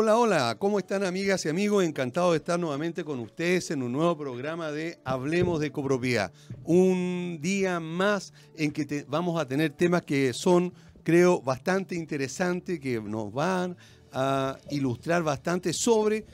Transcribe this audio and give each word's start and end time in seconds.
Hola, 0.00 0.16
hola, 0.16 0.56
¿cómo 0.60 0.78
están 0.78 1.02
amigas 1.02 1.44
y 1.44 1.48
amigos? 1.48 1.82
Encantado 1.82 2.30
de 2.30 2.36
estar 2.36 2.56
nuevamente 2.56 3.02
con 3.02 3.18
ustedes 3.18 3.72
en 3.72 3.82
un 3.82 3.90
nuevo 3.90 4.16
programa 4.16 4.70
de 4.70 5.00
Hablemos 5.04 5.58
de 5.58 5.72
Copropiedad. 5.72 6.32
Un 6.62 7.40
día 7.42 7.80
más 7.80 8.32
en 8.54 8.70
que 8.70 9.04
vamos 9.08 9.40
a 9.40 9.48
tener 9.48 9.72
temas 9.72 10.02
que 10.02 10.32
son, 10.32 10.72
creo, 11.02 11.42
bastante 11.42 11.96
interesantes, 11.96 12.78
que 12.78 13.00
nos 13.00 13.32
van 13.32 13.76
a 14.12 14.56
ilustrar 14.70 15.24
bastante 15.24 15.72
sobre, 15.72 16.26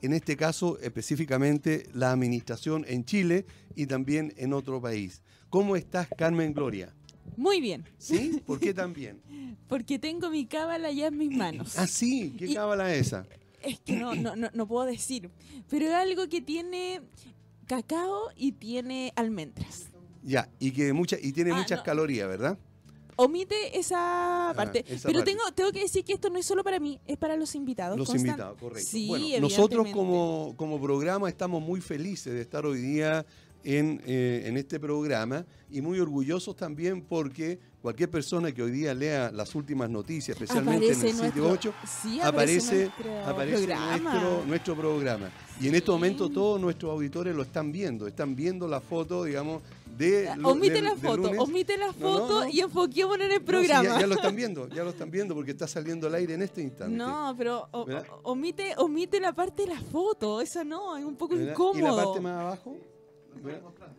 en 0.00 0.12
este 0.12 0.36
caso 0.36 0.78
específicamente, 0.78 1.88
la 1.94 2.12
administración 2.12 2.84
en 2.86 3.04
Chile 3.04 3.44
y 3.74 3.86
también 3.86 4.32
en 4.36 4.52
otro 4.52 4.80
país. 4.80 5.20
¿Cómo 5.50 5.74
estás, 5.74 6.06
Carmen 6.16 6.54
Gloria? 6.54 6.94
Muy 7.36 7.60
bien. 7.60 7.84
¿Sí? 7.98 8.42
¿Por 8.46 8.60
qué 8.60 8.74
tan 8.74 8.92
bien? 8.92 9.20
Porque 9.68 9.98
tengo 9.98 10.30
mi 10.30 10.46
cábala 10.46 10.90
ya 10.90 11.08
en 11.08 11.18
mis 11.18 11.30
manos. 11.30 11.78
Ah, 11.78 11.86
sí. 11.86 12.34
¿Qué 12.38 12.54
cábala 12.54 12.92
es 12.94 13.08
esa? 13.08 13.26
Es 13.62 13.80
que 13.80 13.96
no, 13.96 14.14
no, 14.14 14.34
no, 14.36 14.66
puedo 14.66 14.86
decir. 14.86 15.30
Pero 15.68 15.86
es 15.86 15.92
algo 15.92 16.28
que 16.28 16.40
tiene 16.40 17.00
cacao 17.66 18.30
y 18.36 18.52
tiene 18.52 19.12
almendras. 19.16 19.90
Ya, 20.22 20.48
y 20.58 20.72
que 20.72 20.92
mucha, 20.92 21.16
y 21.20 21.32
tiene 21.32 21.52
ah, 21.52 21.56
muchas 21.56 21.82
calorías, 21.82 22.28
¿verdad? 22.28 22.58
Omite 23.20 23.76
esa 23.76 24.50
ah, 24.50 24.54
parte. 24.54 24.84
pero 25.02 25.24
tengo 25.24 25.42
tengo 25.52 25.72
que 25.72 25.80
decir 25.80 26.04
que 26.04 26.12
esto 26.12 26.30
no 26.30 26.38
es 26.38 26.46
solo 26.46 26.62
para 26.62 26.78
mí, 26.78 27.00
es 27.04 27.16
para 27.16 27.36
los 27.36 27.56
invitados. 27.56 27.98
Los 27.98 28.14
invitados, 28.14 28.56
correcto. 28.60 28.88
Sí, 28.88 29.08
bueno, 29.08 29.40
nosotros 29.40 29.88
como, 29.92 30.54
como 30.56 30.80
programa 30.80 31.28
estamos 31.28 31.60
muy 31.60 31.80
felices 31.80 32.32
de 32.32 32.40
estar 32.40 32.64
hoy 32.64 32.80
día 32.80 33.26
en, 33.64 34.00
eh, 34.06 34.44
en, 34.46 34.56
este 34.56 34.78
programa 34.78 35.44
y 35.70 35.80
muy 35.80 35.98
orgullosos 35.98 36.56
también 36.56 37.02
porque 37.02 37.58
cualquier 37.82 38.10
persona 38.10 38.52
que 38.52 38.62
hoy 38.62 38.70
día 38.70 38.94
lea 38.94 39.30
las 39.32 39.54
últimas 39.54 39.90
noticias, 39.90 40.36
especialmente 40.36 40.92
en 40.92 41.02
el 41.02 41.14
sitio 41.14 41.48
8, 41.48 41.74
aparece, 42.22 42.90
aparece, 43.26 43.66
nuestro, 43.66 44.44
nuestro, 44.46 44.76
programa. 44.76 45.30
Y 45.60 45.68
en 45.68 45.74
este 45.74 45.90
momento 45.90 46.28
todos 46.28 46.60
nuestros 46.60 46.92
auditores 46.92 47.34
lo 47.34 47.42
están 47.42 47.72
viendo, 47.72 48.06
están 48.06 48.34
viendo 48.34 48.66
la 48.66 48.80
foto, 48.80 49.24
digamos, 49.24 49.62
de... 49.96 50.30
Omite 50.42 50.80
la 50.80 50.96
foto, 50.96 51.30
omite 51.38 51.76
la 51.76 51.92
foto 51.92 52.48
y 52.48 52.60
enfoquémonos 52.60 53.26
en 53.26 53.32
el 53.32 53.42
programa. 53.42 54.00
ya, 54.00 54.06
lo 54.06 54.14
están 54.14 54.36
viendo, 54.36 54.68
ya 54.68 54.84
lo 54.84 54.90
están 54.90 55.10
viendo 55.10 55.34
porque 55.34 55.50
está 55.50 55.66
saliendo 55.66 56.06
al 56.06 56.14
aire 56.14 56.34
en 56.34 56.42
este 56.42 56.62
instante. 56.62 56.96
No, 56.96 57.34
pero 57.36 57.68
omite, 58.22 58.74
omite 58.76 59.20
la 59.20 59.32
parte 59.32 59.62
de 59.62 59.74
la 59.74 59.80
foto, 59.80 60.40
esa 60.40 60.64
no, 60.64 60.96
es 60.96 61.04
un 61.04 61.16
poco 61.16 61.36
incómodo. 61.36 61.78
¿Y 61.78 61.82
la 61.82 62.04
parte 62.04 62.20
más 62.20 62.40
abajo? 62.40 62.76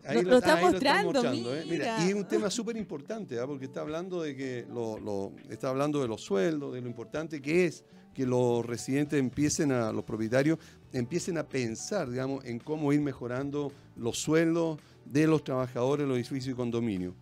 Ahí 0.04 0.22
lo, 0.22 0.38
está 0.38 0.56
mostrando, 0.56 1.54
¿eh? 1.54 1.64
mira. 1.68 2.04
Y 2.04 2.10
es 2.10 2.14
un 2.14 2.26
tema 2.26 2.50
súper 2.50 2.76
importante, 2.76 3.38
¿ah? 3.38 3.46
porque 3.46 3.66
está 3.66 3.80
hablando 3.80 4.22
de 4.22 4.36
que 4.36 4.66
lo, 4.68 5.32
está 5.48 5.68
hablando 5.68 6.00
de 6.00 6.08
los 6.08 6.22
sueldos, 6.22 6.74
de 6.74 6.80
lo 6.80 6.88
importante 6.88 7.40
que 7.40 7.66
es 7.66 7.84
que 8.14 8.26
los 8.26 8.66
residentes 8.66 9.20
empiecen 9.20 9.70
a, 9.72 9.92
los 9.92 10.04
propietarios 10.04 10.58
empiecen 10.92 11.38
a 11.38 11.44
pensar, 11.44 12.10
digamos, 12.10 12.44
en 12.44 12.58
cómo 12.58 12.92
ir 12.92 13.00
mejorando 13.00 13.72
los 13.96 14.18
sueldos 14.18 14.78
de 15.04 15.26
los 15.26 15.44
trabajadores 15.44 16.04
de 16.04 16.08
los 16.08 16.16
edificios 16.16 16.52
y 16.52 16.56
condominios. 16.56 17.14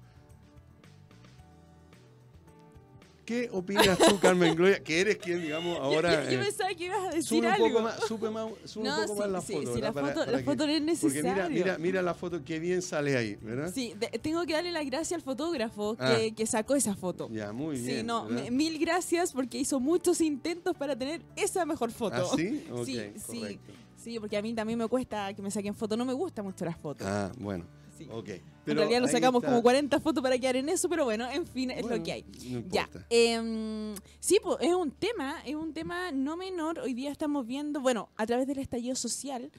¿Qué 3.29 3.51
opinas 3.53 3.99
tú, 3.99 4.19
Carmen 4.19 4.55
Gloria? 4.55 4.83
Que 4.83 5.03
eres 5.03 5.19
quien, 5.19 5.43
digamos, 5.43 5.79
ahora. 5.83 6.25
Yo, 6.25 6.31
yo, 6.31 6.41
eh, 6.41 6.45
pensaba 6.45 6.71
que 6.71 6.85
ibas 6.85 6.99
a 6.99 7.11
decir 7.11 7.25
sube 7.25 7.39
un 7.41 7.45
algo. 7.45 7.69
Poco 7.69 7.81
más, 7.83 8.01
sube 8.09 8.31
más, 8.31 8.51
sube 8.65 8.89
un 8.89 9.07
poco 9.07 9.15
más 9.17 9.31
la 9.31 9.41
foto. 9.43 9.75
Sí, 9.75 9.81
la, 9.83 9.93
foto, 9.93 10.25
la 10.25 10.39
foto 10.39 10.67
no 10.67 10.73
es 10.73 10.81
necesaria. 10.81 11.23
Porque 11.23 11.35
mira, 11.35 11.49
mira, 11.51 11.79
mira 11.79 12.01
la 12.01 12.15
foto, 12.15 12.43
qué 12.43 12.59
bien 12.59 12.81
sale 12.81 13.19
ahí, 13.19 13.37
¿verdad? 13.43 13.71
Sí, 13.75 13.95
tengo 14.23 14.47
que 14.47 14.55
darle 14.55 14.73
las 14.73 14.87
gracias 14.87 15.13
al 15.13 15.23
fotógrafo 15.23 15.95
que, 15.95 16.03
ah. 16.05 16.35
que, 16.35 16.47
sacó 16.47 16.75
esa 16.75 16.95
foto. 16.97 17.29
Ya, 17.31 17.53
muy 17.53 17.79
bien. 17.79 17.99
Sí, 17.99 18.03
no, 18.03 18.25
mil 18.51 18.79
gracias 18.79 19.35
porque 19.35 19.59
hizo 19.59 19.79
muchos 19.79 20.23
intentos 20.23 20.75
para 20.75 20.97
tener 20.97 21.21
esa 21.37 21.67
mejor 21.67 21.93
foto. 21.93 22.31
¿Ah, 22.33 22.35
sí? 22.35 22.65
sí, 22.87 23.13
sí. 23.31 23.61
Sí, 23.99 24.19
porque 24.19 24.39
a 24.39 24.43
mí 24.43 24.55
también 24.55 24.79
me 24.79 24.89
cuesta 24.89 25.35
que 25.35 25.43
me 25.43 25.51
saquen 25.51 25.75
fotos. 25.75 25.99
No 25.99 26.07
me 26.07 26.15
gusta 26.15 26.43
mucho 26.43 26.65
las 26.65 26.79
fotos. 26.79 27.07
Ah, 27.07 27.31
bueno 27.37 27.67
en 28.01 28.77
realidad 28.77 29.01
nos 29.01 29.11
sacamos 29.11 29.43
como 29.43 29.63
40 29.63 30.01
fotos 30.01 30.23
para 30.23 30.39
quedar 30.39 30.57
en 30.57 30.69
eso, 30.69 30.89
pero 30.89 31.05
bueno, 31.05 31.29
en 31.31 31.47
fin, 31.47 31.71
es 31.71 31.87
lo 31.87 32.03
que 32.03 32.13
hay. 32.13 32.25
ya. 32.71 32.89
Em, 33.11 33.95
sí, 34.21 34.39
pues 34.43 34.59
es 34.61 34.75
un 34.75 34.91
tema, 34.91 35.41
es 35.45 35.55
un 35.55 35.73
tema 35.73 36.13
no 36.13 36.37
menor. 36.37 36.79
Hoy 36.79 36.95
día 36.95 37.11
estamos 37.11 37.47
viendo, 37.47 37.81
bueno, 37.81 38.09
a 38.17 38.27
través 38.27 38.47
del 38.47 38.59
estallido 38.59 38.95
social, 38.95 39.51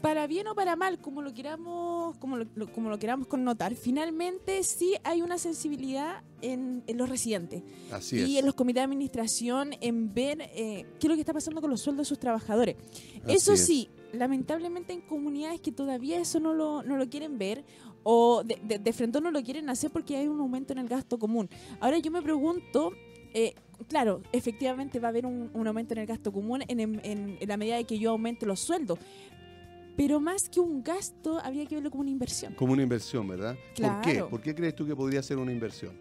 para 0.00 0.26
bien 0.26 0.46
o 0.48 0.54
para 0.54 0.76
mal, 0.76 0.98
como 0.98 1.22
lo 1.22 1.32
queramos, 1.34 2.16
como 2.18 2.36
lo, 2.36 2.72
como 2.72 2.90
lo 2.90 2.98
queramos 2.98 3.26
connotar, 3.26 3.74
finalmente 3.74 4.62
sí 4.62 4.96
hay 5.04 5.22
una 5.22 5.38
sensibilidad 5.38 6.22
en, 6.40 6.82
los 6.94 7.08
residentes 7.08 7.62
y 8.10 8.38
en 8.38 8.46
los 8.46 8.54
comités 8.54 8.80
de 8.80 8.84
administración 8.84 9.74
en 9.80 10.12
ver 10.12 10.40
eh, 10.54 10.86
qué 10.98 11.06
es 11.06 11.08
lo 11.08 11.14
que 11.14 11.20
está 11.20 11.34
pasando 11.34 11.60
con 11.60 11.70
los 11.70 11.80
sueldos 11.80 12.06
de 12.06 12.08
sus 12.08 12.18
trabajadores. 12.18 12.76
Eso 13.26 13.56
sí, 13.56 13.90
lamentablemente 14.12 14.92
en 14.92 15.00
comunidades 15.00 15.60
que 15.60 15.72
todavía 15.72 16.18
eso 16.18 16.40
no 16.40 16.54
lo, 16.54 16.82
no 16.82 16.96
lo 16.96 17.08
quieren 17.08 17.38
ver 17.38 17.64
o 18.02 18.42
de, 18.44 18.78
de, 18.78 18.92
frente 18.92 19.20
no 19.20 19.30
lo 19.30 19.42
quieren 19.42 19.68
hacer 19.68 19.90
porque 19.90 20.16
hay 20.16 20.28
un 20.28 20.40
aumento 20.40 20.72
en 20.72 20.78
el 20.78 20.88
gasto 20.88 21.18
común. 21.18 21.48
Ahora 21.80 21.98
yo 21.98 22.10
me 22.10 22.22
pregunto, 22.22 22.92
eh, 23.34 23.54
claro, 23.88 24.22
efectivamente 24.32 24.98
va 24.98 25.08
a 25.08 25.10
haber 25.10 25.26
un, 25.26 25.50
aumento 25.66 25.94
en 25.94 26.00
el 26.00 26.06
gasto 26.06 26.32
común 26.32 26.62
en, 26.68 27.00
en, 27.04 27.38
la 27.46 27.56
medida 27.56 27.76
de 27.76 27.84
que 27.84 27.98
yo 27.98 28.10
aumente 28.10 28.46
los 28.46 28.60
sueldos. 28.60 28.98
Pero 29.96 30.18
más 30.18 30.48
que 30.48 30.60
un 30.60 30.82
gasto, 30.82 31.38
habría 31.40 31.66
que 31.66 31.74
verlo 31.74 31.90
como 31.90 32.02
una 32.02 32.10
inversión. 32.10 32.54
Como 32.54 32.72
una 32.72 32.82
inversión, 32.82 33.28
¿verdad? 33.28 33.56
¿Por 33.76 34.00
qué? 34.00 34.24
¿Por 34.24 34.40
qué 34.40 34.54
crees 34.54 34.74
tú 34.74 34.86
que 34.86 34.96
podría 34.96 35.22
ser 35.22 35.36
una 35.36 35.52
inversión? 35.52 35.92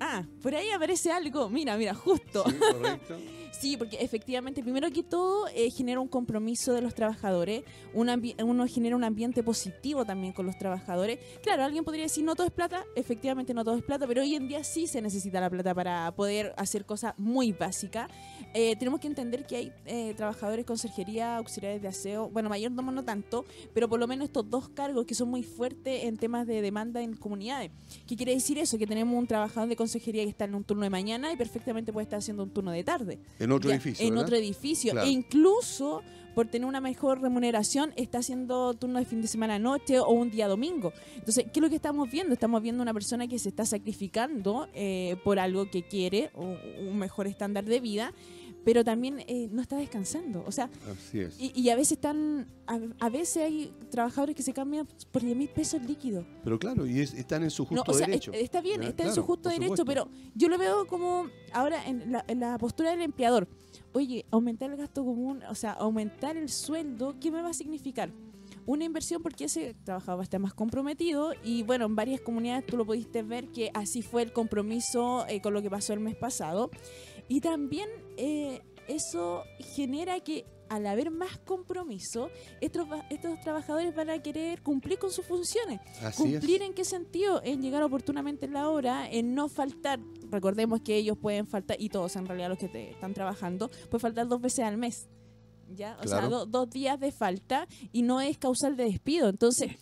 Ah, 0.00 0.24
por 0.42 0.54
ahí 0.54 0.70
aparece 0.70 1.12
algo. 1.12 1.50
Mira, 1.50 1.76
mira, 1.76 1.94
justo. 1.94 2.44
Sí, 2.48 2.56
correcto. 2.56 3.18
sí, 3.52 3.76
porque 3.76 3.98
efectivamente, 4.00 4.62
primero 4.62 4.90
que 4.90 5.02
todo, 5.02 5.46
eh, 5.54 5.70
genera 5.70 6.00
un 6.00 6.08
compromiso 6.08 6.72
de 6.72 6.82
los 6.82 6.94
trabajadores. 6.94 7.62
uno 7.94 8.66
genera 8.66 8.96
un 8.96 9.04
ambiente 9.04 9.42
positivo 9.42 10.04
también 10.04 10.32
con 10.32 10.46
los 10.46 10.58
trabajadores. 10.58 11.18
Claro, 11.42 11.62
alguien 11.62 11.84
podría 11.84 12.04
decir, 12.04 12.24
no 12.24 12.34
todo 12.34 12.48
es 12.48 12.52
plata. 12.52 12.84
Efectivamente, 12.96 13.54
no 13.54 13.64
todo 13.64 13.76
es 13.76 13.84
plata, 13.84 14.06
pero 14.06 14.22
hoy 14.22 14.34
en 14.34 14.48
día 14.48 14.64
sí 14.64 14.86
se 14.86 15.00
necesita 15.00 15.40
la 15.40 15.48
plata 15.48 15.74
para 15.74 16.10
poder 16.16 16.52
hacer 16.56 16.84
cosas 16.84 17.14
muy 17.18 17.52
básicas. 17.52 18.10
Eh, 18.54 18.76
tenemos 18.76 19.00
que 19.00 19.06
entender 19.06 19.46
que 19.46 19.56
hay 19.56 19.72
eh, 19.86 20.14
trabajadores 20.16 20.66
con 20.66 20.72
conserjería, 20.72 21.36
auxiliares 21.36 21.82
de 21.82 21.88
aseo, 21.88 22.30
bueno, 22.30 22.48
mayordomo 22.48 22.90
no 22.90 23.04
tanto, 23.04 23.44
pero 23.74 23.88
por 23.90 24.00
lo 24.00 24.08
menos 24.08 24.24
estos 24.24 24.48
dos 24.48 24.70
cargos 24.70 25.04
que 25.04 25.14
son 25.14 25.28
muy 25.28 25.42
fuertes 25.42 26.04
en 26.04 26.16
temas 26.16 26.46
de 26.46 26.62
demanda 26.62 27.02
en 27.02 27.14
comunidades. 27.14 27.70
¿Qué 28.06 28.16
quiere 28.16 28.32
decir 28.32 28.58
eso? 28.58 28.78
Que 28.78 28.86
tenemos 28.86 29.16
un 29.16 29.26
trabajador 29.26 29.68
de 29.68 29.76
consejería 29.76 30.24
que 30.24 30.30
está 30.30 30.46
en 30.46 30.54
un 30.54 30.64
turno 30.64 30.82
de 30.84 30.90
mañana 30.90 31.30
y 31.30 31.36
perfectamente 31.36 31.92
puede 31.92 32.04
estar 32.04 32.18
haciendo 32.18 32.42
un 32.42 32.50
turno 32.50 32.70
de 32.72 32.82
tarde. 32.82 33.20
En 33.42 33.52
otro 33.52 33.70
edificio. 33.70 34.06
En 34.06 34.16
otro 34.16 34.36
edificio. 34.36 35.00
E 35.02 35.08
incluso 35.08 36.02
por 36.34 36.48
tener 36.48 36.66
una 36.66 36.80
mejor 36.80 37.20
remuneración 37.20 37.92
está 37.96 38.18
haciendo 38.18 38.74
turno 38.74 38.98
de 38.98 39.04
fin 39.04 39.20
de 39.20 39.28
semana 39.28 39.58
noche 39.58 39.98
o 39.98 40.10
un 40.10 40.30
día 40.30 40.48
domingo. 40.48 40.92
Entonces, 41.16 41.44
¿qué 41.52 41.60
es 41.60 41.62
lo 41.62 41.68
que 41.68 41.76
estamos 41.76 42.10
viendo? 42.10 42.32
Estamos 42.32 42.62
viendo 42.62 42.82
una 42.82 42.94
persona 42.94 43.28
que 43.28 43.38
se 43.38 43.50
está 43.50 43.66
sacrificando 43.66 44.68
eh, 44.74 45.16
por 45.24 45.38
algo 45.38 45.70
que 45.70 45.82
quiere, 45.82 46.30
o 46.34 46.56
un 46.80 46.98
mejor 46.98 47.26
estándar 47.26 47.64
de 47.64 47.80
vida, 47.80 48.12
pero 48.64 48.84
también 48.84 49.20
eh, 49.26 49.48
no 49.50 49.62
está 49.62 49.76
descansando. 49.76 50.44
O 50.46 50.52
sea, 50.52 50.70
Y, 51.38 51.68
a 51.70 51.76
veces 51.76 51.92
están, 51.92 52.46
a, 52.66 53.08
veces 53.08 53.44
hay 53.44 53.72
trabajadores 53.90 54.36
que 54.36 54.42
se 54.42 54.52
cambian 54.52 54.86
por 55.10 55.22
10 55.22 55.36
mil 55.36 55.48
pesos 55.48 55.82
líquidos. 55.82 56.24
Pero 56.44 56.58
claro, 56.58 56.86
y 56.86 57.00
están 57.00 57.42
en 57.42 57.50
su 57.50 57.64
justo 57.64 57.92
derecho. 57.92 58.32
está 58.32 58.60
bien, 58.60 58.82
está 58.82 59.04
en 59.04 59.14
su 59.14 59.22
justo 59.22 59.48
derecho, 59.48 59.84
pero 59.84 60.08
yo 60.34 60.48
lo 60.48 60.58
veo 60.58 60.86
como 60.86 61.26
ahora 61.52 61.86
en 61.86 62.12
la, 62.12 62.24
en 62.28 62.40
la 62.40 62.58
postura 62.58 62.90
del 62.90 63.02
empleador. 63.02 63.48
Oye, 63.94 64.24
aumentar 64.30 64.70
el 64.70 64.76
gasto 64.76 65.04
común, 65.04 65.42
o 65.48 65.54
sea, 65.54 65.72
aumentar 65.72 66.36
el 66.36 66.48
sueldo, 66.48 67.16
¿qué 67.20 67.30
me 67.30 67.42
va 67.42 67.50
a 67.50 67.54
significar? 67.54 68.10
una 68.66 68.84
inversión 68.84 69.22
porque 69.22 69.44
ese 69.44 69.74
trabajador 69.84 70.18
va 70.18 70.22
a 70.22 70.24
estar 70.24 70.40
más 70.40 70.54
comprometido 70.54 71.32
y 71.42 71.62
bueno, 71.62 71.86
en 71.86 71.96
varias 71.96 72.20
comunidades 72.20 72.66
tú 72.66 72.76
lo 72.76 72.86
pudiste 72.86 73.22
ver 73.22 73.48
que 73.48 73.70
así 73.74 74.02
fue 74.02 74.22
el 74.22 74.32
compromiso 74.32 75.26
eh, 75.28 75.40
con 75.40 75.52
lo 75.52 75.62
que 75.62 75.70
pasó 75.70 75.92
el 75.92 76.00
mes 76.00 76.14
pasado 76.14 76.70
y 77.28 77.40
también 77.40 77.88
eh, 78.16 78.60
eso 78.88 79.44
genera 79.74 80.20
que 80.20 80.44
al 80.68 80.86
haber 80.86 81.10
más 81.10 81.36
compromiso, 81.38 82.30
estos, 82.62 82.88
estos 83.10 83.38
trabajadores 83.40 83.94
van 83.94 84.08
a 84.08 84.22
querer 84.22 84.62
cumplir 84.62 84.98
con 84.98 85.10
sus 85.10 85.26
funciones. 85.26 85.80
¿Cumplir 86.16 86.62
en 86.62 86.72
qué 86.72 86.86
sentido? 86.86 87.42
En 87.44 87.60
llegar 87.60 87.82
oportunamente 87.82 88.46
en 88.46 88.54
la 88.54 88.70
hora, 88.70 89.10
en 89.10 89.34
no 89.34 89.50
faltar. 89.50 90.00
Recordemos 90.30 90.80
que 90.80 90.96
ellos 90.96 91.18
pueden 91.18 91.46
faltar, 91.46 91.76
y 91.78 91.90
todos 91.90 92.16
en 92.16 92.24
realidad 92.24 92.48
los 92.48 92.58
que 92.58 92.68
te 92.68 92.90
están 92.90 93.12
trabajando, 93.12 93.68
pueden 93.68 94.00
faltar 94.00 94.28
dos 94.28 94.40
veces 94.40 94.64
al 94.64 94.78
mes. 94.78 95.08
¿ya? 95.68 95.98
O 96.02 96.08
sea, 96.08 96.26
dos 96.28 96.70
días 96.70 96.98
de 96.98 97.12
falta 97.12 97.66
y 97.92 98.02
no 98.02 98.22
es 98.22 98.38
causal 98.38 98.76
de 98.76 98.84
despido. 98.84 99.28
Entonces, 99.28 99.72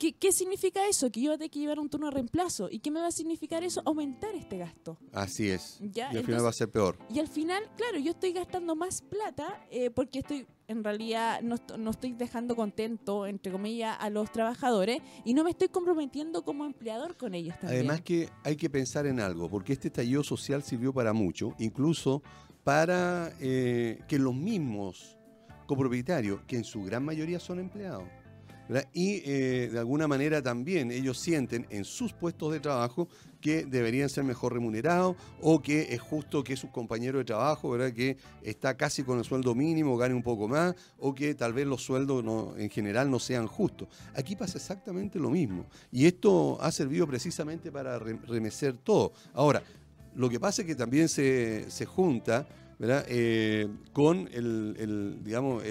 ¿Qué, 0.00 0.32
significa 0.32 0.88
eso? 0.88 1.10
Que 1.10 1.20
yo 1.20 1.28
voy 1.28 1.34
a 1.34 1.38
tener 1.38 1.50
que 1.50 1.58
llevar 1.58 1.78
un 1.78 1.90
turno 1.90 2.06
de 2.06 2.12
reemplazo. 2.12 2.70
¿Y 2.70 2.78
qué 2.78 2.90
me 2.90 3.00
va 3.00 3.08
a 3.08 3.12
significar 3.12 3.62
eso? 3.62 3.82
Aumentar 3.84 4.34
este 4.34 4.56
gasto. 4.56 4.96
Así 5.12 5.50
es. 5.50 5.78
Y 5.78 6.00
al 6.00 6.24
final 6.24 6.42
va 6.42 6.48
a 6.48 6.54
ser 6.54 6.70
peor. 6.70 6.96
Y 7.12 7.18
al 7.18 7.28
final, 7.28 7.62
claro, 7.76 7.98
yo 7.98 8.12
estoy 8.12 8.32
gastando 8.32 8.74
más 8.74 9.02
plata 9.02 9.62
eh, 9.70 9.90
porque 9.90 10.20
estoy, 10.20 10.46
en 10.68 10.82
realidad, 10.82 11.42
no, 11.42 11.56
no, 11.76 11.90
estoy 11.90 12.14
dejando 12.14 12.56
contento, 12.56 13.26
entre 13.26 13.52
comillas, 13.52 13.94
a 14.00 14.08
los 14.08 14.32
trabajadores 14.32 15.02
y 15.26 15.34
no 15.34 15.44
me 15.44 15.50
estoy 15.50 15.68
comprometiendo 15.68 16.44
como 16.44 16.64
empleador 16.64 17.18
con 17.18 17.34
ellos 17.34 17.58
también. 17.60 17.80
Además 17.80 18.00
que 18.00 18.30
hay 18.42 18.56
que 18.56 18.70
pensar 18.70 19.06
en 19.06 19.20
algo, 19.20 19.50
porque 19.50 19.74
este 19.74 19.88
estallido 19.88 20.24
social 20.24 20.62
sirvió 20.62 20.94
para 20.94 21.12
mucho, 21.12 21.54
incluso 21.58 22.22
para 22.64 23.34
que 23.38 24.18
los 24.18 24.34
mismos 24.34 25.18
copropietarios, 25.66 26.40
que 26.46 26.56
en 26.56 26.64
su 26.64 26.82
gran 26.82 27.04
mayoría 27.04 27.38
son 27.38 27.60
empleados, 27.60 28.04
y 28.92 29.22
eh, 29.24 29.68
de 29.72 29.78
alguna 29.78 30.06
manera 30.06 30.42
también 30.42 30.90
ellos 30.90 31.18
sienten 31.18 31.66
en 31.70 31.84
sus 31.84 32.12
puestos 32.12 32.52
de 32.52 32.60
trabajo 32.60 33.08
que 33.40 33.64
deberían 33.64 34.08
ser 34.08 34.24
mejor 34.24 34.52
remunerados 34.52 35.16
o 35.40 35.60
que 35.60 35.94
es 35.94 36.00
justo 36.00 36.44
que 36.44 36.56
sus 36.56 36.70
compañeros 36.70 37.20
de 37.20 37.24
trabajo, 37.24 37.70
¿verdad? 37.70 37.92
que 37.92 38.16
está 38.42 38.76
casi 38.76 39.02
con 39.02 39.18
el 39.18 39.24
sueldo 39.24 39.54
mínimo, 39.54 39.96
gane 39.96 40.14
un 40.14 40.22
poco 40.22 40.46
más 40.46 40.74
o 40.98 41.14
que 41.14 41.34
tal 41.34 41.52
vez 41.52 41.66
los 41.66 41.82
sueldos 41.82 42.24
en 42.58 42.70
general 42.70 43.10
no 43.10 43.18
sean 43.18 43.46
justos. 43.46 43.88
Aquí 44.14 44.36
pasa 44.36 44.58
exactamente 44.58 45.18
lo 45.18 45.30
mismo 45.30 45.66
y 45.90 46.06
esto 46.06 46.58
ha 46.60 46.70
servido 46.70 47.06
precisamente 47.06 47.72
para 47.72 47.98
remecer 47.98 48.76
todo. 48.76 49.12
Ahora, 49.34 49.62
lo 50.14 50.28
que 50.28 50.38
pasa 50.38 50.62
es 50.62 50.66
que 50.66 50.74
también 50.74 51.08
se, 51.08 51.70
se 51.70 51.86
junta 51.86 52.46
eh, 52.82 53.68
con 53.92 54.28
el, 54.32 55.18
digamos, 55.22 55.62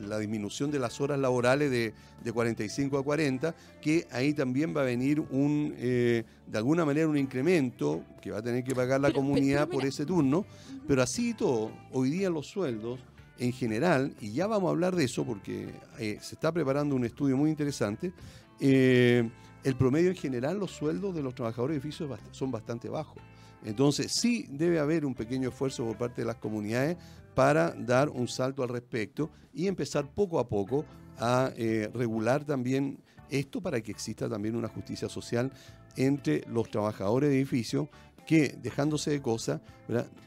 la 0.00 0.18
disminución 0.18 0.70
de 0.70 0.78
las 0.78 0.98
horas 0.98 1.18
laborales 1.18 1.70
de, 1.70 1.92
45 2.32 2.98
a 2.98 3.04
40, 3.04 3.54
que 3.82 4.06
ahí 4.10 4.32
también 4.32 4.74
va 4.74 4.80
a 4.82 4.84
venir 4.84 5.20
un, 5.20 5.74
eh, 5.76 6.24
de 6.46 6.58
alguna 6.58 6.84
manera 6.84 7.06
un 7.06 7.18
incremento 7.18 8.02
que 8.22 8.30
va 8.30 8.38
a 8.38 8.42
tener 8.42 8.64
que 8.64 8.74
pagar 8.74 9.00
la 9.00 9.12
comunidad 9.12 9.68
por 9.68 9.84
ese 9.84 10.06
turno, 10.06 10.46
pero 10.86 11.02
así 11.02 11.30
y 11.30 11.34
todo, 11.34 11.70
hoy 11.92 12.10
día 12.10 12.30
los 12.30 12.46
sueldos 12.46 12.98
en 13.38 13.52
general, 13.52 14.14
y 14.20 14.32
ya 14.32 14.46
vamos 14.46 14.68
a 14.68 14.70
hablar 14.70 14.96
de 14.96 15.04
eso 15.04 15.24
porque 15.24 15.68
eh, 15.98 16.18
se 16.20 16.34
está 16.34 16.50
preparando 16.50 16.96
un 16.96 17.04
estudio 17.04 17.36
muy 17.36 17.50
interesante, 17.50 18.12
el 18.60 19.76
promedio 19.76 20.10
en 20.10 20.16
general, 20.16 20.58
los 20.58 20.70
sueldos 20.70 21.14
de 21.14 21.22
los 21.22 21.34
trabajadores 21.34 21.74
de 21.74 21.80
edificios 21.80 22.10
son 22.32 22.50
bastante 22.50 22.88
bajos. 22.88 23.22
Entonces 23.64 24.12
sí 24.12 24.46
debe 24.50 24.78
haber 24.78 25.04
un 25.04 25.14
pequeño 25.14 25.48
esfuerzo 25.48 25.84
por 25.84 25.96
parte 25.96 26.22
de 26.22 26.26
las 26.26 26.36
comunidades 26.36 26.96
para 27.34 27.70
dar 27.70 28.08
un 28.08 28.28
salto 28.28 28.62
al 28.62 28.68
respecto 28.68 29.30
y 29.52 29.66
empezar 29.66 30.12
poco 30.12 30.38
a 30.38 30.48
poco 30.48 30.84
a 31.18 31.52
eh, 31.56 31.90
regular 31.92 32.44
también 32.44 32.98
esto 33.30 33.60
para 33.60 33.80
que 33.80 33.90
exista 33.90 34.28
también 34.28 34.56
una 34.56 34.68
justicia 34.68 35.08
social 35.08 35.52
entre 35.96 36.44
los 36.48 36.70
trabajadores 36.70 37.30
de 37.30 37.36
edificios 37.36 37.88
que, 38.26 38.56
dejándose 38.60 39.10
de 39.10 39.22
cosas, 39.22 39.60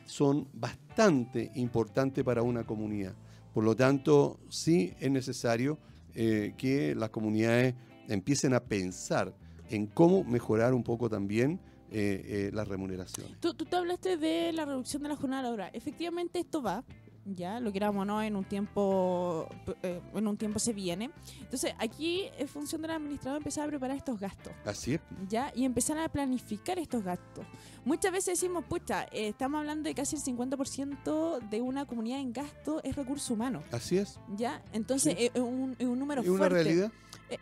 son 0.06 0.48
bastante 0.54 1.52
importantes 1.56 2.24
para 2.24 2.42
una 2.42 2.64
comunidad. 2.64 3.14
Por 3.54 3.64
lo 3.64 3.76
tanto, 3.76 4.40
sí 4.50 4.94
es 5.00 5.12
necesario 5.12 5.78
eh, 6.16 6.54
que 6.58 6.96
las 6.96 7.10
comunidades 7.10 7.76
empiecen 8.08 8.54
a 8.54 8.60
pensar 8.60 9.36
en 9.70 9.88
cómo 9.88 10.24
mejorar 10.24 10.74
un 10.74 10.84
poco 10.84 11.10
también 11.10 11.60
eh, 11.92 12.48
eh, 12.48 12.52
las 12.54 12.68
remuneraciones. 12.68 13.38
Tú, 13.40 13.54
tú 13.54 13.66
te 13.66 13.76
hablaste 13.76 14.16
de 14.16 14.54
la 14.54 14.64
reducción 14.64 15.04
de 15.04 15.10
la 15.10 15.18
jornada 15.18 15.44
laboral. 15.44 15.72
Efectivamente 15.74 16.40
esto 16.40 16.62
va, 16.62 16.86
ya 17.26 17.60
lo 17.60 17.72
queramos 17.72 18.06
no 18.08 18.22
en 18.22 18.36
un 18.36 18.46
tiempo 18.46 19.48
eh, 19.84 20.02
en 20.14 20.28
un 20.28 20.38
tiempo 20.38 20.58
se 20.60 20.74
viene. 20.74 21.12
Entonces 21.42 21.74
aquí 21.80 22.30
es 22.38 22.50
función 22.50 22.82
del 22.82 22.92
administrador 22.92 23.40
empezar 23.40 23.66
a 23.66 23.68
preparar 23.68 23.98
estos 23.98 24.20
gastos. 24.20 24.54
Así 24.66 24.94
es. 24.94 25.02
Ya 25.28 25.52
y 25.54 25.66
empezar 25.66 25.98
a 25.98 26.10
planificar 26.10 26.80
estos 26.80 27.04
gastos. 27.04 27.46
Muchas 27.84 28.12
veces 28.12 28.40
decimos 28.40 28.64
pucha 28.66 29.04
estamos 29.12 29.60
hablando 29.60 29.90
de 29.90 29.96
casi 29.96 30.16
el 30.16 30.22
50% 30.22 31.50
de 31.50 31.62
una 31.62 31.86
comunidad 31.86 32.20
en 32.20 32.32
gasto 32.32 32.82
es 32.84 32.96
recurso 32.96 33.34
humano 33.34 33.64
así 33.72 33.98
es. 33.98 34.20
Ya 34.38 34.64
entonces 34.74 35.16
es, 35.18 35.32
un, 35.36 35.76
es, 35.78 35.88
un, 35.88 36.00
número 36.00 36.24
fuerte 36.24 36.40
una 36.40 36.50
realidad 36.50 36.92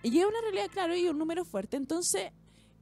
y 0.03 0.19
es 0.19 0.25
una 0.25 0.41
realidad 0.41 0.69
claro 0.71 0.95
y 0.95 1.07
un 1.07 1.17
número 1.17 1.45
fuerte. 1.45 1.77
Entonces 1.77 2.31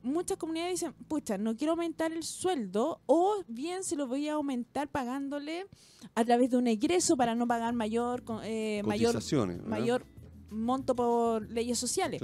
muchas 0.08 0.38
comunidades 0.38 0.80
dicen, 0.80 0.94
pucha, 1.08 1.38
no 1.38 1.56
quiero 1.56 1.74
aumentar 1.74 2.12
el 2.12 2.24
sueldo 2.24 3.02
o 3.06 3.44
bien 3.48 3.84
se 3.84 3.96
lo 3.96 4.08
voy 4.08 4.28
a 4.28 4.34
aumentar 4.34 4.88
pagándole 4.88 5.68
a 6.16 6.26
través 6.26 6.50
de 6.50 6.58
un 6.58 6.68
egreso 6.68 7.18
para 7.18 7.36
no 7.36 7.48
pagar 7.48 7.74
mayor 7.74 8.24
eh, 8.44 8.82
mayor 8.86 9.20
mayor 9.66 10.06
monto 10.50 10.96
por 10.96 11.50
leyes 11.50 11.78
sociales. 11.78 12.22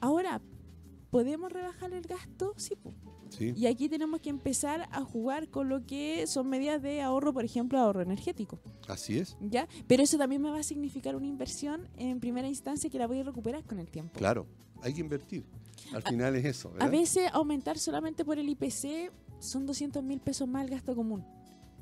Ahora, 0.00 0.40
¿podemos 1.10 1.50
rebajar 1.50 1.92
el 1.92 2.02
gasto? 2.02 2.54
Sí, 2.56 2.74
sí, 3.30 3.52
Y 3.56 3.66
aquí 3.66 3.88
tenemos 3.88 4.20
que 4.20 4.30
empezar 4.30 4.88
a 4.92 5.02
jugar 5.02 5.48
con 5.48 5.68
lo 5.68 5.84
que 5.84 6.26
son 6.26 6.48
medidas 6.48 6.82
de 6.82 7.02
ahorro, 7.02 7.32
por 7.32 7.44
ejemplo, 7.44 7.78
ahorro 7.78 8.02
energético. 8.02 8.60
Así 8.86 9.18
es. 9.18 9.36
¿Ya? 9.40 9.66
Pero 9.86 10.02
eso 10.02 10.18
también 10.18 10.42
me 10.42 10.50
va 10.50 10.58
a 10.58 10.62
significar 10.62 11.16
una 11.16 11.26
inversión 11.26 11.88
en 11.96 12.20
primera 12.20 12.46
instancia 12.46 12.90
que 12.90 12.98
la 12.98 13.06
voy 13.06 13.20
a 13.20 13.24
recuperar 13.24 13.64
con 13.64 13.78
el 13.80 13.90
tiempo. 13.90 14.18
Claro, 14.18 14.46
hay 14.82 14.94
que 14.94 15.00
invertir. 15.00 15.44
Al 15.92 16.02
final 16.02 16.36
es 16.36 16.44
eso. 16.44 16.72
A 16.78 16.88
veces 16.88 17.30
aumentar 17.32 17.78
solamente 17.78 18.24
por 18.24 18.38
el 18.38 18.48
IPC 18.48 19.12
son 19.38 19.66
200 19.66 20.02
mil 20.02 20.20
pesos 20.20 20.48
más 20.48 20.64
el 20.64 20.70
gasto 20.70 20.94
común. 20.94 21.24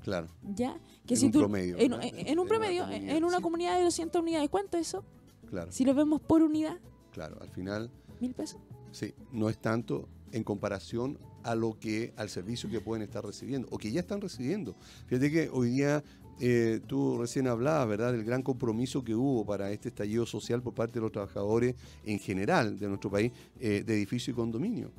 Claro. 0.02 0.28
¿Ya? 0.54 0.78
Que 1.06 1.14
en 1.14 1.24
un 1.24 1.32
promedio. 1.32 1.76
En, 1.78 2.38
un 2.38 2.46
promedio, 2.46 2.88
en 2.88 3.24
una 3.24 3.40
comunidad 3.40 3.76
de 3.76 3.84
200 3.84 4.22
unidades, 4.22 4.48
¿cuánto 4.48 4.76
es 4.76 4.88
eso? 4.88 5.04
Claro. 5.48 5.72
Si 5.72 5.84
lo 5.84 5.94
vemos 5.94 6.20
por 6.20 6.42
unidad. 6.42 6.78
Claro, 7.12 7.38
al 7.40 7.48
final. 7.50 7.90
¿Mil 8.20 8.34
pesos? 8.34 8.60
Sí, 8.92 9.14
no 9.32 9.48
es 9.48 9.58
tanto 9.58 10.08
en 10.32 10.44
comparación 10.44 11.18
a 11.42 11.54
lo 11.54 11.78
que 11.78 12.12
al 12.16 12.28
servicio 12.28 12.68
que 12.70 12.80
pueden 12.80 13.02
estar 13.02 13.24
recibiendo 13.24 13.68
o 13.70 13.78
que 13.78 13.92
ya 13.92 14.00
están 14.00 14.20
recibiendo. 14.20 14.76
Fíjate 15.06 15.30
que 15.30 15.48
hoy 15.48 15.70
día 15.70 16.02
eh, 16.40 16.80
tú 16.86 17.18
recién 17.18 17.46
hablabas, 17.46 17.88
¿verdad?, 17.88 18.12
del 18.12 18.24
gran 18.24 18.42
compromiso 18.42 19.02
que 19.02 19.14
hubo 19.14 19.44
para 19.44 19.70
este 19.70 19.88
estallido 19.88 20.26
social 20.26 20.62
por 20.62 20.74
parte 20.74 20.94
de 20.94 21.00
los 21.00 21.12
trabajadores 21.12 21.74
en 22.04 22.18
general 22.18 22.78
de 22.78 22.88
nuestro 22.88 23.10
país 23.10 23.32
eh, 23.58 23.82
de 23.86 23.94
edificio 23.94 24.32
y 24.32 24.34
condominio. 24.34 24.90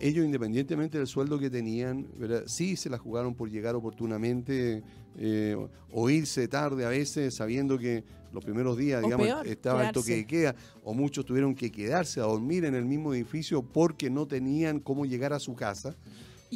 Ellos, 0.00 0.24
independientemente 0.24 0.96
del 0.96 1.06
sueldo 1.06 1.38
que 1.38 1.50
tenían, 1.50 2.06
¿verdad? 2.16 2.44
sí 2.46 2.74
se 2.74 2.88
la 2.88 2.96
jugaron 2.96 3.34
por 3.34 3.50
llegar 3.50 3.74
oportunamente 3.74 4.82
eh, 5.18 5.56
o 5.92 6.10
irse 6.10 6.48
tarde 6.48 6.86
a 6.86 6.88
veces, 6.88 7.34
sabiendo 7.34 7.78
que 7.78 8.02
los 8.32 8.42
primeros 8.42 8.78
días, 8.78 9.02
digamos, 9.02 9.28
estaba 9.44 9.86
el 9.86 9.92
toque 9.92 10.16
de 10.16 10.26
queda, 10.26 10.56
o 10.82 10.94
muchos 10.94 11.24
tuvieron 11.24 11.54
que 11.54 11.70
quedarse 11.70 12.18
a 12.18 12.24
dormir 12.24 12.64
en 12.64 12.74
el 12.74 12.84
mismo 12.84 13.12
edificio 13.14 13.62
porque 13.62 14.08
no 14.08 14.26
tenían 14.26 14.80
cómo 14.80 15.04
llegar 15.04 15.32
a 15.34 15.38
su 15.38 15.54
casa. 15.54 15.94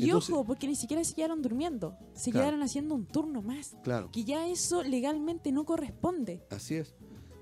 Y 0.07 0.13
ojo, 0.13 0.45
porque 0.45 0.67
ni 0.67 0.77
siquiera 0.77 1.03
se 1.05 1.15
quedaron 1.15 1.43
durmiendo, 1.43 1.97
se 2.15 2.31
quedaron 2.33 2.63
haciendo 2.63 2.95
un 2.95 3.07
turno 3.07 3.43
más. 3.43 3.77
Claro. 3.83 4.11
Que 4.11 4.25
ya 4.25 4.47
eso 4.47 4.83
legalmente 4.83 5.53
no 5.53 5.65
corresponde. 5.65 6.43
Así 6.51 6.77
es. 6.77 6.95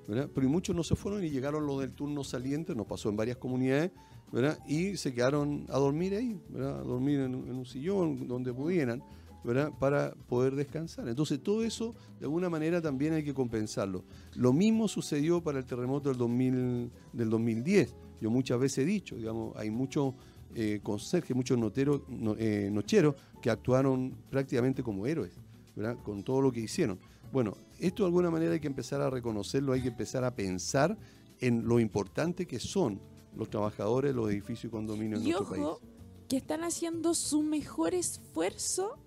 ¿verdad? 0.06 0.30
Pero 0.34 0.48
muchos 0.48 0.74
no 0.74 0.84
se 0.84 0.94
fueron 0.94 1.24
y 1.24 1.30
llegaron 1.30 1.66
los 1.66 1.80
del 1.80 1.92
turno 1.92 2.24
saliente, 2.24 2.74
nos 2.74 2.86
pasó 2.86 3.08
en 3.08 3.16
varias 3.16 3.36
comunidades, 3.38 3.90
¿verdad? 4.32 4.58
y 4.66 4.96
se 4.96 5.12
quedaron 5.12 5.66
a 5.68 5.78
dormir 5.78 6.14
ahí, 6.14 6.40
¿verdad? 6.48 6.80
a 6.80 6.82
dormir 6.82 7.20
en, 7.20 7.34
un 7.34 7.66
sillón 7.66 8.26
donde 8.28 8.52
pudieran. 8.52 9.02
¿verdad? 9.44 9.70
para 9.78 10.12
poder 10.28 10.56
descansar. 10.56 11.06
Entonces 11.06 11.40
todo 11.40 11.62
eso 11.62 11.94
de 12.18 12.24
alguna 12.24 12.50
manera 12.50 12.82
también 12.82 13.12
hay 13.12 13.22
que 13.22 13.32
compensarlo. 13.32 14.02
Lo 14.34 14.52
mismo 14.52 14.88
sucedió 14.88 15.40
para 15.40 15.60
el 15.60 15.64
terremoto 15.64 16.08
del, 16.08 16.18
2000, 16.18 16.90
del 17.12 17.30
2010. 17.30 17.94
Yo 18.20 18.28
muchas 18.28 18.58
veces 18.58 18.78
he 18.78 18.84
dicho, 18.84 19.14
digamos, 19.14 19.56
hay 19.56 19.70
muchos 19.70 20.14
eh, 20.54 20.80
conserjes, 20.82 21.36
muchos 21.36 21.58
noteros, 21.58 22.02
eh, 22.38 22.68
nocheros 22.72 23.14
que 23.42 23.50
actuaron 23.50 24.16
prácticamente 24.30 24.82
como 24.82 25.06
héroes, 25.06 25.32
¿verdad? 25.74 25.96
con 26.02 26.22
todo 26.22 26.40
lo 26.40 26.52
que 26.52 26.60
hicieron. 26.60 26.98
Bueno, 27.32 27.56
esto 27.78 28.04
de 28.04 28.08
alguna 28.08 28.30
manera 28.30 28.52
hay 28.52 28.60
que 28.60 28.66
empezar 28.66 29.00
a 29.00 29.10
reconocerlo, 29.10 29.72
hay 29.72 29.82
que 29.82 29.88
empezar 29.88 30.24
a 30.24 30.34
pensar 30.34 30.96
en 31.40 31.66
lo 31.66 31.80
importante 31.80 32.46
que 32.46 32.58
son 32.58 33.00
los 33.36 33.50
trabajadores 33.50 34.14
los 34.14 34.30
edificios 34.30 34.64
y 34.64 34.68
condominios 34.68 35.20
en 35.20 35.30
nuestro 35.30 35.48
país. 35.48 35.66
Que 36.28 36.38
están 36.38 36.64
haciendo 36.64 37.14
su 37.14 37.42
mejor 37.42 37.94
esfuerzo 37.94 38.98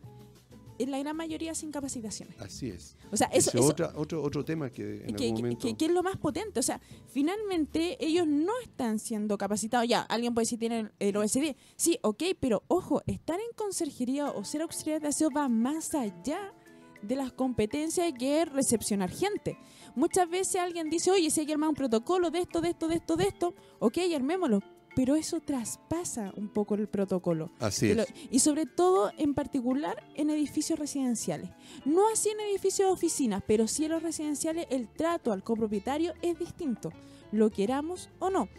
en 0.79 0.91
la 0.91 0.99
gran 0.99 1.15
mayoría 1.15 1.53
sin 1.53 1.71
capacitaciones. 1.71 2.39
Así 2.39 2.69
es. 2.69 2.95
O 3.11 3.17
sea, 3.17 3.27
eso, 3.27 3.51
es 3.53 3.65
otro, 3.95 4.23
otro 4.23 4.45
tema 4.45 4.69
que 4.69 5.03
en 5.05 5.15
que, 5.15 5.31
momento... 5.33 5.77
que, 5.77 5.85
es 5.85 5.91
lo 5.91 6.01
más 6.01 6.17
potente. 6.17 6.59
O 6.59 6.63
sea, 6.63 6.81
finalmente 7.09 7.97
ellos 8.03 8.25
no 8.25 8.53
están 8.63 8.97
siendo 8.97 9.37
capacitados. 9.37 9.87
Ya, 9.87 10.01
alguien 10.01 10.33
puede 10.33 10.43
decir 10.43 10.57
tienen 10.57 10.91
el 10.99 11.15
OSD. 11.17 11.55
Sí, 11.75 11.99
ok, 12.01 12.23
pero 12.39 12.63
ojo, 12.67 13.03
estar 13.05 13.39
en 13.39 13.55
conserjería 13.55 14.31
o 14.31 14.43
ser 14.45 14.61
auxiliar 14.61 15.01
de 15.01 15.09
aseo 15.09 15.29
va 15.29 15.49
más 15.49 15.93
allá 15.93 16.53
de 17.01 17.15
las 17.15 17.31
competencias 17.31 18.11
que 18.17 18.41
es 18.41 18.51
recepcionar 18.51 19.09
gente. 19.09 19.57
Muchas 19.95 20.29
veces 20.29 20.55
alguien 20.57 20.89
dice, 20.89 21.11
oye, 21.11 21.29
si 21.29 21.41
hay 21.41 21.45
que 21.45 21.53
armar 21.53 21.69
un 21.69 21.75
protocolo 21.75 22.31
de 22.31 22.39
esto, 22.39 22.61
de 22.61 22.69
esto, 22.69 22.87
de 22.87 22.95
esto, 22.95 23.15
de 23.17 23.23
esto, 23.25 23.53
ok, 23.79 23.97
armémoslo 24.15 24.78
pero 24.99 25.15
eso 25.15 25.39
traspasa 25.39 26.33
un 26.35 26.49
poco 26.49 26.75
el 26.75 26.89
protocolo. 26.89 27.51
Así 27.61 27.89
es. 27.89 28.05
Y 28.31 28.39
sobre 28.39 28.65
todo, 28.65 29.13
en 29.17 29.33
particular, 29.33 30.03
en 30.15 30.29
edificios 30.29 30.77
residenciales. 30.77 31.51
No 31.85 32.09
así 32.11 32.27
en 32.31 32.41
edificios 32.41 32.89
de 32.89 32.93
oficinas, 32.95 33.41
pero 33.47 33.65
sí 33.69 33.85
en 33.85 33.91
los 33.91 34.03
residenciales 34.03 34.67
el 34.69 34.89
trato 34.89 35.31
al 35.31 35.41
copropietario 35.41 36.13
es 36.21 36.37
distinto, 36.37 36.91
lo 37.31 37.49
queramos 37.49 38.09
o 38.19 38.29
no. 38.29 38.49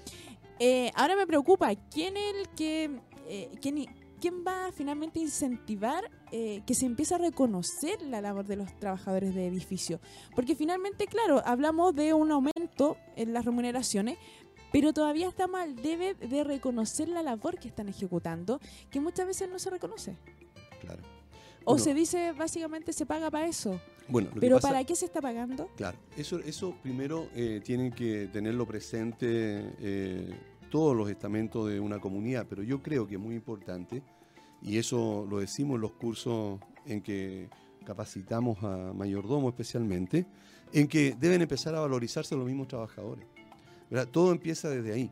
Eh, 0.59 0.91
ahora 0.95 1.15
me 1.15 1.27
preocupa, 1.27 1.75
¿quién 1.75 2.17
es 2.17 2.35
el 2.35 2.49
que... 2.57 2.91
Eh, 3.29 3.51
quién, 3.61 3.85
¿Quién 4.19 4.45
va 4.47 4.71
finalmente 4.71 5.19
a 5.19 5.23
incentivar 5.23 6.11
eh, 6.31 6.63
que 6.67 6.75
se 6.75 6.85
empiece 6.85 7.15
a 7.15 7.19
reconocer 7.19 8.03
la 8.03 8.21
labor 8.21 8.47
de 8.47 8.57
los 8.57 8.79
trabajadores 8.79 9.35
de 9.35 9.47
edificio? 9.47 9.99
Porque 10.35 10.55
finalmente, 10.55 11.07
claro, 11.07 11.43
hablamos 11.47 11.95
de 11.95 12.13
un 12.13 12.31
aumento 12.31 12.99
en 13.17 13.33
las 13.33 13.47
remuneraciones, 13.47 14.19
pero 14.73 14.93
todavía 14.93 15.29
estamos 15.29 15.61
al 15.61 15.77
debe 15.77 16.15
de 16.15 16.45
reconocer 16.45 17.09
la 17.09 17.23
labor 17.23 17.59
que 17.59 17.69
están 17.69 17.89
ejecutando, 17.89 18.61
que 18.91 19.01
muchas 19.01 19.27
veces 19.27 19.49
no 19.49 19.59
se 19.59 19.71
reconoce. 19.71 20.17
Claro. 20.81 21.03
O 21.65 21.79
se 21.79 21.95
dice, 21.95 22.33
básicamente, 22.33 22.93
se 22.93 23.07
paga 23.07 23.31
para 23.31 23.47
eso. 23.47 23.79
Bueno, 24.09 24.31
Pero 24.41 24.59
¿para 24.59 24.83
qué 24.85 24.97
se 24.97 25.05
está 25.05 25.21
pagando? 25.21 25.69
Claro, 25.77 25.99
eso, 26.17 26.39
eso 26.41 26.75
primero 26.83 27.29
eh, 27.35 27.61
tienen 27.63 27.93
que 27.93 28.29
tenerlo 28.33 28.67
presente 28.67 29.27
eh, 29.79 30.35
todos 30.71 30.97
los 30.97 31.09
estamentos 31.11 31.69
de 31.69 31.79
una 31.79 32.01
comunidad, 32.01 32.47
pero 32.49 32.63
yo 32.63 32.83
creo 32.83 33.07
que 33.07 33.15
es 33.15 33.21
muy 33.21 33.35
importante, 33.35 34.03
y 34.63 34.79
eso 34.79 35.27
lo 35.29 35.39
decimos 35.39 35.77
en 35.77 35.81
los 35.83 35.93
cursos 35.93 36.59
en 36.87 37.03
que 37.03 37.49
capacitamos 37.85 38.63
a 38.65 38.93
mayordomo 38.93 39.49
especialmente, 39.49 40.27
en 40.73 40.89
que 40.89 41.15
deben 41.19 41.43
empezar 41.43 41.75
a 41.75 41.81
valorizarse 41.81 42.35
los 42.37 42.47
mismos 42.47 42.69
trabajadores. 42.69 43.27
Todo 44.11 44.33
empieza 44.33 44.69
desde 44.69 44.93
ahí. 44.93 45.11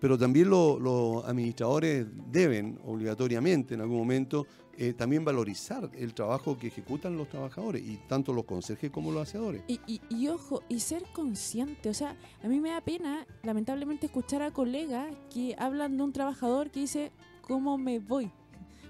Pero 0.00 0.18
también 0.18 0.50
los 0.50 1.24
administradores 1.24 2.06
deben 2.30 2.78
obligatoriamente 2.84 3.74
en 3.74 3.82
algún 3.82 3.98
momento 3.98 4.46
eh, 4.76 4.94
también 4.94 5.24
valorizar 5.24 5.90
el 5.94 6.14
trabajo 6.14 6.56
que 6.58 6.68
ejecutan 6.68 7.16
los 7.16 7.28
trabajadores, 7.28 7.82
y 7.82 7.98
tanto 8.08 8.32
los 8.32 8.44
conserjes 8.44 8.90
como 8.90 9.12
los 9.12 9.28
aseadores. 9.28 9.62
Y, 9.68 10.00
y, 10.08 10.28
ojo, 10.28 10.62
y 10.68 10.80
ser 10.80 11.04
consciente, 11.12 11.90
o 11.90 11.94
sea, 11.94 12.16
a 12.42 12.48
mí 12.48 12.58
me 12.58 12.70
da 12.70 12.80
pena, 12.80 13.26
lamentablemente, 13.42 14.06
escuchar 14.06 14.42
a 14.42 14.50
colegas 14.50 15.14
que 15.32 15.54
hablan 15.58 15.98
de 15.98 16.02
un 16.02 16.12
trabajador 16.12 16.70
que 16.70 16.80
dice, 16.80 17.12
¿cómo 17.42 17.76
me 17.76 17.98
voy? 17.98 18.30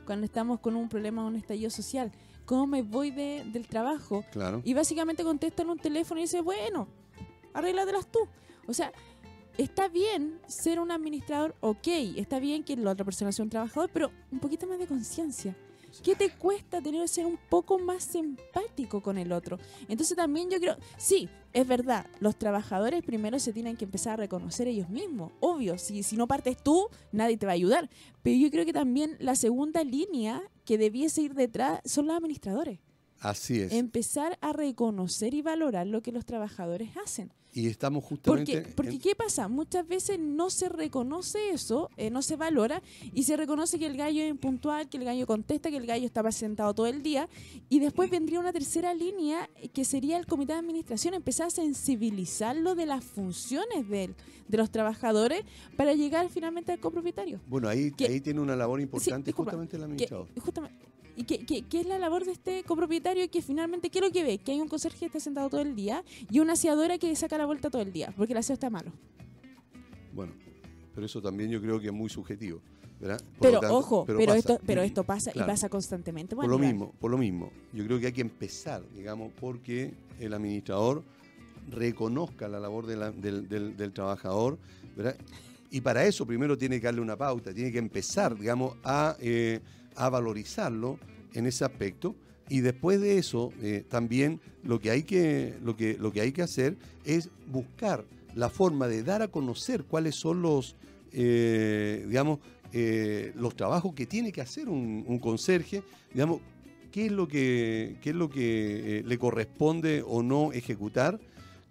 Cuando 0.06 0.24
estamos 0.24 0.60
con 0.60 0.76
un 0.76 0.88
problema, 0.88 1.26
un 1.26 1.36
estallido 1.36 1.68
social, 1.68 2.12
¿cómo 2.46 2.66
me 2.66 2.82
voy 2.82 3.10
de, 3.10 3.44
del 3.52 3.66
trabajo? 3.66 4.24
Claro. 4.30 4.62
Y 4.64 4.74
básicamente 4.74 5.24
contestan 5.24 5.68
un 5.68 5.78
teléfono 5.78 6.20
y 6.20 6.24
dice, 6.24 6.40
bueno, 6.40 6.86
arréglatelas 7.54 8.06
tú. 8.06 8.20
O 8.68 8.72
sea, 8.72 8.92
está 9.58 9.88
bien 9.88 10.40
ser 10.46 10.80
un 10.80 10.90
administrador, 10.90 11.54
ok, 11.60 11.88
está 12.16 12.38
bien 12.38 12.64
que 12.64 12.76
la 12.76 12.90
otra 12.90 13.04
persona 13.04 13.32
sea 13.32 13.44
un 13.44 13.50
trabajador, 13.50 13.90
pero 13.92 14.10
un 14.30 14.38
poquito 14.38 14.66
más 14.66 14.78
de 14.78 14.86
conciencia. 14.86 15.56
¿Qué 16.02 16.14
te 16.14 16.30
cuesta 16.30 16.80
tener 16.80 17.02
que 17.02 17.08
ser 17.08 17.26
un 17.26 17.38
poco 17.50 17.78
más 17.78 18.04
simpático 18.04 19.02
con 19.02 19.18
el 19.18 19.30
otro? 19.30 19.58
Entonces 19.88 20.16
también 20.16 20.48
yo 20.48 20.58
creo, 20.58 20.76
sí, 20.96 21.28
es 21.52 21.66
verdad, 21.66 22.06
los 22.18 22.36
trabajadores 22.36 23.02
primero 23.02 23.38
se 23.38 23.52
tienen 23.52 23.76
que 23.76 23.84
empezar 23.84 24.14
a 24.14 24.16
reconocer 24.16 24.68
ellos 24.68 24.88
mismos. 24.88 25.32
Obvio, 25.40 25.76
si, 25.76 26.02
si 26.02 26.16
no 26.16 26.26
partes 26.26 26.56
tú, 26.56 26.88
nadie 27.12 27.36
te 27.36 27.44
va 27.44 27.52
a 27.52 27.56
ayudar. 27.56 27.90
Pero 28.22 28.38
yo 28.38 28.50
creo 28.50 28.64
que 28.64 28.72
también 28.72 29.16
la 29.20 29.36
segunda 29.36 29.84
línea 29.84 30.42
que 30.64 30.78
debiese 30.78 31.20
ir 31.20 31.34
detrás 31.34 31.80
son 31.84 32.06
los 32.06 32.16
administradores. 32.16 32.78
Así 33.20 33.60
es. 33.60 33.72
Empezar 33.72 34.38
a 34.40 34.52
reconocer 34.52 35.34
y 35.34 35.42
valorar 35.42 35.86
lo 35.86 36.02
que 36.02 36.10
los 36.10 36.24
trabajadores 36.24 36.96
hacen. 37.04 37.32
Y 37.54 37.66
estamos 37.66 38.02
justamente... 38.04 38.52
Porque, 38.52 38.74
porque 38.74 38.98
¿qué 38.98 39.14
pasa? 39.14 39.48
Muchas 39.48 39.86
veces 39.86 40.18
no 40.18 40.48
se 40.48 40.68
reconoce 40.68 41.50
eso, 41.50 41.90
eh, 41.96 42.10
no 42.10 42.22
se 42.22 42.36
valora 42.36 42.82
y 43.12 43.24
se 43.24 43.36
reconoce 43.36 43.78
que 43.78 43.86
el 43.86 43.96
gallo 43.96 44.22
es 44.22 44.30
impuntual, 44.30 44.88
que 44.88 44.96
el 44.96 45.04
gallo 45.04 45.26
contesta, 45.26 45.70
que 45.70 45.76
el 45.76 45.86
gallo 45.86 46.06
está 46.06 46.22
sentado 46.32 46.72
todo 46.72 46.86
el 46.86 47.02
día 47.02 47.28
y 47.68 47.80
después 47.80 48.10
vendría 48.10 48.40
una 48.40 48.52
tercera 48.52 48.94
línea 48.94 49.50
eh, 49.56 49.68
que 49.68 49.84
sería 49.84 50.16
el 50.16 50.26
comité 50.26 50.54
de 50.54 50.60
administración, 50.60 51.14
empezar 51.14 51.48
a 51.48 51.50
sensibilizarlo 51.50 52.74
de 52.74 52.86
las 52.86 53.04
funciones 53.04 53.88
de, 53.88 54.14
de 54.48 54.58
los 54.58 54.70
trabajadores 54.70 55.44
para 55.76 55.92
llegar 55.94 56.28
finalmente 56.30 56.72
al 56.72 56.80
copropietario. 56.80 57.40
Bueno, 57.48 57.68
ahí, 57.68 57.92
ahí 58.08 58.20
tiene 58.20 58.40
una 58.40 58.56
labor 58.56 58.80
importante 58.80 59.32
justamente 59.32 59.76
el 59.76 59.82
administrador. 59.84 60.28
justamente, 60.40 60.86
¿Y 61.16 61.24
qué, 61.24 61.44
qué, 61.44 61.80
es 61.80 61.86
la 61.86 61.98
labor 61.98 62.24
de 62.24 62.32
este 62.32 62.64
copropietario 62.64 63.28
que 63.30 63.42
finalmente, 63.42 63.90
¿qué 63.90 63.98
es 63.98 64.04
lo 64.04 64.10
que 64.10 64.24
ve? 64.24 64.38
Que 64.38 64.52
hay 64.52 64.60
un 64.60 64.68
conserje 64.68 65.00
que 65.00 65.06
está 65.06 65.20
sentado 65.20 65.48
todo 65.50 65.60
el 65.60 65.74
día 65.74 66.04
y 66.30 66.40
una 66.40 66.54
aseadora 66.54 66.98
que 66.98 67.14
saca 67.16 67.36
la 67.38 67.46
vuelta 67.46 67.70
todo 67.70 67.82
el 67.82 67.92
día, 67.92 68.12
porque 68.16 68.32
el 68.32 68.38
aseo 68.38 68.54
está 68.54 68.70
malo. 68.70 68.92
Bueno, 70.12 70.32
pero 70.94 71.06
eso 71.06 71.20
también 71.20 71.50
yo 71.50 71.60
creo 71.60 71.80
que 71.80 71.86
es 71.86 71.92
muy 71.92 72.08
subjetivo. 72.08 72.60
¿verdad? 73.02 73.20
pero 73.40 73.58
ojo, 73.74 74.04
pero, 74.06 74.32
esto, 74.32 74.60
pero 74.64 74.80
esto 74.82 75.02
pasa 75.02 75.32
y 75.34 75.40
pasa 75.40 75.68
constantemente. 75.68 76.36
por 76.36 76.48
lo 76.48 76.58
mismo, 76.58 76.92
por 77.00 77.10
lo 77.10 77.18
mismo. 77.18 77.50
Yo 77.72 77.84
creo 77.84 77.98
que 77.98 78.06
hay 78.06 78.12
que 78.12 78.20
empezar, 78.20 78.82
digamos, 78.94 79.32
porque 79.40 79.92
el 80.20 80.32
administrador 80.32 81.02
reconozca 81.68 82.46
la 82.48 82.60
labor 82.60 82.86
del, 82.86 83.48
del, 83.76 83.92
trabajador, 83.92 84.56
¿verdad? 84.96 85.16
Y 85.70 85.80
para 85.80 86.04
eso 86.04 86.24
primero 86.26 86.56
tiene 86.56 86.80
que 86.80 86.86
darle 86.86 87.00
una 87.00 87.16
pauta, 87.16 87.52
tiene 87.52 87.72
que 87.72 87.78
empezar, 87.78 88.38
digamos, 88.38 88.76
a 88.84 89.16
eh, 89.20 89.60
a 89.96 90.08
valorizarlo 90.08 90.98
en 91.34 91.46
ese 91.46 91.64
aspecto. 91.64 92.14
Y 92.48 92.60
después 92.60 93.00
de 93.00 93.18
eso, 93.18 93.52
eh, 93.62 93.84
también 93.88 94.40
lo 94.62 94.80
que, 94.80 94.90
hay 94.90 95.04
que, 95.04 95.54
lo, 95.62 95.76
que, 95.76 95.96
lo 95.98 96.12
que 96.12 96.20
hay 96.20 96.32
que 96.32 96.42
hacer 96.42 96.76
es 97.04 97.30
buscar 97.46 98.04
la 98.34 98.50
forma 98.50 98.88
de 98.88 99.02
dar 99.02 99.22
a 99.22 99.28
conocer 99.28 99.84
cuáles 99.84 100.16
son 100.16 100.42
los, 100.42 100.76
eh, 101.12 102.04
digamos, 102.06 102.40
eh, 102.72 103.32
los 103.36 103.54
trabajos 103.54 103.94
que 103.94 104.06
tiene 104.06 104.32
que 104.32 104.40
hacer 104.40 104.68
un, 104.68 105.18
conserje, 105.18 105.82
digamos, 106.12 106.40
qué 106.90 107.06
es 107.06 107.12
lo 107.12 107.28
que, 107.28 107.96
qué 108.02 108.10
es 108.10 108.16
lo 108.16 108.28
que 108.28 109.02
le 109.06 109.18
corresponde 109.18 110.02
o 110.06 110.22
no 110.22 110.52
ejecutar, 110.52 111.20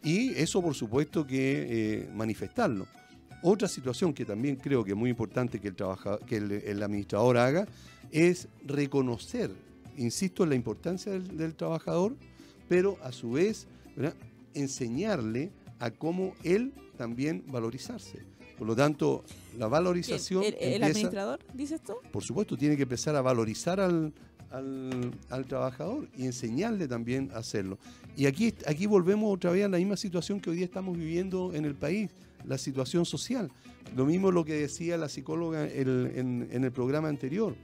y 0.03 0.31
eso 0.33 0.61
por 0.61 0.73
supuesto 0.73 1.25
que 1.25 2.07
manifestarlo. 2.15 2.87
Otra 3.43 3.67
situación 3.67 4.13
que 4.13 4.25
también 4.25 4.55
creo 4.55 4.83
que 4.83 4.91
es 4.91 4.97
muy 4.97 5.09
importante 5.09 5.59
que 5.59 5.69
el, 5.69 5.75
que 6.27 6.37
el 6.37 6.83
administrador 6.83 7.37
haga 7.37 7.67
es 8.11 8.47
reconocer, 8.65 9.51
insisto, 9.97 10.43
en 10.43 10.49
la 10.49 10.55
importancia 10.55 11.11
del, 11.11 11.55
trabajador, 11.55 12.15
pero 12.67 12.97
a 13.03 13.11
su 13.11 13.31
vez 13.31 13.67
enseñarle 14.53 15.51
a 15.79 15.91
cómo 15.91 16.33
él 16.43 16.73
también 16.97 17.43
valorizarse. 17.47 18.19
Por 18.57 18.67
lo 18.67 18.75
tanto, 18.75 19.23
la 19.57 19.67
valorización... 19.67 20.43
¿El, 20.59 20.83
administrador 20.83 21.39
dice 21.53 21.75
esto? 21.75 21.99
Por 22.11 22.23
supuesto, 22.23 22.55
tiene 22.55 22.77
que 22.77 22.83
empezar 22.83 23.15
a 23.15 23.21
valorizar 23.21 23.79
al, 23.79 24.13
trabajador 25.47 26.07
y 26.15 26.25
enseñarle 26.25 26.87
también 26.87 27.31
a 27.33 27.37
hacerlo. 27.37 27.79
Y 28.15 28.27
aquí, 28.27 28.53
aquí 28.67 28.85
volvemos 28.85 29.33
otra 29.33 29.51
vez 29.51 29.65
a 29.65 29.69
la 29.69 29.77
misma 29.77 29.97
situación 29.97 30.39
que 30.39 30.51
hoy 30.51 30.57
día 30.57 30.65
estamos 30.65 30.95
viviendo 30.95 31.53
en 31.53 31.65
el 31.65 31.73
país, 31.73 32.11
la 32.45 32.57
situación 32.57 33.05
social. 33.05 33.49
Lo 33.95 34.05
mismo 34.05 34.31
lo 34.31 34.45
que 34.45 34.53
decía 34.53 34.97
la 34.97 35.09
psicóloga 35.09 35.67
en 35.67 36.63
el 36.63 36.71
programa 36.71 37.07
anterior. 37.07 37.55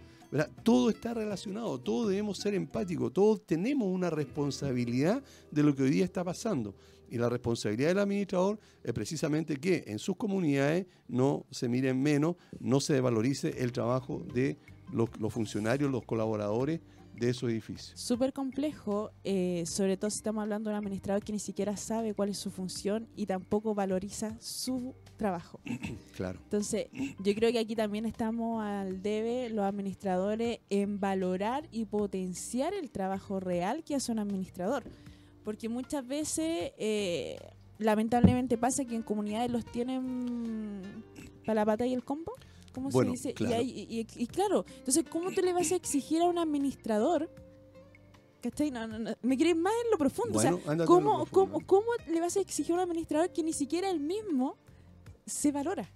Todo 0.63 0.89
está 0.89 1.13
relacionado, 1.13 1.79
todos 1.79 2.09
debemos 2.09 2.37
ser 2.37 2.53
empáticos, 2.53 3.13
todos 3.13 3.45
tenemos 3.45 3.87
una 3.87 4.09
responsabilidad 4.09 5.23
de 5.51 5.63
lo 5.63 5.73
que 5.73 5.83
hoy 5.83 5.89
día 5.89 6.05
está 6.05 6.23
pasando. 6.23 6.75
Y 7.09 7.17
la 7.17 7.29
responsabilidad 7.29 7.89
del 7.89 7.99
administrador 7.99 8.59
es 8.83 8.93
precisamente 8.93 9.55
que 9.55 9.85
en 9.87 9.99
sus 9.99 10.17
comunidades 10.17 10.85
no 11.07 11.45
se 11.49 11.69
miren 11.69 12.01
menos, 12.01 12.35
no 12.59 12.81
se 12.81 12.99
valorice 12.99 13.55
el 13.59 13.71
trabajo 13.71 14.25
de 14.33 14.57
los, 14.91 15.09
funcionarios, 15.33 15.89
los 15.89 16.03
colaboradores 16.03 16.81
de 17.19 17.29
esos 17.29 17.49
edificios. 17.49 17.99
Súper 17.99 18.33
complejo, 18.33 19.11
eh, 19.23 19.63
sobre 19.65 19.97
todo 19.97 20.09
si 20.09 20.17
estamos 20.17 20.41
hablando 20.41 20.69
de 20.69 20.75
un 20.75 20.79
administrador 20.79 21.23
que 21.23 21.31
ni 21.31 21.39
siquiera 21.39 21.75
sabe 21.77 22.13
cuál 22.13 22.29
es 22.29 22.37
su 22.37 22.51
función 22.51 23.07
y 23.15 23.25
tampoco 23.25 23.73
valoriza 23.73 24.37
su 24.39 24.95
trabajo. 25.17 25.59
Claro. 26.15 26.39
Entonces, 26.43 26.87
yo 27.19 27.35
creo 27.35 27.51
que 27.51 27.59
aquí 27.59 27.75
también 27.75 28.07
estamos 28.07 28.63
al 28.63 29.03
debe 29.03 29.49
los 29.49 29.65
administradores 29.65 30.59
en 30.71 30.99
valorar 30.99 31.67
y 31.71 31.85
potenciar 31.85 32.73
el 32.73 32.89
trabajo 32.89 33.39
real 33.39 33.83
que 33.83 33.93
hace 33.93 34.11
un 34.11 34.17
administrador. 34.17 34.83
Porque 35.43 35.69
muchas 35.69 36.07
veces, 36.07 36.71
eh, 36.79 37.37
lamentablemente 37.77 38.57
pasa 38.57 38.83
que 38.83 38.95
en 38.95 39.03
comunidades 39.03 39.51
los 39.51 39.63
tienen 39.63 40.81
para 41.45 41.61
la 41.61 41.65
pata 41.65 41.85
y 41.85 41.93
el 41.93 42.03
combo. 42.03 42.33
¿Cómo 42.77 42.91
se 42.91 43.05
dice? 43.05 43.33
Y, 43.39 44.27
claro, 44.27 44.63
entonces, 44.77 45.03
¿cómo 45.09 45.31
tú 45.31 45.41
le 45.41 45.51
vas 45.51 45.71
a 45.71 45.75
exigir 45.75 46.21
a 46.21 46.25
un 46.25 46.37
administrador? 46.37 47.27
¿Cachai? 48.39 48.69
No, 48.69 48.85
no, 48.85 49.15
me 49.23 49.35
querés 49.35 49.55
más 49.55 49.73
en 49.83 49.89
lo 49.89 49.97
profundo. 49.97 50.37
o 50.37 50.41
sea, 50.41 50.51
¿cómo, 50.85 51.25
¿cómo, 51.25 51.59
¿cómo, 51.65 51.87
le 52.07 52.21
vas 52.21 52.37
a 52.37 52.41
exigir 52.41 52.73
a 52.73 52.75
un 52.75 52.81
administrador 52.81 53.33
que 53.33 53.41
ni 53.41 53.51
siquiera 53.51 53.89
él 53.89 53.99
mismo 53.99 54.57
se 55.25 55.51
valora. 55.51 55.89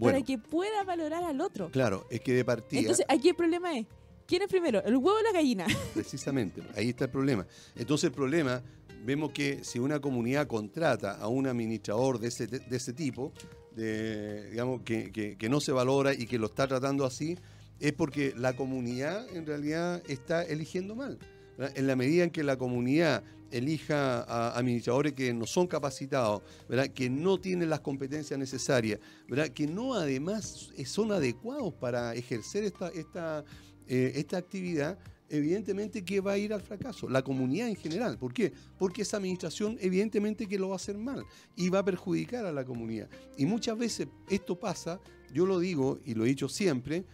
para 0.00 0.22
que 0.22 0.38
pueda 0.38 0.84
valorar 0.84 1.22
al 1.22 1.42
otro. 1.42 1.70
Claro, 1.70 2.06
es 2.08 2.20
que 2.22 2.32
de 2.32 2.46
partida. 2.46 2.80
Entonces, 2.80 3.04
aquí 3.06 3.28
el 3.28 3.36
problema 3.36 3.76
es: 3.76 3.86
¿quién 4.26 4.40
es 4.40 4.48
primero, 4.48 4.82
el 4.84 4.96
huevo 4.96 5.18
o 5.18 5.22
la 5.22 5.32
gallina? 5.32 5.66
Precisamente, 5.92 6.62
ahí 6.74 6.88
está 6.88 7.04
el 7.04 7.10
problema. 7.10 7.46
Entonces, 7.76 8.04
el 8.04 8.12
problema, 8.12 8.62
vemos 9.04 9.32
que 9.32 9.62
si 9.62 9.78
una 9.78 10.00
comunidad 10.00 10.46
contrata 10.46 11.18
a 11.18 11.28
un 11.28 11.46
administrador 11.46 12.18
de 12.18 12.28
ese, 12.28 12.46
de 12.46 12.74
ese 12.74 12.94
tipo, 12.94 13.32
digamos, 13.76 14.82
que, 14.82 15.36
que 15.38 15.48
no 15.48 15.60
se 15.60 15.72
valora 15.72 16.12
y 16.14 16.26
que 16.26 16.38
lo 16.38 16.46
está 16.46 16.66
tratando 16.66 17.04
así, 17.04 17.36
es 17.80 17.92
porque 17.92 18.32
la 18.36 18.54
comunidad 18.54 19.28
en 19.34 19.46
realidad 19.46 20.02
está 20.08 20.42
eligiendo 20.42 20.94
mal. 20.94 21.18
En 21.58 21.86
la 21.86 21.94
medida 21.94 22.24
en 22.24 22.30
que 22.30 22.42
la 22.42 22.56
comunidad 22.56 23.22
elija 23.50 24.22
a 24.22 24.58
administradores 24.58 25.12
que 25.12 25.32
no 25.32 25.46
son 25.46 25.68
capacitados, 25.68 26.42
¿verdad? 26.68 26.88
que 26.88 27.08
no 27.08 27.38
tienen 27.38 27.70
las 27.70 27.80
competencias 27.80 28.38
necesarias, 28.38 28.98
¿verdad? 29.28 29.48
que 29.48 29.66
no 29.66 29.94
además 29.94 30.70
son 30.84 31.12
adecuados 31.12 31.72
para 31.74 32.14
ejercer 32.14 32.64
esta, 32.64 32.88
esta, 32.88 33.44
eh, 33.86 34.12
esta 34.16 34.38
actividad, 34.38 34.98
evidentemente 35.34 36.04
que 36.04 36.20
va 36.20 36.32
a 36.32 36.38
ir 36.38 36.52
al 36.52 36.62
fracaso, 36.62 37.08
la 37.08 37.22
comunidad 37.22 37.68
en 37.68 37.76
general. 37.76 38.18
¿Por 38.18 38.32
qué? 38.32 38.52
Porque 38.78 39.02
esa 39.02 39.16
administración 39.16 39.76
evidentemente 39.80 40.46
que 40.46 40.58
lo 40.58 40.68
va 40.68 40.74
a 40.74 40.76
hacer 40.76 40.96
mal 40.96 41.24
y 41.56 41.68
va 41.68 41.80
a 41.80 41.84
perjudicar 41.84 42.46
a 42.46 42.52
la 42.52 42.64
comunidad. 42.64 43.08
Y 43.36 43.46
muchas 43.46 43.76
veces 43.76 44.08
esto 44.28 44.58
pasa, 44.58 45.00
yo 45.32 45.46
lo 45.46 45.58
digo 45.58 45.98
y 46.04 46.14
lo 46.14 46.24
he 46.24 46.28
dicho 46.28 46.48
siempre, 46.48 47.04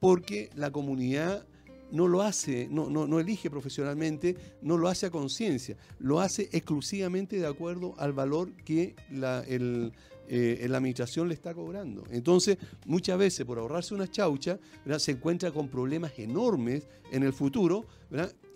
porque 0.00 0.50
la 0.54 0.70
comunidad 0.70 1.46
no 1.90 2.08
lo 2.08 2.22
hace, 2.22 2.68
no, 2.70 2.88
no, 2.88 3.06
no 3.06 3.20
elige 3.20 3.50
profesionalmente, 3.50 4.36
no 4.62 4.78
lo 4.78 4.88
hace 4.88 5.06
a 5.06 5.10
conciencia, 5.10 5.76
lo 5.98 6.20
hace 6.20 6.48
exclusivamente 6.52 7.36
de 7.36 7.46
acuerdo 7.46 7.94
al 7.98 8.14
valor 8.14 8.50
que 8.64 8.96
la, 9.10 9.40
el, 9.40 9.92
eh, 10.34 10.66
la 10.66 10.78
administración 10.78 11.28
le 11.28 11.34
está 11.34 11.52
cobrando. 11.52 12.04
Entonces, 12.10 12.56
muchas 12.86 13.18
veces 13.18 13.44
por 13.44 13.58
ahorrarse 13.58 13.94
una 13.94 14.10
chaucha, 14.10 14.58
se 14.98 15.12
encuentra 15.12 15.50
con 15.50 15.68
problemas 15.68 16.18
enormes 16.18 16.88
en 17.10 17.22
el 17.22 17.34
futuro 17.34 17.84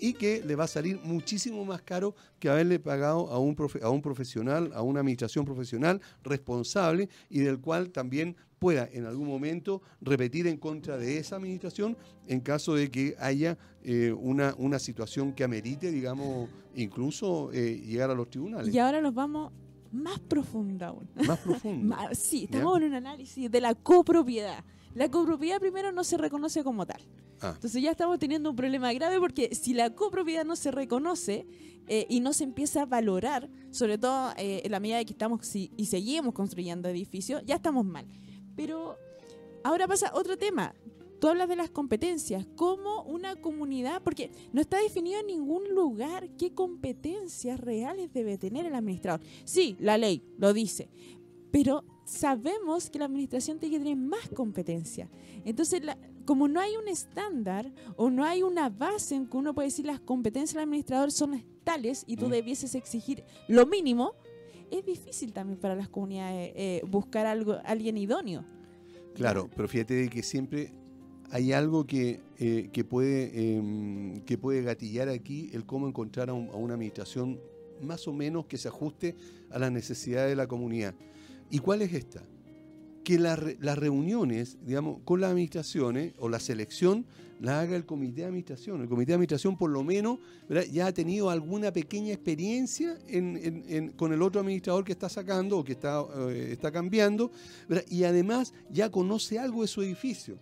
y 0.01 0.15
que 0.15 0.43
le 0.43 0.57
va 0.57 0.65
a 0.65 0.69
salir 0.69 0.99
muchísimo 1.05 1.67
más 1.67 1.83
caro 1.83 2.15
que 2.39 2.49
haberle 2.49 2.79
pagado 2.79 3.31
a 3.31 3.39
un, 3.39 3.55
a 3.83 3.91
un 3.91 4.01
profesional, 4.01 4.71
a 4.75 4.81
una 4.81 5.01
administración 5.01 5.45
profesional 5.45 6.01
responsable 6.25 7.11
y 7.29 7.41
del 7.41 7.61
cual 7.61 7.91
también 7.91 8.37
pueda 8.59 8.89
en 8.91 9.05
algún 9.05 9.29
momento 9.29 9.83
repetir 10.01 10.47
en 10.47 10.57
contra 10.57 10.97
de 10.97 11.19
esa 11.19 11.37
administración 11.37 11.95
en 12.27 12.41
caso 12.41 12.75
de 12.75 12.91
que 12.91 13.17
haya 13.19 13.59
eh, 13.85 14.13
una, 14.13 14.55
una 14.57 14.79
situación 14.79 15.35
que 15.35 15.45
amerite, 15.45 15.91
digamos, 15.91 16.49
incluso 16.75 17.51
eh, 17.53 17.83
llegar 17.85 18.11
a 18.11 18.15
los 18.15 18.31
tribunales. 18.31 18.75
Y 18.75 18.79
ahora 18.79 19.03
nos 19.03 19.13
vamos 19.13 19.53
más 19.97 20.19
profunda 20.21 20.89
aún. 20.89 21.09
Más 21.27 21.39
profunda. 21.39 22.11
sí, 22.15 22.45
estamos 22.45 22.79
en 22.79 22.85
un 22.85 22.95
análisis 22.95 23.51
de 23.51 23.61
la 23.61 23.75
copropiedad. 23.75 24.65
La 24.95 25.11
copropiedad 25.11 25.59
primero 25.59 25.93
no 25.93 26.05
se 26.05 26.17
reconoce 26.17 26.65
como 26.65 26.87
tal. 26.87 27.01
Ah. 27.41 27.53
Entonces 27.55 27.83
ya 27.83 27.91
estamos 27.91 28.19
teniendo 28.19 28.51
un 28.51 28.57
problema 28.57 28.93
grave 28.93 29.19
porque 29.21 29.55
si 29.55 29.75
la 29.75 29.91
copropiedad 29.91 30.45
no 30.45 30.57
se 30.57 30.71
reconoce 30.71 31.47
eh, 31.87 32.07
y 32.09 32.21
no 32.21 32.33
se 32.33 32.45
empieza 32.45 32.83
a 32.83 32.87
valorar, 32.87 33.51
sobre 33.71 33.99
todo 33.99 34.33
eh, 34.37 34.63
en 34.65 34.73
la 34.73 34.81
medida 34.81 34.97
de 34.99 35.05
que 35.05 35.13
estamos 35.13 35.55
y 35.55 35.87
seguimos 35.87 36.35
construyendo 36.35 36.89
edificios, 36.89 37.43
ya 37.45 37.57
estamos 37.57 37.85
mal. 37.85 38.07
Pero 38.57 38.97
ahora 39.65 39.87
pasa 39.87 40.11
otro 40.15 40.37
tema. 40.37 40.75
Tú 41.21 41.29
hablas 41.29 41.49
de 41.49 41.57
las 41.57 41.71
competencias, 41.71 42.47
como 42.57 43.03
una 43.05 43.37
comunidad, 43.37 44.03
porque 44.03 44.31
no 44.53 44.61
está 44.61 44.79
definido 44.79 45.21
en 45.21 45.27
ningún 45.27 45.75
lugar 45.75 46.29
qué 46.37 46.53
competencias 46.53 47.59
reales 47.59 48.13
debe 48.13 48.39
tener 48.39 48.67
el 48.67 48.75
administrador. 48.75 49.21
Sí, 49.45 49.77
la 49.81 49.97
ley 49.97 50.23
lo 50.39 50.53
dice, 50.53 50.89
pero 51.51 51.85
sabemos 52.05 52.91
que 52.91 52.99
la 52.99 53.07
administración 53.07 53.59
tiene 53.59 53.77
que 53.77 53.85
tener 53.85 53.97
más 53.97 54.29
competencia. 54.35 55.09
Entonces, 55.45 55.83
como 56.25 56.49
no 56.49 56.61
hay 56.61 56.77
un 56.77 56.89
estándar 56.89 57.73
o 57.97 58.11
no 58.11 58.25
hay 58.25 58.43
una 58.43 58.69
base 58.69 59.15
en 59.15 59.27
que 59.27 59.37
uno 59.37 59.55
puede 59.55 59.69
decir 59.69 59.87
las 59.87 60.01
competencias 60.01 60.55
del 60.55 60.65
administrador 60.65 61.11
son 61.13 61.43
tales 61.65 62.05
y 62.07 62.17
tú 62.17 62.27
mm. 62.27 62.31
debieses 62.31 62.75
exigir 62.75 63.25
lo 63.49 63.67
mínimo, 63.67 64.13
es 64.71 64.85
difícil 64.85 65.33
también 65.33 65.59
para 65.59 65.75
las 65.75 65.89
comunidades 65.89 66.53
eh, 66.55 66.83
buscar 66.89 67.27
algo, 67.27 67.57
alguien 67.65 67.97
idóneo. 67.97 68.45
Claro, 69.15 69.49
pero 69.55 69.67
fíjate 69.67 70.09
que 70.09 70.23
siempre 70.23 70.73
hay 71.31 71.53
algo 71.53 71.87
que, 71.87 72.21
eh, 72.39 72.69
que, 72.73 72.85
puede, 72.85 73.57
em, 73.57 74.21
que 74.23 74.39
puede 74.39 74.63
gatillar 74.63 75.09
aquí 75.09 75.51
el 75.53 75.65
cómo 75.65 75.89
encontrar 75.89 76.31
a, 76.31 76.35
una 76.35 76.75
administración 76.75 77.41
más 77.83 78.07
o 78.09 78.13
menos 78.13 78.47
que 78.47 78.57
se 78.57 78.69
ajuste 78.69 79.15
a 79.51 79.59
las 79.59 79.73
necesidades 79.73 80.31
de 80.31 80.37
la 80.37 80.47
comunidad. 80.47 80.95
¿Y 81.51 81.59
cuál 81.59 81.83
es 81.83 81.93
esta? 81.93 82.23
Que 83.05 83.19
las 83.19 83.79
reuniones, 83.79 84.59
digamos, 84.65 84.99
con 85.05 85.21
las 85.21 85.31
administraciones 85.31 86.15
o 86.19 86.29
la 86.29 86.41
selección 86.41 87.07
la 87.39 87.61
haga 87.61 87.77
el 87.77 87.85
comité 87.85 88.23
de 88.23 88.27
administración. 88.29 88.81
El 88.81 88.89
comité 88.89 89.09
de 89.09 89.15
administración 89.15 89.57
por 89.57 89.71
lo 89.71 89.85
menos 89.85 90.19
ya 90.73 90.87
ha 90.87 90.93
tenido 90.93 91.31
alguna 91.31 91.73
pequeña 91.73 92.13
experiencia 92.15 92.99
con 93.97 94.13
el 94.13 94.23
otro 94.23 94.41
administrador 94.41 94.85
que 94.85 94.93
está 94.93 95.09
sacando 95.09 95.59
o 95.59 95.65
que 95.65 95.73
está, 95.73 96.03
eh, 96.31 96.49
está 96.51 96.73
cambiando 96.73 97.31
y 97.89 98.05
además 98.05 98.55
ya 98.71 98.91
conoce 98.91 99.39
algo 99.39 99.63
de 99.63 99.69
su 99.69 99.83
edificio 99.83 100.39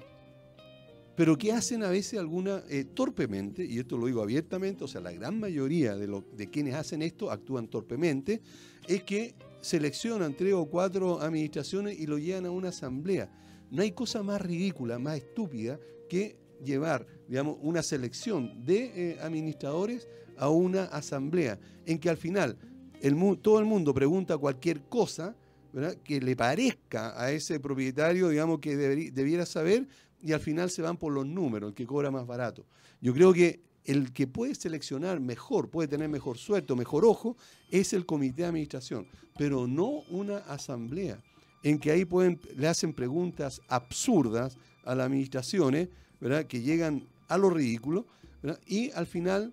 pero 1.17 1.39
que 1.39 1.53
hacen 1.53 1.83
a 1.83 1.91
veces 1.91 2.19
alguna 2.19 2.63
eh, 2.69 2.85
torpemente, 2.85 3.65
y 3.65 3.79
esto 3.79 3.97
lo 3.97 4.07
digo 4.07 4.23
abiertamente, 4.23 4.85
o 4.85 4.89
sea, 4.89 5.01
la 5.01 5.13
gran 5.13 5.39
mayoría 5.39 5.95
de, 5.95 6.51
quienes 6.51 6.75
hacen 6.75 7.03
esto 7.03 7.31
actúan 7.31 7.69
torpemente, 7.69 8.41
es 8.89 9.05
que 9.05 9.35
seleccionan 9.61 10.37
tres 10.37 10.55
o 10.55 10.67
cuatro 10.67 11.21
administraciones 11.21 11.99
y 11.99 12.07
lo 12.07 12.19
llevan 12.19 12.47
a 12.47 12.51
una 12.51 12.71
asamblea. 12.71 13.31
No 13.71 13.83
hay 13.83 13.93
cosa 13.93 14.23
más 14.23 14.41
ridícula, 14.41 14.99
más 14.99 15.19
estúpida 15.19 15.79
que 16.09 16.37
llevar, 16.65 17.07
digamos, 17.29 17.59
una 17.63 17.83
selección 17.83 18.65
de 18.65 19.13
eh, 19.13 19.19
administradores 19.21 20.09
a 20.37 20.49
una 20.49 20.85
asamblea, 20.85 21.61
en 21.87 21.99
que 21.99 22.11
al 22.11 22.17
final 22.17 22.59
el, 23.01 23.17
todo 23.41 23.61
el 23.61 23.67
mundo 23.67 23.95
pregunta 23.95 24.37
cualquier 24.37 24.83
cosa, 24.83 25.37
que 26.05 26.21
le 26.21 26.37
parezca 26.37 27.21
a 27.21 27.33
ese 27.33 27.59
propietario, 27.59 28.29
digamos, 28.29 28.61
que 28.61 28.77
debiera 28.77 29.45
saber, 29.45 29.89
y 30.25 30.33
al 30.33 30.41
final 30.41 30.71
se 30.71 30.81
van 30.81 30.97
por 30.97 31.13
los 31.13 31.27
números, 31.27 31.69
el 31.69 31.75
que 31.75 31.87
cobra 31.87 32.11
más 32.11 32.27
barato. 32.27 32.65
Yo 33.03 33.13
creo 33.13 33.35
que 33.35 33.61
el 33.85 34.11
que 34.13 34.27
puede 34.27 34.55
seleccionar 34.55 35.21
mejor, 35.21 35.69
puede 35.69 35.87
tener 35.87 36.09
mejor 36.09 36.39
suerte 36.39 36.75
mejor 36.75 37.05
ojo, 37.05 37.37
es 37.71 37.93
el 37.93 38.07
comité 38.07 38.43
de 38.43 38.49
administración, 38.49 39.07
pero 39.37 39.67
no 39.67 40.03
una 40.09 40.39
asamblea 40.39 41.23
en 41.63 41.79
que 41.79 41.91
ahí 41.91 42.07
pueden, 42.07 42.41
le 42.57 42.67
hacen 42.69 42.95
preguntas 42.95 43.61
absurdas 43.69 44.57
a 44.85 44.95
las 44.95 45.07
administraciones, 45.07 45.91
¿verdad? 46.21 46.47
que 46.47 46.63
llegan 46.63 47.07
a 47.29 47.37
lo 47.37 47.51
ridículo, 47.51 48.07
y 48.67 48.91
al 48.93 49.07
final, 49.07 49.53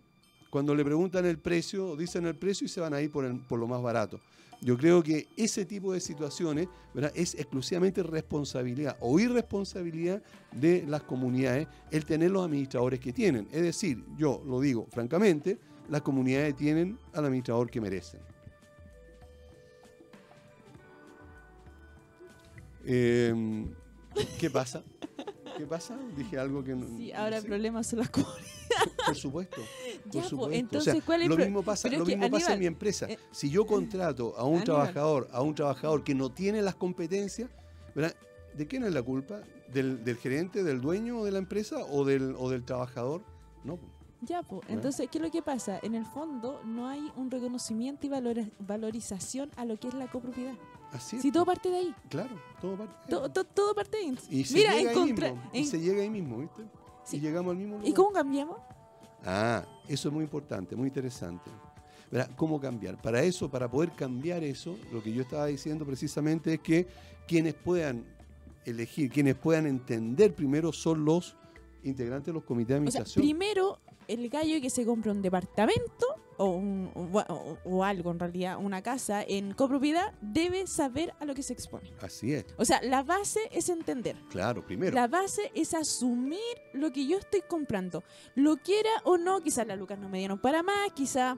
cuando 0.49 0.73
le 0.73 0.85
preguntan 0.85 1.25
el 1.25 1.37
precio, 1.37 1.97
dicen 1.97 2.25
el 2.25 2.35
precio 2.35 2.65
y 2.65 2.69
se 2.69 2.79
van 2.79 2.93
ahí 2.93 3.09
por, 3.09 3.47
por 3.47 3.59
lo 3.59 3.67
más 3.67 3.81
barato. 3.81 4.21
Yo 4.63 4.77
creo 4.77 5.01
que 5.01 5.27
ese 5.35 5.65
tipo 5.65 5.91
de 5.91 5.99
situaciones 5.99 6.67
es 7.15 7.33
exclusivamente 7.33 8.03
responsabilidad 8.03 8.95
o 8.99 9.19
irresponsabilidad 9.19 10.21
de 10.51 10.85
las 10.87 11.01
comunidades 11.01 11.67
el 11.89 12.05
tener 12.05 12.29
los 12.29 12.45
administradores 12.45 12.99
que 12.99 13.11
tienen. 13.11 13.47
Es 13.51 13.63
decir, 13.63 14.03
yo 14.17 14.43
lo 14.45 14.59
digo 14.59 14.85
francamente, 14.91 15.57
las 15.89 16.03
comunidades 16.03 16.55
tienen 16.55 16.99
al 17.13 17.25
administrador 17.25 17.71
que 17.71 17.81
merecen. 17.81 18.19
Em, 22.85 23.67
¿Qué 24.39 24.49
pasa? 24.49 24.83
¿Qué 25.61 25.67
pasa? 25.67 25.95
Dije 26.17 26.39
algo 26.39 26.63
que 26.63 26.73
no. 26.73 26.87
Sí, 26.97 27.11
ahora 27.11 27.37
el 27.37 27.45
problema 27.45 27.83
son 27.83 27.99
las 27.99 28.09
comunidades. 28.09 28.51
Por 29.05 29.15
supuesto. 29.15 29.61
entonces, 30.51 31.03
¿cuál 31.05 31.21
es 31.21 31.29
lo 31.29 31.37
mismo 31.37 31.61
pasa, 31.61 31.87
lo 31.87 32.03
mismo 32.03 32.31
pasa 32.31 32.53
en 32.53 32.59
mi 32.59 32.65
empresa. 32.65 33.05
Eh, 33.07 33.19
si 33.29 33.51
yo 33.51 33.67
contrato 33.67 34.33
a 34.37 34.43
un 34.43 34.63
trabajador, 34.63 35.29
a 35.31 35.43
un 35.43 35.53
trabajador 35.53 36.03
que 36.03 36.15
no 36.15 36.31
tiene 36.31 36.63
las 36.63 36.73
competencias, 36.73 37.47
¿de 37.93 38.67
quién 38.67 38.85
es 38.85 38.91
la 38.91 39.03
culpa? 39.03 39.41
¿Del, 39.71 40.17
gerente, 40.19 40.63
del 40.63 40.81
dueño 40.81 41.23
de 41.25 41.31
la 41.31 41.37
empresa 41.37 41.77
o 41.91 42.05
del, 42.05 42.33
o 42.39 42.49
del 42.49 42.63
trabajador? 42.63 43.21
No. 43.63 43.77
Ya, 44.21 44.41
pues. 44.41 44.63
Entonces, 44.67 45.09
¿qué 45.11 45.19
es 45.19 45.23
lo 45.23 45.29
que 45.29 45.43
pasa? 45.43 45.79
En 45.83 45.93
el 45.93 46.07
fondo 46.07 46.63
no 46.65 46.87
hay 46.87 47.11
un 47.15 47.29
reconocimiento 47.29 48.07
y 48.07 48.09
valorización 48.57 49.51
a 49.57 49.65
lo 49.65 49.79
que 49.79 49.89
es 49.89 49.93
la 49.93 50.09
copropiedad. 50.09 50.55
Así 50.91 51.17
es. 51.17 51.21
Si 51.21 51.31
todo 51.31 51.45
parte 51.45 51.69
de 51.69 51.77
ahí. 51.77 51.95
Claro, 52.09 52.35
todo 52.59 52.77
parte 52.77 52.93
de 52.93 53.15
ahí. 53.15 53.31
Todo, 53.53 53.75
parte 53.75 53.97
de 53.97 54.03
ahí. 54.03 54.17
Y 54.29 54.43
se 54.43 54.53
Mira, 54.55 54.75
llega 54.75 54.91
ahí 54.91 55.05
mismo, 55.05 55.41
y 55.53 55.65
se 55.65 55.79
llega 55.79 56.01
ahí 56.01 56.09
mismo, 56.09 56.37
¿viste? 56.39 56.63
Y 57.11 57.19
llegamos 57.19 57.51
al 57.51 57.57
mismo 57.57 57.75
lugar. 57.75 57.89
¿Y 57.89 57.93
cómo 57.93 58.11
cambiamos? 58.11 58.57
Ah, 59.25 59.63
eso 59.87 60.09
es 60.09 60.13
muy 60.13 60.23
importante, 60.23 60.75
muy 60.75 60.87
interesante. 60.87 61.49
¿Cómo 62.35 62.59
cambiar? 62.59 63.01
Para 63.01 63.23
eso, 63.23 63.49
para 63.49 63.71
poder 63.71 63.91
cambiar 63.93 64.43
eso, 64.43 64.77
lo 64.91 65.01
que 65.01 65.13
yo 65.13 65.21
estaba 65.21 65.45
diciendo 65.45 65.85
precisamente 65.85 66.55
es 66.55 66.59
que 66.59 66.87
quienes 67.25 67.53
puedan 67.53 68.05
elegir, 68.65 69.09
quienes 69.09 69.35
puedan 69.35 69.65
entender 69.65 70.35
primero 70.35 70.73
son 70.73 71.05
los 71.05 71.37
integrantes 71.83 72.27
de 72.27 72.33
los 72.33 72.43
comités 72.43 72.69
de 72.69 72.75
administración. 72.75 73.23
primero, 73.23 73.79
el 74.07 74.29
gallo 74.29 74.59
que 74.61 74.69
se 74.69 74.85
compra 74.85 75.11
un 75.11 75.21
departamento 75.21 76.05
o, 76.37 76.61
o, 77.63 77.83
algo 77.83 78.11
en 78.11 78.19
realidad, 78.19 78.57
una 78.57 78.81
casa 78.81 79.23
en 79.23 79.53
copropiedad, 79.53 80.13
debe 80.21 80.67
saber 80.67 81.13
a 81.19 81.25
lo 81.25 81.35
que 81.35 81.43
se 81.43 81.53
expone. 81.53 81.93
Así 82.01 82.33
es. 82.33 82.45
O 82.57 82.65
sea, 82.65 82.81
la 82.81 83.03
base 83.03 83.41
es 83.51 83.69
entender. 83.69 84.15
Claro, 84.29 84.65
primero. 84.65 84.95
La 84.95 85.07
base 85.07 85.51
es 85.53 85.73
asumir 85.73 86.39
lo 86.73 86.91
que 86.91 87.05
yo 87.05 87.17
estoy 87.17 87.41
comprando. 87.47 88.03
Lo 88.35 88.57
quiera 88.57 88.89
o 89.03 89.17
no, 89.17 89.41
quizás 89.41 89.67
las 89.67 89.77
lucas 89.77 89.99
no 89.99 90.09
me 90.09 90.19
dieron 90.19 90.39
para 90.39 90.63
más, 90.63 90.91
quizás 90.93 91.37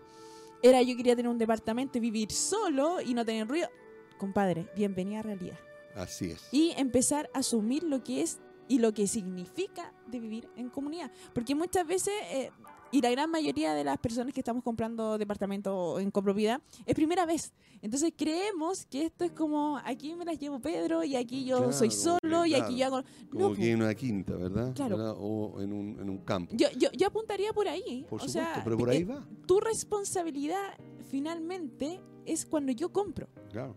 era 0.62 0.82
yo 0.82 0.95
quería 0.95 1.15
tener 1.15 1.29
un 1.29 1.38
departamento 1.38 1.97
y 1.97 2.01
vivir 2.01 2.32
solo 2.32 3.01
y 3.01 3.13
no 3.13 3.25
tener 3.25 3.47
ruido. 3.47 3.69
Compadre, 4.17 4.69
bienvenida 4.75 5.19
a 5.19 5.23
realidad. 5.23 5.60
Así 5.95 6.32
es. 6.32 6.47
Y 6.51 6.73
empezar 6.77 7.29
a 7.34 7.39
asumir 7.39 7.84
lo 7.84 8.03
que 8.03 8.21
es 8.21 8.39
y 8.67 8.79
lo 8.79 8.93
que 8.93 9.08
significa 9.08 9.93
de 10.08 10.19
vivir 10.19 10.49
en 10.56 10.69
comunidad. 10.69 11.12
Porque 11.34 11.53
muchas 11.53 11.86
veces, 11.86 12.13
eh, 12.32 12.51
y 12.93 13.01
la 13.01 13.10
gran 13.10 13.29
mayoría 13.32 13.73
de 13.73 13.84
las 13.84 13.97
personas 13.97 14.34
que 14.34 14.39
estamos 14.39 14.63
comprando 14.63 15.17
departamento 15.17 15.99
en 15.99 16.12
copropiedad, 16.12 16.62
es 16.86 16.93
primera 16.93 17.25
vez. 17.25 17.51
Entonces 17.82 18.13
creemos 18.15 18.86
que 18.86 19.06
esto 19.06 19.25
es 19.25 19.32
como, 19.32 19.79
aquí 19.84 20.13
me 20.13 20.23
las 20.23 20.38
llevo 20.38 20.60
Pedro 20.60 21.03
y 21.03 21.15
aquí 21.15 21.43
yo 21.43 21.73
soy 21.73 21.89
solo 21.89 22.45
y 22.45 22.53
aquí 22.53 22.77
yo 22.77 22.86
hago... 22.86 23.03
Como 23.32 23.56
que 23.56 23.71
en 23.71 23.82
una 23.82 23.95
quinta, 23.95 24.36
¿verdad? 24.36 24.75
Claro. 24.75 25.13
O 25.17 25.60
en 25.60 25.73
un, 25.73 25.99
en 25.99 26.08
un 26.08 26.19
campo. 26.19 26.56
Yo, 26.56 26.67
yo, 26.77 26.89
yo, 26.91 27.08
apuntaría 27.08 27.51
por 27.51 27.67
ahí. 27.67 28.06
Por 28.08 28.21
supuesto, 28.21 28.62
pero 28.63 28.77
por 28.77 28.91
ahí 28.91 29.03
va. 29.03 29.27
Tu 29.47 29.60
responsabilidad 29.60 30.75
finalmente 31.10 31.99
es 32.27 32.45
cuando 32.45 32.71
yo 32.71 32.93
compro. 32.93 33.27
Claro. 33.51 33.75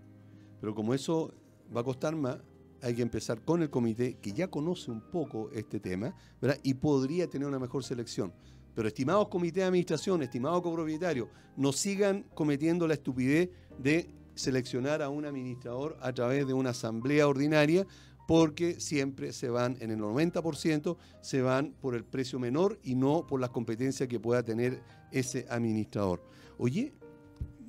Pero 0.61 0.75
como 0.75 0.93
eso 0.93 1.33
va 1.75 1.81
a 1.81 1.85
costar 1.85 2.15
más, 2.15 2.39
hay 2.83 2.95
que 2.95 3.03
empezar 3.03 3.43
con 3.43 3.63
el 3.63 3.71
comité 3.71 4.19
que 4.19 4.33
ya 4.33 4.49
conoce 4.49 4.91
un 4.91 5.01
poco 5.01 5.51
este 5.53 5.81
tema 5.81 6.15
¿verdad? 6.41 6.59
y 6.63 6.75
podría 6.75 7.29
tener 7.29 7.49
una 7.49 7.59
mejor 7.59 7.83
selección. 7.83 8.33
Pero 8.77 8.89
estimados 8.89 9.29
comités 9.29 9.63
de 9.63 9.65
administración, 9.65 10.23
estimados 10.23 10.61
copropietarios, 10.61 11.29
no 11.57 11.73
sigan 11.73 12.27
cometiendo 12.35 12.87
la 12.87 12.93
estupidez 12.95 13.49
de 13.79 14.11
seleccionar 14.35 15.01
a 15.01 15.09
un 15.09 15.25
administrador 15.25 15.97
a 16.03 16.13
través 16.13 16.47
de 16.47 16.53
una 16.53 16.71
asamblea 16.71 17.27
ordinaria 17.27 17.87
porque 18.29 18.79
siempre 18.79 19.33
se 19.33 19.49
van, 19.49 19.79
en 19.81 19.93
el 19.93 19.99
90%, 19.99 20.99
se 21.23 21.41
van 21.41 21.73
por 21.81 21.95
el 21.95 22.05
precio 22.05 22.39
menor 22.39 22.79
y 22.83 22.97
no 22.97 23.27
por 23.27 23.41
las 23.41 23.49
competencias 23.49 24.09
que 24.09 24.21
pueda 24.21 24.43
tener 24.43 24.83
ese 25.11 25.47
administrador. 25.49 26.23
Oye, 26.59 26.93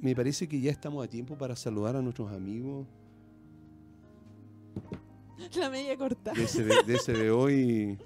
me 0.01 0.13
parece 0.13 0.49
que 0.49 0.59
ya 0.59 0.71
estamos 0.71 1.05
a 1.05 1.07
tiempo 1.07 1.37
para 1.37 1.55
saludar 1.55 1.95
a 1.95 2.01
nuestros 2.01 2.33
amigos. 2.33 2.85
La 5.55 5.69
media 5.69 5.95
corta. 5.95 6.33
De 6.33 6.95
ese 6.95 7.31
hoy. 7.31 7.97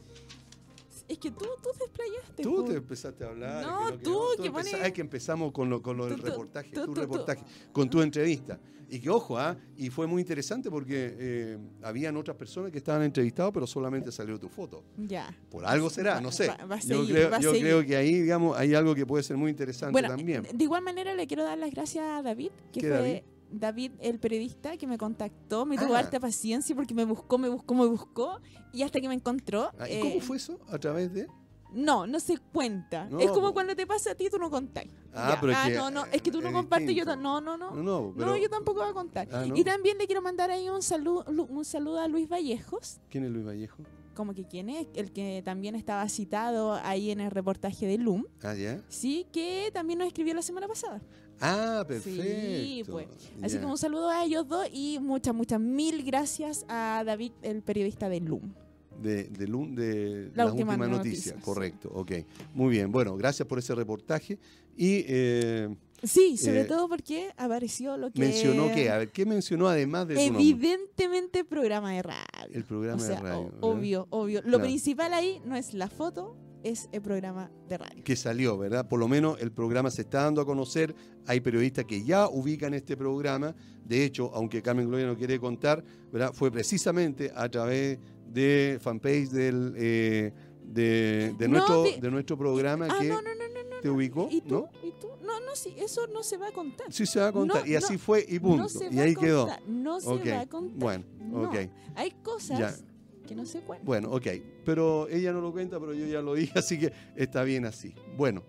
Es 1.12 1.18
que 1.18 1.30
tú, 1.30 1.46
tú 1.62 1.70
desplayaste. 1.78 2.42
Tú 2.42 2.64
te 2.64 2.76
empezaste 2.76 3.26
a 3.26 3.28
hablar. 3.28 3.66
No, 3.66 4.00
tú, 4.00 4.22
que, 4.42 4.78
Hay 4.78 4.94
que 4.94 5.02
empezamos 5.02 5.52
con 5.52 5.70
lo, 5.70 5.82
con 5.82 5.98
lo 5.98 6.06
del 6.06 6.20
reportaje, 6.20 6.72
tu 6.72 6.94
reportaje, 6.94 7.44
con 7.74 7.90
tu 7.90 8.02
entrevista. 8.02 8.58
Y 8.88 9.00
que 9.02 9.10
ojo, 9.10 9.38
¿ah? 9.38 9.58
y 9.76 9.90
fue 9.90 10.08
muy 10.08 10.22
interesante 10.22 10.72
porque 10.72 11.16
eh, 11.18 11.58
habían 11.82 12.16
otras 12.16 12.38
personas 12.38 12.72
que 12.72 12.78
estaban 12.78 13.04
entrevistadas, 13.04 13.52
pero 13.54 13.68
solamente 13.68 14.10
salió 14.10 14.40
tu 14.40 14.48
foto. 14.48 14.86
Ya. 14.96 15.38
Por 15.50 15.66
algo 15.66 15.90
será, 15.90 16.22
no 16.22 16.32
sé. 16.32 16.50
yo 16.86 17.06
creo, 17.06 17.40
yo 17.40 17.52
creo 17.52 17.86
que 17.86 17.98
ahí, 17.98 18.22
digamos, 18.22 18.58
hay 18.58 18.74
algo 18.74 18.96
que 18.96 19.06
puede 19.06 19.24
ser 19.24 19.36
muy 19.36 19.52
interesante 19.52 20.02
también. 20.02 20.44
De 20.54 20.64
igual 20.64 20.82
manera 20.82 21.14
le 21.14 21.28
quiero 21.28 21.44
dar 21.44 21.58
las 21.58 21.72
gracias 21.72 22.06
a 22.06 22.22
David, 22.22 22.52
que 22.72 22.80
fue 22.80 23.24
David? 23.52 23.92
el 24.00 24.20
periodista, 24.20 24.78
que 24.78 24.88
me 24.88 24.98
contactó, 24.98 25.66
me 25.66 25.78
tuvo 25.78 25.96
ah. 25.96 26.00
harta 26.00 26.20
paciencia 26.20 26.76
porque 26.76 26.94
me 26.94 27.06
buscó, 27.06 27.38
me 27.38 27.50
buscó, 27.50 27.74
me 27.74 27.86
buscó, 27.86 28.40
y 28.74 28.84
hasta 28.84 29.00
que 29.00 29.08
me 29.08 29.16
encontró. 29.16 29.72
Ah, 29.80 29.90
¿Y 29.90 30.00
cómo 30.00 30.16
eh, 30.16 30.22
fue 30.22 30.38
eso? 30.38 30.60
¿A 30.70 30.78
través 30.78 31.14
de...? 31.14 31.28
No, 31.74 32.06
no 32.06 32.20
se 32.20 32.38
cuenta. 32.38 33.08
es 33.20 33.32
como 33.32 33.54
cuando 33.54 33.76
te 33.76 33.88
pasa 33.88 34.12
a 34.12 34.16
ti, 34.16 34.30
tú 34.30 34.38
no 34.38 34.50
contás. 34.50 34.86
Ah, 35.14 35.38
pero 35.40 35.54
ah, 35.56 35.70
no, 35.70 35.90
no, 35.90 36.06
es 36.06 36.22
que 36.22 36.32
tú 36.32 36.42
no 36.42 36.52
compartes, 36.52 36.94
yo 36.94 37.06
no, 37.06 37.40
no, 37.40 37.58
no. 37.58 37.72
No, 37.72 38.14
no, 38.16 38.38
yo 38.38 38.50
tampoco 38.50 38.82
voy 38.82 38.90
a 38.90 38.94
contar. 38.94 39.28
Ah, 39.32 39.46
y 39.46 39.64
también 39.64 39.98
le 39.98 40.06
quiero 40.06 40.22
mandar 40.22 40.52
ahí 40.52 40.70
un 40.70 40.82
saludo, 40.82 41.26
un 41.28 41.66
saludo 41.66 42.00
a 42.00 42.08
Luis 42.08 42.28
Vallejos. 42.28 43.00
¿Quién 43.10 43.24
es 43.24 43.32
Luis 43.32 43.46
Vallejo? 43.46 43.84
Como 44.16 44.34
que 44.34 44.46
quién 44.46 44.70
es, 44.70 44.88
el 44.94 45.14
que 45.14 45.42
también 45.46 45.76
estaba 45.76 46.08
citado 46.10 46.74
ahí 46.74 47.12
en 47.12 47.22
el 47.22 47.32
reportaje 47.32 47.88
de 47.88 47.98
LUM. 47.98 48.26
Ah, 48.44 48.54
ya. 48.54 48.82
Sí, 48.90 49.26
que 49.32 49.72
también 49.74 50.00
nos 50.00 50.08
escribió 50.08 50.34
la 50.34 50.42
semana 50.42 50.68
pasada. 50.68 51.02
Ah, 51.42 51.84
perfecto. 51.88 52.22
Sí, 52.22 52.84
pues. 52.88 53.08
Así 53.42 53.58
que 53.58 53.66
un 53.66 53.78
saludo 53.78 54.10
a 54.10 54.24
ellos 54.24 54.48
dos 54.48 54.68
y 54.72 55.00
muchas, 55.02 55.34
muchas 55.34 55.60
mil 55.60 56.04
gracias 56.04 56.66
a 56.70 57.04
David, 57.06 57.32
el 57.42 57.62
periodista 57.62 58.08
de 58.08 58.22
LUM 58.22 58.54
de, 59.02 59.24
de, 59.24 59.46
de 59.46 60.32
la, 60.36 60.46
última, 60.46 60.78
noticia. 60.78 61.36
Correcto, 61.42 61.90
ok. 61.94 62.12
Muy 62.54 62.70
bien, 62.70 62.92
bueno, 62.92 63.16
gracias 63.18 63.48
por 63.48 63.60
ese 63.60 63.76
reportaje. 63.76 64.38
Y, 64.78 65.04
eh, 65.08 65.76
sí, 66.04 66.38
sobre 66.38 66.62
eh, 66.62 66.66
todo 66.66 66.88
porque 66.88 67.32
apareció 67.38 67.98
lo 67.98 68.12
que... 68.12 68.20
Mencionó 68.20 68.72
qué, 68.74 68.90
a 68.90 69.00
ver, 69.00 69.10
¿qué 69.10 69.26
mencionó 69.26 69.68
además 69.68 70.08
de... 70.08 70.24
Evidentemente 70.24 71.44
programa 71.44 71.92
de 71.92 72.04
radio. 72.04 72.22
El 72.52 72.64
programa 72.64 73.04
de 73.04 73.16
radio. 73.16 73.52
obvio, 73.62 74.08
obvio. 74.10 74.42
Lo 74.46 74.60
principal 74.60 75.14
ahí 75.14 75.42
no 75.46 75.56
es 75.56 75.74
la 75.74 75.90
foto, 75.90 76.36
es 76.64 76.90
el 76.92 77.02
programa 77.02 77.52
de 77.68 77.78
radio. 77.78 78.04
Que 78.04 78.16
salió, 78.16 78.58
¿verdad? 78.58 78.88
Por 78.88 79.00
lo 79.00 79.08
menos 79.08 79.40
el 79.42 79.52
programa 79.52 79.92
se 79.92 80.04
está 80.04 80.24
dando 80.24 80.42
a 80.42 80.46
conocer. 80.46 80.96
Hay 81.26 81.40
periodistas 81.40 81.86
que 81.86 82.04
ya 82.04 82.28
ubican 82.28 82.74
este 82.74 82.98
programa. 82.98 83.56
De 83.86 84.04
hecho, 84.04 84.32
aunque 84.34 84.62
Carmen 84.62 84.88
Gloria 84.88 85.08
no 85.08 85.18
quiere 85.18 85.40
contar, 85.40 85.84
¿verdad? 86.12 86.32
Fue 86.34 86.52
precisamente 86.52 87.32
a 87.36 87.50
través 87.50 88.00
de 88.28 88.80
fanpage 88.82 89.30
del, 89.30 89.74
eh, 89.78 90.34
de, 90.64 91.36
de 91.38 91.48
nuestro, 91.48 91.84
de, 91.84 92.12
nuestro 92.12 92.38
programa 92.38 92.88
ah, 92.90 92.98
que 93.00 93.10
no, 93.10 93.22
no, 93.22 93.30
no, 93.34 93.82
te 93.82 93.90
ubicó. 93.90 94.28
¿Y 94.32 94.42
tú? 94.42 94.68
¿Y 94.84 94.92
tú? 95.00 95.08
No, 95.24 95.40
no, 95.40 95.56
sí, 95.56 95.74
eso 95.78 96.08
no 96.08 96.24
se 96.24 96.38
va 96.38 96.48
a 96.48 96.52
contar. 96.52 96.92
Sí 96.92 97.06
se 97.06 97.20
va 97.20 97.28
a 97.28 97.32
contar. 97.32 97.68
y 97.68 97.76
así 97.76 97.98
fue 97.98 98.26
y 98.28 98.40
punto. 98.40 98.68
y 98.90 99.00
ahí 99.00 99.16
quedó. 99.16 99.48
No 99.68 100.00
se 100.00 100.32
va 100.32 100.42
a 100.42 100.46
contar. 100.48 100.78
Bueno, 100.78 101.04
ok. 101.34 101.56
Hay 101.96 102.12
cosas 102.24 102.84
que 103.32 103.36
no 103.36 103.46
se 103.46 103.62
cuentan. 103.62 103.86
Bueno, 103.86 104.12
ok. 104.12 104.28
Pero 104.66 105.08
ella 105.08 105.32
no 105.32 105.40
lo 105.40 105.54
cuenta, 105.54 105.80
pero 105.80 105.94
yo 105.94 106.06
ya 106.06 106.22
lo 106.22 106.34
dije, 106.34 106.52
así 106.60 106.78
que 106.78 106.92
está 107.16 107.44
bien 107.44 107.64
así. 107.66 107.96
Bueno, 108.18 108.44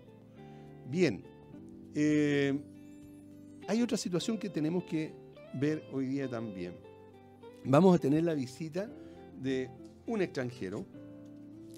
bien. 0.89 1.23
Eh, 1.95 2.59
hay 3.69 3.81
otra 3.81 3.95
situación 3.95 4.37
que 4.37 4.49
tenemos 4.49 4.83
que 4.83 5.13
ver 5.53 5.85
hoy 5.93 6.07
día 6.07 6.27
también. 6.27 6.75
Vamos 7.63 7.95
a 7.95 7.97
tener 7.97 8.23
la 8.23 8.33
visita 8.33 8.89
de 9.41 9.69
un 10.05 10.21
extranjero 10.21 10.85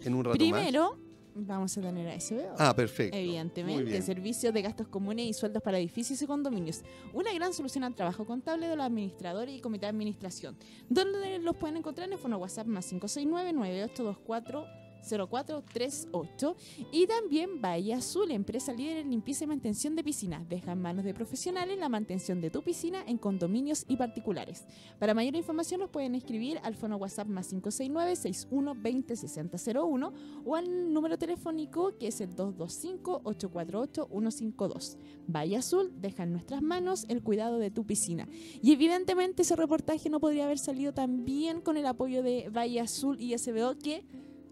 en 0.03 0.15
un 0.15 0.23
rato 0.23 0.37
Primero, 0.37 0.97
vamos 1.35 1.77
a 1.77 1.81
tener 1.81 2.07
a 2.07 2.19
SBO. 2.19 2.55
Ah, 2.57 2.73
perfecto. 2.75 3.15
Evidentemente, 3.15 4.01
servicios 4.01 4.53
de 4.53 4.61
gastos 4.61 4.87
comunes 4.87 5.25
y 5.25 5.33
sueldos 5.33 5.61
para 5.61 5.77
edificios 5.77 6.21
y 6.21 6.25
condominios. 6.25 6.81
Una 7.13 7.33
gran 7.33 7.53
solución 7.53 7.83
al 7.83 7.93
trabajo 7.93 8.25
contable 8.25 8.67
de 8.67 8.75
los 8.75 8.85
administradores 8.85 9.55
y 9.55 9.59
comité 9.59 9.85
de 9.85 9.89
administración. 9.89 10.55
¿Dónde 10.89 11.39
los 11.39 11.55
pueden 11.57 11.77
encontrar? 11.77 12.07
En 12.07 12.13
el 12.13 12.19
fono 12.19 12.37
WhatsApp 12.37 12.67
más 12.67 12.85
569 12.87 13.53
9824 13.53 14.84
0438 15.07 16.55
y 16.91 17.07
también 17.07 17.61
Bahía 17.61 17.97
Azul, 17.97 18.31
empresa 18.31 18.73
líder 18.73 18.97
en 18.97 19.11
limpieza 19.11 19.43
y 19.43 19.47
mantención 19.47 19.95
de 19.95 20.03
piscinas. 20.03 20.47
Deja 20.49 20.71
en 20.71 20.81
manos 20.81 21.05
de 21.05 21.13
profesionales 21.13 21.77
la 21.77 21.89
mantención 21.89 22.41
de 22.41 22.49
tu 22.49 22.61
piscina 22.61 23.03
en 23.05 23.17
condominios 23.17 23.85
y 23.87 23.97
particulares. 23.97 24.65
Para 24.99 25.13
mayor 25.13 25.35
información 25.35 25.81
nos 25.81 25.89
pueden 25.89 26.15
escribir 26.15 26.59
al 26.63 26.75
fono 26.75 26.97
WhatsApp 26.97 27.27
más 27.27 27.47
569 27.49 28.15
61 28.15 28.75
20 28.75 29.15
6001 29.15 30.13
o 30.45 30.55
al 30.55 30.93
número 30.93 31.17
telefónico 31.17 31.97
que 31.97 32.07
es 32.07 32.21
el 32.21 32.35
225 32.35 33.21
848 33.23 34.07
152. 34.09 34.97
Bahía 35.27 35.59
Azul 35.59 35.91
deja 36.01 36.23
en 36.23 36.31
nuestras 36.31 36.61
manos 36.61 37.05
el 37.09 37.21
cuidado 37.21 37.59
de 37.59 37.71
tu 37.71 37.85
piscina. 37.85 38.27
Y 38.61 38.71
evidentemente 38.71 39.41
ese 39.41 39.55
reportaje 39.55 40.09
no 40.09 40.19
podría 40.19 40.45
haber 40.45 40.59
salido 40.59 40.93
tan 40.93 41.25
bien 41.25 41.61
con 41.61 41.77
el 41.77 41.85
apoyo 41.85 42.23
de 42.23 42.49
Bahía 42.49 42.83
Azul 42.83 43.19
y 43.19 43.37
SBO 43.37 43.77
que 43.77 44.05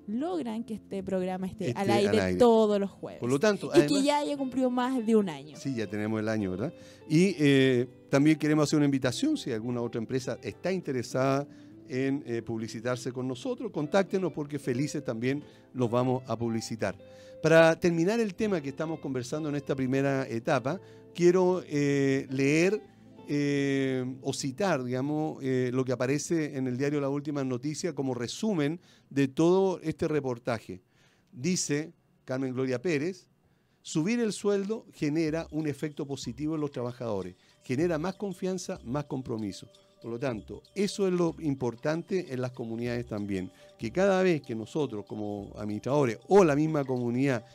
logran 0.08 0.64
que 0.64 0.76
este 0.76 1.04
programa 1.04 1.48
esté, 1.48 1.74
al, 1.76 1.90
aire 1.90 2.36
todos 2.36 2.80
los 2.80 2.90
jueves. 2.90 3.20
Por 3.20 3.30
lo 3.30 3.40
tanto, 3.40 3.72
y 3.76 3.88
que 3.88 4.04
ya 4.04 4.20
haya 4.20 4.38
cumplido 4.38 4.70
más 4.70 5.06
de 5.06 5.16
un 5.16 5.30
año. 5.30 5.56
Sí, 5.58 5.76
ya 5.76 5.88
tenemos 5.88 6.20
el 6.20 6.30
año, 6.30 6.52
¿verdad? 6.52 6.74
Y 7.10 7.36
eh, 7.40 7.88
también 8.10 8.38
queremos 8.38 8.64
hacer 8.64 8.78
una 8.78 8.86
invitación, 8.86 9.38
si 9.38 9.52
alguna 9.52 9.82
otra 9.82 10.00
empresa 10.00 10.38
está 10.42 10.72
interesada 10.72 11.48
en 11.90 12.24
eh, 12.26 12.42
publicitarse 12.42 13.12
con 13.12 13.28
nosotros, 13.28 13.72
contáctenos 13.72 14.34
porque 14.34 14.60
felices 14.60 15.04
también 15.04 15.44
los 15.74 15.90
vamos 15.90 16.24
a 16.28 16.38
publicitar. 16.38 16.96
Para 17.42 17.78
terminar 17.78 18.20
el 18.20 18.36
tema 18.36 18.62
que 18.62 18.70
estamos 18.70 19.00
conversando 19.00 19.50
en 19.50 19.56
esta 19.56 19.76
primera 19.76 20.28
etapa, 20.28 20.80
quiero 21.14 21.62
eh, 21.68 22.26
leer 22.30 22.82
eh, 23.28 24.06
o 24.22 24.34
citar, 24.34 24.84
digamos, 24.84 25.42
eh, 25.42 25.70
lo 25.74 25.86
que 25.86 25.94
aparece 25.94 26.58
en 26.58 26.68
el 26.68 26.78
diario 26.78 27.00
La 27.00 27.10
Última 27.10 27.44
Noticia 27.44 27.94
como 27.94 28.14
resumen 28.14 28.80
de 29.10 29.28
todo 29.28 29.80
este 29.82 30.08
reportaje. 30.08 30.82
Dice 31.32 31.94
Carmen 32.26 32.54
Gloria 32.54 32.82
Pérez, 32.82 33.28
subir 33.82 34.20
el 34.20 34.34
sueldo 34.34 34.86
genera 34.94 35.48
un 35.52 35.68
efecto 35.68 36.06
positivo 36.06 36.56
en 36.56 36.62
los 36.62 36.72
trabajadores, 36.72 37.36
genera 37.64 37.98
más 37.98 38.16
confianza, 38.16 38.80
más 38.84 39.06
compromiso. 39.06 39.70
Por 40.02 40.12
lo 40.12 40.20
tanto, 40.20 40.62
eso 40.76 41.08
es 41.08 41.14
lo 41.14 41.34
importante 41.40 42.34
en 42.34 42.42
las 42.42 42.52
comunidades 42.52 43.08
también, 43.08 43.50
que 43.80 43.90
cada 43.92 44.22
vez 44.22 44.42
que 44.42 44.54
nosotros 44.54 45.06
como 45.06 45.54
administradores 45.56 46.20
o 46.28 46.44
la 46.44 46.58
misma 46.58 46.84
comunidad 46.84 47.46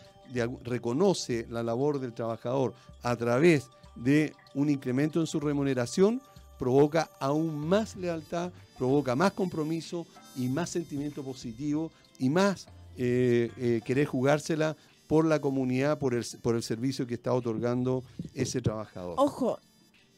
reconoce 0.65 1.47
la 1.51 1.63
labor 1.63 2.01
del 2.01 2.15
trabajador 2.15 2.75
a 3.03 3.17
través 3.17 3.69
de 3.97 4.33
un 4.59 4.69
incremento 4.69 5.21
en 5.21 5.29
su 5.29 5.39
remuneración, 5.39 6.21
provoca 6.59 7.09
aún 7.21 7.57
más 7.57 7.95
lealtad, 7.95 8.51
provoca 8.77 9.15
más 9.15 9.33
compromiso 9.33 10.05
y 10.35 10.49
más 10.49 10.71
sentimiento 10.71 11.23
positivo 11.23 11.93
y 12.19 12.29
más 12.29 12.67
eh, 12.97 13.53
eh, 13.57 13.81
querer 13.85 14.07
jugársela 14.07 14.77
por 15.07 15.25
la 15.25 15.41
comunidad, 15.41 16.01
por 16.01 16.13
el, 16.13 16.27
por 16.43 16.57
el 16.57 16.65
servicio 16.65 17.07
que 17.07 17.15
está 17.15 17.33
otorgando 17.33 18.03
ese 18.35 18.61
trabajador. 18.61 19.15
Ojo, 19.19 19.61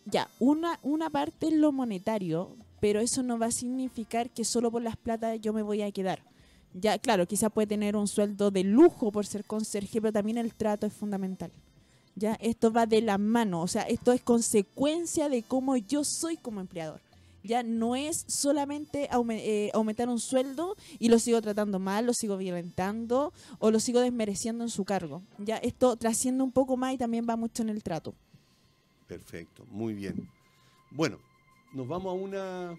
ya, 0.07 0.31
una, 0.39 0.81
una 0.83 1.11
parte 1.11 1.49
es 1.49 1.53
lo 1.53 1.71
monetario, 1.71 2.57
pero 2.81 3.01
eso 3.01 3.23
no 3.23 3.39
va 3.39 3.47
a 3.47 3.51
significar 3.53 4.31
que 4.31 4.45
solo 4.45 4.71
por 4.71 4.81
las 4.81 4.97
plata 4.97 5.37
yo 5.37 5.53
me 5.53 5.63
voy 5.63 5.83
a 5.83 5.93
quedar. 5.93 6.25
Ya, 6.73 6.99
claro, 6.99 7.27
quizá 7.27 7.51
puede 7.51 7.67
tener 7.67 7.95
un 7.95 8.09
sueldo 8.09 8.51
de 8.51 8.65
lujo 8.65 9.13
por 9.13 9.27
ser 9.27 9.45
conserje, 9.45 10.01
pero 10.01 10.13
también 10.13 10.39
el 10.39 10.55
trato 10.55 10.87
es 10.87 10.95
fundamental. 10.95 11.53
¿Ya? 12.17 12.35
Esto 12.35 12.73
va 12.73 12.87
de 12.87 13.03
la 13.03 13.19
mano, 13.19 13.63
o 13.63 13.69
sea, 13.69 13.83
esto 13.83 14.13
es 14.13 14.21
consecuencia 14.23 15.29
de 15.29 15.43
cómo 15.43 15.77
yo 15.77 16.05
soy 16.05 16.37
como 16.37 16.61
empleador. 16.61 17.01
Ya 17.43 17.63
no 17.63 17.97
es 17.97 18.25
solamente 18.29 19.09
eh, 19.31 19.71
aumentar 19.73 20.11
un 20.11 20.21
sueldo 20.21 20.77
y 20.99 21.09
lo 21.09 21.19
sigo 21.19 21.41
tratando 21.41 21.79
mal, 21.79 22.05
lo 22.05 22.13
sigo 22.13 22.37
violentando 22.37 23.33
o 23.59 23.71
lo 23.71 23.81
sigo 23.81 24.01
desmereciendo 24.01 24.63
en 24.63 24.69
su 24.69 24.85
cargo. 24.85 25.23
Ya 25.39 25.57
esto 25.57 25.97
trasciende 25.97 26.45
un 26.45 26.53
poco 26.53 26.77
más 26.77 26.93
y 26.93 26.99
también 26.99 27.27
va 27.29 27.37
mucho 27.37 27.63
en 27.63 27.71
el 27.71 27.83
trato. 27.83 28.15
Perfecto, 29.07 29.65
muy 29.71 29.95
bien. 29.95 30.29
Bueno, 30.91 31.19
nos 31.73 31.89
vamos 31.89 32.11
a 32.11 32.15
una 32.15 32.79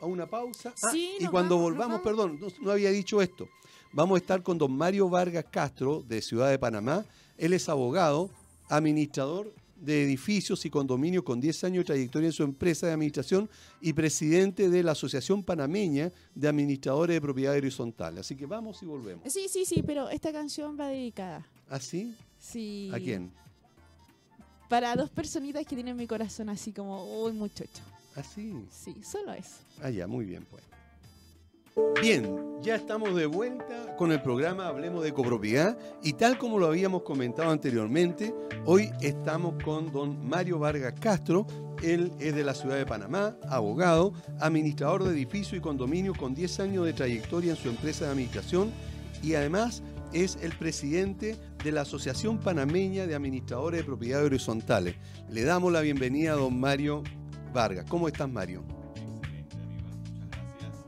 a 0.00 0.06
una 0.06 0.26
pausa. 0.26 0.74
Ah, 0.82 0.88
Sí, 0.90 1.14
y 1.20 1.26
cuando 1.26 1.54
vamos, 1.54 1.70
volvamos, 1.70 2.02
vamos. 2.02 2.02
perdón, 2.02 2.40
no, 2.40 2.48
no 2.64 2.72
había 2.72 2.90
dicho 2.90 3.22
esto. 3.22 3.48
Vamos 3.92 4.16
a 4.16 4.18
estar 4.18 4.42
con 4.42 4.58
don 4.58 4.76
Mario 4.76 5.08
Vargas 5.08 5.44
Castro, 5.50 6.02
de 6.08 6.20
Ciudad 6.20 6.50
de 6.50 6.58
Panamá. 6.58 7.04
Él 7.42 7.54
es 7.54 7.68
abogado, 7.68 8.30
administrador 8.68 9.52
de 9.74 10.04
edificios 10.04 10.64
y 10.64 10.70
condominios 10.70 11.24
con 11.24 11.40
10 11.40 11.64
años 11.64 11.78
de 11.82 11.86
trayectoria 11.86 12.28
en 12.28 12.32
su 12.32 12.44
empresa 12.44 12.86
de 12.86 12.92
administración 12.92 13.50
y 13.80 13.92
presidente 13.94 14.70
de 14.70 14.84
la 14.84 14.92
Asociación 14.92 15.42
Panameña 15.42 16.12
de 16.36 16.46
Administradores 16.46 17.16
de 17.16 17.20
Propiedad 17.20 17.56
Horizontal. 17.56 18.18
Así 18.18 18.36
que 18.36 18.46
vamos 18.46 18.80
y 18.84 18.86
volvemos. 18.86 19.32
Sí, 19.32 19.48
sí, 19.48 19.64
sí, 19.64 19.82
pero 19.84 20.08
esta 20.08 20.30
canción 20.32 20.78
va 20.78 20.86
dedicada. 20.86 21.44
¿Así? 21.68 22.14
Sí. 22.38 22.92
¿A 22.94 23.00
quién? 23.00 23.32
Para 24.68 24.94
dos 24.94 25.10
personitas 25.10 25.66
que 25.66 25.74
tienen 25.74 25.96
mi 25.96 26.06
corazón 26.06 26.48
así 26.48 26.72
como, 26.72 27.24
uy, 27.24 27.32
muchacho. 27.32 27.82
¿Así? 28.14 28.54
Sí, 28.70 28.94
solo 29.02 29.32
eso. 29.32 29.56
Ah, 29.82 29.90
ya, 29.90 30.06
muy 30.06 30.26
bien, 30.26 30.46
pues. 30.48 30.62
Bien, 32.02 32.60
ya 32.60 32.74
estamos 32.74 33.14
de 33.14 33.24
vuelta 33.24 33.96
con 33.96 34.12
el 34.12 34.20
programa 34.20 34.66
Hablemos 34.66 35.02
de 35.04 35.14
Copropiedad 35.14 35.78
y 36.02 36.12
tal 36.12 36.36
como 36.36 36.58
lo 36.58 36.66
habíamos 36.66 37.02
comentado 37.02 37.50
anteriormente, 37.50 38.34
hoy 38.66 38.90
estamos 39.00 39.54
con 39.64 39.90
don 39.90 40.28
Mario 40.28 40.58
Vargas 40.58 40.92
Castro. 41.00 41.46
Él 41.82 42.12
es 42.20 42.34
de 42.34 42.44
la 42.44 42.52
ciudad 42.52 42.76
de 42.76 42.84
Panamá, 42.84 43.36
abogado, 43.48 44.12
administrador 44.40 45.04
de 45.04 45.12
edificios 45.12 45.54
y 45.54 45.60
condominios 45.60 46.18
con 46.18 46.34
10 46.34 46.60
años 46.60 46.84
de 46.84 46.92
trayectoria 46.92 47.52
en 47.52 47.56
su 47.56 47.70
empresa 47.70 48.04
de 48.04 48.10
administración 48.10 48.70
y 49.22 49.34
además 49.34 49.82
es 50.12 50.36
el 50.42 50.52
presidente 50.52 51.38
de 51.64 51.72
la 51.72 51.82
Asociación 51.82 52.38
Panameña 52.38 53.06
de 53.06 53.14
Administradores 53.14 53.80
de 53.80 53.84
Propiedades 53.84 54.26
Horizontales. 54.26 54.96
Le 55.30 55.42
damos 55.44 55.72
la 55.72 55.80
bienvenida 55.80 56.32
a 56.32 56.36
don 56.36 56.60
Mario 56.60 57.02
Vargas. 57.54 57.86
¿Cómo 57.88 58.08
estás, 58.08 58.28
Mario? 58.28 58.81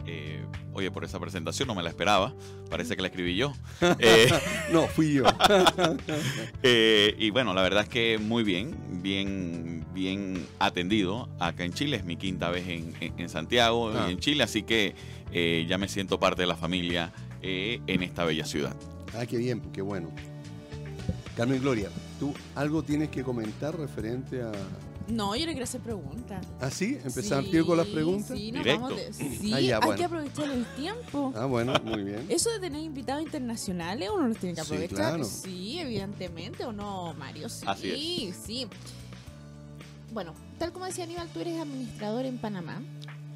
Eh, 0.06 0.44
oye, 0.72 0.90
por 0.90 1.04
esa 1.04 1.18
presentación 1.18 1.66
no 1.68 1.74
me 1.74 1.82
la 1.82 1.88
esperaba. 1.90 2.34
Parece 2.70 2.94
que 2.96 3.02
la 3.02 3.08
escribí 3.08 3.36
yo. 3.36 3.52
Eh, 3.98 4.30
No, 4.72 4.86
fui 4.86 5.12
yo. 5.14 5.24
eh, 6.62 7.14
y 7.18 7.30
bueno, 7.30 7.54
la 7.54 7.62
verdad 7.62 7.82
es 7.84 7.88
que 7.88 8.18
muy 8.18 8.42
bien, 8.42 8.74
bien, 9.02 9.84
bien 9.94 10.46
atendido 10.58 11.28
acá 11.38 11.64
en 11.64 11.72
Chile. 11.72 11.96
Es 11.96 12.04
mi 12.04 12.16
quinta 12.16 12.50
vez 12.50 12.68
en, 12.68 12.94
en- 13.00 13.14
en 13.18 13.28
Santiago 13.28 13.92
Ah. 13.94 14.06
y 14.08 14.12
en 14.12 14.18
Chile, 14.18 14.42
así 14.44 14.62
que 14.62 14.94
ya 15.68 15.78
me 15.78 15.88
siento 15.88 16.20
parte 16.20 16.42
de 16.42 16.46
la 16.46 16.56
familia 16.56 17.12
en 17.42 18.02
esta 18.02 18.24
bella 18.24 18.44
ciudad. 18.46 18.74
Ah, 19.18 19.26
qué 19.26 19.36
bien, 19.36 19.60
qué 19.72 19.82
bueno. 19.82 20.10
Carmen 21.36 21.60
Gloria, 21.60 21.88
¿tú 22.20 22.32
algo 22.54 22.82
tienes 22.84 23.08
que 23.08 23.22
comentar 23.24 23.76
referente 23.76 24.40
a... 24.42 24.52
No, 25.08 25.36
yo 25.36 25.44
le 25.44 25.52
quiero 25.52 25.64
hacer 25.64 25.80
preguntas. 25.82 26.46
¿Ah, 26.60 26.70
sí? 26.70 26.98
¿Empezar 27.04 27.44
tiro 27.44 27.66
con 27.66 27.76
las 27.76 27.86
preguntas? 27.86 28.36
Sí, 28.38 28.50
nos 28.50 28.64
Directo. 28.64 28.82
vamos 28.84 28.98
de- 28.98 29.12
sí, 29.12 29.52
Ah, 29.52 29.60
ya, 29.60 29.78
hay 29.82 29.96
que 29.96 30.04
aprovechar 30.04 30.50
el 30.50 30.64
tiempo. 30.76 31.32
Ah, 31.36 31.44
bueno, 31.44 31.74
muy 31.84 32.04
bien. 32.04 32.24
Eso 32.30 32.50
de 32.52 32.60
tener 32.60 32.82
invitados 32.82 33.22
internacionales, 33.22 34.08
uno 34.14 34.28
los 34.28 34.38
tiene 34.38 34.54
que 34.54 34.62
Sí, 34.62 34.66
aprovechar. 34.66 34.96
claro. 34.96 35.24
Sí, 35.24 35.78
evidentemente, 35.78 36.64
¿o 36.64 36.72
no, 36.72 37.12
Mario? 37.14 37.48
Sí, 37.50 37.64
Así 37.66 38.32
sí. 38.46 38.66
Bueno, 40.12 40.32
tal 40.58 40.72
como 40.72 40.86
decía 40.86 41.04
Aníbal, 41.04 41.28
tú 41.28 41.40
eres 41.40 41.60
administrador 41.60 42.24
en 42.24 42.38
Panamá, 42.38 42.80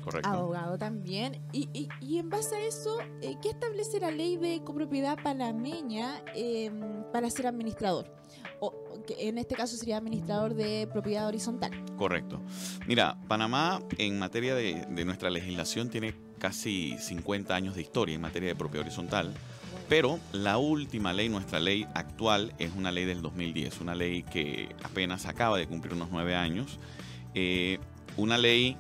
Correcto. 0.02 0.28
abogado 0.28 0.78
también, 0.78 1.38
y, 1.52 1.68
y- 1.74 1.88
y 2.00 2.18
en 2.18 2.30
base 2.30 2.54
a 2.56 2.60
eso, 2.62 2.98
eh, 3.20 3.36
¿qué 3.42 3.50
establece 3.50 4.00
la 4.00 4.10
ley 4.10 4.36
de 4.38 4.62
copropiedad 4.64 5.18
panameña 5.22 6.22
eh, 6.34 6.70
para 7.12 7.28
ser 7.30 7.46
administrador? 7.48 8.16
O 8.60 9.02
que 9.06 9.28
en 9.28 9.38
este 9.38 9.54
caso 9.54 9.76
sería 9.76 9.96
administrador 9.96 10.54
de 10.54 10.88
propiedad 10.92 11.26
horizontal. 11.26 11.70
Correcto. 11.96 12.40
Mira, 12.86 13.18
Panamá 13.28 13.82
en 13.96 14.18
materia 14.18 14.54
de, 14.54 14.86
nuestra 15.04 15.30
legislación 15.30 15.88
tiene 15.88 16.14
casi 16.38 16.96
50 16.98 17.54
años 17.54 17.74
de 17.74 17.82
historia 17.82 18.14
en 18.14 18.20
materia 18.20 18.50
de 18.50 18.56
propiedad 18.56 18.86
horizontal, 18.86 19.32
pero 19.88 20.18
la 20.32 20.58
última 20.58 21.12
ley, 21.12 21.28
nuestra 21.28 21.60
ley 21.60 21.86
actual, 21.94 22.52
es 22.58 22.72
una 22.76 22.92
ley 22.92 23.04
del 23.04 23.22
2010, 23.22 23.80
una 23.80 23.94
ley 23.94 24.22
que 24.22 24.74
apenas 24.82 25.26
acaba 25.26 25.56
de 25.56 25.66
cumplir 25.66 25.94
unos 25.94 26.10
nueve 26.10 26.34
años, 26.34 26.78
eh, 27.34 27.78
una 28.16 28.36
ley 28.36 28.76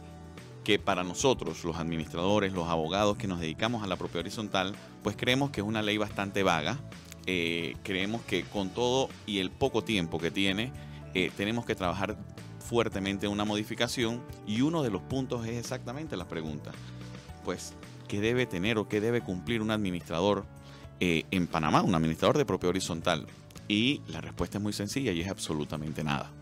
que 0.68 0.78
para 0.78 1.02
nosotros, 1.02 1.64
los 1.64 1.76
administradores, 1.76 2.52
los 2.52 2.68
abogados 2.68 3.16
que 3.16 3.26
nos 3.26 3.40
dedicamos 3.40 3.82
a 3.82 3.86
la 3.86 3.96
propiedad 3.96 4.20
horizontal, 4.20 4.74
pues 5.02 5.16
creemos 5.16 5.50
que 5.50 5.62
es 5.62 5.66
una 5.66 5.80
ley 5.80 5.96
bastante 5.96 6.42
vaga. 6.42 6.78
Eh, 7.30 7.76
creemos 7.82 8.22
que 8.22 8.42
con 8.44 8.70
todo 8.70 9.10
y 9.26 9.38
el 9.40 9.50
poco 9.50 9.84
tiempo 9.84 10.18
que 10.18 10.30
tiene, 10.30 10.72
eh, 11.12 11.30
tenemos 11.36 11.66
que 11.66 11.74
trabajar 11.74 12.16
fuertemente 12.58 13.26
en 13.26 13.32
una 13.32 13.44
modificación 13.44 14.22
y 14.46 14.62
uno 14.62 14.82
de 14.82 14.88
los 14.90 15.02
puntos 15.02 15.46
es 15.46 15.58
exactamente 15.58 16.16
la 16.16 16.26
pregunta. 16.26 16.72
Pues, 17.44 17.74
¿qué 18.08 18.22
debe 18.22 18.46
tener 18.46 18.78
o 18.78 18.88
qué 18.88 19.02
debe 19.02 19.20
cumplir 19.20 19.60
un 19.60 19.70
administrador 19.70 20.46
eh, 21.00 21.24
en 21.30 21.46
Panamá, 21.46 21.82
un 21.82 21.94
administrador 21.94 22.38
de 22.38 22.46
propiedad 22.46 22.70
horizontal? 22.70 23.26
Y 23.68 24.00
la 24.08 24.22
respuesta 24.22 24.56
es 24.56 24.62
muy 24.64 24.72
sencilla 24.72 25.12
y 25.12 25.20
es 25.20 25.28
absolutamente 25.28 26.02
nada. 26.02 26.32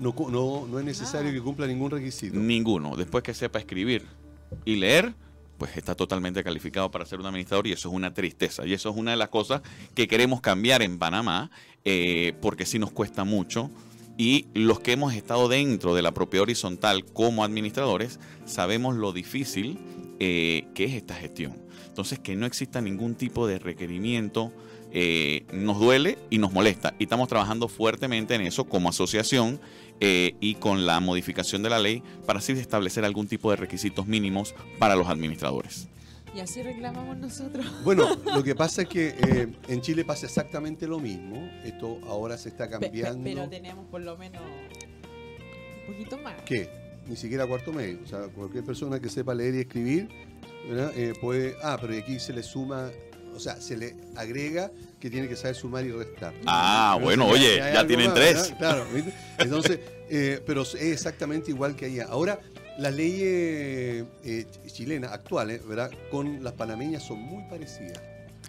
No, 0.00 0.12
no, 0.30 0.66
no 0.66 0.78
es 0.80 0.84
necesario 0.84 1.30
Ah. 1.30 1.32
que 1.32 1.40
cumpla 1.40 1.68
ningún 1.68 1.92
requisito. 1.92 2.36
Ninguno. 2.36 2.96
Después 2.96 3.22
que 3.22 3.34
sepa 3.34 3.60
escribir 3.60 4.04
y 4.64 4.74
leer, 4.74 5.14
pues 5.58 5.76
está 5.76 5.94
totalmente 5.94 6.42
calificado 6.44 6.90
para 6.90 7.04
ser 7.04 7.20
un 7.20 7.26
administrador 7.26 7.66
y 7.66 7.72
eso 7.72 7.88
es 7.88 7.94
una 7.94 8.14
tristeza. 8.14 8.66
Y 8.66 8.72
eso 8.72 8.90
es 8.90 8.96
una 8.96 9.10
de 9.10 9.16
las 9.16 9.28
cosas 9.28 9.62
que 9.94 10.08
queremos 10.08 10.40
cambiar 10.40 10.82
en 10.82 10.98
Panamá, 10.98 11.50
eh, 11.84 12.34
porque 12.40 12.64
sí 12.64 12.78
nos 12.78 12.92
cuesta 12.92 13.24
mucho. 13.24 13.70
Y 14.16 14.46
los 14.54 14.80
que 14.80 14.92
hemos 14.92 15.14
estado 15.14 15.48
dentro 15.48 15.94
de 15.94 16.02
la 16.02 16.12
propiedad 16.12 16.42
horizontal 16.42 17.04
como 17.04 17.44
administradores, 17.44 18.18
sabemos 18.46 18.96
lo 18.96 19.12
difícil 19.12 19.78
eh, 20.18 20.66
que 20.74 20.84
es 20.84 20.94
esta 20.94 21.14
gestión. 21.14 21.56
Entonces, 21.86 22.18
que 22.18 22.36
no 22.36 22.46
exista 22.46 22.80
ningún 22.80 23.16
tipo 23.16 23.46
de 23.46 23.58
requerimiento 23.58 24.52
eh, 24.90 25.44
nos 25.52 25.78
duele 25.78 26.18
y 26.30 26.38
nos 26.38 26.52
molesta. 26.52 26.94
Y 26.98 27.04
estamos 27.04 27.28
trabajando 27.28 27.68
fuertemente 27.68 28.34
en 28.34 28.42
eso 28.42 28.64
como 28.64 28.88
asociación 28.88 29.60
eh, 30.00 30.34
y 30.40 30.54
con 30.56 30.86
la 30.86 31.00
modificación 31.00 31.62
de 31.62 31.70
la 31.70 31.78
ley 31.78 32.02
para 32.26 32.38
así 32.38 32.52
establecer 32.52 33.04
algún 33.04 33.26
tipo 33.28 33.50
de 33.50 33.56
requisitos 33.56 34.06
mínimos 34.06 34.54
para 34.78 34.94
los 34.96 35.08
administradores. 35.08 35.88
Y 36.34 36.40
así 36.40 36.62
reclamamos 36.62 37.16
nosotros. 37.16 37.66
Bueno, 37.84 38.06
lo 38.34 38.44
que 38.44 38.54
pasa 38.54 38.82
es 38.82 38.88
que 38.88 39.08
eh, 39.08 39.48
en 39.68 39.80
Chile 39.80 40.04
pasa 40.04 40.26
exactamente 40.26 40.86
lo 40.86 41.00
mismo. 41.00 41.48
Esto 41.64 41.98
ahora 42.06 42.36
se 42.38 42.50
está 42.50 42.64
Pe- 42.68 42.70
pe- 42.78 42.80
cambiando. 42.82 43.24
pero 43.24 43.48
tenemos 43.48 43.86
por 43.86 44.02
lo 44.02 44.16
menos 44.16 44.42
un 45.86 45.94
poquito 45.94 46.18
más. 46.18 46.34
¿Qué? 46.42 46.68
Ni 47.08 47.16
siquiera 47.16 47.46
cuarto 47.46 47.72
medio. 47.72 47.98
O 48.04 48.06
sea, 48.06 48.20
cualquier 48.28 48.62
persona 48.64 49.00
que 49.00 49.08
sepa 49.08 49.34
leer 49.34 49.54
y 49.54 49.60
escribir 49.60 50.08
¿verdad? 50.68 50.92
Eh, 50.96 51.14
puede. 51.20 51.56
Ah, 51.62 51.78
pero 51.80 51.96
aquí 51.96 52.20
se 52.20 52.34
le 52.34 52.42
suma, 52.42 52.90
o 53.34 53.40
sea, 53.40 53.58
se 53.60 53.76
le 53.78 53.96
agrega 54.16 54.70
que 55.00 55.10
tiene 55.10 55.28
que 55.28 55.36
saber 55.36 55.54
sumar 55.54 55.84
y 55.84 55.92
restar. 55.92 56.34
Ah, 56.46 56.92
Pero 56.96 57.04
bueno, 57.04 57.26
oye, 57.28 57.56
ya 57.58 57.86
tienen 57.86 58.06
más, 58.06 58.14
tres. 58.14 58.34
¿verdad? 58.34 58.58
Claro, 58.58 58.86
¿viste? 58.92 59.14
Entonces, 59.38 59.80
eh, 60.10 60.42
pero 60.46 60.62
es 60.62 60.74
exactamente 60.74 61.50
igual 61.50 61.76
que 61.76 61.86
allá. 61.86 62.06
Ahora, 62.08 62.40
las 62.78 62.94
leyes 62.94 64.04
eh, 64.24 64.46
chilenas 64.66 65.12
actuales, 65.12 65.66
¿verdad? 65.66 65.90
Con 66.10 66.42
las 66.42 66.52
panameñas 66.54 67.02
son 67.02 67.20
muy 67.20 67.44
parecidas. 67.48 68.00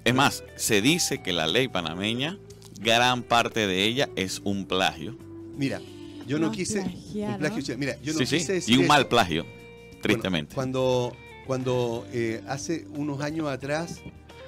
Es 0.04 0.14
más, 0.14 0.44
se 0.56 0.82
dice 0.82 1.22
que 1.22 1.34
la 1.34 1.48
ley 1.48 1.68
panameña, 1.68 2.38
gran 2.80 3.24
parte 3.24 3.68
de 3.68 3.84
ella 3.84 4.10
es 4.16 4.40
un 4.44 4.66
plagio. 4.66 5.18
Mira, 5.56 5.82
yo 6.26 6.40
no 6.40 6.52
quise. 6.52 6.80
Un 6.80 7.38
plagio 7.38 7.62
chileno. 7.62 7.80
Mira, 7.80 7.98
yo 8.02 8.14
no 8.14 8.20
sí, 8.20 8.26
quise 8.26 8.40
sí, 8.40 8.52
decir 8.54 8.74
y 8.74 8.78
un 8.78 8.84
eso. 8.86 8.88
mal 8.94 9.08
plagio, 9.08 9.44
Bueno, 9.44 10.00
tristemente. 10.02 10.56
cuando 10.56 11.16
cuando 11.46 12.06
eh, 12.14 12.42
hace 12.48 12.86
unos 12.96 13.22
años 13.22 13.48
atrás, 13.50 14.02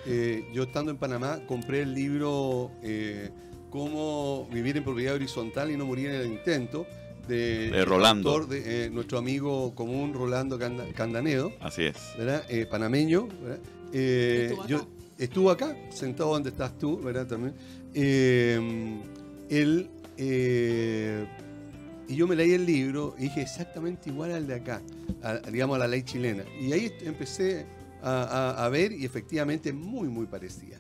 eh, 0.06 0.44
yo 0.54 0.64
estando 0.64 0.92
en 0.92 0.98
Panamá, 0.98 1.40
compré 1.48 1.82
el 1.82 1.94
libro 1.94 2.72
eh, 2.84 3.30
Cómo 3.70 4.48
vivir 4.52 4.76
en 4.78 4.84
propiedad 4.84 5.16
horizontal 5.16 5.72
y 5.72 5.78
no 5.78 5.86
morir 5.86 6.10
en 6.10 6.16
el 6.22 6.28
intento, 6.28 6.86
de, 7.28 7.70
De 7.70 7.86
Rolando. 7.86 8.30
autor 8.30 8.50
de 8.50 8.86
eh, 8.86 8.90
nuestro 8.90 9.18
amigo 9.18 9.74
común 9.76 10.14
Rolando 10.14 10.58
Canda- 10.60 10.92
Candanedo, 10.94 11.54
Así 11.62 11.84
es. 11.84 11.96
¿verdad? 12.18 12.44
Eh, 12.50 12.66
panameño. 12.70 13.28
¿verdad? 13.42 13.60
Eh, 13.94 14.48
Estuvo 14.50 14.68
yo- 14.68 14.78
acá. 14.78 14.88
estuvo 15.20 15.52
acá, 15.52 15.78
sentado 15.92 16.32
donde 16.34 16.50
estás 16.50 16.78
tú, 16.78 17.00
¿verdad? 17.00 17.28
También. 17.28 17.54
Eh, 17.94 19.00
él, 19.50 19.90
eh, 20.18 21.26
y 22.10 22.16
yo 22.16 22.28
me 22.28 22.36
leí 22.36 22.52
el 22.52 22.66
libro 22.66 23.16
y 23.18 23.24
dije 23.24 23.42
exactamente 23.44 24.10
igual 24.10 24.32
al 24.34 24.48
de 24.48 24.56
acá, 24.56 24.82
a- 25.24 25.38
digamos 25.50 25.76
a 25.78 25.80
la 25.80 25.88
ley 25.88 26.04
chilena. 26.04 26.44
Y 26.60 26.74
ahí 26.74 26.92
empecé 27.06 27.66
a, 28.02 28.24
a- 28.24 28.66
a 28.66 28.70
ver 28.70 28.92
y 28.92 29.06
efectivamente 29.06 29.74
muy, 29.74 30.08
muy 30.08 30.26
parecida. 30.26 30.80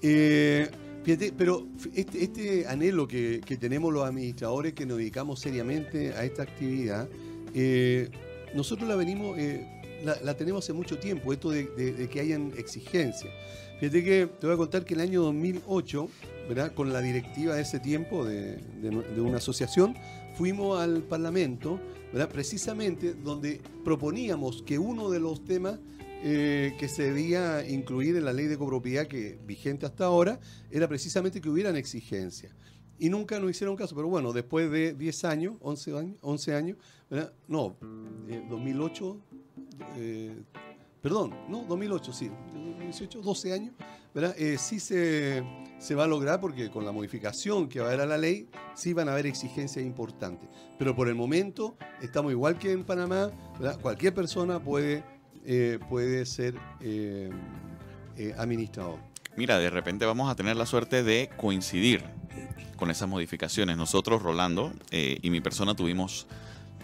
Eh, 0.00 0.68
fíjate, 1.04 1.32
pero 1.36 1.66
este, 1.94 2.24
este 2.24 2.66
anhelo 2.66 3.06
que, 3.06 3.40
tenemos 3.60 3.92
los 3.92 4.04
administradores 4.04 4.72
que 4.74 4.84
nos 4.86 4.98
dedicamos 4.98 5.40
seriamente 5.40 6.12
a 6.14 6.24
esta 6.24 6.42
actividad, 6.42 7.08
eh, 7.54 8.08
nosotros 8.54 8.88
la 8.88 8.96
venimos, 8.96 9.38
eh, 9.38 9.66
la, 10.04 10.34
tenemos 10.34 10.64
hace 10.64 10.72
mucho 10.72 10.98
tiempo, 10.98 11.32
esto 11.32 11.50
de, 11.50 12.08
que 12.10 12.20
hayan 12.20 12.52
exigencias. 12.56 13.32
Fíjate 13.78 14.04
que 14.04 14.26
te 14.40 14.46
voy 14.46 14.54
a 14.54 14.56
contar 14.56 14.84
que 14.84 14.94
el 14.94 15.00
año 15.00 15.22
2008, 15.22 16.08
¿verdad? 16.48 16.72
con 16.74 16.92
la 16.92 17.00
directiva 17.00 17.54
de 17.54 17.62
ese 17.62 17.78
tiempo 17.80 18.24
de 18.24 18.58
una 19.20 19.38
asociación, 19.38 19.94
fuimos 20.36 20.80
al 20.80 21.02
Parlamento 21.02 21.80
precisamente 22.30 23.14
donde 23.14 23.60
proponíamos 23.84 24.62
que 24.62 24.78
uno 24.78 25.10
de 25.10 25.18
los 25.20 25.44
temas 25.44 25.78
eh, 26.24 26.74
que 26.78 26.88
se 26.88 27.04
debía 27.04 27.68
incluir 27.68 28.16
en 28.16 28.24
la 28.24 28.32
ley 28.32 28.46
de 28.46 28.56
copropiedad 28.56 29.06
que 29.06 29.38
vigente 29.44 29.86
hasta 29.86 30.04
ahora 30.04 30.38
era 30.70 30.86
precisamente 30.88 31.40
que 31.40 31.48
hubieran 31.48 31.76
exigencias. 31.76 32.54
Y 32.98 33.08
nunca 33.08 33.40
nos 33.40 33.50
hicieron 33.50 33.74
caso, 33.74 33.96
pero 33.96 34.06
bueno, 34.06 34.32
después 34.32 34.70
de 34.70 34.94
10 34.94 35.24
años, 35.24 35.56
11 35.60 35.98
años, 35.98 36.16
11 36.20 36.54
años 36.54 36.76
no, 37.48 37.76
2008, 38.48 39.20
eh, 39.96 40.42
perdón, 41.02 41.34
no, 41.48 41.64
2008, 41.64 42.12
sí, 42.12 42.30
2018, 42.54 43.20
12 43.20 43.52
años, 43.52 43.74
¿verdad? 44.14 44.34
Eh, 44.38 44.56
sí 44.58 44.80
se, 44.80 45.42
se, 45.78 45.94
va 45.94 46.04
a 46.04 46.06
lograr 46.06 46.40
porque 46.40 46.70
con 46.70 46.84
la 46.84 46.92
modificación 46.92 47.68
que 47.68 47.80
va 47.80 47.86
a 47.86 47.88
haber 47.88 48.00
a 48.02 48.06
la 48.06 48.16
ley, 48.16 48.48
sí 48.74 48.92
van 48.92 49.08
a 49.08 49.12
haber 49.12 49.26
exigencias 49.26 49.84
importantes. 49.84 50.48
Pero 50.78 50.94
por 50.94 51.08
el 51.08 51.14
momento 51.14 51.76
estamos 52.00 52.32
igual 52.32 52.58
que 52.58 52.72
en 52.72 52.84
Panamá. 52.84 53.30
Cualquier 53.82 54.14
persona 54.14 54.62
puede 54.62 55.04
eh, 55.44 55.80
puede 55.88 56.24
ser 56.24 56.54
eh, 56.80 57.30
eh, 58.16 58.34
administrador. 58.38 59.00
Mira, 59.36 59.58
de 59.58 59.70
repente 59.70 60.06
vamos 60.06 60.30
a 60.30 60.36
tener 60.36 60.56
la 60.56 60.66
suerte 60.66 61.02
de 61.02 61.30
coincidir 61.36 62.04
con 62.76 62.90
esas 62.90 63.08
modificaciones. 63.08 63.76
Nosotros, 63.76 64.22
Rolando 64.22 64.72
y 64.90 65.30
mi 65.30 65.40
persona, 65.40 65.74
tuvimos 65.74 66.26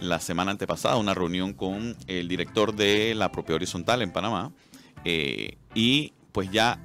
la 0.00 0.18
semana 0.18 0.52
antepasada 0.52 0.96
una 0.96 1.12
reunión 1.12 1.52
con 1.52 1.96
el 2.06 2.26
director 2.26 2.74
de 2.74 3.14
la 3.14 3.30
propia 3.30 3.56
horizontal 3.56 4.00
en 4.00 4.12
Panamá 4.12 4.52
y 5.74 6.14
pues 6.32 6.50
ya 6.50 6.80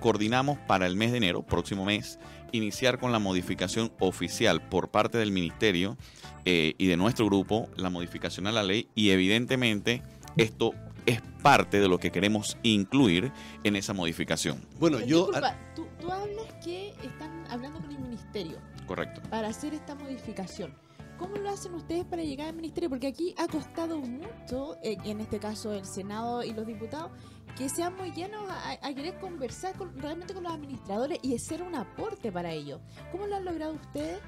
coordinamos 0.00 0.58
para 0.66 0.86
el 0.86 0.96
mes 0.96 1.12
de 1.12 1.18
enero, 1.18 1.42
próximo 1.42 1.86
mes, 1.86 2.18
iniciar 2.52 2.98
con 2.98 3.10
la 3.10 3.18
modificación 3.18 3.92
oficial 4.00 4.68
por 4.68 4.90
parte 4.90 5.16
del 5.16 5.32
ministerio 5.32 5.96
y 6.44 6.86
de 6.86 6.96
nuestro 6.98 7.24
grupo, 7.24 7.70
la 7.76 7.88
modificación 7.88 8.46
a 8.48 8.52
la 8.52 8.64
ley 8.64 8.88
y 8.94 9.10
evidentemente 9.10 10.02
esto 10.36 10.74
es 11.06 11.20
parte 11.42 11.80
de 11.80 11.88
lo 11.88 11.98
que 11.98 12.10
queremos 12.10 12.56
incluir 12.62 13.32
en 13.64 13.76
esa 13.76 13.92
modificación. 13.92 14.60
Bueno, 14.78 15.00
yo... 15.00 15.26
Disculpa, 15.26 15.56
tú, 15.74 15.86
tú 16.00 16.10
hablas 16.10 16.52
que 16.62 16.90
están 17.02 17.44
hablando 17.50 17.80
con 17.80 17.90
el 17.90 17.98
ministerio. 17.98 18.58
Correcto. 18.86 19.22
Para 19.30 19.48
hacer 19.48 19.74
esta 19.74 19.94
modificación. 19.94 20.74
¿Cómo 21.20 21.36
lo 21.36 21.50
hacen 21.50 21.74
ustedes 21.74 22.06
para 22.06 22.22
llegar 22.22 22.48
al 22.48 22.56
ministerio? 22.56 22.88
Porque 22.88 23.06
aquí 23.06 23.34
ha 23.36 23.46
costado 23.46 23.98
mucho, 23.98 24.76
eh, 24.82 24.96
en 25.04 25.20
este 25.20 25.38
caso 25.38 25.74
el 25.74 25.84
Senado 25.84 26.42
y 26.42 26.54
los 26.54 26.66
diputados, 26.66 27.10
que 27.58 27.68
sean 27.68 27.94
muy 27.94 28.10
llenos 28.12 28.42
a, 28.48 28.94
querer 28.94 29.18
conversar 29.18 29.74
realmente 29.96 30.32
con 30.32 30.44
los 30.44 30.52
administradores 30.52 31.18
y 31.20 31.34
hacer 31.34 31.62
un 31.62 31.74
aporte 31.74 32.32
para 32.32 32.52
ello. 32.52 32.80
¿Cómo 33.12 33.26
lo 33.26 33.36
han 33.36 33.44
logrado 33.44 33.74
ustedes? 33.74 34.18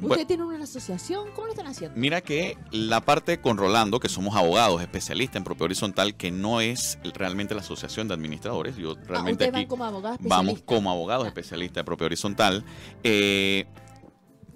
¿Ustedes 0.00 0.26
tienen 0.26 0.46
una 0.46 0.64
asociación? 0.64 1.28
¿Cómo 1.34 1.46
lo 1.46 1.52
están 1.52 1.66
haciendo? 1.66 1.98
Mira 1.98 2.20
que 2.20 2.56
la 2.70 3.00
parte 3.00 3.40
con 3.40 3.56
Rolando, 3.56 4.00
que 4.00 4.08
somos 4.08 4.36
abogados 4.36 4.80
especialistas 4.80 5.36
en 5.36 5.44
propio 5.44 5.64
horizontal, 5.64 6.14
que 6.16 6.30
no 6.30 6.60
es 6.60 6.98
realmente 7.14 7.54
la 7.54 7.60
asociación 7.60 8.08
de 8.08 8.14
administradores. 8.14 8.76
Yo 8.76 8.92
ah, 8.92 9.04
realmente 9.06 9.50
aquí 9.52 9.66
como 9.66 9.84
abogados 9.84 10.18
vamos 10.22 10.62
como 10.64 10.90
abogados 10.90 11.26
especialistas 11.26 11.82
de 11.82 11.84
propio 11.84 12.06
horizontal. 12.06 12.64
Eh, 13.02 13.66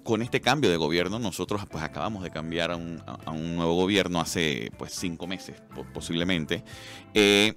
con 0.03 0.21
este 0.21 0.41
cambio 0.41 0.69
de 0.69 0.77
gobierno, 0.77 1.17
nosotros 1.17 1.61
pues 1.69 1.83
acabamos 1.83 2.23
de 2.23 2.29
cambiar 2.29 2.71
a 2.71 2.75
un, 2.75 3.55
nuevo 3.55 3.75
gobierno 3.75 4.19
hace 4.19 4.71
pues 4.77 4.93
cinco 4.93 5.27
meses 5.27 5.61
posiblemente. 5.93 6.63
Eh, 7.13 7.53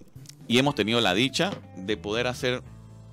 y 0.49 0.59
hemos 0.59 0.75
tenido 0.77 1.01
la 1.01 1.13
dicha 1.15 1.51
de 1.77 1.97
poder 1.97 2.29
hacer 2.29 2.63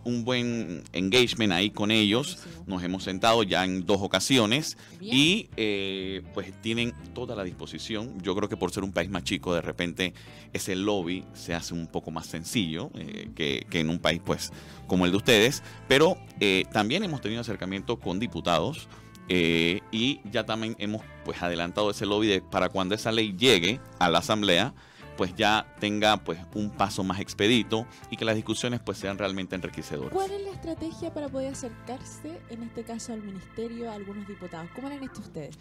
un 0.04 0.24
buen 0.24 0.84
engagement 0.94 1.54
ahí 1.54 1.70
con 1.70 1.92
ellos. 1.92 2.40
Nos 2.66 2.84
hemos 2.84 3.04
sentado 3.04 3.44
ya 3.44 3.64
en 3.66 3.86
dos 3.86 4.02
ocasiones 4.02 4.78
y 5.02 5.50
eh, 5.58 6.22
pues 6.34 6.52
tienen 6.62 6.94
toda 7.14 7.36
la 7.36 7.44
disposición. 7.44 8.22
Yo 8.22 8.36
creo 8.36 8.50
que 8.50 8.58
por 8.58 8.72
ser 8.72 8.84
un 8.84 8.92
país 8.92 9.10
más 9.10 9.24
chico, 9.24 9.54
de 9.54 9.62
repente 9.62 10.14
ese 10.54 10.76
lobby 10.76 11.26
se 11.34 11.54
hace 11.54 11.74
un 11.74 11.88
poco 11.88 12.12
más 12.12 12.28
sencillo 12.28 12.92
eh, 12.96 13.30
que, 13.36 13.66
en 13.72 13.90
un 13.90 14.00
país 14.00 14.22
pues 14.24 14.52
como 14.88 15.06
el 15.06 15.12
de 15.12 15.18
ustedes. 15.18 15.64
Pero 15.88 16.18
eh, 16.40 16.66
también 16.72 17.04
hemos 17.04 17.22
tenido 17.22 17.42
acercamiento 17.42 17.98
con 17.98 18.20
diputados. 18.20 18.88
y 19.30 20.20
ya 20.32 20.46
también 20.46 20.76
hemos 20.80 21.02
pues 21.24 21.42
adelantado 21.42 21.90
ese 21.90 22.06
lobby 22.06 22.28
de, 22.28 22.42
para 22.42 22.70
cuando 22.70 22.94
esa 22.94 23.12
ley 23.12 23.34
llegue 23.38 23.80
a 23.98 24.10
la 24.10 24.20
asamblea 24.20 24.74
pues 25.18 25.36
ya 25.36 25.66
tenga 25.80 26.18
pues 26.18 26.40
un 26.56 26.70
paso 26.70 27.04
más 27.04 27.20
expedito 27.20 27.86
y 28.10 28.18
que 28.18 28.26
las 28.26 28.36
discusiones 28.36 28.80
pues 28.80 28.98
sean 28.98 29.18
realmente 29.18 29.56
enriquecedoras. 29.56 30.12
¿Cuál 30.12 30.32
es 30.32 30.42
la 30.42 30.52
estrategia 30.52 31.14
para 31.14 31.30
poder 31.30 31.54
acercarse, 31.54 32.40
en 32.50 32.64
este 32.64 32.84
caso 32.84 33.14
al 33.14 33.22
ministerio, 33.22 33.92
a 33.92 33.96
algunos 33.96 34.28
diputados? 34.28 34.70
¿Cómo 34.76 34.90
lo 34.90 34.96
han 34.96 35.04
hecho 35.04 35.22
ustedes? 35.22 35.56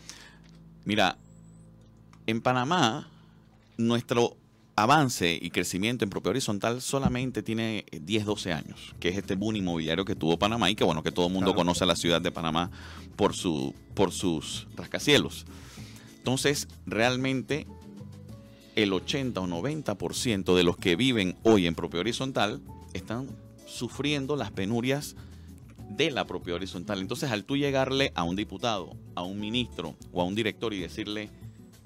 Mira, 0.85 1.17
en 2.27 2.41
Panamá 2.41 3.09
nuestro 3.77 4.37
avance 4.75 5.38
y 5.41 5.51
crecimiento 5.51 6.05
en 6.05 6.11
propiedad 6.11 6.31
horizontal 6.31 6.81
solamente 6.81 7.43
tiene 7.43 7.85
10, 7.93 8.25
12 8.25 8.53
años, 8.53 8.95
que 9.01 9.11
es 9.11 9.17
este 9.17 9.35
boom 9.35 9.57
inmobiliario 9.57 10.05
que 10.05 10.15
tuvo 10.15 10.38
Panamá 10.38 10.71
y 10.71 10.75
que 10.75 10.85
bueno, 10.85 11.03
que 11.03 11.12
todo 11.12 11.27
el 11.27 11.33
mundo 11.33 11.55
conoce 11.55 11.85
a 11.85 11.87
la 11.87 11.97
ciudad 11.97 12.21
de 12.21 12.31
Panamá 12.31 12.71
por, 13.17 13.35
su, 13.35 13.75
por 13.95 14.12
sus 14.12 14.67
rascacielos. 14.77 15.45
Entonces, 16.19 16.69
realmente 16.87 17.67
el 18.75 18.93
80 18.93 19.41
o 19.41 19.47
90% 19.47 20.55
de 20.55 20.63
los 20.63 20.77
que 20.77 20.97
viven 20.97 21.37
hoy 21.43 21.67
en 21.67 21.75
propiedad 21.75 22.01
horizontal 22.01 22.61
están 22.95 23.29
sufriendo 23.67 24.37
las 24.37 24.51
penurias 24.51 25.17
de 25.91 26.11
la 26.11 26.27
propiedad 26.27 26.57
horizontal. 26.57 27.01
Entonces, 27.01 27.31
al 27.31 27.45
tú 27.45 27.57
llegarle 27.57 28.13
a 28.15 28.23
un 28.23 28.37
diputado, 28.37 28.97
a 29.15 29.23
un 29.23 29.39
ministro 29.39 29.95
o 30.13 30.23
a 30.23 30.25
un 30.25 30.35
director 30.35 30.73
y 30.73 30.81
decirle, 30.81 31.31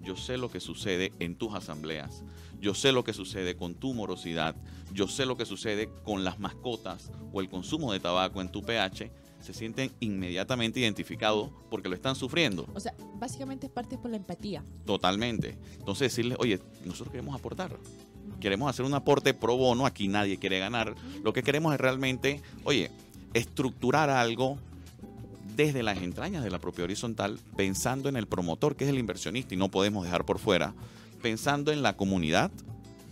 yo 0.01 0.17
sé 0.17 0.37
lo 0.37 0.51
que 0.51 0.61
sucede 0.61 1.13
en 1.19 1.35
tus 1.35 1.55
asambleas, 1.55 2.23
yo 2.61 2.75
sé 2.75 2.93
lo 2.93 3.03
que 3.03 3.13
sucede 3.13 3.57
con 3.57 3.75
tu 3.75 3.93
morosidad, 3.93 4.55
yo 4.93 5.09
sé 5.09 5.27
lo 5.27 5.37
que 5.37 5.45
sucede 5.45 5.91
con 6.05 6.25
las 6.25 6.39
mascotas 6.39 7.11
o 7.33 7.41
el 7.41 7.49
consumo 7.49 7.93
de 7.93 8.01
tabaco 8.01 8.41
en 8.41 8.51
tu 8.51 8.63
pH, 8.63 9.11
se 9.47 9.55
sienten 9.55 9.93
inmediatamente 10.01 10.81
identificados 10.81 11.51
porque 11.71 11.89
lo 11.89 11.95
están 11.95 12.17
sufriendo. 12.17 12.67
O 12.75 12.81
sea, 12.81 12.93
básicamente 13.15 13.67
es 13.67 13.73
parte 13.73 13.97
por 13.97 14.11
la 14.11 14.17
empatía. 14.17 14.65
Totalmente. 14.85 15.57
Entonces 15.79 16.11
decirles, 16.11 16.37
oye, 16.41 16.59
nosotros 16.85 17.13
queremos 17.13 17.35
aportar. 17.35 17.77
Queremos 18.41 18.69
hacer 18.69 18.85
un 18.85 18.95
aporte 18.95 19.35
pro 19.35 19.57
bono, 19.57 19.87
aquí 19.87 20.09
nadie 20.09 20.39
quiere 20.39 20.59
ganar. 20.59 20.97
Lo 21.23 21.33
que 21.33 21.45
queremos 21.45 21.73
es 21.75 21.81
realmente, 21.81 22.43
oye, 22.65 22.91
estructurar 23.35 24.11
algo 24.11 24.59
desde 25.55 25.85
las 25.85 25.99
entrañas 25.99 26.43
de 26.43 26.51
la 26.51 26.59
propia 26.59 26.85
horizontal, 26.85 27.39
pensando 27.57 28.09
en 28.09 28.17
el 28.17 28.27
promotor, 28.27 28.75
que 28.75 28.85
es 28.85 28.91
el 28.91 28.99
inversionista, 28.99 29.55
y 29.55 29.57
no 29.57 29.71
podemos 29.71 30.05
dejar 30.05 30.27
por 30.27 30.41
fuera, 30.41 30.75
pensando 31.23 31.71
en 31.71 31.83
la 31.83 31.97
comunidad 31.97 32.51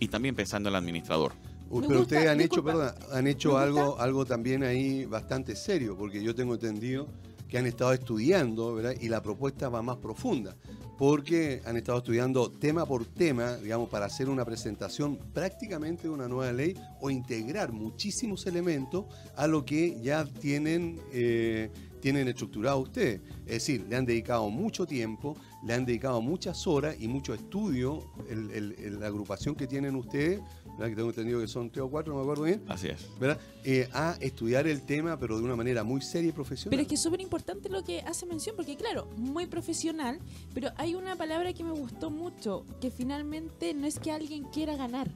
y 0.01 0.09
también 0.09 0.35
pensando 0.35 0.67
en 0.67 0.75
el 0.75 0.79
administrador 0.79 1.31
pero 1.69 2.01
ustedes 2.01 2.27
han 2.27 2.41
hecho, 2.41 2.63
perdón, 2.63 2.91
han 3.11 3.27
hecho 3.27 3.57
algo, 3.57 3.99
algo 3.99 4.25
también 4.25 4.63
ahí 4.63 5.05
bastante 5.05 5.55
serio, 5.55 5.97
porque 5.97 6.23
yo 6.23 6.35
tengo 6.35 6.53
entendido 6.53 7.07
que 7.47 7.57
han 7.57 7.65
estado 7.65 7.93
estudiando, 7.93 8.75
¿verdad? 8.75 8.95
Y 8.99 9.09
la 9.09 9.21
propuesta 9.21 9.69
va 9.69 9.81
más 9.81 9.97
profunda, 9.97 10.55
porque 10.97 11.61
han 11.65 11.77
estado 11.77 11.99
estudiando 11.99 12.49
tema 12.51 12.85
por 12.85 13.05
tema, 13.05 13.57
digamos, 13.57 13.89
para 13.89 14.05
hacer 14.05 14.29
una 14.29 14.45
presentación 14.45 15.17
prácticamente 15.33 16.03
de 16.03 16.09
una 16.09 16.27
nueva 16.27 16.51
ley 16.51 16.75
o 17.01 17.09
integrar 17.09 17.71
muchísimos 17.71 18.45
elementos 18.47 19.05
a 19.35 19.47
lo 19.47 19.65
que 19.65 19.99
ya 20.01 20.25
tienen, 20.25 20.99
eh, 21.11 21.69
tienen 21.99 22.27
estructurado 22.27 22.79
ustedes. 22.79 23.21
Es 23.45 23.53
decir, 23.53 23.85
le 23.89 23.95
han 23.95 24.05
dedicado 24.05 24.49
mucho 24.49 24.85
tiempo, 24.85 25.35
le 25.65 25.73
han 25.73 25.85
dedicado 25.85 26.21
muchas 26.21 26.65
horas 26.67 26.95
y 26.99 27.07
mucho 27.07 27.33
estudio, 27.33 28.03
la 28.29 29.07
agrupación 29.07 29.55
que 29.55 29.67
tienen 29.67 29.95
ustedes 29.95 30.39
que 30.77 30.95
tengo 30.95 31.09
entendido 31.09 31.39
que 31.39 31.47
son 31.47 31.69
tres 31.69 31.83
o 31.83 31.89
cuatro, 31.89 32.13
no 32.13 32.19
me 32.19 32.23
acuerdo 32.23 32.43
bien. 32.43 32.63
Así 32.67 32.87
es. 32.87 33.07
¿verdad? 33.19 33.39
Eh, 33.63 33.87
a 33.93 34.17
estudiar 34.19 34.67
el 34.67 34.81
tema, 34.81 35.17
pero 35.17 35.37
de 35.37 35.43
una 35.43 35.55
manera 35.55 35.83
muy 35.83 36.01
seria 36.01 36.29
y 36.29 36.31
profesional. 36.31 36.71
Pero 36.71 36.81
es 36.81 36.87
que 36.87 36.95
es 36.95 37.01
súper 37.01 37.21
importante 37.21 37.69
lo 37.69 37.83
que 37.83 38.01
hace 38.01 38.25
mención, 38.25 38.55
porque 38.55 38.75
claro, 38.75 39.07
muy 39.17 39.45
profesional, 39.45 40.19
pero 40.53 40.69
hay 40.77 40.95
una 40.95 41.15
palabra 41.15 41.53
que 41.53 41.63
me 41.63 41.71
gustó 41.71 42.09
mucho, 42.09 42.65
que 42.81 42.91
finalmente 42.91 43.73
no 43.73 43.87
es 43.87 43.99
que 43.99 44.11
alguien 44.11 44.43
quiera 44.45 44.75
ganar. 44.75 45.09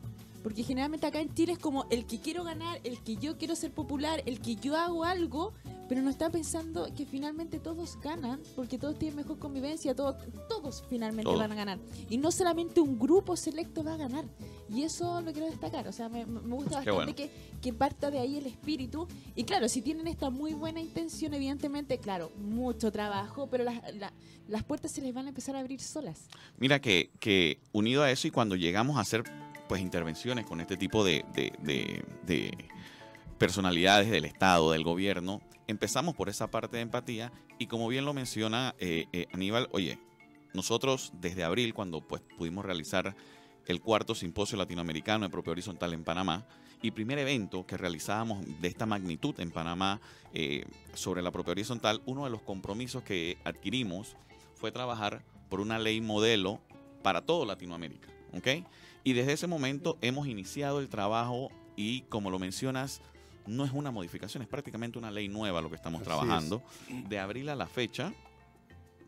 Porque 0.43 0.63
generalmente 0.63 1.07
acá 1.07 1.19
en 1.19 1.33
Chile 1.33 1.53
es 1.53 1.59
como 1.59 1.85
el 1.89 2.05
que 2.05 2.19
quiero 2.19 2.43
ganar, 2.43 2.79
el 2.83 3.01
que 3.01 3.17
yo 3.17 3.37
quiero 3.37 3.55
ser 3.55 3.71
popular, 3.71 4.23
el 4.25 4.39
que 4.39 4.55
yo 4.55 4.75
hago 4.75 5.03
algo, 5.03 5.53
pero 5.89 6.01
no 6.01 6.09
está 6.09 6.29
pensando 6.29 6.87
que 6.95 7.05
finalmente 7.05 7.59
todos 7.59 7.99
ganan, 7.99 8.39
porque 8.55 8.77
todos 8.77 8.97
tienen 8.97 9.17
mejor 9.17 9.39
convivencia, 9.39 9.95
todos, 9.95 10.15
todos 10.47 10.83
finalmente 10.89 11.35
van 11.35 11.51
a 11.51 11.55
ganar. 11.55 11.79
Y 12.09 12.17
no 12.17 12.31
solamente 12.31 12.79
un 12.79 12.99
grupo 12.99 13.35
selecto 13.35 13.83
va 13.83 13.95
a 13.95 13.97
ganar. 13.97 14.25
Y 14.73 14.83
eso 14.83 15.19
lo 15.21 15.31
quiero 15.31 15.47
destacar. 15.47 15.87
O 15.87 15.91
sea, 15.91 16.07
me, 16.09 16.25
gusta 16.25 16.83
bastante 16.83 17.15
que, 17.15 17.31
que, 17.59 17.73
parta 17.73 18.11
de 18.11 18.19
ahí 18.19 18.37
el 18.37 18.45
espíritu. 18.45 19.07
Y 19.35 19.43
claro, 19.45 19.67
si 19.67 19.81
tienen 19.81 20.07
esta 20.07 20.29
muy 20.29 20.53
buena 20.53 20.79
intención, 20.79 21.33
evidentemente, 21.33 21.97
claro, 21.97 22.31
mucho 22.37 22.91
trabajo, 22.91 23.47
pero 23.49 23.63
las, 23.63 23.81
las 24.47 24.63
puertas 24.63 24.91
se 24.91 25.01
les 25.01 25.13
van 25.13 25.25
a 25.25 25.29
empezar 25.29 25.55
a 25.55 25.59
abrir 25.59 25.81
solas. 25.81 26.27
Mira 26.57 26.79
que, 26.79 27.09
que 27.19 27.59
unido 27.71 28.03
a 28.03 28.11
eso 28.11 28.27
y 28.27 28.31
cuando 28.31 28.55
llegamos 28.55 28.97
a 28.97 29.01
hacer 29.01 29.23
pues 29.69 29.81
intervenciones 29.81 30.47
con 30.47 30.59
este 30.61 30.77
tipo 30.77 31.05
de, 31.05 31.23
personalidades 33.37 34.09
del 34.09 34.25
Estado, 34.25 34.71
del 34.71 34.83
gobierno, 34.83 35.41
empezamos 35.67 36.15
por 36.15 36.27
esa 36.27 36.49
parte 36.49 36.77
de 36.77 36.83
empatía 36.83 37.31
y 37.59 37.67
como 37.67 37.87
bien 37.87 38.03
lo 38.03 38.13
menciona 38.13 38.73
eh, 38.79 39.05
eh, 39.13 39.27
Aníbal, 39.31 39.69
oye, 39.71 39.99
nosotros 40.55 41.13
desde 41.21 41.43
abril, 41.43 41.75
cuando 41.75 42.01
pues, 42.01 42.23
pudimos 42.35 42.65
realizar 42.65 43.15
el 43.67 43.79
cuarto 43.79 44.15
simposio 44.15 44.57
latinoamericano 44.57 45.25
de 45.25 45.29
propiedad 45.29 45.51
horizontal 45.51 45.93
en 45.93 46.03
Panamá 46.03 46.47
y 46.81 46.89
primer 46.89 47.19
evento 47.19 47.67
que 47.67 47.77
realizábamos 47.77 48.43
de 48.59 48.67
esta 48.67 48.87
magnitud 48.87 49.39
en 49.39 49.51
Panamá 49.51 50.01
eh, 50.33 50.65
sobre 50.95 51.21
la 51.21 51.29
propiedad 51.29 51.59
horizontal, 51.59 52.01
uno 52.07 52.23
de 52.23 52.31
los 52.31 52.41
compromisos 52.41 53.03
que 53.03 53.37
adquirimos 53.43 54.15
fue 54.55 54.71
trabajar 54.71 55.21
por 55.47 55.59
una 55.59 55.77
ley 55.77 56.01
modelo 56.01 56.59
para 57.03 57.21
toda 57.21 57.45
Latinoamérica. 57.45 58.09
¿ok? 58.33 58.47
Y 59.03 59.13
desde 59.13 59.33
ese 59.33 59.47
momento 59.47 59.97
hemos 60.01 60.27
iniciado 60.27 60.79
el 60.79 60.89
trabajo 60.89 61.49
y 61.75 62.01
como 62.01 62.29
lo 62.29 62.39
mencionas, 62.39 63.01
no 63.47 63.65
es 63.65 63.71
una 63.71 63.91
modificación, 63.91 64.43
es 64.43 64.49
prácticamente 64.49 64.99
una 64.99 65.11
ley 65.11 65.27
nueva 65.27 65.61
lo 65.61 65.69
que 65.69 65.75
estamos 65.75 66.03
trabajando. 66.03 66.61
De 67.07 67.19
abril 67.19 67.49
a 67.49 67.55
la 67.55 67.67
fecha, 67.67 68.13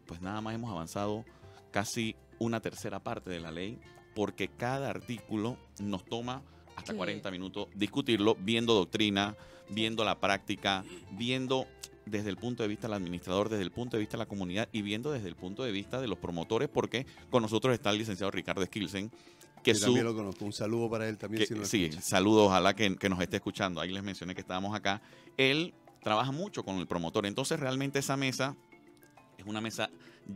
pues 0.06 0.22
nada 0.22 0.42
más 0.42 0.56
hemos 0.56 0.72
avanzado 0.72 1.26
casi 1.72 2.16
una 2.40 2.60
tercera 2.60 3.00
parte 3.00 3.30
de 3.30 3.40
la 3.40 3.52
ley 3.52 3.80
porque 4.16 4.50
cada 4.50 4.90
artículo 4.90 5.58
nos 5.80 6.04
toma 6.06 6.42
hasta 6.76 6.94
40 6.94 7.30
minutos 7.32 7.68
discutirlo, 7.76 8.36
viendo 8.36 8.74
doctrina, 8.74 9.36
viendo 9.70 10.04
la 10.04 10.20
práctica, 10.20 10.84
viendo 11.12 11.68
desde 12.06 12.30
el 12.30 12.38
punto 12.38 12.64
de 12.64 12.70
vista 12.70 12.88
del 12.88 12.96
administrador, 12.96 13.50
desde 13.50 13.64
el 13.64 13.72
punto 13.72 13.96
de 13.96 14.02
vista 14.02 14.18
de 14.18 14.24
la 14.24 14.28
comunidad 14.28 14.68
y 14.72 14.82
viendo 14.82 15.12
desde 15.12 15.28
el 15.28 15.36
punto 15.36 15.64
de 15.64 15.72
vista 15.72 16.02
de 16.02 16.08
los 16.08 16.18
promotores, 16.18 16.68
porque 16.68 17.06
con 17.30 17.44
nosotros 17.44 17.74
está 17.74 17.92
el 17.92 18.00
licenciado 18.00 18.32
Ricardo 18.32 18.66
Skilsen. 18.66 19.12
Que 19.64 19.74
Yo 19.74 19.82
también 19.82 20.06
lo 20.06 20.16
conozco. 20.16 20.46
Un 20.46 20.54
saludo 20.54 20.90
para 20.90 21.08
él 21.08 21.18
también. 21.18 21.46
sí, 21.66 21.92
saludos, 22.02 22.48
ojalá 22.48 22.76
que, 22.76 22.96
que, 22.96 23.10
nos 23.10 23.20
esté 23.22 23.38
escuchando. 23.38 23.80
Ahí 23.82 23.92
les 23.92 24.04
mencioné 24.04 24.34
que 24.34 24.42
estábamos 24.42 24.76
acá. 24.76 25.02
Él 25.38 25.74
trabaja 26.02 26.32
mucho 26.32 26.64
con 26.64 26.78
el 26.78 26.88
promotor. 26.88 27.26
Entonces, 27.26 27.60
realmente 27.60 28.00
esa 28.00 28.18
mesa 28.18 28.56
es 29.38 29.46
una 29.46 29.62
mesa 29.62 29.90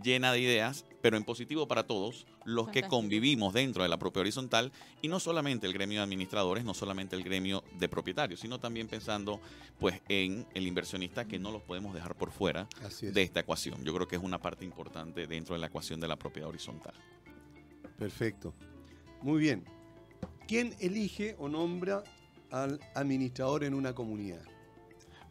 llena 0.04 0.32
de 0.32 0.40
ideas, 0.40 0.86
pero 1.02 1.18
en 1.18 1.24
positivo 1.24 1.68
para 1.68 1.84
todos 1.84 2.26
los 2.44 2.70
que 2.70 2.84
convivimos 2.84 3.54
dentro 3.54 3.84
de 3.84 3.90
la 3.90 3.98
propia 3.98 4.22
horizontal 4.22 4.72
y 5.02 5.08
no 5.08 5.20
solamente 5.20 5.68
el 5.68 5.74
gremio 5.74 6.00
de 6.00 6.04
administradores, 6.04 6.66
no 6.66 6.74
solamente 6.74 7.16
el 7.16 7.24
gremio 7.24 7.64
de 7.78 7.88
propietarios, 7.88 8.40
sino 8.40 8.60
también 8.60 8.88
pensando 8.88 9.40
pues 9.80 10.02
en 10.10 10.48
el 10.54 10.68
inversionista 10.68 11.26
que 11.26 11.40
no 11.40 11.52
los 11.52 11.62
podemos 11.62 11.94
dejar 11.94 12.16
por 12.16 12.32
fuera 12.32 12.68
de 13.02 13.22
esta 13.22 13.42
ecuación. 13.42 13.84
Yo 13.84 13.94
creo 13.94 14.08
que 14.08 14.16
es 14.16 14.24
una 14.24 14.40
parte 14.40 14.66
importante 14.66 15.28
dentro 15.28 15.56
de 15.56 15.60
la 15.60 15.68
ecuación 15.68 16.00
de 16.00 16.08
la 16.08 16.16
propiedad 16.16 16.50
horizontal. 16.50 16.94
Perfecto. 17.98 18.54
Muy 19.22 19.40
bien. 19.40 19.64
¿Quién 20.48 20.76
elige 20.80 21.36
o 21.40 21.50
nombra 21.50 22.04
al 22.52 22.80
administrador 22.94 23.64
en 23.64 23.74
una 23.74 23.94
comunidad? 23.94 24.44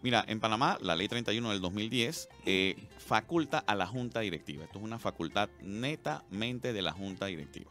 Mira, 0.03 0.23
en 0.29 0.39
Panamá, 0.39 0.77
la 0.83 0.97
ley 0.97 1.09
31 1.09 1.51
del 1.51 1.63
2010 1.63 2.29
eh, 2.45 2.77
faculta 2.99 3.61
a 3.61 3.75
la 3.75 3.87
junta 3.87 4.21
directiva. 4.21 4.65
Esto 4.65 4.79
es 4.79 4.85
una 4.85 4.99
facultad 4.99 5.49
netamente 5.63 6.75
de 6.75 6.83
la 6.83 6.93
junta 6.93 7.27
directiva. 7.27 7.71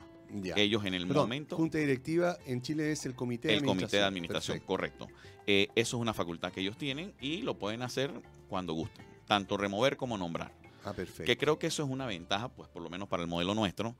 Ellos 0.55 0.83
en 0.85 0.95
el 0.95 1.05
momento... 1.05 1.55
Junta 1.55 1.77
directiva 1.77 2.37
en 2.47 2.61
Chile 2.63 2.91
es 2.91 3.05
el 3.05 3.13
comité 3.13 3.49
de 3.49 3.53
administración. 3.55 3.77
El 3.77 3.81
comité 3.83 3.97
de 3.97 4.03
administración, 4.03 4.59
correcto. 4.61 5.07
Eh, 5.45 5.67
eso 5.75 5.97
es 5.97 6.01
una 6.01 6.13
facultad 6.13 6.51
que 6.51 6.61
ellos 6.61 6.75
tienen 6.75 7.13
y 7.21 7.43
lo 7.43 7.59
pueden 7.59 7.83
hacer 7.83 8.11
cuando 8.49 8.73
gusten. 8.73 9.05
Tanto 9.27 9.55
remover 9.55 9.95
como 9.95 10.17
nombrar. 10.17 10.51
Ah, 10.83 10.93
perfecto. 10.93 11.25
Que 11.25 11.37
creo 11.37 11.59
que 11.59 11.67
eso 11.67 11.83
es 11.83 11.89
una 11.89 12.07
ventaja, 12.07 12.49
pues 12.49 12.67
por 12.69 12.81
lo 12.81 12.89
menos 12.89 13.07
para 13.07 13.21
el 13.21 13.29
modelo 13.29 13.53
nuestro, 13.53 13.95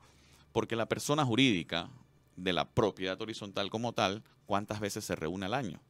porque 0.52 0.74
la 0.74 0.86
persona 0.86 1.24
jurídica 1.24 1.88
de 2.36 2.52
la 2.52 2.68
propiedad 2.68 3.20
horizontal 3.20 3.70
como 3.70 3.92
tal, 3.92 4.22
¿cuántas 4.46 4.80
veces 4.80 5.04
se 5.04 5.16
reúne 5.16 5.46
al 5.46 5.54
año? 5.54 5.80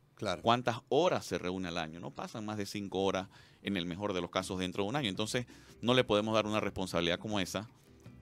¿Cuántas 0.42 0.80
horas 0.88 1.26
se 1.26 1.38
reúne 1.38 1.68
al 1.68 1.78
año? 1.78 2.00
No 2.00 2.10
pasan 2.10 2.46
más 2.46 2.56
de 2.56 2.66
cinco 2.66 3.02
horas 3.02 3.28
en 3.62 3.76
el 3.76 3.84
mejor 3.84 4.12
de 4.12 4.20
los 4.20 4.30
casos 4.30 4.58
dentro 4.58 4.84
de 4.84 4.88
un 4.88 4.96
año. 4.96 5.08
Entonces, 5.08 5.46
no 5.82 5.92
le 5.92 6.04
podemos 6.04 6.34
dar 6.34 6.46
una 6.46 6.60
responsabilidad 6.60 7.18
como 7.18 7.40
esa 7.40 7.68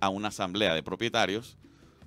a 0.01 0.09
una 0.09 0.29
asamblea 0.29 0.75
de 0.75 0.83
propietarios 0.83 1.59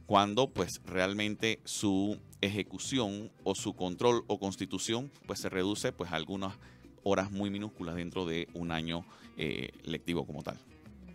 cuando 0.06 0.50
pues 0.50 0.82
realmente 0.86 1.62
su 1.64 2.20
ejecución 2.42 3.32
o 3.44 3.56
su 3.56 3.76
control 3.76 4.24
o 4.28 4.40
constitución 4.40 5.12
pues 5.26 5.40
se 5.40 5.50
reduce 5.50 5.92
pues 5.92 6.12
a 6.12 6.16
algunas 6.16 6.54
horas 7.04 7.32
muy 7.32 7.50
minúsculas 7.50 7.96
dentro 7.96 8.26
de 8.26 8.48
un 8.54 8.72
año 8.72 9.06
eh, 9.38 9.70
lectivo 9.84 10.26
como 10.26 10.44
tal. 10.44 10.58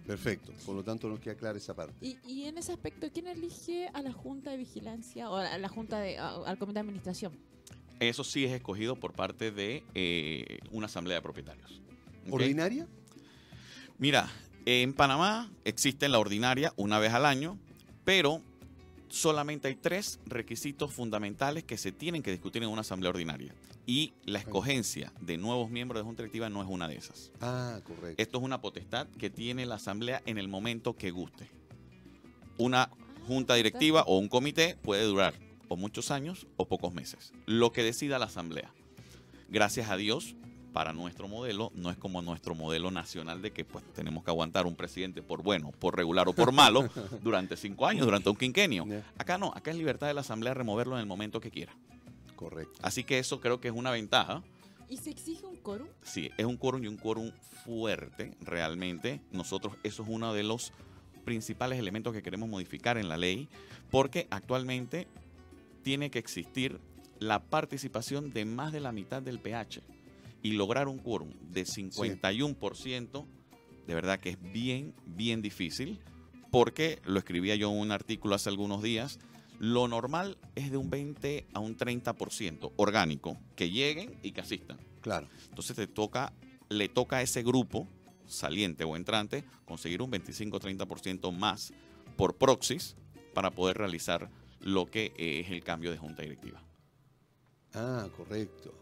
Perfecto, 0.07 0.53
por 0.67 0.75
lo 0.75 0.83
tanto 0.83 1.09
nos 1.09 1.21
queda 1.21 1.35
clara 1.35 1.59
esa 1.59 1.75
parte. 1.75 1.95
Y, 2.27 2.45
en 2.45 2.59
ese 2.59 2.73
aspecto, 2.73 3.09
¿quién 3.13 3.29
elige 3.29 3.89
a 3.93 4.03
la 4.03 4.13
Junta 4.13 4.51
de 4.51 4.57
Vigilancia 4.57 5.31
o 5.31 5.37
a 5.37 5.57
la 5.59 5.69
Junta 5.69 6.01
de, 6.01 6.19
al 6.19 6.59
Comité 6.59 6.75
de 6.75 6.81
Administración? 6.81 7.33
Eso 8.01 8.25
sí 8.25 8.45
es 8.45 8.53
escogido 8.53 8.97
por 8.97 9.13
parte 9.13 9.51
de 9.51 9.85
eh, 9.95 10.59
una 10.71 10.87
asamblea 10.87 11.19
de 11.19 11.23
propietarios. 11.23 11.81
¿Ordinaria? 12.31 12.87
Mira, 13.99 14.31
en 14.65 14.95
Panamá 14.95 15.51
existe 15.65 16.09
la 16.09 16.19
ordinaria 16.19 16.73
una 16.77 16.99
vez 16.99 17.13
al 17.13 17.27
año, 17.27 17.59
pero 18.05 18.43
solamente 19.11 19.69
hay 19.69 19.75
tres 19.75 20.19
requisitos 20.25 20.93
fundamentales 20.93 21.65
que 21.65 21.77
se 21.77 21.93
tienen 21.93 22.23
que 22.23 22.31
discutir 22.31 22.63
en 22.63 22.71
una 22.71 22.81
asamblea 22.81 23.11
ordinaria. 23.11 23.55
Y 23.87 24.15
la 24.25 24.39
escogencia 24.39 25.13
de 25.21 25.37
nuevos 25.37 25.71
miembros 25.71 26.01
de 26.01 26.05
Junta 26.05 26.23
Directiva 26.23 26.49
no 26.49 26.63
es 26.63 26.69
una 26.69 26.89
de 26.89 26.97
esas. 26.97 27.33
Ah, 27.41 27.81
correcto. 27.85 28.23
Esto 28.23 28.39
es 28.39 28.45
una 28.45 28.61
potestad 28.61 29.09
que 29.19 29.31
tiene 29.31 29.67
la 29.67 29.75
asamblea 29.75 30.23
en 30.27 30.39
el 30.39 30.49
momento 30.49 30.97
que 30.97 31.11
guste. 31.11 31.51
Una 32.57 32.91
junta 33.27 33.55
directiva 33.55 34.03
o 34.07 34.19
un 34.19 34.29
comité 34.29 34.77
puede 34.83 35.05
durar 35.05 35.35
o 35.69 35.77
muchos 35.77 36.11
años 36.11 36.47
o 36.57 36.67
pocos 36.67 36.93
meses. 36.93 37.33
Lo 37.47 37.73
que 37.73 37.85
decida 37.85 38.19
la 38.19 38.27
Asamblea. 38.27 38.73
Gracias 39.49 39.89
a 39.89 39.97
Dios, 39.97 40.35
para 40.71 40.93
nuestro 40.93 41.29
modelo 41.29 41.71
no 41.75 41.91
es 41.91 41.97
como 41.97 42.23
nuestro 42.23 42.55
modelo 42.55 42.91
nacional 42.91 43.43
de 43.43 43.53
que 43.53 43.65
pues 43.65 43.85
tenemos 43.93 44.25
que 44.25 44.31
aguantar 44.31 44.67
un 44.67 44.77
presidente 44.77 45.23
por 45.23 45.43
bueno, 45.43 45.73
por 45.79 45.97
regular 45.97 46.29
o 46.29 46.33
por 46.33 46.53
malo 46.53 46.89
durante 47.23 47.57
cinco 47.57 47.87
años, 47.87 48.07
durante 48.07 48.31
un 48.31 48.37
quinquenio. 48.37 48.87
Acá 49.19 49.39
no, 49.39 49.53
acá 49.55 49.71
es 49.71 49.77
libertad 49.77 50.07
de 50.07 50.15
la 50.15 50.21
Asamblea 50.23 50.55
removerlo 50.55 50.95
en 50.95 51.01
el 51.01 51.07
momento 51.07 51.41
que 51.41 51.51
quiera. 51.51 51.75
Correcto. 52.37 52.79
Así 52.83 53.05
que 53.05 53.19
eso 53.19 53.41
creo 53.41 53.61
que 53.61 53.69
es 53.69 53.75
una 53.75 53.91
ventaja. 53.91 54.43
¿Y 54.89 54.97
se 54.97 55.11
exige 55.11 55.45
un 55.47 55.57
quórum? 55.57 55.89
Sí, 56.03 56.31
es 56.37 56.47
un 56.47 56.57
quórum 56.57 56.83
y 56.83 56.87
un 56.87 56.97
quórum 56.97 57.31
fuerte, 57.65 58.37
realmente. 58.41 59.21
Nosotros, 59.31 59.75
eso 59.83 60.03
es 60.03 60.09
uno 60.09 60.33
de 60.33 60.43
los 60.43 60.73
principales 61.25 61.79
elementos 61.79 62.13
que 62.13 62.23
queremos 62.23 62.49
modificar 62.49 62.97
en 62.97 63.09
la 63.09 63.17
ley, 63.17 63.49
porque 63.91 64.27
actualmente 64.31 65.07
tiene 65.83 66.11
que 66.11 66.19
existir 66.19 66.81
la 67.19 67.41
participación 67.41 68.33
de 68.33 68.47
más 68.47 68.73
de 68.73 68.81
la 68.81 68.93
mitad 68.93 69.23
del 69.23 69.39
pH 69.39 69.83
y 70.43 70.53
lograr 70.53 70.89
un 70.89 70.99
quórum 70.99 71.33
de 71.41 71.65
51%, 71.65 73.27
de 73.87 73.95
verdad 73.95 74.21
que 74.21 74.31
es 74.31 74.53
bien, 74.53 74.95
bien 75.07 75.43
difícil, 75.43 76.01
porque 76.51 77.01
lo 77.05 77.19
escribía 77.19 77.55
yo 77.57 77.71
en 77.71 77.79
un 77.79 77.93
artículo 77.93 78.35
hace 78.35 78.49
algunos 78.49 78.83
días, 78.83 79.19
lo 79.59 79.89
normal 79.89 80.39
es 80.55 80.71
de 80.71 80.77
un 80.77 80.89
20 80.89 81.47
a 81.53 81.61
un 81.61 81.77
30% 81.77 82.73
orgánico, 82.77 83.37
que 83.57 83.71
lleguen 83.71 84.19
y 84.23 84.33
que 84.33 84.41
asistan. 84.41 84.79
Claro. 85.01 85.29
Entonces 85.49 85.77
te 85.77 85.87
toca, 85.87 86.33
le 86.69 86.89
toca 86.89 87.19
a 87.19 87.23
ese 87.23 87.43
grupo 87.43 87.87
saliente 88.27 88.85
o 88.85 88.97
entrante 88.97 89.45
conseguir 89.65 90.03
un 90.03 90.11
25-30% 90.11 91.37
más 91.37 91.73
por 92.17 92.37
proxys 92.37 92.97
para 93.35 93.51
poder 93.51 93.77
realizar 93.77 94.31
lo 94.61 94.87
que 94.87 95.13
es 95.17 95.51
el 95.51 95.63
cambio 95.63 95.91
de 95.91 95.99
junta 95.99 96.23
directiva. 96.23 96.63
Ah, 97.75 98.09
correcto. 98.17 98.75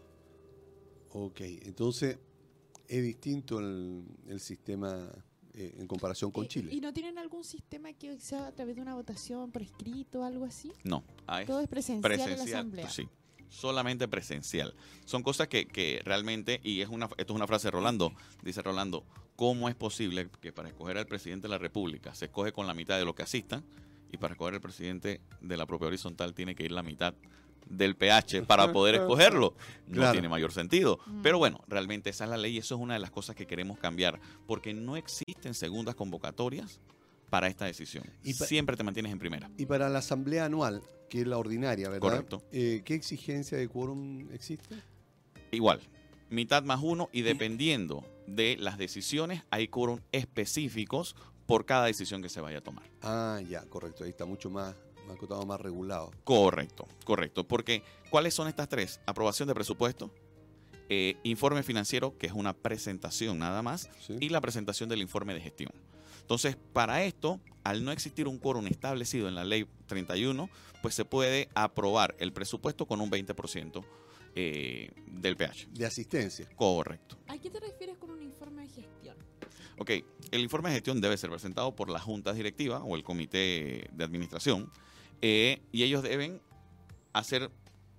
Ok, 1.11 1.41
entonces 1.41 2.19
es 2.87 3.03
distinto 3.03 3.59
el, 3.59 4.39
sistema 4.39 5.09
eh, 5.53 5.75
en 5.77 5.87
comparación 5.87 6.31
con 6.31 6.47
Chile. 6.47 6.69
¿Y 6.71 6.81
no 6.81 6.93
tienen 6.93 7.17
algún 7.17 7.43
sistema 7.43 7.93
que 7.93 8.19
sea 8.19 8.47
a 8.47 8.51
través 8.51 8.75
de 8.75 8.81
una 8.81 8.95
votación 8.95 9.51
por 9.51 9.61
escrito 9.61 10.21
o 10.21 10.23
algo 10.23 10.45
así? 10.45 10.71
No. 10.83 11.03
Ah, 11.27 11.43
Todo 11.45 11.61
es 11.61 11.67
presencial, 11.67 12.19
en 12.19 12.37
la 12.37 12.43
asamblea. 12.43 12.89
Sí, 12.89 13.07
solamente 13.49 14.07
presencial. 14.07 14.73
Son 15.05 15.23
cosas 15.23 15.47
que, 15.47 15.67
que, 15.67 16.01
realmente, 16.03 16.59
y 16.63 16.81
es 16.81 16.89
una, 16.89 17.05
esto 17.17 17.33
es 17.33 17.35
una 17.35 17.47
frase 17.47 17.67
de 17.67 17.71
Rolando, 17.71 18.13
dice 18.43 18.61
Rolando, 18.61 19.05
¿cómo 19.35 19.69
es 19.69 19.75
posible 19.75 20.29
que 20.41 20.51
para 20.51 20.69
escoger 20.69 20.97
al 20.97 21.07
presidente 21.07 21.47
de 21.47 21.49
la 21.49 21.57
República 21.57 22.13
se 22.13 22.25
escoge 22.25 22.51
con 22.51 22.67
la 22.67 22.73
mitad 22.73 22.97
de 22.97 23.05
lo 23.05 23.15
que 23.15 23.23
asistan? 23.23 23.63
y 24.11 24.17
para 24.17 24.33
escoger 24.33 24.55
el 24.55 24.61
presidente 24.61 25.21
de 25.41 25.57
la 25.57 25.65
propia 25.65 25.87
horizontal 25.87 26.33
tiene 26.33 26.55
que 26.55 26.63
ir 26.63 26.71
la 26.71 26.83
mitad 26.83 27.13
del 27.67 27.95
pH 27.95 28.43
para 28.43 28.71
poder 28.73 28.95
escogerlo. 28.95 29.55
No 29.87 30.11
tiene 30.11 30.29
mayor 30.29 30.51
sentido. 30.51 30.99
Mm. 31.05 31.21
Pero 31.21 31.37
bueno, 31.37 31.63
realmente 31.67 32.09
esa 32.09 32.25
es 32.25 32.29
la 32.29 32.37
ley 32.37 32.55
y 32.55 32.57
eso 32.59 32.75
es 32.75 32.81
una 32.81 32.93
de 32.93 32.99
las 32.99 33.11
cosas 33.11 33.35
que 33.35 33.45
queremos 33.45 33.79
cambiar, 33.79 34.19
porque 34.47 34.73
no 34.73 34.97
existen 34.97 35.53
segundas 35.53 35.95
convocatorias 35.95 36.79
para 37.29 37.47
esta 37.47 37.65
decisión. 37.65 38.03
Y 38.23 38.33
Siempre 38.33 38.75
te 38.75 38.83
mantienes 38.83 39.11
en 39.11 39.19
primera. 39.19 39.49
Y 39.57 39.65
para 39.65 39.89
la 39.89 39.99
asamblea 39.99 40.45
anual, 40.45 40.81
que 41.09 41.21
es 41.21 41.27
la 41.27 41.37
ordinaria, 41.37 41.89
¿verdad? 41.89 42.01
Correcto. 42.01 42.43
Eh, 42.51 42.81
¿Qué 42.85 42.95
exigencia 42.95 43.57
de 43.57 43.67
quórum 43.67 44.31
existe? 44.31 44.75
Igual, 45.51 45.81
mitad 46.29 46.63
más 46.63 46.79
uno 46.81 47.09
y 47.11 47.21
dependiendo 47.21 48.05
de 48.27 48.57
las 48.59 48.77
decisiones 48.77 49.43
hay 49.49 49.67
quórum 49.67 49.99
específicos 50.11 51.15
por 51.45 51.65
cada 51.65 51.85
decisión 51.85 52.21
que 52.21 52.29
se 52.29 52.41
vaya 52.41 52.59
a 52.59 52.61
tomar. 52.61 52.85
Ah, 53.01 53.41
ya, 53.47 53.65
correcto. 53.65 54.03
Ahí 54.03 54.11
está 54.11 54.25
mucho 54.25 54.51
más, 54.51 54.75
más 55.17 55.45
más 55.45 55.61
regulado. 55.61 56.11
Correcto, 56.23 56.87
correcto. 57.05 57.47
Porque, 57.47 57.83
¿cuáles 58.09 58.33
son 58.33 58.47
estas 58.47 58.69
tres? 58.69 58.99
Aprobación 59.05 59.47
de 59.47 59.55
presupuesto, 59.55 60.11
eh, 60.89 61.17
informe 61.23 61.63
financiero, 61.63 62.17
que 62.17 62.27
es 62.27 62.33
una 62.33 62.53
presentación 62.53 63.39
nada 63.39 63.61
más, 63.61 63.89
y 64.19 64.29
la 64.29 64.41
presentación 64.41 64.89
del 64.89 65.01
informe 65.01 65.33
de 65.33 65.41
gestión. 65.41 65.71
Entonces, 66.21 66.57
para 66.73 67.03
esto, 67.03 67.39
al 67.63 67.83
no 67.83 67.91
existir 67.91 68.27
un 68.27 68.37
quórum 68.37 68.67
establecido 68.67 69.27
en 69.27 69.35
la 69.35 69.43
ley 69.43 69.67
31, 69.87 70.49
pues 70.81 70.93
se 70.93 71.05
puede 71.05 71.49
aprobar 71.55 72.15
el 72.19 72.31
presupuesto 72.33 72.85
con 72.85 73.01
un 73.01 73.09
20% 73.09 73.83
eh, 74.35 74.91
del 75.07 75.35
PH. 75.35 75.69
De 75.71 75.85
asistencia. 75.85 76.47
Correcto. 76.55 77.17
¿A 77.27 77.37
qué 77.37 77.49
te 77.49 77.59
refieres 77.59 77.97
con 77.97 78.11
un 78.11 78.21
informe 78.21 78.61
de 78.63 78.69
gestión? 78.69 79.17
Ok, 79.79 79.91
el 80.31 80.41
informe 80.41 80.69
de 80.69 80.75
gestión 80.75 81.01
debe 81.01 81.17
ser 81.17 81.29
presentado 81.29 81.75
por 81.75 81.89
la 81.89 81.99
junta 81.99 82.33
directiva 82.33 82.83
o 82.83 82.95
el 82.95 83.03
comité 83.03 83.89
de 83.91 84.03
administración 84.03 84.71
eh, 85.21 85.61
y 85.71 85.83
ellos 85.83 86.03
deben 86.03 86.41
hacer 87.13 87.51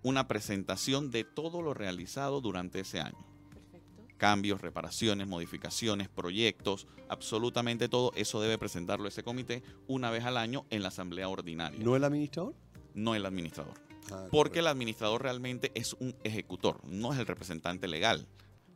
una 0.02 0.26
presentación 0.28 1.10
de 1.10 1.24
todo 1.24 1.60
lo 1.62 1.74
realizado 1.74 2.40
durante 2.40 2.80
ese 2.80 3.00
año. 3.00 3.18
Perfecto. 3.52 4.06
Cambios, 4.16 4.60
reparaciones, 4.60 5.26
modificaciones, 5.26 6.08
proyectos, 6.08 6.86
absolutamente 7.08 7.88
todo 7.88 8.12
eso 8.16 8.40
debe 8.40 8.56
presentarlo 8.58 9.08
ese 9.08 9.22
comité 9.22 9.62
una 9.88 10.10
vez 10.10 10.24
al 10.24 10.36
año 10.36 10.64
en 10.70 10.82
la 10.82 10.88
asamblea 10.88 11.28
ordinaria, 11.28 11.78
¿No 11.82 11.96
el 11.96 12.04
administrador? 12.04 12.54
no 12.94 13.14
el 13.14 13.26
administrador. 13.26 13.74
Ah, 14.10 14.26
Porque 14.30 14.60
el 14.60 14.66
administrador 14.66 15.22
realmente 15.22 15.70
es 15.74 15.94
un 16.00 16.16
ejecutor, 16.24 16.82
no 16.84 17.12
es 17.12 17.18
el 17.18 17.26
representante 17.26 17.86
legal 17.86 18.26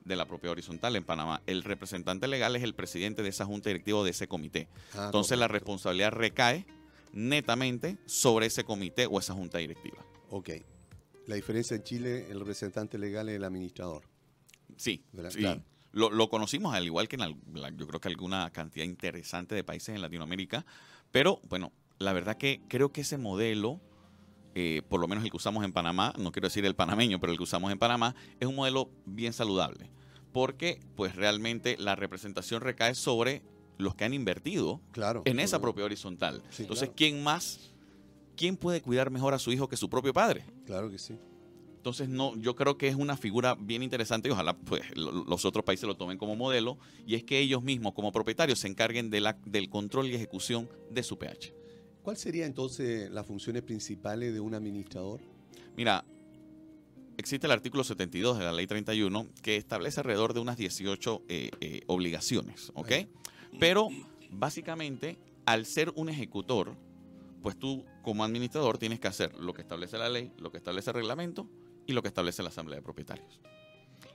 de 0.05 0.16
la 0.16 0.26
propiedad 0.26 0.53
horizontal 0.53 0.95
en 0.97 1.05
Panamá. 1.05 1.40
El 1.47 1.62
representante 1.64 2.28
legal 2.28 2.55
es 2.57 2.62
el 2.62 2.74
presidente 2.74 3.22
de 3.22 3.30
esa 3.30 3.47
junta 3.47 3.70
directiva 3.70 3.99
o 4.01 4.05
de 4.05 4.11
ese 4.11 4.28
comité. 4.28 4.68
Ah, 4.95 5.07
Entonces 5.07 5.38
la 5.38 5.49
responsabilidad 5.49 6.12
recae 6.12 6.66
netamente 7.15 7.97
sobre 8.07 8.47
ese 8.47 8.65
comité 8.65 9.07
o 9.07 9.19
esa 9.19 9.35
junta 9.35 9.59
directiva. 9.59 10.05
Ok. 10.31 10.51
La 11.27 11.37
diferencia 11.37 11.77
en 11.77 11.83
Chile, 11.85 12.27
el 12.31 12.39
representante 12.41 12.99
legal 12.99 13.29
es 13.31 13.37
el 13.37 13.45
administrador. 13.45 14.03
Sí, 14.77 15.03
sí. 15.31 15.39
Claro. 15.39 15.62
Lo, 15.93 16.11
lo 16.11 16.29
conocimos 16.29 16.75
al 16.75 16.85
igual 16.85 17.07
que 17.09 17.17
en 17.17 17.21
la- 17.21 17.71
yo 17.71 17.87
creo 17.87 18.01
que 18.01 18.09
alguna 18.09 18.51
cantidad 18.51 18.85
interesante 18.85 19.55
de 19.55 19.62
países 19.65 19.95
en 19.95 20.03
Latinoamérica, 20.03 20.67
pero 21.12 21.41
bueno, 21.49 21.73
la 21.99 22.12
verdad 22.12 22.37
que 22.37 22.61
creo 22.69 22.91
que 22.93 23.03
ese 23.03 23.17
modelo, 23.17 23.81
eh, 24.57 24.83
por 24.89 25.01
lo 25.01 25.07
menos 25.07 25.23
el 25.25 25.31
que 25.31 25.37
usamos 25.37 25.65
en 25.65 25.73
Panamá, 25.73 26.12
no 26.19 26.33
quiero 26.33 26.49
decir 26.49 26.67
el 26.67 26.75
panameño, 26.75 27.21
pero 27.21 27.31
el 27.33 27.39
que 27.39 27.45
usamos 27.45 27.71
en 27.71 27.79
Panamá, 27.79 28.17
es 28.41 28.49
un 28.49 28.57
modelo 28.57 28.91
bien 29.07 29.33
saludable, 29.33 29.89
porque 30.33 30.81
pues 30.97 31.15
realmente 31.15 31.77
la 31.79 31.95
representación 31.95 32.61
recae 32.61 32.97
sobre 32.97 33.43
los 33.79 33.95
que 33.95 34.05
han 34.05 34.14
invertido 34.14 34.81
Claro. 34.93 35.22
en 35.25 35.41
esa 35.41 35.61
propiedad 35.61 35.87
horizontal. 35.87 36.43
Sí, 36.51 36.62
Entonces, 36.62 36.89
claro. 36.89 36.95
¿quién 36.97 37.22
más, 37.22 37.72
quién 38.37 38.57
puede 38.57 38.81
cuidar 38.83 39.11
mejor 39.11 39.35
a 39.35 39.39
su 39.39 39.53
hijo 39.53 39.68
que 39.68 39.77
su 39.77 39.89
propio 39.91 40.12
padre? 40.12 40.45
Claro 40.66 40.91
que 40.91 40.99
sí. 40.99 41.16
Entonces, 41.77 42.09
no, 42.09 42.35
yo 42.37 42.55
creo 42.57 42.79
que 42.79 42.89
es 42.89 42.95
una 42.95 43.16
figura 43.16 43.57
bien 43.57 43.83
interesante 43.83 44.29
y 44.29 44.33
ojalá 44.33 44.57
pues, 44.57 44.83
lo- 44.97 45.12
los 45.25 45.45
otros 45.45 45.64
países 45.66 45.87
lo 45.87 45.97
tomen 45.97 46.16
como 46.16 46.35
modelo 46.35 46.79
y 47.07 47.14
es 47.14 47.25
que 47.25 47.41
ellos 47.41 47.62
mismos 47.62 47.93
como 47.93 48.11
propietarios 48.11 48.59
se 48.59 48.68
encarguen 48.68 49.11
de 49.11 49.20
la, 49.20 49.37
del 49.45 49.68
control 49.68 50.07
y 50.09 50.14
ejecución 50.14 50.66
de 50.91 51.03
su 51.03 51.18
PH. 51.18 51.53
¿Cuál 52.03 52.16
sería 52.16 52.47
entonces 52.47 53.11
las 53.11 53.27
funciones 53.27 53.62
principales 53.62 54.33
de 54.33 54.41
un 54.41 54.55
administrador? 54.55 55.20
Mira, 55.77 56.05
existe 57.18 57.47
el 57.47 57.53
artículo 57.53 57.85
72 57.85 58.39
de 58.39 58.45
la 58.45 58.53
ley 58.53 58.66
31 58.66 59.27
que 59.43 59.57
establece 59.57 60.01
alrededor 60.01 60.33
de 60.35 60.41
unas 60.41 60.57
18 60.57 61.22
eh, 61.29 61.51
eh, 61.61 61.83
obligaciones, 61.87 62.70
¿ok? 62.75 62.93
Pero 63.59 63.88
básicamente, 64.30 65.18
al 65.46 65.66
ser 65.66 65.92
un 65.96 66.09
ejecutor, 66.09 66.76
pues 67.42 67.59
tú 67.59 67.84
como 68.02 68.24
administrador 68.24 68.78
tienes 68.78 69.00
que 69.00 69.09
hacer 69.09 69.34
lo 69.38 69.52
que 69.52 69.62
establece 69.62 69.98
la 69.98 70.09
ley, 70.09 70.32
lo 70.38 70.50
que 70.50 70.59
establece 70.59 70.90
el 70.90 70.94
reglamento 70.94 71.48
y 71.86 71.92
lo 71.92 72.02
que 72.02 72.09
establece 72.09 72.42
la 72.42 72.48
asamblea 72.48 72.78
de 72.78 72.82
propietarios. 72.82 73.40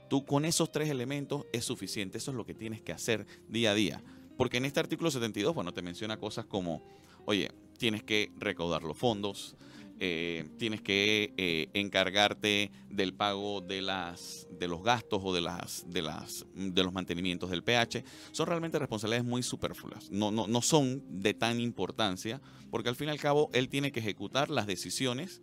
Tú 0.08 0.24
con 0.24 0.44
esos 0.44 0.72
tres 0.72 0.88
elementos 0.88 1.46
es 1.52 1.64
suficiente, 1.64 2.18
eso 2.18 2.32
es 2.32 2.36
lo 2.36 2.44
que 2.44 2.54
tienes 2.54 2.82
que 2.82 2.92
hacer 2.92 3.26
día 3.48 3.70
a 3.70 3.74
día. 3.74 4.02
Porque 4.36 4.56
en 4.56 4.64
este 4.64 4.80
artículo 4.80 5.10
72, 5.10 5.54
bueno, 5.54 5.72
te 5.72 5.82
menciona 5.82 6.18
cosas 6.18 6.46
como, 6.46 6.82
oye, 7.26 7.50
tienes 7.78 8.02
que 8.02 8.32
recaudar 8.36 8.82
los 8.82 8.96
fondos, 8.96 9.56
eh, 10.02 10.48
tienes 10.58 10.80
que 10.80 11.34
eh, 11.36 11.68
encargarte 11.74 12.70
del 12.88 13.12
pago 13.14 13.60
de 13.60 13.82
las 13.82 14.46
de 14.50 14.66
los 14.66 14.82
gastos 14.82 15.20
o 15.22 15.34
de 15.34 15.42
las 15.42 15.84
de 15.88 16.00
las 16.02 16.46
de 16.54 16.82
los 16.82 16.92
mantenimientos 16.92 17.50
del 17.50 17.62
PH 17.62 18.02
son 18.32 18.46
realmente 18.46 18.78
responsabilidades 18.78 19.28
muy 19.28 19.42
superfluas 19.42 20.10
no, 20.10 20.30
no, 20.30 20.46
no 20.46 20.62
son 20.62 21.02
de 21.20 21.34
tan 21.34 21.60
importancia 21.60 22.40
porque 22.70 22.88
al 22.88 22.96
fin 22.96 23.08
y 23.08 23.10
al 23.10 23.20
cabo 23.20 23.50
él 23.52 23.68
tiene 23.68 23.92
que 23.92 24.00
ejecutar 24.00 24.48
las 24.50 24.66
decisiones 24.66 25.42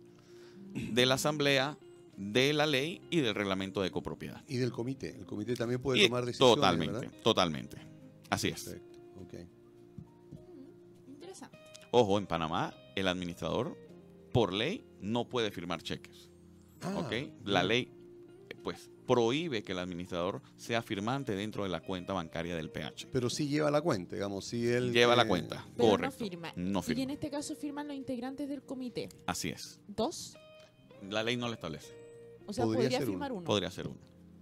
de 0.74 1.06
la 1.06 1.14
asamblea 1.14 1.78
de 2.16 2.52
la 2.52 2.66
ley 2.66 3.00
y 3.10 3.20
del 3.20 3.36
reglamento 3.36 3.80
de 3.80 3.92
copropiedad 3.92 4.42
Y 4.48 4.56
del 4.56 4.72
comité. 4.72 5.14
El 5.16 5.24
comité 5.24 5.54
también 5.54 5.80
puede 5.80 6.00
Y 6.00 6.06
tomar 6.06 6.26
decisiones. 6.26 6.54
totalmente 6.56 6.92
¿verdad? 7.00 7.12
totalmente 7.22 7.76
así 8.28 8.48
es 8.48 8.64
Perfecto. 8.64 8.98
ok. 9.22 9.34
Mm, 10.32 11.10
Interesante. 11.12 11.58
ojo 11.92 12.18
en 12.18 12.26
Panamá 12.26 12.74
el 12.96 13.06
administrador 13.06 13.76
por 14.32 14.52
ley 14.52 14.84
no 15.00 15.28
puede 15.28 15.50
firmar 15.50 15.82
cheques 15.82 16.30
Ah, 16.80 16.96
¿ok? 16.98 17.12
La 17.44 17.62
ley, 17.64 17.90
pues, 18.62 18.88
prohíbe 19.06 19.62
que 19.64 19.72
el 19.72 19.78
administrador 19.80 20.40
sea 20.56 20.80
firmante 20.82 21.34
dentro 21.34 21.64
de 21.64 21.68
la 21.70 21.80
cuenta 21.80 22.12
bancaria 22.12 22.54
del 22.54 22.70
PH. 22.70 23.08
Pero 23.12 23.28
sí 23.30 23.48
lleva 23.48 23.70
la 23.70 23.80
cuenta, 23.80 24.14
digamos. 24.14 24.44
Si 24.44 24.68
él 24.68 24.92
Lleva 24.92 25.16
la 25.16 25.26
cuenta, 25.26 25.66
Pero 25.76 25.90
correcto. 25.90 26.14
no 26.22 26.28
firma. 26.30 26.52
No 26.54 26.78
Y 26.80 26.82
firma. 26.82 27.02
en 27.02 27.10
este 27.10 27.30
caso 27.30 27.56
firman 27.56 27.88
los 27.88 27.96
integrantes 27.96 28.48
del 28.48 28.62
comité. 28.62 29.08
Así 29.26 29.48
es. 29.48 29.80
¿Dos? 29.88 30.36
La 31.08 31.22
ley 31.24 31.36
no 31.36 31.48
lo 31.48 31.54
establece. 31.54 31.92
O 32.46 32.52
sea, 32.52 32.64
Podría 32.64 32.82
podría, 32.84 32.98
ser 32.98 33.08
firmar 33.08 33.32
uno. 33.32 33.44
Podría 33.44 33.70
ser 33.70 33.88
uno. 33.88 33.98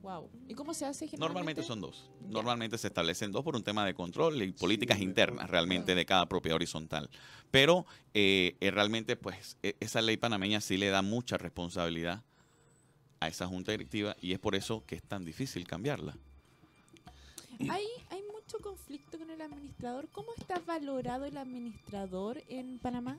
Wow. 0.07 0.30
¿Y 0.46 0.54
cómo 0.54 0.72
se 0.72 0.86
hace 0.86 1.11
Normalmente 1.18 1.64
son 1.64 1.80
dos. 1.80 2.09
Normalmente 2.28 2.78
se 2.78 2.86
establecen 2.86 3.32
dos 3.32 3.42
por 3.42 3.57
un 3.57 3.64
tema 3.64 3.84
de 3.84 3.92
control 3.92 4.40
y 4.40 4.52
políticas 4.52 5.00
internas 5.00 5.50
realmente 5.50 5.86
claro. 5.86 5.98
de 5.98 6.07
cada 6.07 6.26
propiedad 6.26 6.54
horizontal. 6.54 7.11
Pero 7.50 7.86
eh, 8.14 8.57
eh, 8.61 8.70
realmente, 8.70 9.16
pues, 9.16 9.57
e- 9.64 9.74
esa 9.80 10.00
ley 10.02 10.16
panameña 10.16 10.61
sí 10.61 10.76
le 10.76 10.90
da 10.90 11.02
mucha 11.02 11.38
responsabilidad 11.38 12.22
a 13.18 13.26
esa 13.26 13.48
junta 13.48 13.72
directiva 13.72 14.16
y 14.20 14.32
es 14.32 14.38
por 14.38 14.54
eso 14.54 14.84
que 14.86 14.94
es 14.94 15.02
tan 15.02 15.24
difícil 15.24 15.66
cambiarla. 15.66 16.16
Hay, 17.68 17.86
hay 18.11 18.22
mucho 18.32 18.61
conflicto 18.62 19.18
con 19.18 19.28
el 19.30 19.40
administrador. 19.40 20.09
¿Cómo 20.11 20.28
está 20.36 20.61
valorado 20.61 21.24
el 21.24 21.36
administrador 21.36 22.44
en 22.46 22.78
Panamá? 22.78 23.18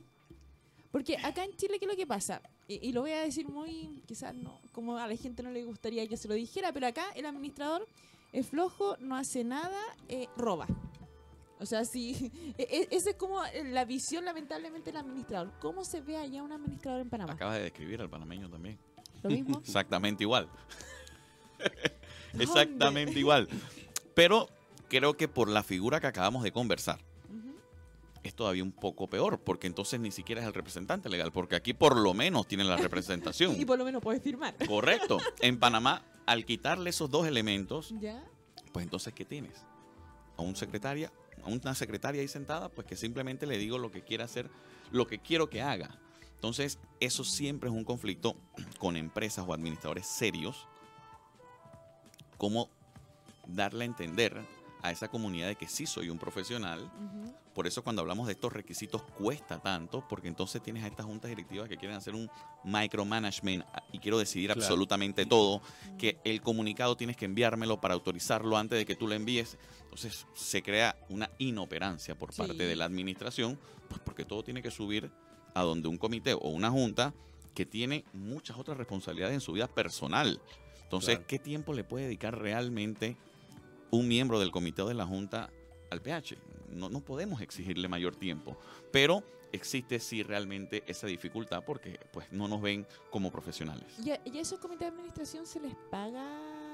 Porque 0.98 1.16
acá 1.18 1.44
en 1.44 1.56
Chile, 1.56 1.78
¿qué 1.78 1.86
es 1.86 1.92
lo 1.92 1.96
que 1.96 2.08
pasa? 2.08 2.42
Y, 2.68 2.88
y 2.90 2.92
lo 2.92 3.02
voy 3.02 3.12
a 3.12 3.22
decir 3.22 3.48
muy, 3.48 4.02
quizás 4.08 4.34
no, 4.34 4.60
como 4.72 4.98
a 4.98 5.06
la 5.06 5.16
gente 5.16 5.44
no 5.44 5.52
le 5.52 5.64
gustaría 5.64 6.08
que 6.08 6.18
se 6.18 6.28
lo 6.28 6.34
dijera, 6.34 6.74
pero 6.74 6.88
acá 6.88 7.06
el 7.16 7.28
administrador 7.28 7.88
es 8.34 8.48
flojo, 8.48 8.98
no 9.00 9.16
hace 9.16 9.44
nada, 9.44 9.80
eh, 10.10 10.28
roba. 10.38 10.66
O 11.60 11.68
sea, 11.68 11.86
sí, 11.86 12.32
e- 12.58 12.64
e- 12.64 12.88
esa 12.90 13.12
es 13.12 13.16
como 13.16 13.40
la 13.66 13.86
visión, 13.86 14.26
lamentablemente, 14.26 14.92
del 14.92 15.02
administrador. 15.02 15.54
¿Cómo 15.60 15.86
se 15.86 16.02
ve 16.02 16.18
allá 16.18 16.42
un 16.42 16.52
administrador 16.52 17.02
en 17.02 17.12
Panamá? 17.12 17.34
Acabas 17.34 17.58
de 17.58 17.64
describir 17.66 18.02
al 18.02 18.10
panameño 18.10 18.50
también. 18.50 18.80
¿Lo 19.22 19.30
mismo? 19.30 19.60
Exactamente 19.64 20.24
igual. 20.24 20.50
Exactamente 22.40 23.20
igual. 23.20 23.48
Pero 24.16 24.50
creo 24.90 25.16
que 25.16 25.28
por 25.28 25.48
la 25.48 25.62
figura 25.62 26.00
que 26.00 26.08
acabamos 26.08 26.42
de 26.42 26.52
conversar. 26.52 27.00
Es 28.28 28.36
todavía 28.36 28.64
un 28.64 28.72
poco 28.72 29.08
peor, 29.08 29.40
porque 29.40 29.68
entonces 29.68 30.00
ni 30.00 30.12
siquiera 30.12 30.42
es 30.42 30.48
el 30.48 30.54
representante 30.54 31.10
legal, 31.10 31.32
porque 31.32 31.56
aquí 31.56 31.74
por 31.74 31.98
lo 31.98 32.14
menos 32.14 32.48
tienen 32.48 32.68
la 32.68 32.78
representación. 32.78 33.60
Y 33.60 33.66
por 33.66 33.78
lo 33.78 33.86
menos 33.86 34.02
puedes 34.02 34.22
firmar. 34.22 34.56
Correcto. 34.68 35.20
En 35.40 35.60
Panamá, 35.60 36.04
al 36.26 36.46
quitarle 36.46 36.90
esos 36.90 37.10
dos 37.10 37.28
elementos, 37.28 37.94
¿Ya? 38.00 38.24
pues 38.74 38.84
entonces, 38.84 39.14
¿qué 39.14 39.26
tienes? 39.26 39.66
A 40.36 40.42
un 40.42 40.56
secretaria, 40.56 41.12
a 41.44 41.50
una 41.50 41.76
secretaria 41.76 42.22
ahí 42.22 42.28
sentada, 42.28 42.70
pues 42.70 42.86
que 42.88 42.96
simplemente 42.96 43.46
le 43.46 43.58
digo 43.58 43.78
lo 43.78 43.92
que 43.92 44.02
quiere 44.02 44.24
hacer, 44.24 44.50
lo 44.92 45.08
que 45.08 45.20
quiero 45.20 45.50
que 45.50 45.62
haga. 45.62 46.00
Entonces, 46.36 46.80
eso 47.00 47.24
siempre 47.24 47.70
es 47.70 47.76
un 47.76 47.84
conflicto 47.84 48.36
con 48.78 48.96
empresas 48.96 49.46
o 49.48 49.54
administradores 49.54 50.06
serios. 50.06 50.68
Cómo 52.38 52.70
darle 53.48 53.86
a 53.86 53.88
entender 53.88 54.46
a 54.88 54.92
esa 54.92 55.08
comunidad 55.10 55.48
de 55.48 55.56
que 55.56 55.68
sí 55.68 55.86
soy 55.86 56.10
un 56.10 56.18
profesional. 56.18 56.90
Por 57.54 57.66
eso 57.66 57.84
cuando 57.84 58.02
hablamos 58.04 58.28
de 58.28 58.34
estos 58.34 58.54
requisitos 58.54 59.02
cuesta 59.02 59.60
tanto, 59.60 60.08
porque 60.08 60.28
entonces 60.28 60.62
tienes 60.62 60.84
a 60.84 60.88
estas 60.88 61.06
juntas 61.08 61.30
directivas 61.30 61.68
que 61.68 61.76
quieren 61.78 61.98
hacer 61.98 62.14
un 62.14 62.30
micromanagement 62.64 63.64
ah, 63.74 63.82
y 63.92 64.00
quiero 64.00 64.20
decidir 64.20 64.52
Claro. 64.52 64.62
absolutamente 64.62 65.26
todo, 65.26 65.62
que 65.98 66.20
el 66.24 66.42
comunicado 66.42 66.96
tienes 66.96 67.18
que 67.18 67.26
enviármelo 67.26 67.82
para 67.82 67.96
autorizarlo 67.96 68.58
antes 68.58 68.78
de 68.78 68.86
que 68.86 68.96
tú 68.96 69.08
lo 69.08 69.16
envíes. 69.16 69.58
Entonces 69.86 70.28
se 70.36 70.62
crea 70.62 70.96
una 71.10 71.30
inoperancia 71.40 72.14
por 72.16 72.32
Sí. 72.32 72.42
parte 72.44 72.64
de 72.68 72.76
la 72.76 72.86
administración, 72.86 73.60
pues 73.90 74.00
porque 74.06 74.24
todo 74.24 74.44
tiene 74.44 74.62
que 74.62 74.70
subir 74.72 75.12
a 75.56 75.64
donde 75.64 75.88
un 75.88 75.98
comité 75.98 76.34
o 76.36 76.50
una 76.50 76.70
junta 76.70 77.14
que 77.56 77.66
tiene 77.66 78.06
muchas 78.14 78.58
otras 78.60 78.78
responsabilidades 78.78 79.34
en 79.34 79.42
su 79.42 79.54
vida 79.54 79.68
personal. 79.68 80.40
Entonces, 80.84 81.16
Claro. 81.16 81.28
¿qué 81.28 81.40
tiempo 81.40 81.74
le 81.74 81.84
puede 81.84 82.06
dedicar 82.06 82.38
realmente 82.40 83.18
un 83.92 84.08
miembro 84.08 84.40
del 84.40 84.52
comité 84.52 84.84
de 84.84 84.94
la 84.94 85.06
junta 85.06 85.50
al 85.90 86.02
PH? 86.02 86.38
No, 86.70 86.90
no 86.90 87.00
podemos 87.02 87.42
exigirle 87.42 87.88
mayor 87.88 88.16
tiempo, 88.16 88.58
pero 88.92 89.24
existe 89.54 90.00
sí 90.00 90.24
realmente 90.24 90.84
esa 90.88 91.08
dificultad 91.08 91.64
porque 91.66 92.00
pues 92.12 92.32
no 92.32 92.48
nos 92.48 92.62
ven 92.62 92.86
como 93.10 93.32
profesionales. 93.32 93.86
¿Y 94.04 94.12
a, 94.12 94.20
y 94.26 94.38
a 94.38 94.42
esos 94.42 94.60
comités 94.60 94.82
de 94.82 94.88
administración 94.96 95.46
se 95.48 95.60
les 95.62 95.74
paga 95.90 96.28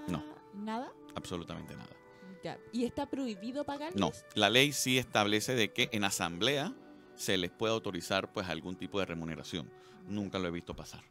No. 0.07 0.23
nada? 0.55 0.91
Absolutamente 1.15 1.75
nada. 1.75 1.89
Ya. 2.43 2.57
¿Y 2.73 2.83
está 2.85 3.05
prohibido 3.09 3.63
pagarles? 3.63 3.99
No, 3.99 4.11
la 4.35 4.49
ley 4.49 4.73
sí 4.73 4.97
establece 4.97 5.55
de 5.55 5.71
que 5.71 5.87
en 5.93 6.03
asamblea 6.03 6.73
se 7.15 7.37
les 7.37 7.51
pueda 7.51 7.73
autorizar 7.73 8.33
pues 8.33 8.49
algún 8.49 8.75
tipo 8.75 8.99
de 8.99 9.05
remuneración. 9.05 9.71
Nunca 10.09 10.39
lo 10.39 10.47
he 10.47 10.51
visto 10.51 10.75
pasar, 10.75 11.03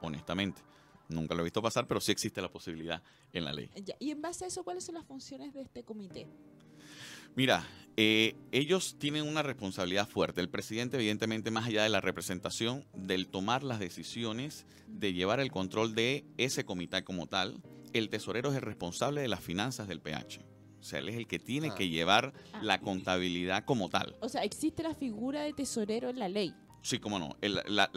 honestamente. 0.00 0.62
Nunca 1.08 1.34
lo 1.34 1.40
he 1.40 1.44
visto 1.44 1.62
pasar, 1.62 1.86
pero 1.86 2.00
sí 2.00 2.12
existe 2.12 2.40
la 2.40 2.50
posibilidad 2.50 3.02
en 3.32 3.44
la 3.44 3.52
ley. 3.52 3.70
y 3.98 4.10
en 4.10 4.22
base 4.22 4.44
a 4.44 4.48
eso, 4.48 4.64
¿cuáles 4.64 4.84
son 4.84 4.94
las 4.94 5.04
funciones 5.04 5.52
de 5.52 5.62
este 5.62 5.84
comité? 5.84 6.26
Mira, 7.36 7.66
eh, 7.96 8.36
ellos 8.52 8.96
tienen 8.98 9.26
una 9.26 9.42
responsabilidad 9.42 10.08
fuerte. 10.08 10.40
El 10.40 10.48
presidente, 10.48 10.96
evidentemente, 10.96 11.50
más 11.50 11.66
allá 11.66 11.82
de 11.82 11.88
la 11.88 12.00
representación, 12.00 12.84
del 12.94 13.28
tomar 13.28 13.62
las 13.62 13.80
decisiones, 13.80 14.66
de 14.86 15.12
llevar 15.12 15.40
el 15.40 15.50
control 15.50 15.94
de 15.94 16.24
ese 16.38 16.64
comité 16.64 17.02
como 17.02 17.26
tal, 17.26 17.60
el 17.92 18.08
tesorero 18.08 18.50
es 18.50 18.56
el 18.56 18.62
responsable 18.62 19.20
de 19.20 19.28
las 19.28 19.40
finanzas 19.40 19.88
del 19.88 20.00
PH. 20.00 20.40
O 20.80 20.82
sea, 20.82 20.98
él 20.98 21.08
es 21.08 21.16
el 21.16 21.26
que 21.26 21.38
tiene 21.38 21.70
ah. 21.70 21.74
que 21.74 21.88
llevar 21.88 22.34
ah. 22.52 22.60
la 22.62 22.80
contabilidad 22.80 23.64
como 23.64 23.88
tal. 23.88 24.16
O 24.20 24.28
sea, 24.28 24.42
existe 24.44 24.82
la 24.82 24.94
figura 24.94 25.42
de 25.42 25.52
tesorero 25.52 26.10
en 26.10 26.18
la 26.18 26.28
ley. 26.28 26.54
Sí, 26.82 26.98
cómo 26.98 27.18
no. 27.18 27.36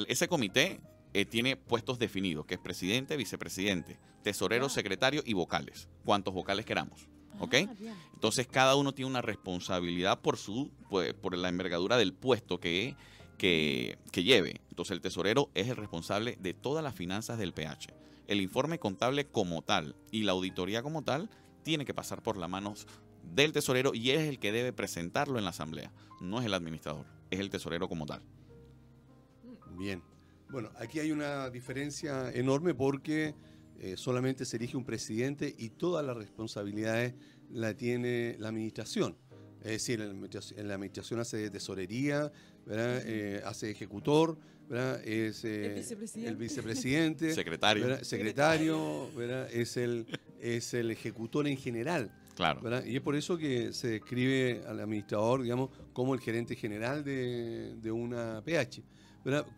ese 0.07 0.27
comité 0.27 0.79
eh, 1.17 1.25
tiene 1.25 1.55
puestos 1.55 1.97
definidos, 1.97 2.45
que 2.45 2.53
es 2.53 2.59
presidente, 2.59 3.17
vicepresidente, 3.17 3.97
tesorero, 4.21 4.69
secretario 4.69 5.23
y 5.25 5.33
vocales. 5.33 5.89
Cuantos 6.05 6.31
vocales 6.31 6.63
queramos. 6.63 7.07
¿Ok? 7.39 7.55
Ah, 7.67 7.73
Entonces 8.13 8.45
cada 8.45 8.75
uno 8.75 8.93
tiene 8.93 9.09
una 9.09 9.23
responsabilidad 9.23 10.21
por 10.21 10.37
su, 10.37 10.69
pues, 10.91 11.15
por 11.15 11.35
la 11.35 11.49
envergadura 11.49 11.97
del 11.97 12.13
puesto 12.13 12.59
que, 12.59 12.95
que, 13.39 13.97
que 14.11 14.23
lleve. 14.23 14.61
Entonces 14.69 14.91
el 14.91 15.01
tesorero 15.01 15.49
es 15.55 15.69
el 15.69 15.75
responsable 15.75 16.37
de 16.39 16.53
todas 16.53 16.83
las 16.83 16.93
finanzas 16.93 17.39
del 17.39 17.51
PH. 17.51 17.95
El 18.27 18.39
informe 18.39 18.77
contable 18.77 19.25
como 19.25 19.63
tal 19.63 19.95
y 20.11 20.21
la 20.21 20.33
auditoría 20.33 20.83
como 20.83 21.01
tal 21.01 21.31
tiene 21.63 21.83
que 21.83 21.95
pasar 21.95 22.21
por 22.21 22.37
las 22.37 22.47
manos 22.47 22.85
del 23.23 23.53
tesorero 23.53 23.95
y 23.95 24.11
es 24.11 24.29
el 24.29 24.37
que 24.37 24.51
debe 24.51 24.71
presentarlo 24.71 25.39
en 25.39 25.45
la 25.45 25.49
asamblea. 25.49 25.91
No 26.21 26.39
es 26.39 26.45
el 26.45 26.53
administrador, 26.53 27.07
es 27.31 27.39
el 27.39 27.49
tesorero 27.49 27.89
como 27.89 28.05
tal. 28.05 28.21
Bien. 29.79 30.03
Bueno, 30.49 30.69
aquí 30.77 30.99
hay 30.99 31.11
una 31.11 31.49
diferencia 31.49 32.31
enorme 32.31 32.73
porque 32.73 33.35
eh, 33.79 33.95
solamente 33.97 34.45
se 34.45 34.57
elige 34.57 34.77
un 34.77 34.85
presidente 34.85 35.53
y 35.57 35.69
todas 35.69 36.05
las 36.05 36.15
responsabilidades 36.15 37.13
la 37.51 37.73
tiene 37.73 38.35
la 38.39 38.49
administración. 38.49 39.17
Es 39.61 39.71
decir, 39.71 40.01
en 40.01 40.67
la 40.67 40.75
administración 40.75 41.19
hace 41.19 41.49
tesorería, 41.49 42.31
eh, 42.69 43.41
hace 43.43 43.71
ejecutor, 43.71 44.37
es 45.03 45.43
eh, 45.43 45.83
el 46.15 46.35
vicepresidente, 46.37 47.33
secretario, 47.35 48.03
secretario 48.03 49.09
es, 49.51 49.77
el, 49.77 50.05
es 50.39 50.73
el 50.73 50.91
ejecutor 50.91 51.47
en 51.47 51.57
general. 51.57 52.11
Claro. 52.35 52.61
Y 52.85 52.95
es 52.95 53.01
por 53.01 53.15
eso 53.15 53.37
que 53.37 53.73
se 53.73 53.89
describe 53.89 54.61
al 54.67 54.79
administrador, 54.79 55.41
digamos, 55.41 55.71
como 55.91 56.13
el 56.13 56.21
gerente 56.21 56.55
general 56.55 57.03
de, 57.03 57.75
de 57.81 57.91
una 57.91 58.41
PH 58.45 58.83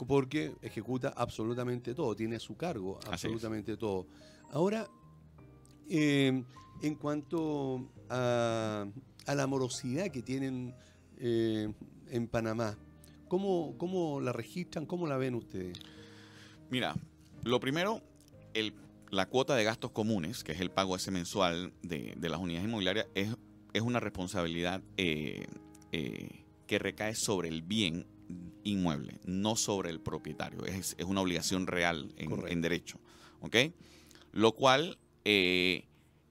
porque 0.07 0.53
ejecuta 0.61 1.13
absolutamente 1.15 1.93
todo, 1.93 2.15
tiene 2.15 2.37
a 2.37 2.39
su 2.39 2.55
cargo 2.55 2.99
absolutamente 3.09 3.77
todo. 3.77 4.07
Ahora, 4.51 4.87
em, 5.89 6.43
en 6.81 6.95
cuanto 6.95 7.87
a, 8.09 8.85
la 9.27 9.47
morosidad 9.47 10.09
que 10.09 10.23
tienen 10.23 10.73
eh, 11.17 11.71
en 12.09 12.27
Panamá, 12.27 12.77
¿cómo, 13.27 13.75
¿cómo 13.77 14.19
la 14.19 14.33
registran? 14.33 14.85
¿Cómo 14.85 15.05
la 15.05 15.17
ven 15.17 15.35
ustedes? 15.35 15.77
Mira, 16.71 16.95
lo 17.43 17.59
primero, 17.59 18.01
el, 18.53 18.73
la 19.11 19.27
cuota 19.27 19.55
de 19.55 19.63
gastos 19.63 19.91
comunes, 19.91 20.43
que 20.43 20.53
es 20.53 20.59
el 20.61 20.71
pago 20.71 20.95
ese 20.95 21.11
mensual 21.11 21.73
de, 21.83 22.15
las 22.21 22.39
unidades 22.39 22.67
inmobiliarias, 22.67 23.07
es, 23.13 23.35
es 23.73 23.81
una 23.81 23.99
responsabilidad 23.99 24.81
eh, 24.97 25.45
eh, 25.91 26.45
que 26.65 26.79
recae 26.79 27.13
sobre 27.15 27.49
el 27.49 27.61
bien 27.61 28.07
inmueble, 28.63 29.19
no 29.25 29.55
sobre 29.55 29.89
el 29.89 29.99
propietario. 29.99 30.65
Es, 30.65 30.95
una 31.05 31.21
obligación 31.21 31.67
real 31.67 32.13
en, 32.17 32.61
derecho. 32.61 32.99
¿Ok? 33.41 33.55
Lo 34.31 34.53
cual 34.53 34.97
eh, 35.25 35.85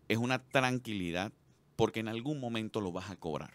es 0.09 0.18
una 0.18 0.38
tranquilidad 0.38 1.32
porque 1.76 2.01
en 2.01 2.09
algún 2.09 2.40
momento 2.40 2.80
lo 2.80 2.92
vas 2.92 3.11
a 3.11 3.16
cobrar. 3.16 3.53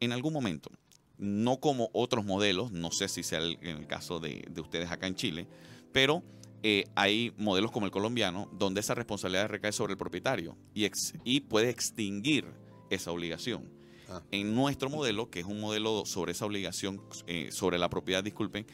En 0.00 0.12
algún 0.12 0.32
momento. 0.32 0.70
No 1.18 1.60
como 1.60 1.90
otros 1.92 2.24
modelos, 2.24 2.72
no 2.72 2.90
sé 2.90 3.08
si 3.08 3.22
sea 3.22 3.40
en 3.40 3.76
el 3.76 3.86
caso 3.86 4.20
de, 4.20 4.50
ustedes 4.58 4.90
acá 4.90 5.06
en 5.06 5.16
Chile, 5.16 5.46
pero 5.92 6.22
eh, 6.62 6.84
hay 6.94 7.34
modelos 7.36 7.72
como 7.72 7.84
el 7.84 7.92
colombiano 7.92 8.48
donde 8.54 8.80
esa 8.80 8.94
responsabilidad 8.94 9.48
recae 9.48 9.72
sobre 9.72 9.92
el 9.92 9.98
propietario 9.98 10.56
y, 10.72 10.88
y 11.24 11.40
puede 11.40 11.68
extinguir 11.68 12.46
esa 12.88 13.12
obligación. 13.12 13.79
Ah. 14.10 14.22
En 14.32 14.54
nuestro 14.54 14.90
modelo, 14.90 15.30
que 15.30 15.40
es 15.40 15.46
un 15.46 15.60
modelo 15.60 16.04
sobre 16.04 16.32
esa 16.32 16.44
obligación, 16.44 17.00
eh, 17.26 17.50
sobre 17.52 17.78
la 17.78 17.88
propiedad, 17.88 18.24
disculpen, 18.24 18.66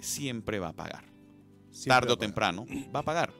siempre 0.00 0.58
va 0.58 0.68
a 0.68 0.72
pagar. 0.72 1.04
Tarde 1.86 2.12
o 2.12 2.18
temprano 2.18 2.66
va 2.94 3.00
a 3.00 3.04
pagar. 3.04 3.32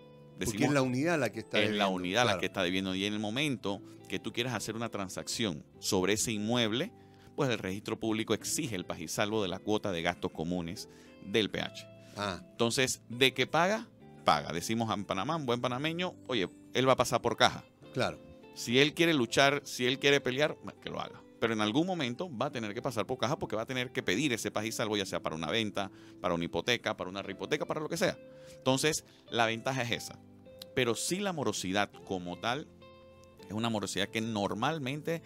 Porque 0.43 0.65
es 0.65 0.71
la 0.71 0.83
unidad 0.83 1.19
la 1.19 1.31
que 1.31 1.41
está 1.41 1.61
Es 1.61 1.71
la 1.71 1.89
unidad 1.89 2.25
la 2.25 2.39
que 2.39 2.47
está 2.47 2.63
debiendo. 2.63 2.95
Y 2.95 3.05
en 3.05 3.13
el 3.13 3.19
momento 3.19 3.83
que 4.09 4.19
tú 4.19 4.33
quieras 4.33 4.55
hacer 4.55 4.77
una 4.77 4.89
transacción 4.89 5.65
sobre 5.79 6.15
ese 6.15 6.33
inmueble, 6.33 6.93
pues 7.37 7.51
el 7.51 7.59
registro 7.59 7.99
público 7.99 8.35
exige 8.35 8.77
el 8.77 8.85
pagisalvo 8.85 9.43
de 9.43 9.49
la 9.49 9.59
cuota 9.59 9.93
de 9.93 10.03
gastos 10.03 10.33
comunes 10.33 10.89
del 11.27 11.51
PH. 11.51 11.87
Ah. 12.17 12.41
Entonces, 12.51 13.03
¿de 13.09 13.35
qué 13.35 13.47
paga? 13.47 13.89
Paga. 14.25 14.53
Decimos 14.53 14.93
en 14.95 15.05
Panamá, 15.05 15.37
un 15.37 15.47
buen 15.47 15.61
panameño, 15.61 16.15
oye, 16.29 16.49
él 16.75 16.89
va 16.89 16.93
a 16.93 16.97
pasar 16.97 17.21
por 17.21 17.37
caja. 17.37 17.65
Claro. 17.93 18.19
Si 18.55 18.79
él 18.79 18.95
quiere 18.95 19.15
luchar, 19.15 19.63
si 19.65 19.87
él 19.87 19.99
quiere 19.99 20.21
pelear, 20.21 20.57
que 20.83 20.91
lo 20.91 21.01
haga 21.01 21.22
pero 21.43 21.55
en 21.55 21.61
algún 21.61 21.89
momento 21.89 22.31
va 22.39 22.47
a 22.47 22.53
tener 22.53 22.73
que 22.73 22.81
pasar 22.81 23.05
por 23.05 23.19
caja 23.19 23.37
porque 23.37 23.57
va 23.57 23.63
a 23.63 23.67
tener 23.67 23.91
que 23.91 24.01
pedir 24.01 24.33
ese 24.33 24.53
país 24.53 24.77
salvo, 24.77 24.97
ya 24.97 25.05
sea 25.05 25.21
para 25.21 25.35
una 25.35 25.51
venta, 25.51 25.91
para 26.21 26.35
una 26.35 26.45
hipoteca, 26.45 26.97
para 26.97 27.11
una 27.11 27.21
rehipoteca, 27.21 27.67
para 27.67 27.81
lo 27.81 27.89
que 27.89 27.97
sea. 27.97 28.17
Entonces, 28.59 29.05
la 29.29 29.47
ventaja 29.47 29.83
es 29.83 29.91
esa. 29.91 30.21
Pero 30.77 30.95
sí 30.95 31.19
la 31.19 31.33
morosidad 31.33 31.91
como 32.07 32.39
tal 32.39 32.69
es 33.41 33.51
una 33.51 33.71
morosidad 33.71 34.07
que 34.07 34.21
normalmente 34.21 35.21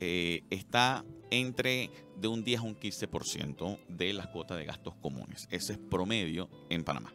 eh, 0.00 0.42
está 0.50 1.04
entre 1.30 1.88
de 2.16 2.26
un 2.26 2.42
10 2.42 2.58
a 2.58 2.62
un 2.64 2.74
15% 2.74 3.78
de 3.86 4.12
las 4.12 4.26
cuotas 4.26 4.58
de 4.58 4.64
gastos 4.64 4.96
comunes. 4.96 5.46
Ese 5.52 5.74
es 5.74 5.78
promedio 5.78 6.50
en 6.68 6.82
Panamá. 6.82 7.14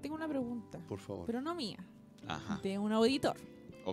Tengo 0.00 0.14
una 0.14 0.26
pregunta. 0.26 0.78
Por 0.88 0.98
favor. 0.98 1.26
Pero 1.26 1.42
no 1.42 1.54
mía. 1.54 1.84
Ajá. 2.26 2.58
De 2.62 2.78
un 2.78 2.90
auditor. 2.90 3.36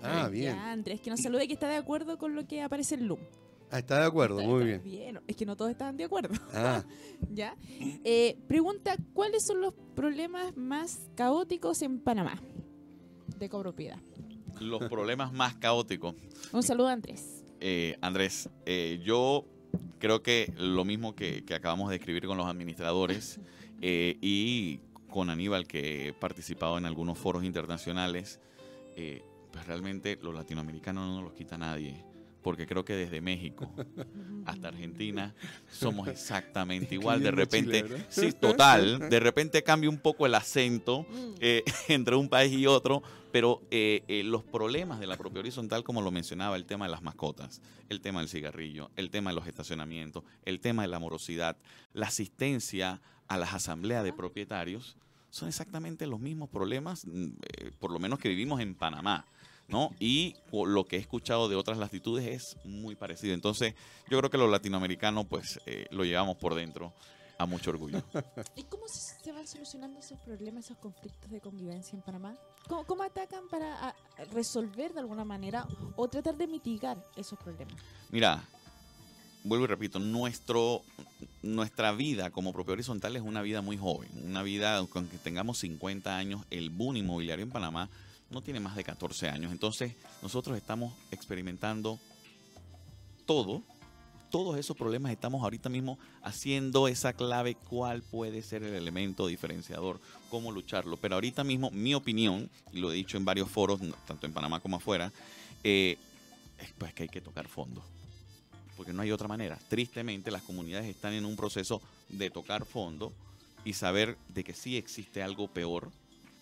Ah, 0.03 0.30
bien. 0.32 0.55
Ya, 0.55 0.72
Andrés, 0.72 1.01
que 1.01 1.09
nos 1.09 1.20
salude 1.20 1.47
que 1.47 1.53
está 1.53 1.68
de 1.68 1.76
acuerdo 1.76 2.18
con 2.18 2.34
lo 2.34 2.47
que 2.47 2.61
aparece 2.61 2.95
en 2.95 3.09
Loom. 3.09 3.20
Ah, 3.70 3.80
está 3.80 3.99
de 3.99 4.05
acuerdo, 4.05 4.41
muy 4.41 4.80
bien. 4.80 5.20
Es 5.28 5.36
que 5.36 5.45
no 5.45 5.57
todos 5.57 5.72
están 5.72 5.97
de 5.97 6.05
acuerdo. 6.05 6.34
Ah. 6.53 6.84
¿Ya? 7.34 7.55
Eh, 8.03 8.38
pregunta, 8.47 8.95
¿cuáles 9.13 9.45
son 9.45 9.59
los 9.59 9.74
problemas 9.93 10.55
más 10.55 11.09
caóticos 11.15 11.82
en 11.82 11.99
Panamá 11.99 12.41
de 13.38 13.49
copropiedad? 13.49 13.99
Los 14.61 14.84
problemas 14.89 15.34
más 15.34 15.55
caóticos. 15.55 16.15
Un 16.53 16.63
saludo, 16.63 16.88
Andrés. 16.88 17.43
Eh, 17.59 17.97
Andrés, 18.01 18.49
eh, 18.65 19.01
yo 19.03 19.45
creo 19.99 20.24
que 20.24 20.53
lo 20.57 20.86
mismo 20.86 21.13
que, 21.13 21.43
acabamos 21.53 21.89
de 21.89 21.97
escribir 21.97 22.26
con 22.26 22.38
los 22.38 22.47
administradores 22.47 23.39
y 23.82 24.80
con 25.09 25.30
Aníbal, 25.30 25.68
que 25.68 26.09
he 26.09 26.13
participado 26.13 26.78
en 26.78 26.86
algunos 26.86 27.18
foros 27.18 27.43
internacionales, 27.43 28.39
pues 28.95 29.68
realmente 29.68 30.18
los 30.22 30.34
latinoamericanos 30.34 31.07
no 31.07 31.15
nos 31.15 31.24
los 31.24 31.34
quita 31.34 31.57
nadie 31.57 32.07
porque 32.48 32.66
creo 32.66 32.86
que 32.86 32.95
desde 32.95 33.20
México 33.20 33.70
hasta 34.45 34.70
Argentina 34.70 35.36
somos 35.70 36.08
exactamente 36.08 36.95
igual. 36.95 37.22
De 37.22 37.32
repente, 37.32 37.84
sí, 38.08 38.32
total, 38.32 39.00
de 39.10 39.20
repente 39.20 39.64
cambia 39.64 39.89
un 39.89 39.98
poco 39.98 40.26
el 40.26 40.34
acento 40.34 41.02
mm. 41.02 41.34
eh, 41.41 41.66
entre 41.89 42.16
un 42.16 42.30
país 42.30 42.54
y 42.54 42.66
otro, 42.66 43.04
pero 43.34 43.64
eh, 43.70 44.06
eh, 44.08 44.24
los 44.24 44.45
problemas 44.45 45.02
de 45.02 45.08
la 45.08 45.18
propia 45.18 45.41
horizontal, 45.41 45.84
como 45.84 46.02
lo 46.02 46.10
mencionaba, 46.10 46.56
el 46.56 46.64
tema 46.64 46.86
de 46.86 46.91
las 46.91 47.02
mascotas, 47.02 47.62
el 47.89 48.00
tema 48.00 48.22
del 48.22 48.30
cigarrillo, 48.30 48.91
el 48.95 49.10
tema 49.10 49.32
de 49.32 49.36
los 49.36 49.45
estacionamientos, 49.45 50.24
el 50.45 50.62
tema 50.62 50.84
de 50.84 50.88
la 50.88 51.00
morosidad, 51.00 51.58
la 51.91 52.08
asistencia 52.08 53.02
a 53.28 53.38
las 53.38 53.54
asambleas 53.56 54.06
de 54.06 54.14
propietarios, 54.14 54.95
son 55.32 55.50
exactamente 55.50 56.08
los 56.08 56.22
mismos 56.22 56.48
problemas, 56.48 57.06
mm, 57.06 57.28
por 57.78 57.91
lo 57.91 58.00
menos 58.00 58.20
que 58.20 58.30
vivimos 58.30 58.62
en 58.62 58.74
Panamá. 58.74 59.26
¿No? 59.68 59.91
Y 59.99 60.36
lo 60.51 60.86
que 60.86 60.97
he 60.97 60.99
escuchado 60.99 61.49
de 61.49 61.55
otras 61.55 61.78
latitudes 61.78 62.26
es 62.28 62.65
muy 62.65 62.95
parecido. 62.95 63.34
Entonces, 63.34 63.76
yo 64.09 64.18
creo 64.18 64.30
que 64.30 64.38
los 64.38 64.49
latinoamericanos, 64.49 65.26
pues, 65.28 65.59
eh, 65.65 65.88
lo 65.91 66.05
llevamos 66.05 66.38
por 66.38 66.55
dentro 66.55 66.93
a 67.38 67.45
mucho 67.45 67.70
orgullo. 67.70 68.01
¿Y 68.55 68.63
cómo 68.63 68.88
se, 68.88 69.32
van 69.32 69.47
solucionando 69.47 69.99
esos 69.99 70.20
problemas, 70.20 70.65
esos 70.65 70.78
conflictos 70.78 71.30
de 71.30 71.41
convivencia 71.41 71.95
en 71.95 72.01
Panamá? 72.01 72.36
¿Cómo, 72.68 73.03
atacan 73.03 73.47
para 73.49 73.95
resolver 74.32 74.93
de 74.93 74.99
alguna 74.99 75.24
manera 75.24 75.68
o 75.95 76.07
tratar 76.07 76.36
de 76.36 76.47
mitigar 76.47 76.97
esos 77.15 77.38
problemas? 77.39 77.76
Mira, 78.09 78.43
vuelvo 79.43 79.65
y 79.65 79.68
repito, 79.68 79.99
nuestro, 79.99 80.82
nuestra 81.43 81.91
vida 81.91 82.32
como 82.32 82.53
propio 82.53 82.74
horizontal 82.74 83.15
es 83.15 83.22
una 83.22 83.41
vida 83.41 83.61
muy 83.61 83.78
joven, 83.78 84.09
una 84.26 84.43
vida, 84.43 84.78
aunque 84.78 85.18
tengamos 85.24 85.59
50 85.59 86.18
años, 86.18 86.45
el 86.49 86.70
boom 86.70 86.97
inmobiliario 86.97 87.43
en 87.43 87.51
Panamá 87.51 87.89
no 88.30 88.41
tiene 88.41 88.59
más 88.59 88.75
de 88.75 88.84
14 88.84 89.30
años. 89.30 89.51
Entonces, 89.51 89.93
nosotros 90.21 90.57
estamos 90.57 90.93
experimentando 91.11 91.99
todo 93.25 93.63
todos 94.30 94.57
esos 94.57 94.75
problemas 94.75 95.11
estamos 95.11 95.43
ahorita 95.43 95.69
mismo 95.69 95.97
haciendo 96.21 96.88
esa 96.88 97.13
clave, 97.13 97.55
cuál 97.55 98.01
puede 98.01 98.41
ser 98.41 98.63
el 98.63 98.73
elemento 98.73 99.28
diferenciador, 99.28 99.99
cómo 100.30 100.51
lucharlo. 100.51 100.97
Pero 100.97 101.15
ahorita 101.15 101.43
mismo, 101.43 101.71
mi 101.71 101.93
opinión, 101.93 102.49
y 102.73 102.80
lo 102.80 102.91
he 102.91 102.95
dicho 102.95 103.17
en 103.17 103.25
varios 103.25 103.49
foros, 103.49 103.80
tanto 104.05 104.25
en 104.25 104.34
Panamá 104.34 104.59
como 104.59 104.78
afuera, 104.78 105.11
eh, 105.63 105.97
es 106.59 106.71
pues 106.78 106.93
que 106.93 107.03
hay 107.03 107.09
que 107.09 107.21
tocar 107.21 107.47
fondo. 107.47 107.84
Porque 108.75 108.93
no 108.93 109.01
hay 109.01 109.11
otra 109.11 109.28
manera. 109.28 109.57
Tristemente, 109.69 110.30
las 110.30 110.43
comunidades 110.43 110.88
están 110.88 111.13
en 111.13 111.25
un 111.25 111.36
proceso 111.36 111.82
de 112.09 112.30
tocar 112.30 112.65
fondo 112.65 113.13
y 113.63 113.73
saber 113.73 114.17
de 114.30 114.43
que 114.43 114.53
sí 114.53 114.78
existe 114.78 115.23
algo 115.23 115.47
peor 115.47 115.91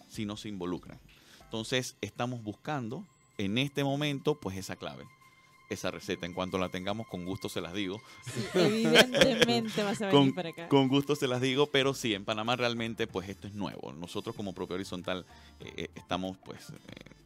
si 0.10 0.26
no 0.26 0.38
se 0.38 0.50
involucran. 0.50 1.00
Entonces, 1.46 1.96
estamos 2.02 2.44
buscando 2.44 3.06
en 3.38 3.58
este 3.58 3.84
momento, 3.84 4.36
pues 4.36 4.58
esa 4.58 4.76
clave 4.76 5.06
esa 5.70 5.92
receta. 5.92 6.26
En 6.26 6.34
cuanto 6.34 6.58
la 6.58 6.70
tengamos, 6.70 7.08
con 7.08 7.26
gusto 7.26 7.50
se 7.50 7.62
las 7.62 7.74
digo. 7.74 8.02
evidentemente 8.54 9.84
vas 9.84 10.02
a 10.02 10.08
venir 10.08 10.20
con, 10.20 10.34
para 10.34 10.50
acá. 10.50 10.68
Con 10.68 10.88
gusto 10.88 11.16
se 11.16 11.28
las 11.28 11.42
digo, 11.42 11.68
pero 11.68 11.94
sí, 11.94 12.14
en 12.14 12.26
Panamá 12.26 12.56
realmente 12.56 13.08
pues 13.08 13.30
esto 13.30 13.48
es 13.48 13.54
nuevo. 13.54 13.94
Nosotros 13.94 14.36
como 14.36 14.54
propio 14.54 14.76
horizontal 14.76 15.26
eh, 15.60 15.74
eh, 15.78 15.90
estamos 15.96 16.38
pues 16.44 16.70
eh, 16.70 16.74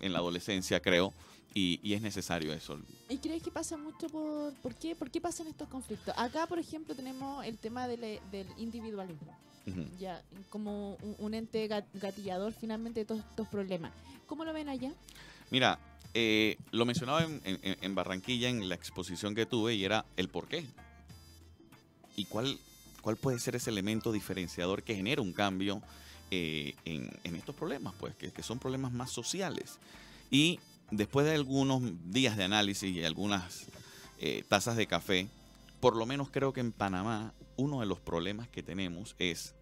en 0.02 0.14
la 0.14 0.20
adolescencia, 0.20 0.82
creo, 0.82 1.14
y, 1.54 1.94
es 1.94 2.02
necesario 2.02 2.54
eso. 2.54 2.80
¿Y 3.10 3.18
crees 3.18 3.44
que 3.44 3.52
pasa 3.52 3.78
mucho 3.78 4.08
por, 4.10 4.54
por 4.56 4.76
qué? 4.76 4.96
¿Por 4.96 5.10
qué 5.10 5.20
pasan 5.20 5.48
estos 5.48 5.68
conflictos? 5.68 6.14
Acá, 6.18 6.48
por 6.48 6.60
ejemplo, 6.60 6.96
tenemos 6.96 7.46
el 7.46 7.58
tema 7.58 7.88
del, 7.88 8.20
individualismo. 8.58 9.36
Ya, 10.00 10.24
como 10.50 10.96
un, 11.20 11.34
ente 11.36 11.68
gatillador 11.68 12.54
finalmente 12.54 13.02
de 13.02 13.06
todos 13.06 13.24
estos 13.30 13.48
problemas. 13.50 13.92
¿Cómo 14.26 14.44
lo 14.44 14.52
ven 14.52 14.68
allá? 14.68 14.92
Mira, 15.52 15.78
eh, 16.16 16.58
lo 16.72 16.86
mencionaba 16.86 17.24
en, 17.24 17.96
Barranquilla 17.96 18.50
en 18.50 18.68
la 18.68 18.74
exposición 18.74 19.36
que 19.36 19.46
tuve 19.46 19.76
y 19.76 19.86
era 19.86 20.06
el 20.18 20.28
por 20.30 20.48
qué. 20.48 20.66
¿Y 22.16 22.26
cuál, 22.26 22.58
cuál 23.02 23.18
puede 23.18 23.40
ser 23.40 23.56
ese 23.56 23.70
elemento 23.70 24.12
diferenciador 24.12 24.84
que 24.84 24.96
genera 24.96 25.22
un 25.22 25.34
cambio 25.34 25.82
eh, 26.32 26.74
en, 26.86 27.36
estos 27.36 27.56
problemas? 27.56 27.94
Pues 28.00 28.16
que, 28.16 28.44
son 28.44 28.58
problemas 28.58 28.92
más 28.92 29.12
sociales. 29.12 29.78
Y 30.32 30.60
después 30.92 31.26
de 31.26 31.34
algunos 31.34 31.82
días 32.12 32.38
de 32.38 32.44
análisis 32.44 32.96
y 32.96 33.04
algunas 33.04 33.68
eh, 34.20 34.44
tazas 34.48 34.76
de 34.78 34.88
café, 34.88 35.28
por 35.80 35.96
lo 35.96 36.06
menos 36.06 36.30
creo 36.30 36.54
que 36.54 36.60
en 36.60 36.72
Panamá 36.72 37.34
uno 37.58 37.80
de 37.82 37.86
los 37.86 38.00
problemas 38.00 38.48
que 38.48 38.64
tenemos 38.64 39.16
es 39.20 39.56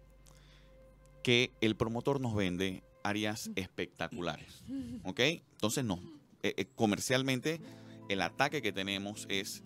que 1.22 1.52
el 1.60 1.76
promotor 1.76 2.20
nos 2.20 2.34
vende 2.34 2.82
áreas 3.02 3.50
espectaculares. 3.56 4.62
¿Ok? 5.04 5.20
Entonces 5.20 5.84
no, 5.84 6.00
eh, 6.42 6.54
eh, 6.56 6.66
comercialmente 6.74 7.60
el 8.08 8.22
ataque 8.22 8.62
que 8.62 8.72
tenemos 8.72 9.26
es 9.28 9.62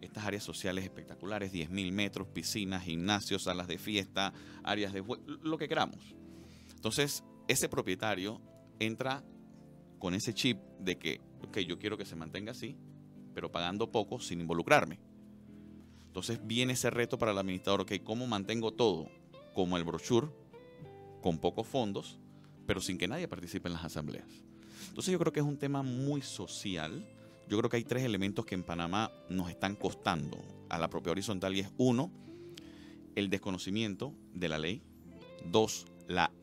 estas 0.00 0.24
áreas 0.24 0.44
sociales 0.44 0.84
espectaculares, 0.84 1.52
10.000 1.52 1.92
metros, 1.92 2.28
piscinas, 2.28 2.84
gimnasios, 2.84 3.44
salas 3.44 3.68
de 3.68 3.78
fiesta, 3.78 4.34
áreas 4.62 4.92
de 4.92 5.02
lo 5.42 5.56
que 5.56 5.68
queramos. 5.68 6.14
Entonces, 6.74 7.24
ese 7.48 7.68
propietario 7.68 8.40
entra 8.78 9.24
con 10.04 10.12
ese 10.12 10.34
chip 10.34 10.58
de 10.80 10.98
que, 10.98 11.22
ok, 11.40 11.60
yo 11.60 11.78
quiero 11.78 11.96
que 11.96 12.04
se 12.04 12.14
mantenga 12.14 12.52
así, 12.52 12.76
pero 13.32 13.50
pagando 13.50 13.90
poco 13.90 14.20
sin 14.20 14.38
involucrarme. 14.38 14.98
Entonces 16.08 16.46
viene 16.46 16.74
ese 16.74 16.90
reto 16.90 17.16
para 17.16 17.32
el 17.32 17.38
administrador, 17.38 17.80
ok, 17.80 17.92
¿cómo 18.04 18.26
mantengo 18.26 18.74
todo 18.74 19.08
como 19.54 19.78
el 19.78 19.84
brochure, 19.84 20.28
con 21.22 21.38
pocos 21.38 21.66
fondos, 21.66 22.18
pero 22.66 22.82
sin 22.82 22.98
que 22.98 23.08
nadie 23.08 23.28
participe 23.28 23.68
en 23.68 23.72
las 23.72 23.84
asambleas? 23.86 24.28
Entonces 24.88 25.10
yo 25.10 25.18
creo 25.18 25.32
que 25.32 25.40
es 25.40 25.46
un 25.46 25.56
tema 25.56 25.82
muy 25.82 26.20
social. 26.20 27.02
Yo 27.48 27.56
creo 27.56 27.70
que 27.70 27.78
hay 27.78 27.84
tres 27.84 28.02
elementos 28.02 28.44
que 28.44 28.56
en 28.56 28.62
Panamá 28.62 29.10
nos 29.30 29.48
están 29.48 29.74
costando 29.74 30.36
a 30.68 30.78
la 30.78 30.90
propia 30.90 31.12
horizontal 31.12 31.56
y 31.56 31.60
es 31.60 31.72
uno, 31.78 32.12
el 33.14 33.30
desconocimiento 33.30 34.12
de 34.34 34.50
la 34.50 34.58
ley, 34.58 34.82
dos, 35.50 35.86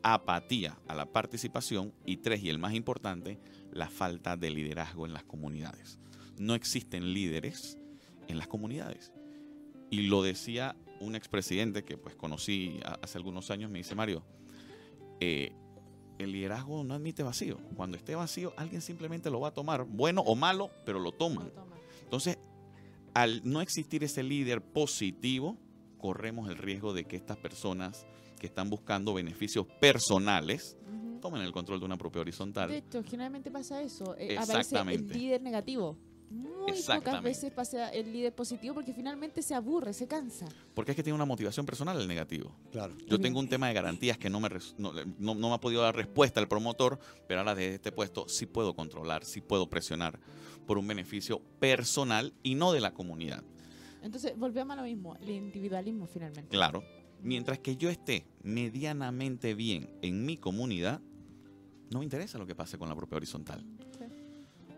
apatía 0.02 0.78
a 0.88 0.94
la 0.94 1.06
participación 1.06 1.92
y 2.04 2.18
tres, 2.18 2.42
y 2.42 2.48
el 2.48 2.58
más 2.58 2.74
importante, 2.74 3.38
la 3.72 3.88
falta 3.88 4.36
de 4.36 4.50
liderazgo 4.50 5.06
en 5.06 5.12
las 5.12 5.24
comunidades. 5.24 5.98
No 6.38 6.54
existen 6.54 7.12
líderes 7.12 7.78
en 8.28 8.38
las 8.38 8.48
comunidades. 8.48 9.12
Y 9.90 10.02
lo 10.02 10.22
decía 10.22 10.76
un 11.00 11.14
expresidente 11.14 11.84
que 11.84 11.98
pues 11.98 12.14
conocí 12.14 12.80
hace 13.02 13.18
algunos 13.18 13.50
años, 13.50 13.70
me 13.70 13.78
dice, 13.78 13.94
Mario, 13.94 14.22
eh, 15.20 15.52
el 16.18 16.32
liderazgo 16.32 16.84
no 16.84 16.94
admite 16.94 17.22
vacío. 17.22 17.58
Cuando 17.76 17.96
esté 17.96 18.14
vacío, 18.14 18.52
alguien 18.56 18.80
simplemente 18.80 19.30
lo 19.30 19.40
va 19.40 19.48
a 19.48 19.54
tomar, 19.54 19.84
bueno 19.84 20.22
o 20.22 20.34
malo, 20.34 20.70
pero 20.84 20.98
lo 20.98 21.12
toman. 21.12 21.50
Entonces, 22.02 22.38
al 23.14 23.42
no 23.44 23.60
existir 23.60 24.04
ese 24.04 24.22
líder 24.22 24.62
positivo, 24.62 25.58
corremos 25.98 26.48
el 26.48 26.56
riesgo 26.56 26.92
de 26.92 27.04
que 27.04 27.16
estas 27.16 27.36
personas 27.36 28.06
que 28.42 28.48
están 28.48 28.68
buscando 28.68 29.14
beneficios 29.14 29.66
personales 29.80 30.76
tomen 31.22 31.40
el 31.42 31.52
control 31.52 31.78
de 31.78 31.86
una 31.86 31.96
propia 31.96 32.20
horizontal. 32.20 32.68
De 32.68 32.78
hecho, 32.78 33.02
generalmente 33.04 33.50
pasa 33.50 33.80
eso. 33.80 34.16
Eh, 34.18 34.36
aparece 34.36 34.76
el 34.76 35.08
líder 35.08 35.40
negativo 35.40 35.96
muy 36.32 36.72
pocas 36.82 37.22
veces 37.22 37.52
pasa 37.52 37.90
el 37.90 38.12
líder 38.12 38.34
positivo 38.34 38.74
porque 38.74 38.92
finalmente 38.92 39.42
se 39.42 39.54
aburre, 39.54 39.92
se 39.92 40.06
cansa. 40.06 40.46
Porque 40.74 40.92
es 40.92 40.96
que 40.96 41.02
tiene 41.02 41.14
una 41.14 41.24
motivación 41.24 41.66
personal 41.66 42.00
el 42.00 42.08
negativo. 42.08 42.54
Claro. 42.70 42.94
Yo 43.06 43.20
tengo 43.20 43.38
un 43.38 43.48
tema 43.48 43.68
de 43.68 43.74
garantías 43.74 44.16
que 44.16 44.30
no 44.30 44.40
me, 44.40 44.48
no, 44.78 44.92
no, 45.18 45.34
me 45.34 45.54
ha 45.54 45.60
podido 45.60 45.82
dar 45.82 45.94
respuesta 45.94 46.40
el 46.40 46.48
promotor, 46.48 46.98
pero 47.28 47.40
ahora 47.40 47.54
desde 47.54 47.74
este 47.74 47.92
puesto 47.92 48.28
sí 48.28 48.46
puedo 48.46 48.74
controlar, 48.74 49.24
sí 49.24 49.40
puedo 49.40 49.68
presionar 49.68 50.18
por 50.66 50.78
un 50.78 50.86
beneficio 50.86 51.40
personal 51.58 52.32
y 52.42 52.54
no 52.54 52.72
de 52.72 52.80
la 52.80 52.94
comunidad. 52.94 53.44
Entonces, 54.02 54.36
volvemos 54.36 54.72
a 54.72 54.80
lo 54.80 54.82
mismo, 54.82 55.16
el 55.16 55.30
individualismo 55.30 56.06
finalmente. 56.06 56.50
Claro. 56.50 56.82
Mientras 57.22 57.58
que 57.60 57.76
yo 57.76 57.88
esté 57.88 58.26
medianamente 58.42 59.54
bien 59.54 59.88
en 60.02 60.26
mi 60.26 60.36
comunidad, 60.36 61.00
no 61.90 62.00
me 62.00 62.04
interesa 62.04 62.38
lo 62.38 62.46
que 62.46 62.54
pase 62.54 62.78
con 62.78 62.88
la 62.88 62.96
propia 62.96 63.16
horizontal 63.16 63.64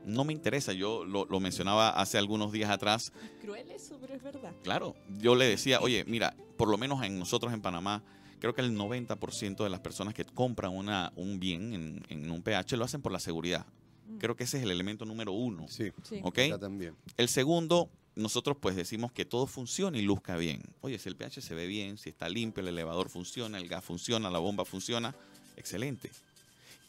no 0.05 0.25
me 0.25 0.33
interesa. 0.33 0.73
Yo 0.73 1.05
lo, 1.05 1.41
mencionaba 1.41 1.91
hace 1.91 2.19
algunos 2.19 2.53
días 2.53 2.71
atrás. 2.71 3.13
cruel 3.41 3.71
eso, 3.71 3.99
pero 4.01 4.15
es 4.15 4.23
verdad. 4.23 4.55
Claro, 4.63 4.95
yo 5.19 5.35
le 5.35 5.47
decía, 5.47 5.81
oye, 5.81 6.05
mira, 6.07 6.37
por 6.57 6.69
lo 6.69 6.79
menos 6.79 7.03
en 7.03 7.19
nosotros 7.19 7.53
en 7.53 7.61
Panamá, 7.61 8.03
creo 8.39 8.55
que 8.55 8.61
el 8.61 8.77
90% 8.77 9.63
de 9.63 9.71
las 9.71 9.81
personas 9.81 10.15
que 10.15 10.25
compran 10.25 10.73
una, 10.73 11.13
un 11.17 11.41
bien 11.41 12.03
en, 12.09 12.31
un 12.31 12.43
PH 12.43 12.77
lo 12.77 12.85
hacen 12.85 13.03
por 13.03 13.13
la 13.13 13.21
seguridad. 13.21 13.67
Mm. 14.07 14.19
Creo 14.19 14.37
que 14.37 14.45
ese 14.45 14.59
es 14.59 14.65
el 14.65 14.71
elemento 14.71 15.05
número 15.05 15.33
uno. 15.33 15.67
Sí, 15.69 15.91
sí. 16.03 16.21
también. 16.61 16.95
El 17.17 17.29
segundo, 17.29 17.91
nosotros 18.17 18.57
pues 18.61 18.77
decimos 18.77 19.13
que 19.13 19.25
todo 19.25 19.47
funcione 19.47 19.99
y 19.99 20.03
luzca 20.03 20.37
bien. 20.37 20.63
Oye, 20.81 20.99
si 20.99 21.09
el 21.09 21.17
pH 21.17 21.41
se 21.41 21.55
ve 21.55 21.67
bien, 21.67 21.99
si 21.99 22.11
está 22.11 22.29
limpio, 22.29 22.61
el 22.61 22.69
elevador 22.69 23.09
funciona, 23.09 23.59
el 23.59 23.69
gas 23.69 23.85
funciona, 23.85 24.31
la 24.31 24.39
bomba 24.39 24.65
funciona, 24.65 25.15
excelente. 25.57 26.11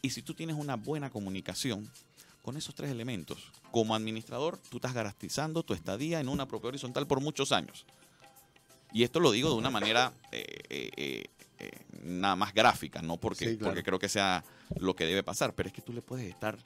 Y 0.02 0.10
si 0.10 0.22
tú 0.22 0.34
tienes 0.34 0.56
una 0.56 0.76
buena 0.76 1.10
comunicación, 1.10 1.90
con 2.46 2.56
esos 2.56 2.76
tres 2.76 2.92
elementos. 2.92 3.50
Como 3.72 3.96
administrador, 3.96 4.56
tú 4.70 4.76
estás 4.76 4.94
garantizando 4.94 5.64
tu 5.64 5.74
estadía 5.74 6.20
en 6.20 6.28
una 6.28 6.46
propia 6.46 6.68
horizontal 6.68 7.04
por 7.04 7.20
muchos 7.20 7.50
años. 7.50 7.84
Y 8.92 9.02
esto 9.02 9.18
lo 9.18 9.32
digo 9.32 9.50
de 9.50 9.56
una 9.56 9.68
manera 9.68 10.12
eh, 10.30 10.44
eh, 10.70 11.24
eh, 11.58 11.70
nada 12.04 12.36
más 12.36 12.54
gráfica, 12.54 13.02
no 13.02 13.16
porque, 13.16 13.58
porque 13.60 13.82
creo 13.82 13.98
que 13.98 14.08
sea 14.08 14.44
lo 14.78 14.94
que 14.94 15.06
debe 15.06 15.24
pasar, 15.24 15.56
pero 15.56 15.66
es 15.66 15.72
que 15.72 15.82
tú 15.82 15.92
le 15.92 16.02
puedes 16.02 16.28
estar 16.28 16.56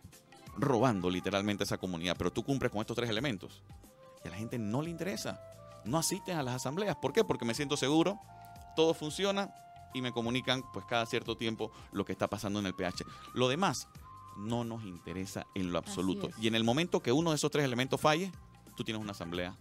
robando 0.58 1.08
literalmente 1.08 1.62
a 1.62 1.64
esa 1.64 1.78
comunidad, 1.78 2.14
pero 2.18 2.30
tú 2.30 2.44
cumples 2.44 2.70
con 2.70 2.82
estos 2.82 2.94
tres 2.94 3.08
elementos. 3.08 3.62
Y 4.24 4.28
a 4.28 4.30
la 4.30 4.36
gente 4.36 4.58
no 4.58 4.82
le 4.82 4.90
interesa. 4.90 5.40
No 5.84 5.98
asisten 5.98 6.36
a 6.36 6.42
las 6.42 6.56
asambleas. 6.56 6.96
¿Por 6.96 7.12
qué? 7.12 7.24
Porque 7.24 7.44
me 7.44 7.54
siento 7.54 7.76
seguro, 7.76 8.18
todo 8.76 8.94
funciona 8.94 9.54
y 9.94 10.02
me 10.02 10.12
comunican 10.12 10.62
pues 10.72 10.84
cada 10.86 11.06
cierto 11.06 11.36
tiempo 11.36 11.70
lo 11.92 12.04
que 12.04 12.12
está 12.12 12.28
pasando 12.28 12.58
en 12.60 12.66
el 12.66 12.74
PH. 12.74 13.04
Lo 13.34 13.48
demás 13.48 13.88
no 14.36 14.64
nos 14.64 14.84
interesa 14.84 15.46
en 15.54 15.72
lo 15.72 15.78
absoluto. 15.78 16.30
Y 16.40 16.46
en 16.48 16.54
el 16.54 16.64
momento 16.64 17.00
que 17.00 17.12
uno 17.12 17.30
de 17.30 17.36
esos 17.36 17.50
tres 17.50 17.64
elementos 17.64 18.00
falle, 18.00 18.30
tú 18.76 18.84
tienes 18.84 19.02
una 19.02 19.12
asamblea 19.12 19.56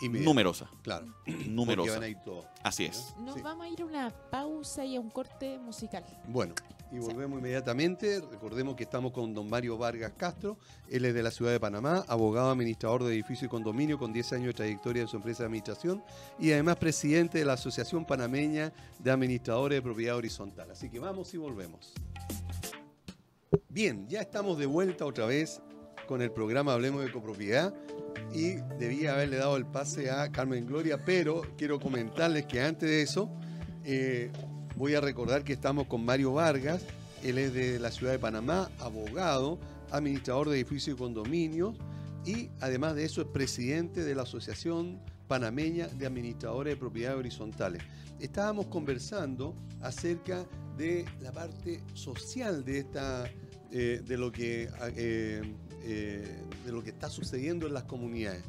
numerosa. 0.00 0.68
Claro. 0.82 1.06
Numerosa. 1.46 2.00
Así 2.62 2.84
es. 2.84 3.14
Nos 3.18 3.42
vamos 3.42 3.66
a 3.66 3.68
ir 3.68 3.82
a 3.82 3.84
una 3.84 4.10
pausa 4.10 4.84
y 4.84 4.96
a 4.96 5.00
un 5.00 5.10
corte 5.10 5.58
musical. 5.58 6.04
Bueno, 6.28 6.54
y 6.90 6.98
volvemos 6.98 7.38
inmediatamente. 7.38 8.20
Recordemos 8.30 8.76
que 8.76 8.84
estamos 8.84 9.12
con 9.12 9.34
don 9.34 9.48
Mario 9.48 9.76
Vargas 9.76 10.12
Castro. 10.16 10.58
Él 10.88 11.04
es 11.04 11.14
de 11.14 11.22
la 11.22 11.30
ciudad 11.30 11.52
de 11.52 11.60
Panamá, 11.60 12.04
abogado 12.08 12.50
administrador 12.50 13.04
de 13.04 13.14
edificio 13.14 13.46
y 13.46 13.48
condominio 13.48 13.98
con 13.98 14.12
10 14.12 14.32
años 14.34 14.46
de 14.48 14.54
trayectoria 14.54 15.02
en 15.02 15.08
su 15.08 15.16
empresa 15.16 15.42
de 15.42 15.46
administración 15.46 16.02
y 16.38 16.52
además 16.52 16.76
presidente 16.76 17.38
de 17.38 17.44
la 17.44 17.54
Asociación 17.54 18.04
Panameña 18.04 18.72
de 18.98 19.10
Administradores 19.10 19.78
de 19.78 19.82
Propiedad 19.82 20.16
Horizontal. 20.16 20.70
Así 20.70 20.88
que 20.88 20.98
vamos 20.98 21.32
y 21.34 21.36
volvemos. 21.36 21.92
Bien, 23.68 24.08
ya 24.08 24.20
estamos 24.20 24.58
de 24.58 24.66
vuelta 24.66 25.04
otra 25.04 25.26
vez 25.26 25.60
con 26.06 26.22
el 26.22 26.30
programa 26.30 26.72
Hablemos 26.72 27.04
de 27.04 27.10
Copropiedad 27.10 27.74
y 28.32 28.54
debía 28.78 29.14
haberle 29.14 29.36
dado 29.36 29.56
el 29.56 29.66
pase 29.66 30.10
a 30.10 30.30
Carmen 30.30 30.66
Gloria, 30.66 31.04
pero 31.04 31.42
quiero 31.56 31.80
comentarles 31.80 32.46
que 32.46 32.60
antes 32.60 32.88
de 32.88 33.02
eso 33.02 33.30
eh, 33.84 34.30
voy 34.76 34.94
a 34.94 35.00
recordar 35.00 35.42
que 35.42 35.54
estamos 35.54 35.86
con 35.86 36.04
Mario 36.04 36.34
Vargas, 36.34 36.84
él 37.24 37.38
es 37.38 37.54
de 37.54 37.78
la 37.80 37.90
ciudad 37.90 38.12
de 38.12 38.18
Panamá, 38.18 38.70
abogado, 38.78 39.58
administrador 39.90 40.50
de 40.50 40.56
edificios 40.56 40.96
y 40.96 40.98
condominios 40.98 41.74
y 42.26 42.50
además 42.60 42.94
de 42.94 43.04
eso 43.04 43.22
es 43.22 43.28
presidente 43.28 44.04
de 44.04 44.14
la 44.14 44.22
Asociación 44.22 45.00
Panameña 45.28 45.88
de 45.88 46.06
Administradores 46.06 46.74
de 46.74 46.76
Propiedades 46.76 47.18
Horizontales. 47.18 47.82
Estábamos 48.20 48.66
conversando 48.66 49.54
acerca 49.80 50.46
de 50.76 51.06
la 51.20 51.32
parte 51.32 51.82
social 51.94 52.64
de 52.64 52.78
esta 52.80 53.30
eh, 53.72 54.02
de 54.06 54.16
lo 54.18 54.30
que 54.30 54.68
eh, 54.96 55.42
eh, 55.82 56.42
de 56.64 56.72
lo 56.72 56.82
que 56.82 56.90
está 56.90 57.08
sucediendo 57.08 57.66
en 57.66 57.74
las 57.74 57.84
comunidades. 57.84 58.42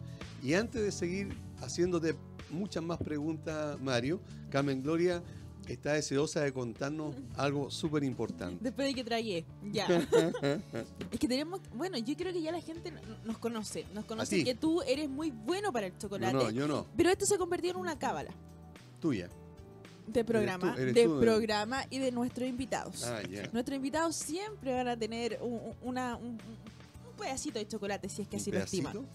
Y 0.44 0.54
antes 0.54 0.82
de 0.82 0.92
seguir 0.92 1.38
haciéndote 1.62 2.16
muchas 2.50 2.84
más 2.84 2.98
preguntas, 2.98 3.80
Mario, 3.82 4.20
Carmen 4.50 4.84
Gloria 4.84 5.24
está 5.74 5.94
deseosa 5.94 6.42
de 6.42 6.54
contarnos 6.54 7.16
algo 7.36 7.70
súper 7.70 8.04
importante. 8.04 8.58
Después 8.64 8.88
de 8.88 8.94
que 8.94 9.04
tragué, 9.04 9.46
ya. 9.72 9.88
es 11.12 11.20
que 11.20 11.28
tenemos, 11.28 11.62
bueno, 11.76 11.98
yo 11.98 12.16
creo 12.16 12.34
que 12.34 12.42
ya 12.42 12.52
la 12.52 12.62
gente 12.62 12.94
nos 13.26 13.38
conoce, 13.38 13.86
nos 13.94 14.06
conoce 14.06 14.44
que 14.44 14.56
tú 14.56 14.82
eres 14.84 15.10
muy 15.10 15.32
bueno 15.32 15.72
para 15.72 15.88
el 15.88 15.98
chocolate. 15.98 16.34
No, 16.34 16.50
yo 16.50 16.68
no. 16.68 16.86
Pero 16.96 17.10
esto 17.10 17.26
se 17.26 17.36
ha 17.36 17.38
convertido 17.38 17.76
en 17.76 17.82
una 17.82 17.98
cábala. 17.98 18.32
Tuya. 19.02 19.30
De 20.08 20.24
programa, 20.24 20.74
de 20.76 21.04
programa 21.20 21.86
y 21.90 22.00
de 22.00 22.12
nuestros 22.12 22.48
invitados. 22.48 23.04
Ah, 23.04 23.22
nuestros 23.52 23.76
invitados 23.76 24.16
siempre 24.16 24.74
van 24.74 24.88
a 24.88 24.96
tener 24.96 25.38
un, 25.42 25.60
una, 25.82 26.16
un, 26.16 26.38
pedacito 27.18 27.60
de 27.60 27.68
chocolate 27.68 28.08
si 28.08 28.22
es 28.22 28.28
que 28.28 28.38
así 28.38 28.52
lo 28.52 28.60
estiman 28.60 29.06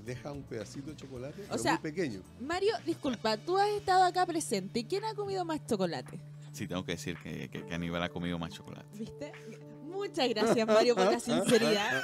deja 0.00 0.32
un 0.32 0.42
pedacito 0.42 0.90
de 0.90 0.96
chocolate, 0.96 1.44
o 1.50 1.58
sea, 1.58 1.72
muy 1.72 1.82
pequeño. 1.90 2.22
Mario, 2.40 2.74
disculpa, 2.84 3.36
tú 3.36 3.58
has 3.58 3.68
estado 3.70 4.04
acá 4.04 4.26
presente. 4.26 4.86
¿Quién 4.86 5.04
ha 5.04 5.14
comido 5.14 5.44
más 5.44 5.66
chocolate? 5.66 6.20
Sí, 6.52 6.66
tengo 6.68 6.84
que 6.84 6.92
decir 6.92 7.16
que, 7.22 7.48
que, 7.48 7.74
Aníbal 7.74 8.02
ha 8.02 8.08
comido 8.08 8.38
más 8.38 8.50
chocolate. 8.50 8.86
¿Viste? 8.98 9.32
Muchas 9.84 10.28
gracias, 10.28 10.66
Mario, 10.66 10.94
por 10.94 11.10
la 11.10 11.20
sinceridad. 11.20 12.02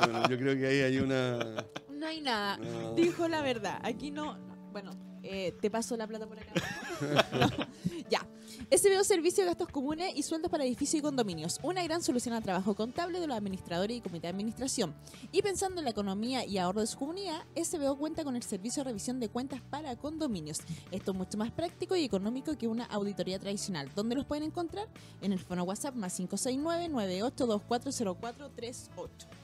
bueno, 0.00 0.28
yo 0.28 0.38
creo 0.38 0.56
que 0.56 0.66
ahí 0.66 0.80
hay 0.80 0.98
una... 0.98 1.64
No 1.90 2.06
hay 2.06 2.20
nada. 2.20 2.58
Dijo 2.96 3.28
la 3.28 3.42
verdad. 3.42 3.80
Aquí 3.82 4.10
no... 4.10 4.38
Bueno, 4.72 4.92
eh, 5.22 5.54
te 5.60 5.70
paso 5.70 5.96
la 5.96 6.06
plata 6.06 6.26
por 6.26 6.38
acá. 6.38 6.52
ya. 8.10 8.26
SBO 8.70 9.02
Servicio 9.02 9.44
de 9.44 9.48
Gastos 9.48 9.70
Comunes 9.70 10.12
y 10.14 10.22
Sueldos 10.22 10.50
para 10.50 10.62
Edificios 10.62 10.98
y 10.98 11.02
Condominios. 11.02 11.58
Una 11.62 11.82
gran 11.84 12.02
solución 12.02 12.34
al 12.34 12.42
trabajo 12.42 12.74
contable 12.74 13.18
de 13.18 13.26
los 13.26 13.34
administradores 13.34 13.96
y 13.96 14.02
comité 14.02 14.26
de 14.26 14.32
administración. 14.32 14.94
Y 15.32 15.40
pensando 15.40 15.80
en 15.80 15.86
la 15.86 15.92
economía 15.92 16.44
y 16.44 16.58
ahorro 16.58 16.82
de 16.82 16.86
su 16.86 16.98
comunidad, 16.98 17.46
SBO 17.56 17.96
cuenta 17.96 18.24
con 18.24 18.36
el 18.36 18.42
servicio 18.42 18.84
de 18.84 18.90
revisión 18.90 19.20
de 19.20 19.30
cuentas 19.30 19.62
para 19.70 19.96
condominios. 19.96 20.58
Esto 20.90 21.12
es 21.12 21.16
mucho 21.16 21.38
más 21.38 21.50
práctico 21.50 21.96
y 21.96 22.04
económico 22.04 22.58
que 22.58 22.68
una 22.68 22.84
auditoría 22.84 23.38
tradicional. 23.38 23.90
¿Dónde 23.96 24.16
los 24.16 24.26
pueden 24.26 24.44
encontrar? 24.44 24.86
En 25.22 25.32
el 25.32 25.38
fono 25.38 25.64
WhatsApp 25.64 25.94
más 25.94 26.14
569 26.14 26.90
98240438. 26.90 29.37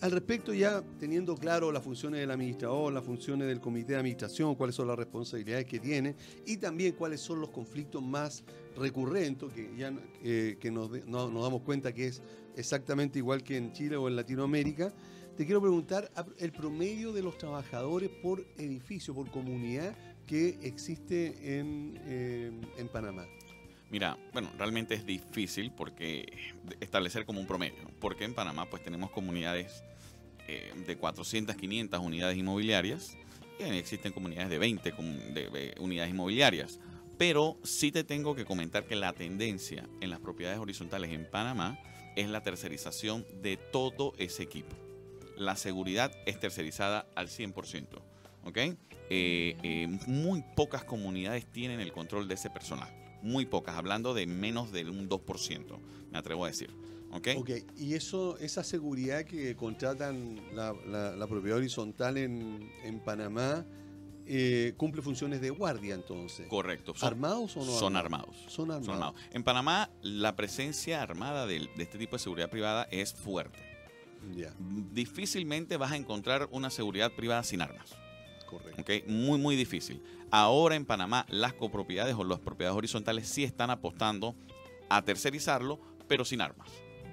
al 0.00 0.10
respecto, 0.12 0.54
ya 0.54 0.82
teniendo 0.98 1.36
claro 1.36 1.70
las 1.72 1.82
funciones 1.82 2.20
del 2.20 2.30
administrador, 2.30 2.90
las 2.90 3.04
funciones 3.04 3.48
del 3.48 3.60
comité 3.60 3.92
de 3.92 3.98
administración, 3.98 4.54
cuáles 4.54 4.76
son 4.76 4.88
las 4.88 4.96
responsabilidades 4.96 5.66
que 5.66 5.78
tiene 5.78 6.16
y 6.46 6.56
también 6.56 6.92
cuáles 6.92 7.20
son 7.20 7.42
los 7.42 7.50
conflictos 7.50 8.02
más 8.02 8.44
recurrentes, 8.78 9.52
que 9.52 9.74
ya 9.76 9.92
eh, 10.24 10.56
que 10.58 10.70
nos 10.70 10.90
damos 10.90 11.60
cuenta 11.60 11.92
que 11.92 12.06
es 12.06 12.22
exactamente 12.56 13.18
igual 13.18 13.42
que 13.42 13.58
en 13.58 13.72
Chile 13.72 13.96
o 13.96 14.08
en 14.08 14.16
Latinoamérica. 14.16 14.94
Te 15.36 15.44
quiero 15.44 15.60
preguntar 15.60 16.10
el 16.38 16.50
promedio 16.50 17.12
de 17.12 17.22
los 17.22 17.36
trabajadores 17.36 18.08
por 18.08 18.46
edificio, 18.56 19.14
por 19.14 19.30
comunidad 19.30 19.94
que 20.26 20.58
existe 20.62 21.58
en, 21.58 22.00
eh, 22.06 22.50
Panamá. 22.90 23.26
Mira, 23.90 24.16
bueno, 24.32 24.50
realmente 24.56 24.94
es 24.94 25.04
difícil 25.04 25.72
porque 25.72 26.54
establecer 26.80 27.26
como 27.26 27.38
un 27.38 27.46
promedio, 27.46 27.82
porque 28.00 28.24
en 28.24 28.32
Panamá 28.32 28.64
pues 28.70 28.82
tenemos 28.82 29.10
comunidades 29.10 29.84
eh, 30.48 30.72
de 30.86 30.96
400, 30.96 31.54
500 31.54 32.00
unidades 32.00 32.38
inmobiliarias 32.38 33.14
y 33.60 33.64
existen 33.64 34.14
comunidades 34.14 34.48
de 34.48 34.58
20 34.58 34.90
de 34.90 35.74
unidades 35.78 36.10
inmobiliarias. 36.12 36.80
Pero 37.18 37.58
sí 37.62 37.92
te 37.92 38.04
tengo 38.04 38.34
que 38.34 38.46
comentar 38.46 38.86
que 38.86 38.96
la 38.96 39.12
tendencia 39.12 39.86
en 40.00 40.08
las 40.08 40.20
propiedades 40.20 40.58
horizontales 40.58 41.12
en 41.12 41.28
Panamá 41.30 41.78
es 42.16 42.30
la 42.30 42.42
tercerización 42.42 43.26
de 43.42 43.58
todo 43.58 44.14
ese 44.16 44.42
equipo 44.42 44.85
la 45.36 45.56
seguridad 45.56 46.12
es 46.26 46.38
tercerizada 46.40 47.06
al 47.14 47.28
100%. 47.28 48.02
¿ok? 48.44 48.56
Eh, 48.56 48.76
eh, 49.62 49.98
muy 50.06 50.42
pocas 50.54 50.84
comunidades 50.84 51.46
tienen 51.46 51.80
el 51.80 51.92
control 51.92 52.28
de 52.28 52.34
ese 52.34 52.50
personal. 52.50 52.92
Muy 53.22 53.46
pocas, 53.46 53.76
hablando 53.76 54.14
de 54.14 54.26
menos 54.26 54.72
del 54.72 54.90
un 54.90 55.08
2%, 55.08 55.78
me 56.10 56.18
atrevo 56.18 56.44
a 56.44 56.48
decir. 56.48 56.70
¿ok? 57.12 57.28
y 57.76 57.94
eso, 57.94 58.36
esa 58.38 58.62
seguridad 58.62 59.24
que 59.24 59.56
contratan 59.56 60.40
la, 60.54 61.26
propiedad 61.28 61.58
horizontal 61.58 62.18
en, 62.18 63.00
Panamá, 63.04 63.64
eh, 64.26 64.74
cumple 64.76 65.02
funciones 65.02 65.40
de 65.40 65.50
guardia 65.50 65.94
entonces. 65.94 66.46
Correcto. 66.48 66.94
¿Armados 67.00 67.56
o 67.56 67.64
no? 67.64 67.72
Son 67.72 67.96
armados. 67.96 68.36
Son 68.48 68.70
armados. 68.70 69.14
En 69.32 69.44
Panamá, 69.44 69.90
la 70.02 70.36
presencia 70.36 71.02
armada 71.02 71.46
de, 71.46 71.68
este 71.78 71.98
tipo 71.98 72.16
de 72.16 72.20
seguridad 72.20 72.50
privada 72.50 72.88
es 72.90 73.14
fuerte. 73.14 73.75
Difícilmente 74.92 75.76
vas 75.76 75.92
a 75.92 75.96
encontrar 75.96 76.48
una 76.50 76.70
seguridad 76.70 77.12
privada 77.12 77.42
sin 77.42 77.60
armas. 77.60 77.94
Correcto. 78.46 78.82
Muy, 79.08 79.38
muy 79.38 79.56
difícil. 79.56 80.02
Ahora 80.30 80.76
en 80.76 80.84
Panamá 80.84 81.26
las 81.28 81.52
copropiedades 81.52 82.14
o 82.14 82.24
las 82.24 82.40
propiedades 82.40 82.76
horizontales 82.76 83.28
sí 83.28 83.44
están 83.44 83.70
apostando 83.70 84.34
a 84.88 85.02
tercerizarlo, 85.02 85.80
pero 86.08 86.24
sin 86.24 86.40
armas. 86.40 86.70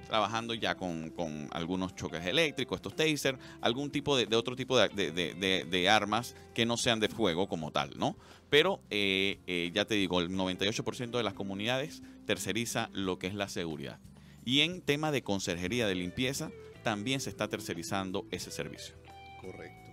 Trabajando 0.08 0.54
ya 0.54 0.76
con, 0.76 1.12
algunos 1.52 1.96
choques 1.96 2.26
eléctricos, 2.26 2.78
estos 2.78 2.96
taser, 2.96 3.38
algún 3.62 3.90
tipo 3.90 4.16
de, 4.16 4.36
otro 4.36 4.56
tipo 4.56 4.78
de, 4.78 5.90
armas 5.90 6.36
que 6.54 6.66
no 6.66 6.78
sean 6.78 7.00
de 7.00 7.08
fuego 7.08 7.48
como 7.48 7.72
tal, 7.72 7.98
¿no? 7.98 8.18
Pero 8.50 8.82
eh, 8.90 9.40
eh, 9.48 9.72
ya 9.74 9.86
te 9.86 9.96
digo, 9.96 10.22
el 10.22 10.30
98% 10.30 11.12
de 11.12 11.24
las 11.24 11.34
comunidades 11.34 12.04
terceriza 12.26 12.90
lo 12.94 13.18
que 13.18 13.28
es 13.28 13.34
la 13.34 13.48
seguridad. 13.48 14.00
Y 14.46 14.62
en 14.62 14.82
tema 14.82 15.12
de 15.12 15.24
conserjería, 15.24 15.88
de 15.88 15.96
limpieza, 15.96 16.52
también 16.84 17.20
se 17.20 17.30
está 17.30 17.48
tercerizando 17.48 18.28
ese 18.30 18.52
servicio. 18.52 18.96
Correcto. 19.42 19.92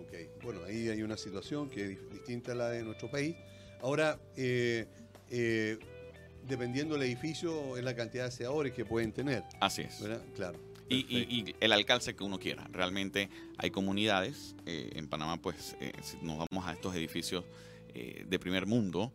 Ok. 0.00 0.42
Bueno, 0.42 0.64
ahí 0.64 0.88
hay 0.88 1.02
una 1.02 1.16
situación 1.16 1.68
que 1.68 1.92
es 1.92 2.10
distinta 2.10 2.52
a 2.52 2.54
la 2.54 2.68
de 2.70 2.82
nuestro 2.82 3.10
país. 3.10 3.36
Ahora, 3.82 4.18
eh, 4.36 4.86
eh, 5.30 5.78
dependiendo 6.46 6.94
del 6.94 7.02
edificio, 7.04 7.76
es 7.76 7.84
la 7.84 7.94
cantidad 7.94 8.24
de 8.24 8.28
aseadores 8.28 8.72
que 8.72 8.84
pueden 8.84 9.12
tener. 9.12 9.42
Así 9.60 9.82
es. 9.82 10.02
Claro. 10.34 10.58
Y, 10.88 11.54
el 11.60 11.72
alcance 11.72 12.14
que 12.14 12.22
uno 12.22 12.38
quiera. 12.38 12.68
Realmente 12.70 13.28
hay 13.58 13.70
comunidades, 13.70 14.54
eh, 14.66 14.92
en 14.94 15.08
Panamá 15.08 15.40
pues 15.40 15.76
nos 16.22 16.38
vamos 16.38 16.66
a 16.66 16.72
estos 16.72 16.94
edificios 16.94 17.44
de 17.94 18.38
primer 18.40 18.66
mundo, 18.66 19.12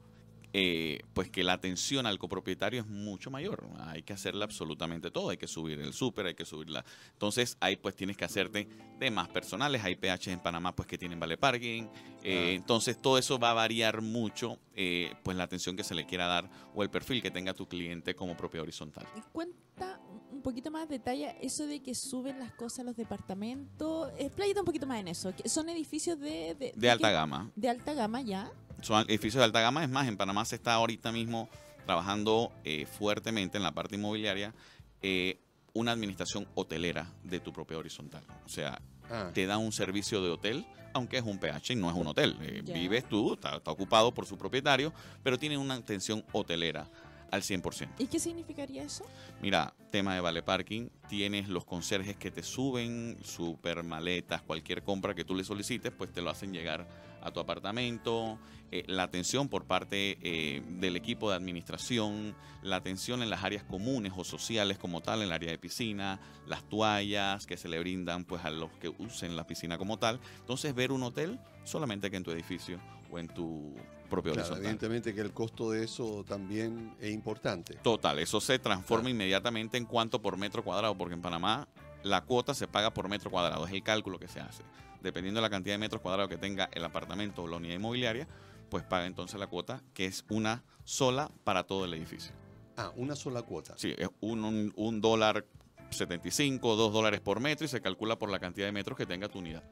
eh, 0.51 1.03
pues 1.13 1.29
que 1.29 1.43
la 1.43 1.53
atención 1.53 2.05
al 2.05 2.17
copropietario 2.17 2.81
es 2.81 2.87
mucho 2.87 3.29
mayor. 3.29 3.67
Hay 3.79 4.01
que 4.01 4.13
hacerle 4.13 4.43
absolutamente 4.43 5.11
todo. 5.11 5.29
Hay 5.29 5.37
que 5.37 5.47
subir 5.47 5.79
el 5.79 5.93
súper, 5.93 6.25
hay 6.25 6.35
que 6.35 6.45
subirla. 6.45 6.83
Entonces 7.13 7.57
ahí 7.59 7.75
pues 7.75 7.95
tienes 7.95 8.17
que 8.17 8.25
hacerte 8.25 8.67
de 8.97 9.11
más 9.11 9.27
personales. 9.29 9.83
Hay 9.83 9.95
PH 9.95 10.31
en 10.31 10.39
Panamá 10.39 10.75
pues 10.75 10.87
que 10.87 10.97
tienen 10.97 11.19
vale 11.19 11.37
parking. 11.37 11.83
Eh, 12.23 12.53
entonces 12.55 12.99
todo 12.99 13.17
eso 13.17 13.37
va 13.37 13.51
a 13.51 13.53
variar 13.53 14.01
mucho 14.01 14.57
eh, 14.75 15.13
pues 15.23 15.37
la 15.37 15.43
atención 15.43 15.77
que 15.77 15.83
se 15.83 15.93
le 15.93 16.05
quiera 16.05 16.25
dar 16.25 16.49
o 16.73 16.83
el 16.83 16.89
perfil 16.89 17.21
que 17.21 17.31
tenga 17.31 17.53
tu 17.53 17.67
cliente 17.67 18.15
como 18.15 18.35
propiedad 18.35 18.63
horizontal. 18.63 19.05
Cuenta 19.31 20.01
un 20.31 20.41
poquito 20.41 20.71
más 20.71 20.89
detalle 20.89 21.35
eso 21.41 21.67
de 21.67 21.81
que 21.81 21.93
suben 21.93 22.39
las 22.39 22.53
cosas 22.53 22.79
a 22.79 22.83
los 22.83 22.95
departamentos. 22.95 24.11
Expláyate 24.17 24.59
un 24.59 24.65
poquito 24.65 24.87
más 24.87 24.99
en 24.99 25.09
eso. 25.09 25.31
Son 25.45 25.69
edificios 25.69 26.19
de... 26.19 26.73
De, 26.75 26.89
alta 26.89 27.11
gama. 27.11 27.51
De 27.55 27.69
alta 27.69 27.93
gama 27.93 28.21
ya 28.21 28.51
son 28.81 29.05
edificios 29.07 29.39
de 29.39 29.45
alta 29.45 29.61
gama. 29.61 29.83
Es 29.83 29.89
más, 29.89 30.07
en 30.07 30.17
Panamá 30.17 30.45
se 30.45 30.55
está 30.55 30.73
ahorita 30.73 31.11
mismo 31.11 31.49
trabajando 31.85 32.51
eh, 32.63 32.85
fuertemente 32.85 33.57
en 33.57 33.63
la 33.63 33.71
parte 33.71 33.95
inmobiliaria 33.95 34.53
eh, 35.01 35.39
una 35.73 35.91
administración 35.91 36.47
hotelera 36.55 37.11
de 37.23 37.39
tu 37.39 37.53
propia 37.53 37.77
horizontal. 37.77 38.23
O 38.45 38.49
sea, 38.49 38.81
ah. 39.09 39.31
te 39.33 39.45
da 39.45 39.57
un 39.57 39.71
servicio 39.71 40.21
de 40.21 40.29
hotel, 40.29 40.65
aunque 40.93 41.17
es 41.17 41.23
un 41.23 41.39
PH 41.39 41.73
y 41.73 41.75
no 41.75 41.89
es 41.89 41.95
un 41.95 42.07
hotel. 42.07 42.37
Eh, 42.41 42.61
vives 42.63 43.07
tú, 43.07 43.33
está, 43.33 43.57
ocupado 43.65 44.13
por 44.13 44.25
su 44.25 44.37
propietario, 44.37 44.93
pero 45.23 45.37
tiene 45.37 45.57
una 45.57 45.75
atención 45.75 46.23
hotelera 46.31 46.87
al 47.31 47.43
100%. 47.43 47.89
¿Y 47.99 48.07
qué 48.07 48.19
significaría 48.19 48.83
eso? 48.83 49.05
Mira, 49.41 49.73
tema 49.91 50.15
de 50.15 50.21
vale 50.21 50.41
parking, 50.41 50.89
tienes 51.07 51.47
los 51.47 51.65
conserjes 51.65 52.17
que 52.17 52.31
te 52.31 52.43
suben 52.43 53.17
super 53.23 53.83
maletas, 53.83 54.41
cualquier 54.41 54.83
compra 54.83 55.13
que 55.13 55.23
tú 55.23 55.35
le 55.35 55.43
solicites, 55.43 55.91
pues 55.91 56.11
te 56.11 56.21
lo 56.21 56.29
hacen 56.29 56.51
llegar 56.51 56.87
a 57.21 57.31
tu 57.31 57.39
apartamento, 57.39 58.39
eh, 58.71 58.83
la 58.87 59.03
atención 59.03 59.49
por 59.49 59.65
parte 59.65 60.17
eh, 60.21 60.61
del 60.79 60.95
equipo 60.95 61.29
de 61.29 61.35
administración, 61.35 62.35
la 62.61 62.75
atención 62.75 63.23
en 63.23 63.29
las 63.29 63.43
áreas 63.43 63.63
comunes 63.63 64.13
o 64.15 64.23
sociales 64.23 64.77
como 64.77 65.01
tal, 65.01 65.19
en 65.19 65.25
el 65.25 65.31
área 65.31 65.49
de 65.49 65.57
piscina, 65.57 66.19
las 66.45 66.63
toallas 66.69 67.47
que 67.47 67.57
se 67.57 67.67
le 67.67 67.79
brindan 67.79 68.25
pues 68.25 68.45
a 68.45 68.51
los 68.51 68.71
que 68.73 68.89
usen 68.89 69.35
la 69.35 69.47
piscina 69.47 69.77
como 69.77 69.97
tal. 69.97 70.19
Entonces 70.39 70.75
ver 70.75 70.91
un 70.91 71.01
hotel 71.03 71.39
solamente 71.63 72.11
que 72.11 72.17
en 72.17 72.23
tu 72.23 72.31
edificio 72.31 72.79
o 73.11 73.17
en 73.17 73.27
tu 73.27 73.73
propio 74.07 74.33
claro, 74.33 74.57
Evidentemente 74.57 75.13
que 75.15 75.21
el 75.21 75.31
costo 75.31 75.71
de 75.71 75.83
eso 75.83 76.23
también 76.27 76.95
es 76.99 77.11
importante. 77.11 77.75
Total, 77.75 78.19
eso 78.19 78.39
se 78.39 78.59
transforma 78.59 79.09
inmediatamente 79.09 79.77
en 79.77 79.85
cuánto 79.85 80.21
por 80.21 80.37
metro 80.37 80.63
cuadrado, 80.63 80.95
porque 80.95 81.15
en 81.15 81.21
Panamá 81.21 81.67
la 82.03 82.21
cuota 82.21 82.53
se 82.53 82.67
paga 82.67 82.93
por 82.93 83.09
metro 83.09 83.31
cuadrado, 83.31 83.65
es 83.65 83.73
el 83.73 83.83
cálculo 83.83 84.19
que 84.19 84.27
se 84.27 84.39
hace 84.39 84.63
dependiendo 85.01 85.39
de 85.39 85.43
la 85.43 85.49
cantidad 85.49 85.75
de 85.75 85.79
metros 85.79 86.01
cuadrados 86.01 86.29
que 86.29 86.37
tenga 86.37 86.69
el 86.73 86.83
apartamento 86.83 87.43
o 87.43 87.47
la 87.47 87.57
unidad 87.57 87.75
inmobiliaria, 87.75 88.27
pues 88.69 88.83
paga 88.83 89.05
entonces 89.05 89.39
la 89.39 89.47
cuota, 89.47 89.81
que 89.93 90.05
es 90.05 90.25
una 90.29 90.63
sola 90.83 91.31
para 91.43 91.63
todo 91.63 91.85
el 91.85 91.93
edificio. 91.93 92.33
Ah, 92.77 92.91
una 92.95 93.15
sola 93.15 93.41
cuota. 93.41 93.73
Sí, 93.77 93.93
es 93.97 94.09
un, 94.21 94.73
un, 94.75 95.01
dólar 95.01 95.45
75, 95.89 96.75
dos 96.75 96.93
dólares 96.93 97.19
por 97.19 97.39
metro 97.39 97.65
y 97.65 97.67
se 97.67 97.81
calcula 97.81 98.17
por 98.17 98.29
la 98.29 98.39
cantidad 98.39 98.67
de 98.67 98.71
metros 98.71 98.97
que 98.97 99.05
tenga 99.05 99.27
tu 99.27 99.39
unidad. 99.39 99.63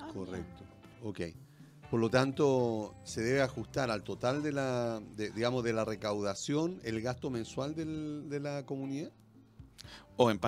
Ah, 0.00 0.08
Correcto. 0.12 0.64
Ok. 1.02 1.20
Por 1.90 2.00
lo 2.00 2.10
tanto, 2.10 2.94
se 3.04 3.22
debe 3.22 3.42
ajustar 3.42 3.90
al 3.90 4.02
total 4.02 4.42
de 4.42 4.50
la, 4.50 5.00
digamos, 5.16 5.62
de 5.62 5.72
la 5.72 5.84
recaudación 5.84 6.80
el 6.82 7.00
gasto 7.00 7.30
mensual 7.30 7.74
de 7.76 8.40
la 8.40 8.66
comunidad. 8.66 9.12
O 10.16 10.30
en, 10.30 10.40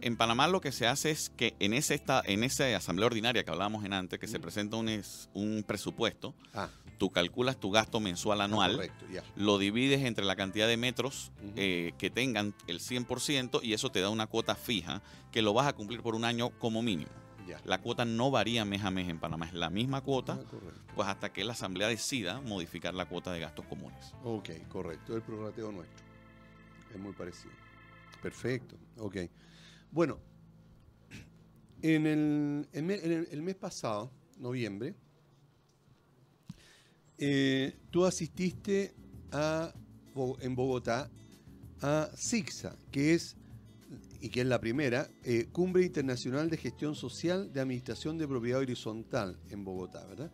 en 0.00 0.16
Panamá 0.16 0.46
lo 0.46 0.60
que 0.60 0.70
se 0.70 0.86
hace 0.86 1.10
es 1.10 1.30
que 1.30 1.56
en, 1.58 1.72
ese 1.72 1.94
esta, 1.94 2.22
en 2.24 2.44
esa 2.44 2.76
asamblea 2.76 3.06
ordinaria 3.06 3.42
que 3.42 3.50
hablábamos 3.50 3.84
en 3.84 3.92
antes, 3.92 4.20
que 4.20 4.28
se 4.28 4.38
presenta 4.38 4.76
un, 4.76 5.02
un 5.34 5.64
presupuesto, 5.66 6.34
ah. 6.54 6.68
tú 6.98 7.10
calculas 7.10 7.58
tu 7.58 7.72
gasto 7.72 7.98
mensual 7.98 8.40
anual, 8.40 8.92
lo 9.34 9.58
divides 9.58 10.04
entre 10.04 10.24
la 10.24 10.36
cantidad 10.36 10.68
de 10.68 10.76
metros 10.76 11.32
eh, 11.56 11.94
que 11.98 12.10
tengan 12.10 12.54
el 12.68 12.78
100% 12.78 13.60
y 13.62 13.72
eso 13.72 13.90
te 13.90 14.00
da 14.00 14.08
una 14.08 14.28
cuota 14.28 14.54
fija 14.54 15.02
que 15.32 15.42
lo 15.42 15.52
vas 15.52 15.66
a 15.66 15.72
cumplir 15.72 16.00
por 16.00 16.14
un 16.14 16.24
año 16.24 16.50
como 16.50 16.82
mínimo. 16.82 17.10
La 17.64 17.80
cuota 17.80 18.04
no 18.04 18.30
varía 18.30 18.64
mes 18.66 18.84
a 18.84 18.90
mes 18.90 19.08
en 19.08 19.18
Panamá, 19.18 19.46
es 19.46 19.54
la 19.54 19.70
misma 19.70 20.02
cuota, 20.02 20.38
ah, 20.40 20.58
pues 20.94 21.08
hasta 21.08 21.32
que 21.32 21.44
la 21.44 21.54
asamblea 21.54 21.88
decida 21.88 22.40
modificar 22.42 22.94
la 22.94 23.06
cuota 23.06 23.32
de 23.32 23.40
gastos 23.40 23.64
comunes. 23.66 24.14
Ok, 24.22 24.50
correcto, 24.68 25.16
el 25.16 25.22
prorrateo 25.22 25.72
nuestro. 25.72 26.04
Es 26.94 27.00
muy 27.00 27.12
parecido. 27.14 27.52
Perfecto, 28.22 28.76
ok. 28.96 29.16
Bueno, 29.90 30.18
en 31.82 32.06
el, 32.72 33.42
mes 33.42 33.54
pasado, 33.54 34.10
noviembre, 34.38 34.94
eh, 37.16 37.76
tú 37.90 38.04
asististe 38.04 38.94
a, 39.32 39.72
en 40.40 40.54
Bogotá 40.54 41.10
a 41.80 42.10
SIGSA, 42.16 42.76
que 42.90 43.14
es, 43.14 43.36
y 44.20 44.30
que 44.30 44.40
es 44.40 44.46
la 44.46 44.60
primera, 44.60 45.08
eh, 45.24 45.46
Cumbre 45.52 45.84
Internacional 45.84 46.50
de 46.50 46.56
Gestión 46.56 46.94
Social 46.96 47.52
de 47.52 47.60
Administración 47.60 48.18
de 48.18 48.26
Propiedad 48.26 48.60
Horizontal 48.60 49.38
en 49.50 49.64
Bogotá, 49.64 50.04
¿verdad? 50.06 50.32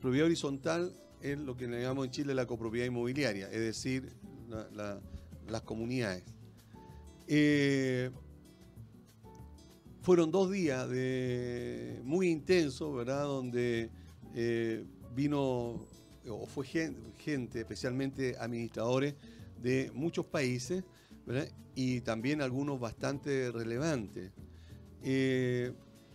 Propiedad 0.00 0.26
horizontal 0.26 0.94
es 1.20 1.38
lo 1.38 1.56
que 1.56 1.66
le 1.66 1.82
llamamos 1.82 2.06
en 2.06 2.12
Chile 2.12 2.34
la 2.34 2.46
copropiedad 2.46 2.86
inmobiliaria, 2.86 3.50
es 3.50 3.60
decir, 3.60 4.12
las 5.48 5.62
comunidades. 5.62 6.24
Eh, 7.26 8.10
fueron 10.02 10.30
dos 10.30 10.50
días 10.50 10.88
de 10.88 12.00
muy 12.04 12.28
intensos, 12.28 12.94
¿verdad? 12.94 13.24
Donde 13.24 13.90
eh, 14.34 14.84
vino, 15.14 15.86
o 16.28 16.46
fue 16.46 16.66
gente, 16.66 17.60
especialmente 17.60 18.36
administradores 18.38 19.14
de 19.60 19.90
muchos 19.94 20.26
países. 20.26 20.84
Y 21.74 22.00
también 22.02 22.40
algunos 22.40 22.78
bastante 22.78 23.50
relevantes. 23.50 24.30
Eh, 25.02 25.72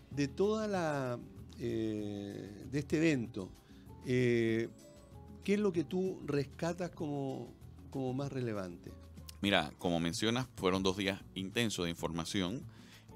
de 0.09 0.28
toda 0.28 0.68
la, 0.68 1.20
de 1.59 2.70
este 2.72 2.97
evento, 2.97 3.49
¿qué 4.05 4.70
es 5.45 5.59
lo 5.59 5.72
que 5.72 5.84
tú 5.84 6.20
rescatas 6.26 6.91
como, 6.91 7.53
como 7.89 8.14
más 8.14 8.32
relevante? 8.32 8.91
Mira, 9.42 9.74
como 9.80 10.00
mencionas, 10.00 10.48
fueron 10.56 10.84
dos 10.84 10.98
días 10.98 11.20
intensos 11.34 11.86
de 11.86 11.89
información, 11.89 12.64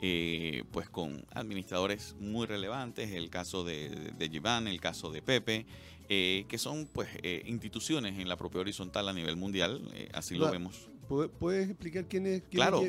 eh, 0.02 0.64
pues 0.72 0.90
con 0.90 1.24
administradores 1.32 2.16
muy 2.20 2.48
relevantes, 2.48 3.12
el 3.12 3.30
caso 3.30 3.64
de, 3.64 3.90
de, 3.90 4.26
el 4.26 4.82
caso 4.82 5.12
de 5.12 5.22
Pepe, 5.22 5.68
eh, 6.10 6.46
que 6.50 6.58
son 6.58 6.88
pues 6.92 7.10
eh, 7.22 7.44
instituciones 7.46 8.20
en 8.20 8.28
la 8.28 8.38
propia 8.38 8.62
horizontal 8.62 9.08
a 9.08 9.14
nivel 9.14 9.36
mundial, 9.38 9.82
así 10.14 10.36
lo 10.36 10.52
vemos. 10.52 10.90
¿Puedes 11.08 11.70
explicar 11.70 12.08
quién 12.08 12.26
es, 12.26 12.42
claro, 12.50 12.82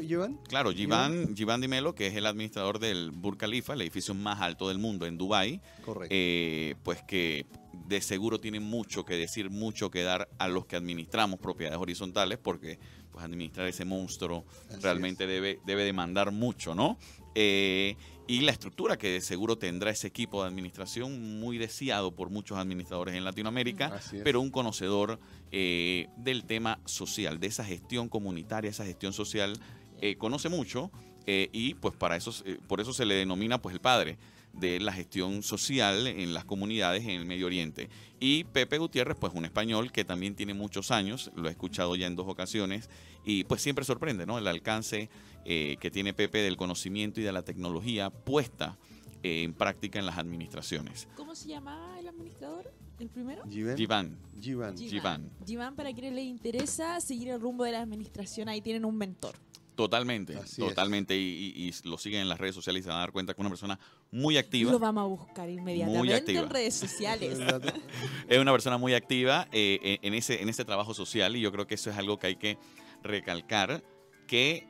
Claro, 0.49 0.73
Jivan, 0.73 1.61
Dimelo, 1.61 1.95
que 1.95 2.07
es 2.07 2.15
el 2.17 2.25
administrador 2.25 2.79
del 2.79 3.11
Burj 3.11 3.37
Khalifa, 3.37 3.75
el 3.75 3.83
edificio 3.83 4.15
más 4.15 4.41
alto 4.41 4.69
del 4.69 4.79
mundo 4.79 5.05
en 5.05 5.19
Dubái. 5.19 5.61
Correcto. 5.85 6.81
pues 6.83 7.03
que 7.03 7.45
de 7.87 8.01
seguro 8.01 8.41
tiene 8.41 8.59
mucho 8.59 9.05
que 9.05 9.15
decir, 9.15 9.51
mucho 9.51 9.91
que 9.91 10.03
dar 10.03 10.29
a 10.39 10.49
los 10.49 10.65
que 10.65 10.77
administramos 10.77 11.39
propiedades 11.39 11.79
horizontales, 11.79 12.39
porque 12.39 12.79
pues 13.17 13.25
administrar 13.25 13.67
ese 13.67 13.87
monstruo 13.87 14.45
realmente 14.83 15.27
debe, 15.27 15.59
debe 15.65 15.85
demandar 15.85 16.33
mucho, 16.33 16.75
¿no? 16.75 16.99
Eh, 17.35 17.97
y 18.27 18.41
la 18.41 18.53
estructura 18.53 18.99
que 18.99 19.09
de 19.09 19.23
seguro 19.23 19.57
tendrá 19.57 19.91
ese 19.91 20.07
equipo 20.07 20.43
de 20.43 20.49
administración, 20.49 21.41
muy 21.41 21.57
deseado 21.57 22.15
por 22.15 22.29
muchos 22.29 22.59
administradores 22.59 23.15
en 23.15 23.25
Latinoamérica, 23.25 23.99
pero 24.23 24.43
un 24.43 24.51
conocedor 24.51 25.19
eh, 25.51 26.09
del 26.19 26.45
tema 26.45 26.79
social, 26.85 27.41
de 27.41 27.47
esa 27.47 27.65
gestión 27.65 28.11
comunitaria, 28.11 28.69
esa 28.69 28.85
gestión 28.85 29.15
social, 29.15 29.59
eh, 30.03 30.17
conoce 30.17 30.51
mucho 30.51 30.91
y 31.27 31.75
pues 31.75 31.97
para 31.97 32.17
eso, 32.17 32.33
por 32.69 32.81
eso 32.81 32.93
se 32.93 33.07
le 33.07 33.15
denomina 33.15 33.61
pues 33.61 33.75
el 33.75 33.81
padre 33.81 34.19
de 34.59 34.81
la 34.81 34.93
gestión 34.93 35.43
social 35.43 36.07
en 36.07 36.33
las 36.35 36.45
comunidades 36.45 37.05
en 37.05 37.11
el 37.11 37.27
Medio 37.27 37.47
Oriente. 37.47 37.89
Y 38.19 38.45
Pepe 38.45 38.79
Gutiérrez, 38.79 39.17
pues 39.19 39.35
un 39.35 39.45
español 39.45 39.93
que 39.93 40.05
también 40.05 40.35
tiene 40.35 40.55
muchos 40.55 40.91
años, 40.91 41.31
lo 41.35 41.49
he 41.49 41.51
escuchado 41.51 41.97
ya 41.97 42.07
en 42.07 42.17
dos 42.17 42.27
ocasiones, 42.29 42.89
y 43.25 43.45
pues 43.45 43.61
siempre 43.61 43.85
sorprende, 43.85 44.25
¿no? 44.25 44.39
El 44.39 44.47
alcance 44.47 45.11
eh, 45.45 45.77
que 45.81 45.91
tiene 45.91 46.15
Pepe 46.15 46.39
del 46.39 46.57
conocimiento 46.57 47.21
y 47.21 47.25
de 47.25 47.33
la 47.33 47.43
tecnología 47.43 48.11
puesta 48.11 48.79
eh, 49.23 49.43
en 49.43 49.53
práctica 49.53 49.99
en 49.99 50.07
las 50.07 50.19
administraciones. 50.19 51.09
¿Cómo 51.17 51.35
se 51.35 51.49
llamaba 51.49 51.99
el 51.99 52.09
administrador? 52.09 52.73
¿El 52.99 53.09
primero? 53.11 53.43
Giván. 53.51 54.17
Giván. 54.41 54.77
Giván. 54.79 55.77
para 55.77 55.93
quienes 55.93 56.15
les 56.15 56.25
interesa 56.25 56.99
seguir 57.01 57.29
el 57.29 57.41
rumbo 57.41 57.65
de 57.65 57.73
la 57.73 57.83
administración, 57.83 58.49
ahí 58.49 58.63
tienen 58.63 58.85
un 58.87 58.97
mentor. 58.97 59.37
Totalmente, 59.77 60.35
totalmente. 60.57 61.15
Y, 61.17 61.73
lo 61.85 61.99
siguen 61.99 62.23
en 62.23 62.29
las 62.29 62.39
redes 62.39 62.55
sociales 62.55 62.81
y 62.81 62.83
se 62.85 62.89
van 62.89 62.97
a 62.97 63.01
dar 63.01 63.13
cuenta 63.13 63.35
que 63.35 63.41
es 63.41 63.41
una 63.41 63.51
persona 63.51 63.79
muy 64.11 64.39
activa. 64.39 64.73
Lo 64.73 64.79
vamos 64.79 65.03
a 65.03 65.07
buscar 65.07 65.51
inmediatamente 65.51 66.33
en 66.33 66.49
redes 66.49 66.75
sociales. 66.75 67.39
es 68.29 68.39
una 68.39 68.53
persona 68.53 68.79
muy 68.79 68.95
activa 68.95 69.47
eh, 69.53 69.99
en, 70.03 70.15
ese, 70.15 70.43
en 70.43 70.49
ese 70.49 70.65
trabajo 70.65 70.95
social 70.95 71.37
y 71.37 71.41
yo 71.41 71.53
creo 71.53 71.67
que 71.67 71.75
eso 71.75 71.91
es 71.91 71.97
algo 71.97 72.19
que 72.19 72.29
hay 72.29 72.37
que 72.37 72.59
recalcar, 73.03 73.85
que 74.27 74.67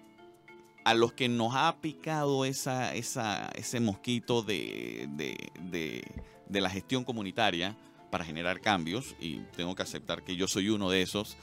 a 0.85 0.95
los 0.95 1.13
que 1.13 1.29
nos 1.29 1.55
ha 1.55 1.81
picado 1.81 2.45
esa, 2.45 2.95
esa, 2.95 3.49
ese 3.55 3.79
mosquito 3.79 4.43
de, 4.43 5.09
de 6.49 6.61
la 6.61 6.71
gestión 6.71 7.05
comunitaria 7.05 7.77
para 8.11 8.25
generar 8.25 8.61
cambios, 8.61 9.15
y 9.21 9.39
tengo 9.57 9.75
que 9.75 9.83
aceptar 9.83 10.23
que 10.25 10.37
yo 10.37 10.49
soy 10.49 10.69
uno 10.69 10.91
de 10.91 11.03
esos, 11.03 11.37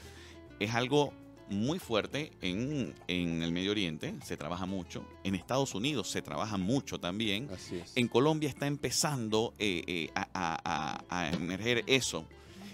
es 0.60 0.74
algo 0.74 1.12
muy 1.48 1.78
fuerte 1.78 2.32
en, 2.40 2.94
el 3.08 3.52
Medio 3.52 3.72
Oriente, 3.72 4.14
se 4.24 4.36
trabaja 4.36 4.66
mucho. 4.66 5.06
En 5.24 5.34
Estados 5.34 5.74
Unidos 5.74 6.10
se 6.10 6.22
trabaja 6.22 6.56
mucho 6.56 6.98
también. 6.98 7.48
En 7.94 8.08
Colombia 8.08 8.48
está 8.48 8.66
empezando 8.66 9.54
eh, 9.58 9.84
eh, 9.86 10.10
a, 10.14 11.30
emerger 11.32 11.84
eso. 11.86 12.26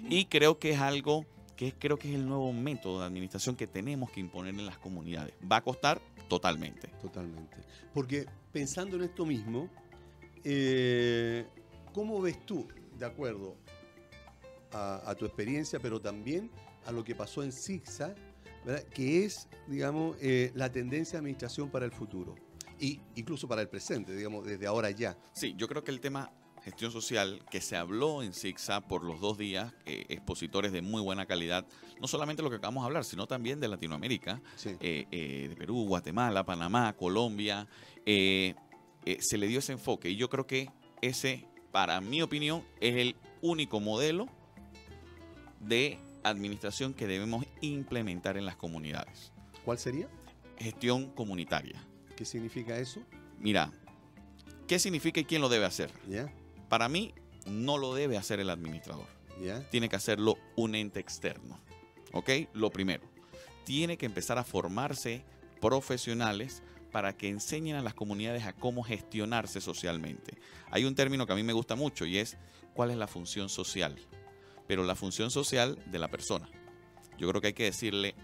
Y 0.09 0.27
creo 0.27 0.59
que 0.59 0.71
es 0.73 0.81
algo 0.81 1.27
que 1.57 1.73
creo 1.73 1.99
que 1.99 2.09
es 2.09 2.15
el 2.15 2.27
nuevo 2.27 2.53
método 2.53 3.01
de 3.01 3.07
administración 3.07 3.55
que 3.55 3.67
tenemos 3.67 4.11
que 4.11 4.21
imponer 4.21 4.55
en 4.55 4.65
las 4.65 4.79
comunidades. 4.79 5.35
Va 5.51 5.57
a 5.57 5.61
costar 5.63 6.01
totalmente. 6.29 6.89
Totalmente. 7.03 7.57
Porque 7.93 8.27
pensando 8.53 8.97
en 8.97 9.03
esto 9.03 9.27
mismo, 9.27 9.69
eh, 10.43 11.47
¿cómo 11.93 12.21
ves 12.23 12.47
tú, 12.47 12.67
de 12.99 13.05
acuerdo 13.05 13.57
a, 14.73 15.11
a 15.11 15.15
tu 15.15 15.27
experiencia, 15.27 15.79
pero 15.81 16.01
también 16.01 16.51
a 16.87 16.93
lo 16.93 17.05
que 17.05 17.15
pasó 17.15 17.43
en 17.43 17.53
ZigZag, 18.65 18.89
que 18.91 19.25
es, 19.25 19.49
digamos, 19.67 20.17
eh, 20.21 20.53
la 20.55 20.71
tendencia 20.71 21.13
de 21.13 21.19
administración 21.19 21.71
para 21.71 21.85
el 21.85 21.93
futuro. 21.93 22.35
Y 22.79 23.01
incluso 23.15 23.47
para 23.47 23.61
el 23.61 23.69
presente, 23.69 24.15
digamos, 24.15 24.45
desde 24.45 24.67
ahora 24.67 24.91
ya. 24.91 25.17
Sí, 25.33 25.55
yo 25.57 25.69
creo 25.69 25.85
que 25.85 25.91
el 25.91 26.01
tema 26.01 26.33
gestión 26.63 26.91
social 26.91 27.43
que 27.51 27.61
se 27.61 27.77
habló 27.77 28.23
en 28.23 28.33
SIGSA 28.33 28.83
por 28.83 29.05
los 29.05 29.21
dos 29.21 29.39
días, 29.39 29.73
eh, 29.87 30.05
expositores 30.09 30.73
de 30.73 30.83
muy 30.83 31.01
buena 31.01 31.27
calidad, 31.27 31.67
no 32.01 32.07
solamente 32.07 32.43
lo 32.43 32.51
que 32.51 32.57
acabamos 32.57 32.83
de 32.83 32.87
hablar, 32.87 33.05
sino 33.05 33.27
también 33.27 33.61
de 33.61 33.69
Latinoamérica, 33.69 34.41
eh, 34.65 35.07
eh, 35.11 35.47
de 35.49 35.57
Perú, 35.57 35.87
Guatemala, 35.87 36.45
Panamá, 36.45 36.95
Colombia, 36.97 37.67
se 38.05 39.39
le 39.39 39.47
dio 39.47 39.59
ese 39.59 39.73
enfoque 39.73 40.11
y 40.11 40.17
yo 40.17 40.29
creo 40.29 40.47
que 40.47 40.71
ese, 41.01 41.47
para 41.71 42.01
mi 42.01 42.23
opinión, 42.23 42.65
es 42.81 42.97
el 42.97 43.17
único 43.41 43.81
modelo 43.81 44.27
de 45.61 45.99
administración 46.23 46.95
que 46.95 47.07
debemos 47.07 47.47
implementar 47.61 48.37
en 48.37 48.47
las 48.47 48.57
comunidades. 48.57 49.33
¿Cuál 49.65 49.79
sería? 49.79 50.09
Gestión 50.59 51.11
comunitaria. 51.11 51.83
¿Qué 52.17 52.25
significa 52.25 52.79
eso? 52.79 53.01
Mira, 53.39 53.73
¿qué 54.67 54.79
significa 54.79 55.21
y 55.21 55.25
quién 55.25 55.41
lo 55.41 55.49
debe 55.49 55.65
hacer? 55.65 55.91
Para 56.69 56.89
mí, 56.89 57.15
no 57.47 57.79
lo 57.79 57.95
debe 57.95 58.17
hacer 58.19 58.41
el 58.41 58.51
administrador. 58.51 59.07
Tiene 59.71 59.89
que 59.89 59.97
hacerlo 59.97 60.37
un 60.57 60.75
ente 60.75 61.01
externo. 61.01 61.59
¿Ok? 62.13 62.31
Lo 62.53 62.71
primero, 62.71 63.05
tiene 63.65 63.97
que 63.97 64.07
empezar 64.07 64.37
a 64.37 64.45
formarse 64.45 65.25
profesionales 65.61 66.63
para 66.91 67.17
que 67.17 67.29
enseñen 67.29 67.77
a 67.77 67.83
las 67.83 67.95
comunidades 67.95 68.45
a 68.45 68.53
cómo 68.53 68.83
gestionarse 68.83 69.61
socialmente. 69.61 70.37
Hay 70.71 70.85
un 70.85 70.95
término 70.95 71.27
que 71.27 71.33
a 71.33 71.37
mí 71.37 71.43
me 71.43 71.53
gusta 71.53 71.77
mucho 71.77 72.05
y 72.05 72.19
es 72.19 72.37
cuál 72.75 72.91
es 72.91 72.97
la 72.97 73.07
función 73.07 73.49
social, 73.49 73.97
pero 74.71 74.85
la 74.85 74.95
función 74.95 75.33
social 75.33 75.83
de 75.87 75.99
la 75.99 76.07
persona. 76.07 76.49
Yo 77.19 77.29
creo 77.29 77.41
que 77.41 77.49
hay 77.49 77.55
que 77.55 77.65
decirle 77.65 78.15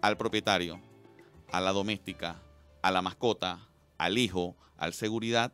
al 0.00 0.16
propietario, 0.16 0.80
a 1.50 1.60
la 1.60 1.70
doméstica, 1.72 2.40
a 2.80 2.90
la 2.90 3.02
mascota, 3.02 3.68
al 3.98 4.16
hijo, 4.16 4.56
al 4.78 4.94
seguridad, 4.94 5.52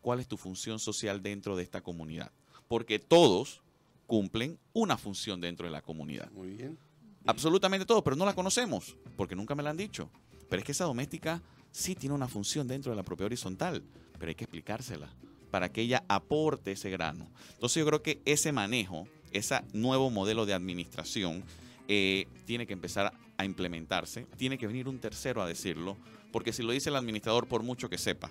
cuál 0.00 0.20
es 0.20 0.26
tu 0.26 0.38
función 0.38 0.78
social 0.78 1.22
dentro 1.22 1.54
de 1.54 1.64
esta 1.64 1.82
comunidad. 1.82 2.32
Porque 2.66 2.98
todos 2.98 3.60
cumplen 4.06 4.58
una 4.72 4.96
función 4.96 5.42
dentro 5.42 5.66
de 5.66 5.72
la 5.72 5.82
comunidad. 5.82 6.30
Muy 6.30 6.52
bien. 6.52 6.78
Absolutamente 7.26 7.84
todos, 7.84 8.02
pero 8.02 8.16
no 8.16 8.24
la 8.24 8.34
conocemos, 8.34 8.96
porque 9.18 9.36
nunca 9.36 9.54
me 9.54 9.62
la 9.62 9.68
han 9.68 9.76
dicho. 9.76 10.08
Pero 10.48 10.60
es 10.60 10.64
que 10.64 10.72
esa 10.72 10.86
doméstica 10.86 11.42
sí 11.72 11.94
tiene 11.94 12.14
una 12.14 12.26
función 12.26 12.66
dentro 12.66 12.90
de 12.90 12.96
la 12.96 13.02
propia 13.02 13.26
horizontal, 13.26 13.82
pero 14.18 14.30
hay 14.30 14.34
que 14.34 14.44
explicársela 14.44 15.10
para 15.50 15.70
que 15.70 15.82
ella 15.82 16.04
aporte 16.08 16.72
ese 16.72 16.88
grano. 16.88 17.28
Entonces 17.52 17.80
yo 17.80 17.86
creo 17.86 18.02
que 18.02 18.22
ese 18.24 18.50
manejo, 18.50 19.06
ese 19.34 19.60
nuevo 19.72 20.10
modelo 20.10 20.46
de 20.46 20.54
administración, 20.54 21.44
eh, 21.88 22.26
tiene 22.46 22.66
que 22.66 22.72
empezar 22.72 23.12
a 23.36 23.44
implementarse, 23.44 24.26
tiene 24.36 24.56
que 24.56 24.66
venir 24.66 24.88
un 24.88 24.98
tercero 24.98 25.42
a 25.42 25.46
decirlo, 25.46 25.96
porque 26.32 26.52
si 26.52 26.62
lo 26.62 26.72
dice 26.72 26.88
el 26.88 26.96
administrador, 26.96 27.46
por 27.46 27.62
mucho 27.62 27.90
que 27.90 27.98
sepa, 27.98 28.30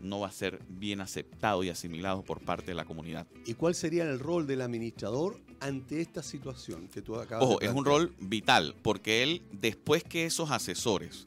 no 0.00 0.20
va 0.20 0.28
a 0.28 0.32
ser 0.32 0.60
bien 0.68 1.00
aceptado 1.00 1.62
y 1.62 1.68
asimilado 1.68 2.22
por 2.22 2.40
parte 2.40 2.66
de 2.66 2.74
la 2.74 2.84
comunidad. 2.84 3.26
¿Y 3.46 3.54
cuál 3.54 3.74
sería 3.74 4.04
el 4.04 4.18
rol 4.18 4.46
del 4.46 4.60
administrador 4.60 5.40
ante 5.60 6.00
esta 6.00 6.22
situación 6.22 6.88
que 6.88 7.02
tú 7.02 7.16
acabas 7.16 7.44
Ojo, 7.44 7.60
es 7.60 7.72
un 7.72 7.84
rol 7.84 8.14
vital, 8.18 8.74
porque 8.82 9.22
él, 9.22 9.42
después 9.52 10.02
que 10.02 10.26
esos 10.26 10.50
asesores 10.50 11.26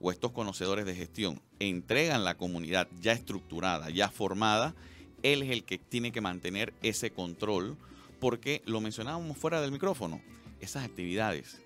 o 0.00 0.12
estos 0.12 0.32
conocedores 0.32 0.86
de 0.86 0.94
gestión 0.94 1.40
entregan 1.58 2.24
la 2.24 2.36
comunidad 2.36 2.88
ya 3.00 3.12
estructurada, 3.12 3.90
ya 3.90 4.08
formada, 4.08 4.74
él 5.22 5.42
es 5.42 5.50
el 5.50 5.64
que 5.64 5.78
tiene 5.78 6.12
que 6.12 6.20
mantener 6.20 6.72
ese 6.82 7.10
control, 7.10 7.76
porque 8.20 8.62
lo 8.66 8.80
mencionábamos 8.80 9.36
fuera 9.36 9.60
del 9.60 9.72
micrófono, 9.72 10.20
esas 10.60 10.84
actividades 10.84 11.60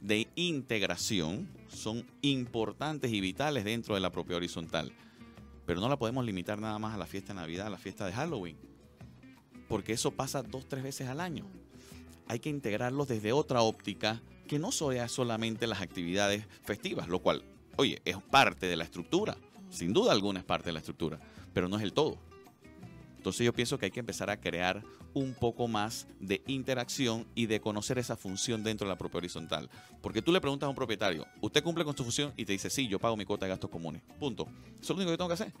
de 0.00 0.28
integración 0.34 1.48
son 1.68 2.06
importantes 2.22 3.12
y 3.12 3.20
vitales 3.20 3.64
dentro 3.64 3.94
de 3.94 4.00
la 4.00 4.10
propia 4.10 4.36
horizontal, 4.36 4.92
pero 5.66 5.80
no 5.80 5.88
la 5.88 5.98
podemos 5.98 6.24
limitar 6.24 6.60
nada 6.60 6.78
más 6.78 6.94
a 6.94 6.98
la 6.98 7.06
fiesta 7.06 7.32
de 7.32 7.40
Navidad, 7.40 7.66
a 7.66 7.70
la 7.70 7.78
fiesta 7.78 8.06
de 8.06 8.12
Halloween, 8.12 8.56
porque 9.68 9.92
eso 9.92 10.10
pasa 10.10 10.42
dos, 10.42 10.66
tres 10.68 10.82
veces 10.82 11.08
al 11.08 11.20
año. 11.20 11.44
Hay 12.28 12.38
que 12.38 12.48
integrarlos 12.48 13.08
desde 13.08 13.32
otra 13.32 13.62
óptica 13.62 14.20
que 14.46 14.58
no 14.58 14.72
sea 14.72 15.08
solamente 15.08 15.66
las 15.66 15.80
actividades 15.80 16.44
festivas, 16.64 17.08
lo 17.08 17.20
cual, 17.20 17.44
oye, 17.76 18.00
es 18.04 18.16
parte 18.16 18.66
de 18.66 18.76
la 18.76 18.84
estructura, 18.84 19.36
sin 19.70 19.92
duda 19.92 20.12
alguna 20.12 20.40
es 20.40 20.44
parte 20.44 20.66
de 20.66 20.72
la 20.72 20.80
estructura, 20.80 21.18
pero 21.52 21.68
no 21.68 21.76
es 21.76 21.82
el 21.82 21.92
todo. 21.92 22.18
Entonces 23.16 23.44
yo 23.44 23.52
pienso 23.52 23.78
que 23.78 23.86
hay 23.86 23.90
que 23.92 24.00
empezar 24.00 24.30
a 24.30 24.40
crear 24.40 24.82
un 25.14 25.34
poco 25.34 25.68
más 25.68 26.06
de 26.20 26.42
interacción 26.46 27.26
y 27.34 27.46
de 27.46 27.60
conocer 27.60 27.98
esa 27.98 28.16
función 28.16 28.62
dentro 28.62 28.86
de 28.86 28.92
la 28.92 28.98
propia 28.98 29.18
horizontal. 29.18 29.68
Porque 30.00 30.22
tú 30.22 30.32
le 30.32 30.40
preguntas 30.40 30.66
a 30.66 30.70
un 30.70 30.76
propietario, 30.76 31.26
¿usted 31.40 31.62
cumple 31.62 31.84
con 31.84 31.96
su 31.96 32.04
función? 32.04 32.32
Y 32.36 32.44
te 32.44 32.52
dice, 32.52 32.70
sí, 32.70 32.88
yo 32.88 32.98
pago 32.98 33.16
mi 33.16 33.24
cuota 33.24 33.46
de 33.46 33.50
gastos 33.50 33.70
comunes. 33.70 34.02
Punto. 34.18 34.46
Eso 34.80 34.80
es 34.80 34.88
lo 34.90 34.96
único 34.96 35.10
que 35.10 35.16
tengo 35.16 35.28
que 35.28 35.34
hacer. 35.34 35.52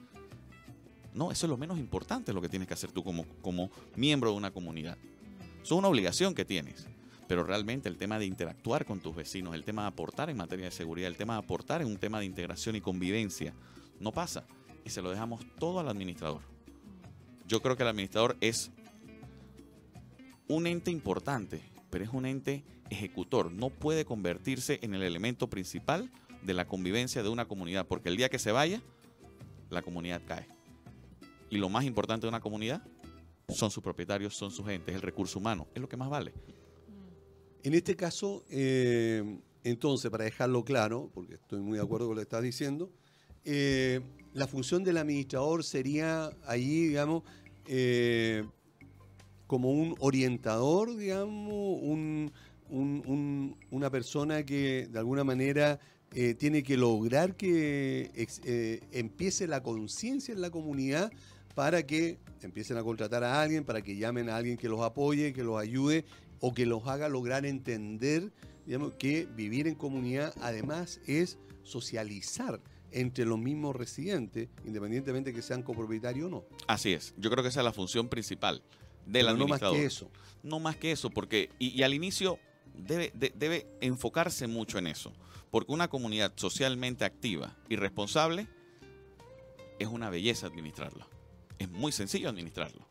No, 1.14 1.32
eso 1.32 1.46
es 1.46 1.50
lo 1.50 1.56
menos 1.56 1.78
importante 1.78 2.32
lo 2.32 2.40
que 2.40 2.48
tienes 2.48 2.68
que 2.68 2.74
hacer 2.74 2.92
tú 2.92 3.02
como, 3.02 3.24
como 3.42 3.70
miembro 3.96 4.30
de 4.30 4.36
una 4.36 4.50
comunidad. 4.50 4.96
Eso 5.62 5.74
es 5.74 5.78
una 5.78 5.88
obligación 5.88 6.34
que 6.34 6.44
tienes 6.44 6.86
pero 7.30 7.44
realmente 7.44 7.88
el 7.88 7.96
tema 7.96 8.18
de 8.18 8.26
interactuar 8.26 8.84
con 8.84 8.98
tus 8.98 9.14
vecinos, 9.14 9.54
el 9.54 9.62
tema 9.62 9.82
de 9.82 9.88
aportar 9.90 10.30
en 10.30 10.36
materia 10.36 10.64
de 10.64 10.72
seguridad, 10.72 11.06
el 11.06 11.16
tema 11.16 11.34
de 11.34 11.38
aportar 11.38 11.80
en 11.80 11.86
un 11.86 11.96
tema 11.96 12.18
de 12.18 12.24
integración 12.26 12.74
y 12.74 12.80
convivencia, 12.80 13.54
no 14.00 14.10
pasa. 14.10 14.42
Y 14.84 14.90
se 14.90 15.00
lo 15.00 15.10
dejamos 15.10 15.40
todo 15.60 15.78
al 15.78 15.88
administrador. 15.88 16.40
Yo 17.46 17.62
creo 17.62 17.76
que 17.76 17.84
el 17.84 17.90
administrador 17.90 18.36
es 18.40 18.72
un 20.50 20.66
ente 20.66 20.90
importante, 20.90 21.62
pero 21.90 22.04
es 22.04 22.10
un 22.10 22.26
ente 22.26 22.64
ejecutor. 22.90 23.52
No 23.52 23.70
puede 23.70 24.04
convertirse 24.04 24.80
en 24.82 24.94
el 24.94 25.02
elemento 25.02 25.48
principal 25.48 26.10
de 26.42 26.54
la 26.54 26.66
convivencia 26.66 27.22
de 27.22 27.28
una 27.28 27.46
comunidad, 27.46 27.86
porque 27.86 28.08
el 28.08 28.16
día 28.16 28.28
que 28.28 28.40
se 28.40 28.50
vaya, 28.50 28.82
la 29.70 29.80
comunidad 29.80 30.22
cae. 30.26 30.48
Y 31.50 31.58
lo 31.58 31.68
más 31.68 31.84
importante 31.84 32.26
de 32.26 32.28
una 32.30 32.40
comunidad 32.40 32.82
son 33.48 33.70
sus 33.70 33.82
propietarios, 33.82 34.34
son 34.34 34.50
sus 34.50 34.66
gentes, 34.66 34.92
el 34.92 35.02
recurso 35.02 35.38
humano, 35.38 35.68
es 35.72 35.80
lo 35.80 35.88
que 35.88 35.96
más 35.96 36.10
vale. 36.10 36.34
En 37.62 37.74
este 37.74 37.94
caso, 37.94 38.44
eh, 38.50 39.38
entonces, 39.62 40.10
para 40.10 40.24
dejarlo 40.24 40.64
claro, 40.64 41.12
porque 41.14 41.34
estoy 41.34 41.60
muy 41.60 41.78
de 41.78 41.84
acuerdo 41.84 42.08
con 42.08 42.16
lo 42.16 42.20
que 42.20 42.24
estás 42.24 42.42
diciendo, 42.42 42.90
eh, 43.44 44.00
la 44.32 44.48
función 44.48 44.82
del 44.82 44.96
administrador 44.96 45.62
sería 45.62 46.30
ahí, 46.44 46.86
digamos, 46.88 47.22
eh, 47.66 48.44
como 49.50 49.72
un 49.72 49.96
orientador, 49.98 50.96
digamos, 50.96 51.80
una 52.70 53.90
persona 53.90 54.46
que 54.46 54.86
de 54.88 54.96
alguna 54.96 55.24
manera 55.24 55.80
tiene 56.38 56.62
que 56.62 56.76
lograr 56.76 57.34
que 57.34 58.12
empiece 58.92 59.48
la 59.48 59.60
conciencia 59.60 60.32
en 60.32 60.40
la 60.40 60.50
comunidad 60.50 61.10
para 61.56 61.84
que 61.84 62.20
empiecen 62.42 62.76
a 62.76 62.84
contratar 62.84 63.24
a 63.24 63.42
alguien, 63.42 63.64
para 63.64 63.82
que 63.82 63.96
llamen 63.96 64.28
a 64.28 64.36
alguien 64.36 64.56
que 64.56 64.68
los 64.68 64.82
apoye, 64.82 65.32
que 65.32 65.42
los 65.42 65.60
ayude 65.60 66.04
o 66.38 66.54
que 66.54 66.64
los 66.64 66.86
haga 66.86 67.08
lograr 67.08 67.44
entender 67.44 68.30
digamos, 68.66 68.92
que 69.00 69.26
vivir 69.34 69.66
en 69.66 69.74
comunidad 69.74 70.32
además 70.42 71.00
es 71.08 71.38
socializar 71.64 72.60
entre 72.92 73.24
los 73.24 73.40
mismos 73.40 73.74
residentes, 73.74 74.48
independientemente 74.64 75.32
que 75.34 75.42
sean 75.42 75.64
copropietarios 75.64 76.28
o 76.28 76.30
no. 76.30 76.44
Así 76.68 76.92
es, 76.92 77.14
yo 77.18 77.30
creo 77.30 77.42
que 77.42 77.48
esa 77.48 77.62
es 77.62 77.64
la 77.64 77.72
función 77.72 78.08
principal 78.08 78.62
del 79.06 79.28
administrador. 79.28 79.74
No 79.74 79.78
más 79.78 79.80
que 79.80 79.86
eso. 79.86 80.10
No 80.42 80.60
más 80.60 80.76
que 80.76 80.92
eso, 80.92 81.10
porque, 81.10 81.50
y, 81.58 81.82
al 81.82 81.92
inicio 81.94 82.38
debe, 82.74 83.12
debe 83.14 83.66
enfocarse 83.80 84.46
mucho 84.46 84.78
en 84.78 84.86
eso, 84.86 85.12
porque 85.50 85.72
una 85.72 85.88
comunidad 85.88 86.32
socialmente 86.36 87.04
activa 87.04 87.56
y 87.68 87.76
responsable 87.76 88.46
es 89.78 89.88
una 89.88 90.10
belleza 90.10 90.46
administrarla. 90.46 91.06
Es 91.58 91.68
muy 91.70 91.92
sencillo 91.92 92.28
administrarlo. 92.28 92.86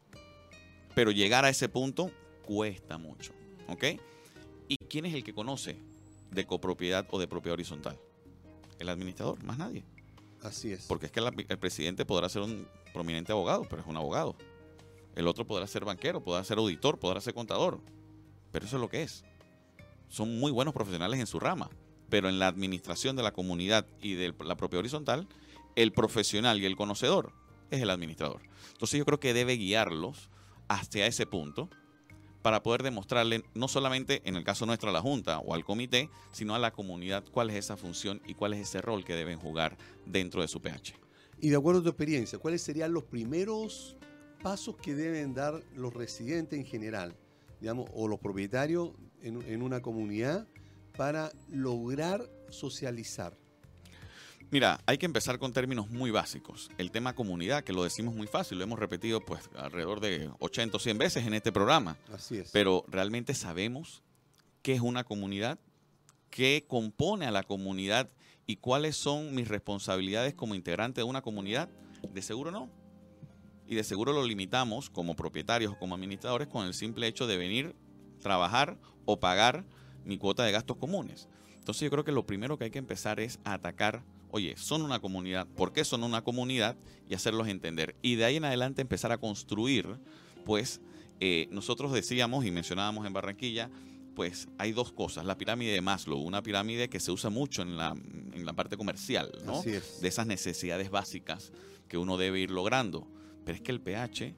Pero 0.95 1.11
llegar 1.11 1.45
a 1.45 1.49
ese 1.49 1.69
punto 1.69 2.11
cuesta 2.43 2.97
mucho. 2.97 3.31
¿Ok? 3.67 3.85
¿Y 4.67 4.77
quién 4.77 5.05
es 5.05 5.13
el 5.13 5.23
que 5.23 5.33
conoce 5.33 5.77
de 6.31 6.45
copropiedad 6.45 7.07
o 7.11 7.19
de 7.19 7.27
propiedad 7.27 7.53
horizontal? 7.53 7.99
El 8.79 8.89
administrador, 8.89 9.43
más 9.43 9.57
nadie. 9.57 9.83
Así 10.41 10.71
es. 10.71 10.85
Porque 10.85 11.07
es 11.07 11.11
que 11.11 11.19
el 11.19 11.59
presidente 11.59 12.05
podrá 12.05 12.29
ser 12.29 12.41
un 12.41 12.67
prominente 12.93 13.31
abogado, 13.31 13.65
pero 13.69 13.81
es 13.81 13.87
un 13.87 13.97
abogado. 13.97 14.35
El 15.19 15.27
otro 15.27 15.45
podrá 15.45 15.67
ser 15.67 15.83
banquero, 15.83 16.23
podrá 16.23 16.45
ser 16.45 16.59
auditor, 16.59 16.97
podrá 16.97 17.19
ser 17.19 17.33
contador. 17.33 17.81
Pero 18.53 18.65
eso 18.65 18.77
es 18.77 18.81
lo 18.81 18.87
que 18.87 19.03
es. 19.03 19.25
Son 20.07 20.39
muy 20.39 20.49
buenos 20.49 20.73
profesionales 20.73 21.19
en 21.19 21.27
su 21.27 21.41
rama. 21.41 21.69
Pero 22.09 22.29
en 22.29 22.39
la 22.39 22.47
administración 22.47 23.17
de 23.17 23.23
la 23.23 23.33
comunidad 23.33 23.85
y 24.01 24.13
de 24.13 24.33
la 24.45 24.55
propia 24.55 24.79
horizontal, 24.79 25.27
el 25.75 25.91
profesional 25.91 26.61
y 26.61 26.65
el 26.65 26.77
conocedor 26.77 27.33
es 27.69 27.81
el 27.81 27.89
administrador. 27.89 28.43
Entonces 28.71 28.97
yo 28.97 29.03
creo 29.03 29.19
que 29.19 29.33
debe 29.33 29.57
guiarlos 29.57 30.29
hacia 30.69 31.05
ese 31.05 31.25
punto 31.25 31.67
para 32.41 32.63
poder 32.63 32.81
demostrarle 32.81 33.43
no 33.53 33.67
solamente 33.67 34.21
en 34.23 34.37
el 34.37 34.45
caso 34.45 34.65
nuestro 34.65 34.89
a 34.89 34.93
la 34.93 35.01
Junta 35.01 35.39
o 35.39 35.53
al 35.53 35.65
comité, 35.65 36.09
sino 36.31 36.55
a 36.55 36.59
la 36.59 36.71
comunidad 36.71 37.25
cuál 37.29 37.49
es 37.49 37.57
esa 37.57 37.75
función 37.75 38.21
y 38.25 38.35
cuál 38.35 38.53
es 38.53 38.61
ese 38.61 38.81
rol 38.81 39.03
que 39.03 39.15
deben 39.15 39.37
jugar 39.37 39.77
dentro 40.05 40.41
de 40.41 40.47
su 40.47 40.61
PH. 40.61 40.95
Y 41.41 41.49
de 41.49 41.57
acuerdo 41.57 41.81
a 41.81 41.83
tu 41.83 41.89
experiencia, 41.89 42.39
¿cuáles 42.39 42.61
serían 42.61 42.93
los 42.93 43.03
primeros 43.03 43.97
pasos 44.41 44.75
que 44.77 44.95
deben 44.95 45.33
dar 45.33 45.61
los 45.75 45.93
residentes 45.93 46.59
en 46.59 46.65
general, 46.65 47.15
digamos, 47.59 47.89
o 47.93 48.07
los 48.07 48.19
propietarios 48.19 48.91
en, 49.21 49.41
en 49.43 49.61
una 49.61 49.81
comunidad 49.81 50.47
para 50.97 51.31
lograr 51.49 52.29
socializar? 52.49 53.37
Mira, 54.51 54.81
hay 54.87 54.97
que 54.97 55.05
empezar 55.05 55.37
con 55.37 55.53
términos 55.53 55.91
muy 55.91 56.09
básicos. 56.09 56.71
El 56.79 56.89
tema 56.89 57.13
comunidad, 57.13 57.63
que 57.63 57.71
lo 57.71 57.83
decimos 57.83 58.15
muy 58.15 58.25
fácil, 58.25 58.57
lo 58.57 58.63
hemos 58.63 58.79
repetido 58.79 59.23
pues 59.23 59.47
alrededor 59.55 59.99
de 59.99 60.31
80 60.39 60.75
o 60.75 60.79
100 60.79 60.97
veces 60.97 61.27
en 61.27 61.35
este 61.35 61.51
programa. 61.51 61.97
Así 62.11 62.39
es. 62.39 62.49
Pero 62.51 62.83
realmente 62.87 63.35
sabemos 63.35 64.01
qué 64.63 64.73
es 64.73 64.81
una 64.81 65.03
comunidad, 65.03 65.59
qué 66.31 66.65
compone 66.67 67.27
a 67.27 67.31
la 67.31 67.43
comunidad 67.43 68.09
y 68.47 68.55
cuáles 68.55 68.95
son 68.95 69.35
mis 69.35 69.47
responsabilidades 69.47 70.33
como 70.33 70.55
integrante 70.55 71.01
de 71.01 71.05
una 71.05 71.21
comunidad. 71.21 71.69
De 72.11 72.23
seguro 72.23 72.49
no. 72.49 72.78
Y 73.69 73.75
de 73.75 73.83
seguro 73.85 74.11
lo 74.11 74.25
limitamos 74.25 74.89
como 74.89 75.15
propietarios 75.15 75.71
o 75.71 75.79
como 75.79 75.95
administradores 75.95 76.49
con 76.49 76.65
el 76.65 76.73
simple 76.73 77.07
hecho 77.07 77.27
de 77.27 77.37
venir, 77.37 77.75
trabajar 78.19 78.77
o 79.05 79.19
pagar 79.19 79.63
mi 80.03 80.17
cuota 80.17 80.43
de 80.43 80.51
gastos 80.51 80.75
comunes. 80.75 81.29
Entonces 81.57 81.83
yo 81.83 81.91
creo 81.91 82.03
que 82.03 82.11
lo 82.11 82.25
primero 82.25 82.57
que 82.57 82.65
hay 82.65 82.71
que 82.71 82.79
empezar 82.79 83.21
es 83.21 83.39
a 83.45 83.53
atacar 83.53 84.03
oye, 84.31 84.55
son 84.57 84.81
una 84.81 84.99
comunidad, 84.99 85.47
¿por 85.47 85.73
qué 85.73 85.83
son 85.83 86.03
una 86.03 86.23
comunidad? 86.23 86.77
Y 87.07 87.13
hacerlos 87.13 87.47
entender. 87.47 87.95
Y 88.01 88.15
de 88.15 88.25
ahí 88.25 88.35
en 88.35 88.45
adelante 88.45 88.81
empezar 88.81 89.11
a 89.11 89.17
construir, 89.17 89.99
pues 90.45 90.81
eh, 91.19 91.47
nosotros 91.51 91.91
decíamos 91.91 92.45
y 92.45 92.51
mencionábamos 92.51 93.05
en 93.05 93.13
Barranquilla, 93.13 93.69
pues 94.15 94.47
hay 94.57 94.71
dos 94.71 94.91
cosas. 94.91 95.25
La 95.25 95.37
pirámide 95.37 95.71
de 95.71 95.81
Maslow, 95.81 96.19
una 96.19 96.43
pirámide 96.43 96.89
que 96.89 96.99
se 96.99 97.11
usa 97.11 97.29
mucho 97.29 97.61
en 97.61 97.77
la, 97.77 97.95
en 98.33 98.45
la 98.45 98.53
parte 98.53 98.77
comercial, 98.77 99.31
¿no? 99.45 99.61
De 99.63 100.07
esas 100.07 100.27
necesidades 100.27 100.89
básicas 100.91 101.51
que 101.87 101.97
uno 101.97 102.17
debe 102.17 102.39
ir 102.39 102.51
logrando. 102.51 103.07
Pero 103.45 103.55
es 103.55 103.61
que 103.61 103.71
el 103.71 103.81
pH 103.81 104.35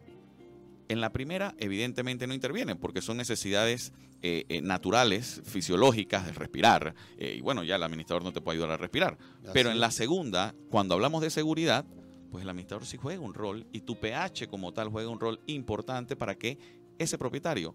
en 0.92 1.00
la 1.00 1.14
primera, 1.14 1.56
evidentemente 1.58 2.28
no 2.28 2.34
interviene 2.34 2.76
porque 2.76 3.02
son 3.02 3.16
necesidades 3.16 3.94
eh, 4.22 4.44
eh, 4.50 4.62
naturales, 4.62 5.42
fisiológicas, 5.46 6.26
de 6.26 6.34
respirar. 6.34 6.94
Eh, 7.18 7.36
y 7.38 7.42
bueno, 7.42 7.64
ya 7.64 7.78
el 7.78 7.84
administrador 7.84 8.24
no 8.24 8.34
te 8.34 8.42
puede 8.42 8.58
ayudar 8.58 8.72
a 8.72 8.78
respirar. 8.78 9.18
Pero 9.54 9.72
en 9.72 9.80
la 9.80 9.90
segunda, 9.90 10.54
cuando 10.70 10.94
hablamos 10.94 11.22
de 11.22 11.30
seguridad, 11.30 11.86
pues 12.30 12.44
el 12.44 12.50
administrador 12.50 12.86
sí 12.86 12.98
juega 12.98 13.22
un 13.22 13.34
rol 13.34 13.66
y 13.72 13.82
tu 13.82 14.00
pH 14.00 14.48
como 14.50 14.74
tal 14.74 14.90
juega 14.90 15.10
un 15.10 15.20
rol 15.20 15.40
importante 15.48 16.18
para 16.18 16.36
que 16.36 16.58
ese 16.98 17.18
propietario 17.18 17.74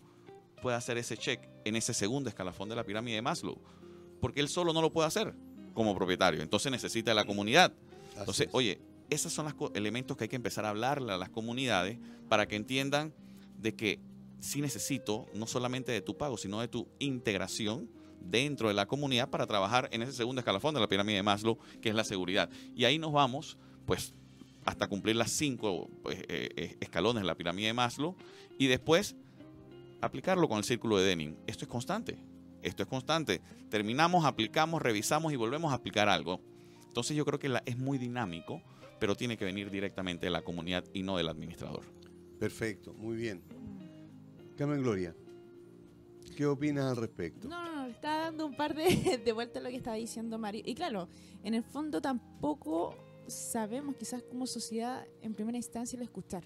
pueda 0.61 0.77
hacer 0.77 0.99
ese 0.99 1.17
check 1.17 1.41
en 1.65 1.77
ese 1.77 1.95
segundo 1.95 2.29
escalafón 2.29 2.69
de 2.69 2.77
la 2.77 2.85
pirámide 2.85 3.17
de 3.17 3.23
Maslow. 3.23 3.59
Porque 4.21 4.41
él 4.41 4.49
solo 4.49 4.75
no 4.75 4.83
lo 4.83 4.93
puede 4.93 5.09
hacer 5.09 5.35
como 5.73 5.95
propietario. 5.95 6.43
Entonces 6.43 6.71
necesita 6.71 7.13
de 7.13 7.15
la 7.15 7.25
comunidad. 7.25 7.73
Entonces, 8.19 8.49
oye, 8.53 8.79
esos 9.11 9.33
son 9.33 9.47
los 9.47 9.71
elementos 9.75 10.17
que 10.17 10.25
hay 10.25 10.29
que 10.29 10.37
empezar 10.37 10.65
a 10.65 10.71
hablarle 10.71 11.13
a 11.13 11.19
las 11.19 11.31
comunidades 11.31 11.99
para 12.29 12.47
que 12.47 12.57
entiendan 12.57 13.15
de 13.59 13.75
que 13.75 14.01
sí 14.41 14.61
necesito 14.61 15.27
no 15.35 15.47
solamente 15.47 15.93
de 15.93 16.01
tu 16.01 16.17
pago, 16.17 16.37
sino 16.37 16.61
de 16.61 16.69
tu 16.69 16.89
integración 16.99 17.91
dentro 18.21 18.69
de 18.69 18.75
la 18.75 18.87
comunidad 18.87 19.31
para 19.31 19.47
trabajar 19.47 19.89
en 19.93 20.03
ese 20.03 20.13
segundo 20.13 20.41
escalafón 20.41 20.75
de 20.75 20.81
la 20.81 20.89
pirámide 20.89 21.17
de 21.17 21.23
Maslow, 21.23 21.59
que 21.81 21.89
es 21.89 21.95
la 21.95 22.05
seguridad. 22.05 22.51
Y 22.75 22.85
ahí 22.85 22.99
nos 22.99 23.13
vamos, 23.13 23.57
pues, 23.87 24.15
hasta 24.65 24.89
cumplir 24.89 25.17
las 25.17 25.31
cinco 25.31 25.89
pues, 26.03 26.19
eh, 26.29 26.49
eh, 26.57 26.77
escalones 26.81 27.23
de 27.23 27.27
la 27.27 27.37
pirámide 27.37 27.69
de 27.69 27.73
Maslow 27.73 28.17
y 28.59 28.67
después 28.67 29.15
aplicarlo 30.01 30.49
con 30.49 30.59
el 30.59 30.65
círculo 30.65 30.99
de 30.99 31.07
Denning. 31.07 31.37
Esto 31.47 31.65
es 31.65 31.69
constante. 31.69 32.19
Esto 32.63 32.83
es 32.83 32.89
constante. 32.89 33.41
Terminamos, 33.71 34.25
aplicamos, 34.25 34.83
revisamos 34.83 35.33
y 35.33 35.37
volvemos 35.37 35.73
a 35.73 35.77
aplicar 35.77 36.09
algo. 36.09 36.41
Entonces 36.87 37.17
yo 37.17 37.25
creo 37.25 37.39
que 37.39 37.55
es 37.65 37.79
muy 37.79 37.99
dinámico 37.99 38.61
pero 38.99 39.15
tiene 39.15 39.37
que 39.37 39.45
venir 39.45 39.71
directamente 39.71 40.27
de 40.27 40.31
la 40.31 40.43
comunidad 40.43 40.85
y 40.93 41.03
no 41.03 41.17
del 41.17 41.29
administrador. 41.29 41.83
Perfecto, 42.39 42.93
muy 42.95 43.17
bien. 43.17 43.43
Carmen 44.57 44.83
Gloria, 44.83 45.15
¿qué 46.37 46.47
opinas 46.47 46.85
al 46.87 46.97
respecto? 46.97 47.49
No, 47.49 47.75
no, 47.75 47.87
está 47.87 48.17
dando 48.23 48.47
un 48.47 48.57
par 48.57 48.75
de, 48.75 49.21
de 49.25 49.33
vueltas 49.33 49.61
a 49.61 49.65
lo 49.65 49.71
que 49.71 49.77
estaba 49.77 49.97
diciendo 49.97 50.39
Mario. 50.39 50.63
Y 50.65 50.75
claro, 50.75 51.09
en 51.43 51.55
el 51.55 51.63
fondo 51.63 52.01
tampoco 52.01 52.95
sabemos 53.27 53.97
quizás 53.97 54.23
como 54.23 54.47
sociedad 54.47 55.07
en 55.23 55.35
primera 55.35 55.57
instancia 55.57 55.97
el 55.97 56.03
escuchar. 56.03 56.45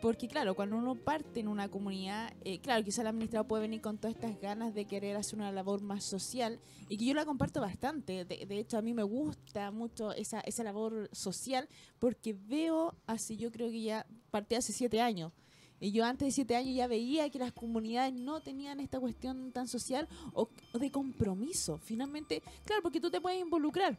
Porque 0.00 0.28
claro, 0.28 0.54
cuando 0.54 0.76
uno 0.76 0.94
parte 0.94 1.40
en 1.40 1.48
una 1.48 1.68
comunidad, 1.68 2.32
eh, 2.44 2.58
claro, 2.60 2.82
quizá 2.82 3.02
el 3.02 3.08
administrador 3.08 3.46
puede 3.46 3.62
venir 3.62 3.82
con 3.82 3.98
todas 3.98 4.14
estas 4.14 4.40
ganas 4.40 4.72
de 4.74 4.86
querer 4.86 5.16
hacer 5.16 5.38
una 5.38 5.52
labor 5.52 5.82
más 5.82 6.04
social 6.04 6.58
y 6.88 6.96
que 6.96 7.04
yo 7.04 7.14
la 7.14 7.26
comparto 7.26 7.60
bastante. 7.60 8.24
De, 8.24 8.58
hecho, 8.58 8.78
a 8.78 8.82
mí 8.82 8.94
me 8.94 9.02
gusta 9.02 9.70
mucho 9.70 10.12
esa, 10.12 10.40
esa 10.40 10.64
labor 10.64 11.10
social 11.12 11.68
porque 11.98 12.32
veo, 12.32 12.94
así 13.06 13.36
yo 13.36 13.52
creo 13.52 13.68
que 13.68 13.82
ya 13.82 14.06
partí 14.30 14.54
hace 14.54 14.72
siete 14.72 15.02
años. 15.02 15.32
Y 15.80 15.92
yo 15.92 16.04
antes 16.04 16.28
de 16.28 16.32
siete 16.32 16.56
años 16.56 16.74
ya 16.74 16.86
veía 16.86 17.28
que 17.30 17.38
las 17.38 17.52
comunidades 17.52 18.14
no 18.14 18.40
tenían 18.40 18.80
esta 18.80 19.00
cuestión 19.00 19.52
tan 19.52 19.68
social 19.68 20.08
o, 20.32 20.48
o 20.72 20.78
de 20.78 20.90
compromiso. 20.90 21.78
Finalmente, 21.78 22.42
claro, 22.64 22.82
porque 22.82 23.00
tú 23.00 23.10
te 23.10 23.20
puedes 23.20 23.40
involucrar 23.40 23.98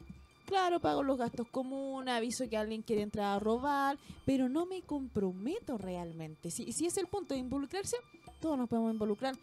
claro, 0.52 0.82
pago 0.82 1.02
los 1.02 1.18
gastos 1.18 1.48
comunes, 1.48 2.14
aviso 2.14 2.49
que 2.49 2.57
alguien 2.57 2.82
quiere 2.82 3.03
entrar 3.03 3.38
a 3.38 3.40
robar, 3.40 3.98
pero 4.26 4.49
no 4.49 4.65
me 4.65 4.82
comprometo 4.82 5.78
realmente. 5.78 6.52
Si, 6.52 6.73
si 6.73 6.86
es 6.86 6.98
el 6.98 7.07
punto 7.07 7.34
de 7.34 7.40
involucrarse, 7.40 7.95
todos 8.41 8.57
nos 8.57 8.68
podemos 8.68 8.91
involucrar, 8.91 9.34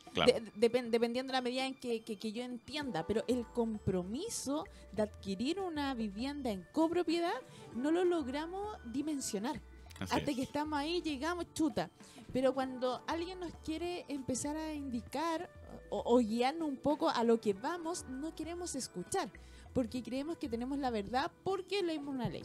dependiendo 0.54 1.32
de 1.32 1.32
la 1.32 1.40
medida 1.40 1.64
en 1.64 1.74
que, 1.74 2.02
yo 2.30 2.42
entienda, 2.42 3.06
pero 3.06 3.24
el 3.26 3.46
compromiso 3.46 4.64
de 4.92 5.00
adquirir 5.00 5.60
una 5.60 5.94
vivienda 5.94 6.50
en 6.50 6.66
copropiedad 6.72 7.40
no 7.74 7.90
lo 7.90 8.04
logramos 8.04 8.76
dimensionar. 8.84 9.62
Hasta 10.00 10.34
que 10.34 10.42
estamos 10.42 10.78
ahí, 10.78 11.00
llegamos, 11.00 11.46
chuta. 11.54 11.88
Pero 12.34 12.52
cuando 12.52 13.02
alguien 13.06 13.40
nos 13.40 13.52
quiere 13.64 14.04
empezar 14.08 14.56
a 14.58 14.74
indicar 14.74 15.48
o, 15.88 16.02
o 16.04 16.18
guiarnos 16.18 16.68
un 16.68 16.76
poco 16.76 17.08
a 17.08 17.24
lo 17.24 17.40
que 17.40 17.54
vamos, 17.54 18.04
no 18.10 18.34
queremos 18.34 18.74
escuchar 18.74 19.30
porque 19.78 20.02
creemos 20.02 20.36
que 20.38 20.48
tenemos 20.48 20.76
la 20.80 20.90
verdad 20.90 21.30
porque 21.44 21.84
leímos 21.84 22.12
una 22.12 22.28
ley 22.28 22.42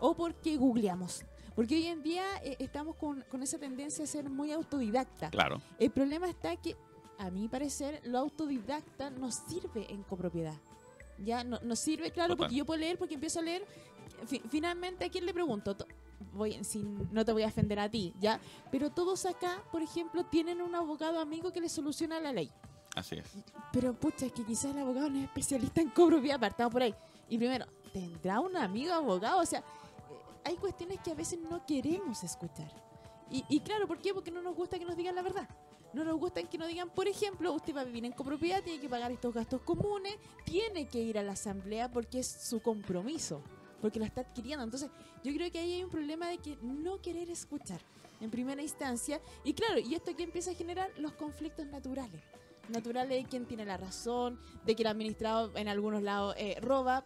o 0.00 0.12
porque 0.16 0.56
googleamos. 0.56 1.24
Porque 1.54 1.76
hoy 1.76 1.86
en 1.86 2.02
día 2.02 2.24
eh, 2.42 2.56
estamos 2.58 2.96
con, 2.96 3.22
con, 3.30 3.44
esa 3.44 3.60
tendencia 3.60 4.02
a 4.02 4.08
ser 4.08 4.28
muy 4.28 4.50
autodidacta. 4.50 5.30
Claro. 5.30 5.62
El 5.78 5.92
problema 5.92 6.28
está 6.28 6.56
que, 6.56 6.74
a 7.16 7.30
mi 7.30 7.46
parecer, 7.46 8.00
lo 8.02 8.18
autodidacta 8.18 9.10
nos 9.10 9.36
sirve 9.36 9.86
en 9.88 10.02
copropiedad. 10.02 10.56
Ya 11.18 11.44
no, 11.44 11.60
nos 11.62 11.78
sirve, 11.78 12.10
claro, 12.10 12.36
porque 12.36 12.56
yo 12.56 12.64
puedo 12.64 12.80
leer, 12.80 12.98
porque 12.98 13.14
empiezo 13.14 13.38
a 13.38 13.42
leer. 13.42 13.64
finalmente, 14.50 15.04
¿a 15.04 15.10
quién 15.10 15.26
le 15.26 15.32
pregunto? 15.32 15.76
Voy, 16.32 16.54
sin, 16.64 17.08
no 17.12 17.24
te 17.24 17.30
voy 17.30 17.44
a 17.44 17.46
ofender 17.46 17.78
a 17.78 17.88
ti, 17.88 18.12
¿ya? 18.18 18.40
Pero 18.72 18.90
todos 18.90 19.26
acá, 19.26 19.62
por 19.70 19.80
ejemplo, 19.80 20.24
tienen 20.24 20.60
un 20.60 20.74
abogado 20.74 21.20
amigo 21.20 21.52
que 21.52 21.60
les 21.60 21.70
soluciona 21.70 22.18
la 22.18 22.32
ley. 22.32 22.50
Así 22.94 23.16
es. 23.16 23.26
Pero 23.72 23.92
pucha, 23.94 24.26
es 24.26 24.32
que 24.32 24.44
quizás 24.44 24.66
el 24.66 24.78
abogado 24.78 25.10
no 25.10 25.18
es 25.18 25.24
especialista 25.24 25.80
en 25.80 25.90
cobro 25.90 26.20
vía 26.20 26.36
apartado 26.36 26.70
por 26.70 26.82
ahí. 26.82 26.94
Y 27.28 27.38
primero, 27.38 27.66
¿tendrá 27.92 28.40
un 28.40 28.56
amigo 28.56 28.92
abogado? 28.92 29.40
O 29.40 29.46
sea, 29.46 29.60
eh, 29.60 29.62
hay 30.44 30.56
cuestiones 30.56 31.00
que 31.00 31.10
a 31.10 31.14
veces 31.14 31.38
no 31.50 31.64
queremos 31.66 32.22
escuchar. 32.22 32.70
Y, 33.30 33.44
y, 33.48 33.60
claro, 33.60 33.88
¿por 33.88 33.98
qué? 33.98 34.14
Porque 34.14 34.30
no 34.30 34.42
nos 34.42 34.54
gusta 34.54 34.78
que 34.78 34.84
nos 34.84 34.96
digan 34.96 35.14
la 35.14 35.22
verdad. 35.22 35.48
No 35.92 36.04
nos 36.04 36.18
gusta 36.18 36.42
que 36.42 36.58
nos 36.58 36.68
digan, 36.68 36.90
por 36.90 37.08
ejemplo, 37.08 37.52
usted 37.52 37.74
va 37.74 37.80
a 37.80 37.84
vivir 37.84 38.04
en 38.04 38.12
copropiedad, 38.12 38.62
tiene 38.62 38.80
que 38.80 38.88
pagar 38.88 39.12
estos 39.12 39.32
gastos 39.32 39.62
comunes, 39.62 40.16
tiene 40.44 40.86
que 40.88 41.00
ir 41.00 41.18
a 41.18 41.22
la 41.22 41.32
asamblea 41.32 41.90
porque 41.90 42.18
es 42.18 42.26
su 42.26 42.60
compromiso, 42.60 43.40
porque 43.80 43.98
lo 43.98 44.04
está 44.04 44.22
adquiriendo. 44.22 44.64
Entonces, 44.64 44.90
yo 45.22 45.32
creo 45.32 45.50
que 45.50 45.58
ahí 45.60 45.74
hay 45.74 45.84
un 45.84 45.90
problema 45.90 46.28
de 46.28 46.38
que 46.38 46.56
no 46.62 47.00
querer 47.00 47.30
escuchar 47.30 47.80
en 48.20 48.30
primera 48.30 48.60
instancia. 48.60 49.20
Y 49.44 49.54
claro, 49.54 49.78
y 49.78 49.94
esto 49.94 50.14
que 50.16 50.24
empieza 50.24 50.50
a 50.50 50.54
generar 50.54 50.90
los 50.98 51.12
conflictos 51.12 51.66
naturales 51.66 52.20
natural 52.68 53.08
de 53.08 53.24
quien 53.24 53.46
tiene 53.46 53.64
la 53.64 53.76
razón, 53.76 54.38
de 54.64 54.74
que 54.74 54.82
el 54.82 54.88
administrado 54.88 55.56
en 55.56 55.68
algunos 55.68 56.02
lados 56.02 56.34
eh, 56.38 56.58
roba, 56.60 57.04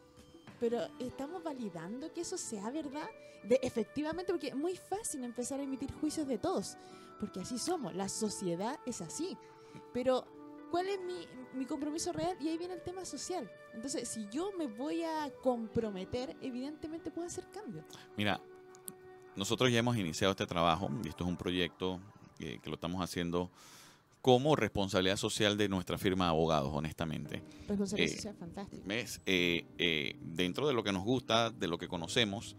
pero 0.60 0.89
estamos 0.98 1.43
validando 1.43 2.12
que 2.12 2.22
eso 2.22 2.36
sea 2.36 2.70
verdad, 2.70 3.09
de 3.44 3.60
efectivamente, 3.62 4.32
porque 4.32 4.48
es 4.48 4.56
muy 4.56 4.76
fácil 4.76 5.24
empezar 5.24 5.60
a 5.60 5.62
emitir 5.62 5.93
juicios 6.01 6.26
de 6.26 6.39
todos, 6.39 6.76
porque 7.20 7.40
así 7.40 7.59
somos, 7.59 7.94
la 7.94 8.09
sociedad 8.09 8.78
es 8.86 9.01
así. 9.01 9.36
Pero, 9.93 10.24
¿cuál 10.70 10.89
es 10.89 11.01
mi, 11.01 11.26
mi 11.55 11.64
compromiso 11.64 12.12
real? 12.12 12.36
Y 12.40 12.48
ahí 12.48 12.59
viene 12.59 12.74
el 12.74 12.82
tema 12.82 13.05
social. 13.05 13.51
Entonces, 13.74 14.09
si 14.09 14.28
yo 14.28 14.51
me 14.59 14.66
voy 14.66 15.02
a 15.05 15.30
comprometer, 15.43 16.36
evidentemente 16.40 17.10
puedo 17.10 17.26
hacer 17.26 17.48
cambios. 17.51 17.85
Mira, 18.16 18.40
nosotros 19.36 19.70
ya 19.70 19.78
hemos 19.78 19.97
iniciado 19.97 20.32
este 20.32 20.47
trabajo, 20.47 20.90
y 21.05 21.09
esto 21.09 21.24
es 21.24 21.30
un 21.30 21.36
proyecto 21.36 22.01
eh, 22.40 22.59
que 22.60 22.70
lo 22.70 22.74
estamos 22.74 23.01
haciendo 23.02 23.51
como 24.20 24.57
responsabilidad 24.57 25.16
social 25.16 25.57
de 25.57 25.69
nuestra 25.69 25.99
firma 25.99 26.27
de 26.27 26.31
abogados, 26.31 26.70
honestamente. 26.73 27.43
Responsabilidad 27.69 28.12
eh, 28.12 28.16
social, 28.16 28.35
fantástico. 28.36 28.82
Eh, 29.27 29.66
eh, 29.78 30.16
dentro 30.20 30.66
de 30.66 30.74
lo 30.74 30.82
que 30.82 30.93
nos 30.93 31.05
gusta, 31.05 31.51
de 31.51 31.69
lo 31.69 31.78
que 31.78 31.89
conocemos, 31.89 32.57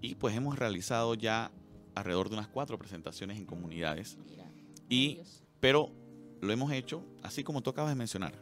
y 0.00 0.14
pues 0.14 0.36
hemos 0.36 0.58
realizado 0.58 1.14
ya 1.14 1.52
alrededor 1.94 2.28
de 2.28 2.36
unas 2.36 2.48
cuatro 2.48 2.78
presentaciones 2.78 3.38
en 3.38 3.46
comunidades. 3.46 4.18
y, 4.88 5.20
pero 5.60 5.92
lo 6.40 6.52
hemos 6.52 6.72
hecho 6.72 7.06
así 7.22 7.42
como 7.42 7.62
tú 7.62 7.70
acabas 7.70 7.90
de 7.90 7.96
mencionar. 7.96 8.34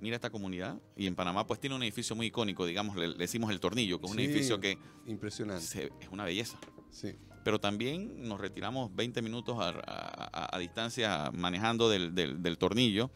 Mira 0.00 0.14
esta 0.14 0.30
comunidad 0.30 0.80
y 0.96 1.06
en 1.06 1.16
Panamá 1.16 1.46
pues 1.46 1.58
tiene 1.58 1.74
un 1.74 1.82
edificio 1.82 2.14
muy 2.14 2.26
icónico, 2.26 2.64
digamos, 2.64 2.96
le, 2.96 3.14
decimos 3.14 3.50
el 3.50 3.58
Tornillo, 3.58 3.98
que 3.98 4.06
es 4.06 4.12
un 4.12 4.20
edificio 4.20 4.60
que 4.60 4.78
impresionante. 5.06 5.90
es 6.00 6.08
una 6.10 6.24
belleza. 6.24 6.58
Sí 6.90 7.16
pero 7.44 7.60
también 7.60 8.28
nos 8.28 8.40
retiramos 8.40 8.94
20 8.94 9.22
minutos 9.22 9.56
a, 9.60 10.58
distancia 10.58 11.30
manejando 11.32 11.88
del, 11.88 12.58
tornillo 12.58 13.10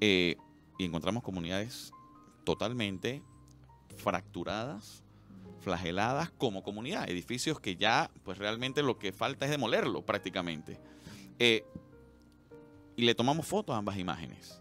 eh, 0.00 0.36
y 0.78 0.84
encontramos 0.84 1.22
comunidades 1.22 1.92
totalmente 2.44 3.22
fracturadas, 3.96 5.02
flageladas 5.60 6.30
como 6.30 6.62
comunidad, 6.62 7.08
edificios 7.08 7.60
que 7.60 7.76
ya 7.76 8.10
pues 8.24 8.38
realmente 8.38 8.82
lo 8.82 8.98
que 8.98 9.12
falta 9.12 9.44
es 9.44 9.50
demolerlo 9.50 10.02
prácticamente. 10.02 10.80
Eh, 11.38 11.64
y 12.96 13.04
le 13.04 13.14
tomamos 13.14 13.46
fotos 13.46 13.74
a 13.74 13.78
ambas 13.78 13.96
imágenes. 13.98 14.60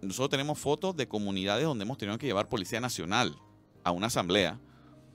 Nosotros 0.00 0.30
tenemos 0.30 0.58
fotos 0.58 0.96
de 0.96 1.08
comunidades 1.08 1.64
donde 1.64 1.82
hemos 1.82 1.98
tenido 1.98 2.16
que 2.18 2.26
llevar 2.26 2.48
Policía 2.48 2.80
Nacional 2.80 3.36
a 3.82 3.90
una 3.90 4.06
asamblea, 4.06 4.60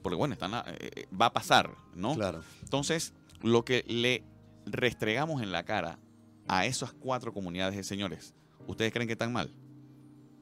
porque 0.03 0.15
bueno, 0.15 0.33
están, 0.33 0.53
eh, 0.53 0.63
eh, 0.79 1.07
va 1.19 1.27
a 1.27 1.33
pasar, 1.33 1.75
¿no? 1.95 2.13
Claro. 2.13 2.43
Entonces, 2.61 3.13
lo 3.41 3.65
que 3.65 3.83
le 3.87 4.23
restregamos 4.65 5.41
en 5.41 5.51
la 5.51 5.63
cara 5.63 5.99
a 6.47 6.65
esas 6.65 6.93
cuatro 6.93 7.33
comunidades 7.33 7.75
de 7.75 7.83
señores, 7.83 8.35
¿ustedes 8.67 8.91
creen 8.91 9.07
que 9.07 9.13
están 9.13 9.33
mal? 9.33 9.51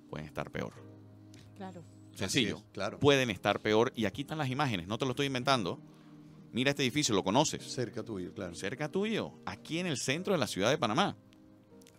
Pueden 0.10 0.26
estar 0.26 0.52
peor. 0.52 0.74
Claro. 1.56 1.84
Sencillo. 2.14 2.62
claro. 2.74 3.00
Pueden 3.00 3.30
estar 3.30 3.62
peor. 3.62 3.94
Y 3.96 4.06
aquí 4.06 4.22
están 4.22 4.38
las 4.38 4.50
imágenes, 4.50 4.88
no 4.88 4.98
te 4.98 5.06
lo 5.06 5.12
estoy 5.12 5.28
inventando. 5.28 5.80
Mira 6.52 6.72
este 6.72 6.84
edificio, 6.84 7.16
lo 7.16 7.24
conoces. 7.24 7.64
Cerca 7.64 8.04
tuyo, 8.04 8.34
claro. 8.34 8.54
Cerca 8.56 8.90
tuyo, 8.90 9.40
aquí 9.46 9.80
en 9.80 9.88
el 9.88 9.98
centro 9.98 10.34
de 10.34 10.40
la 10.40 10.48
ciudad 10.48 10.70
de 10.70 10.78
Panamá. 10.78 11.16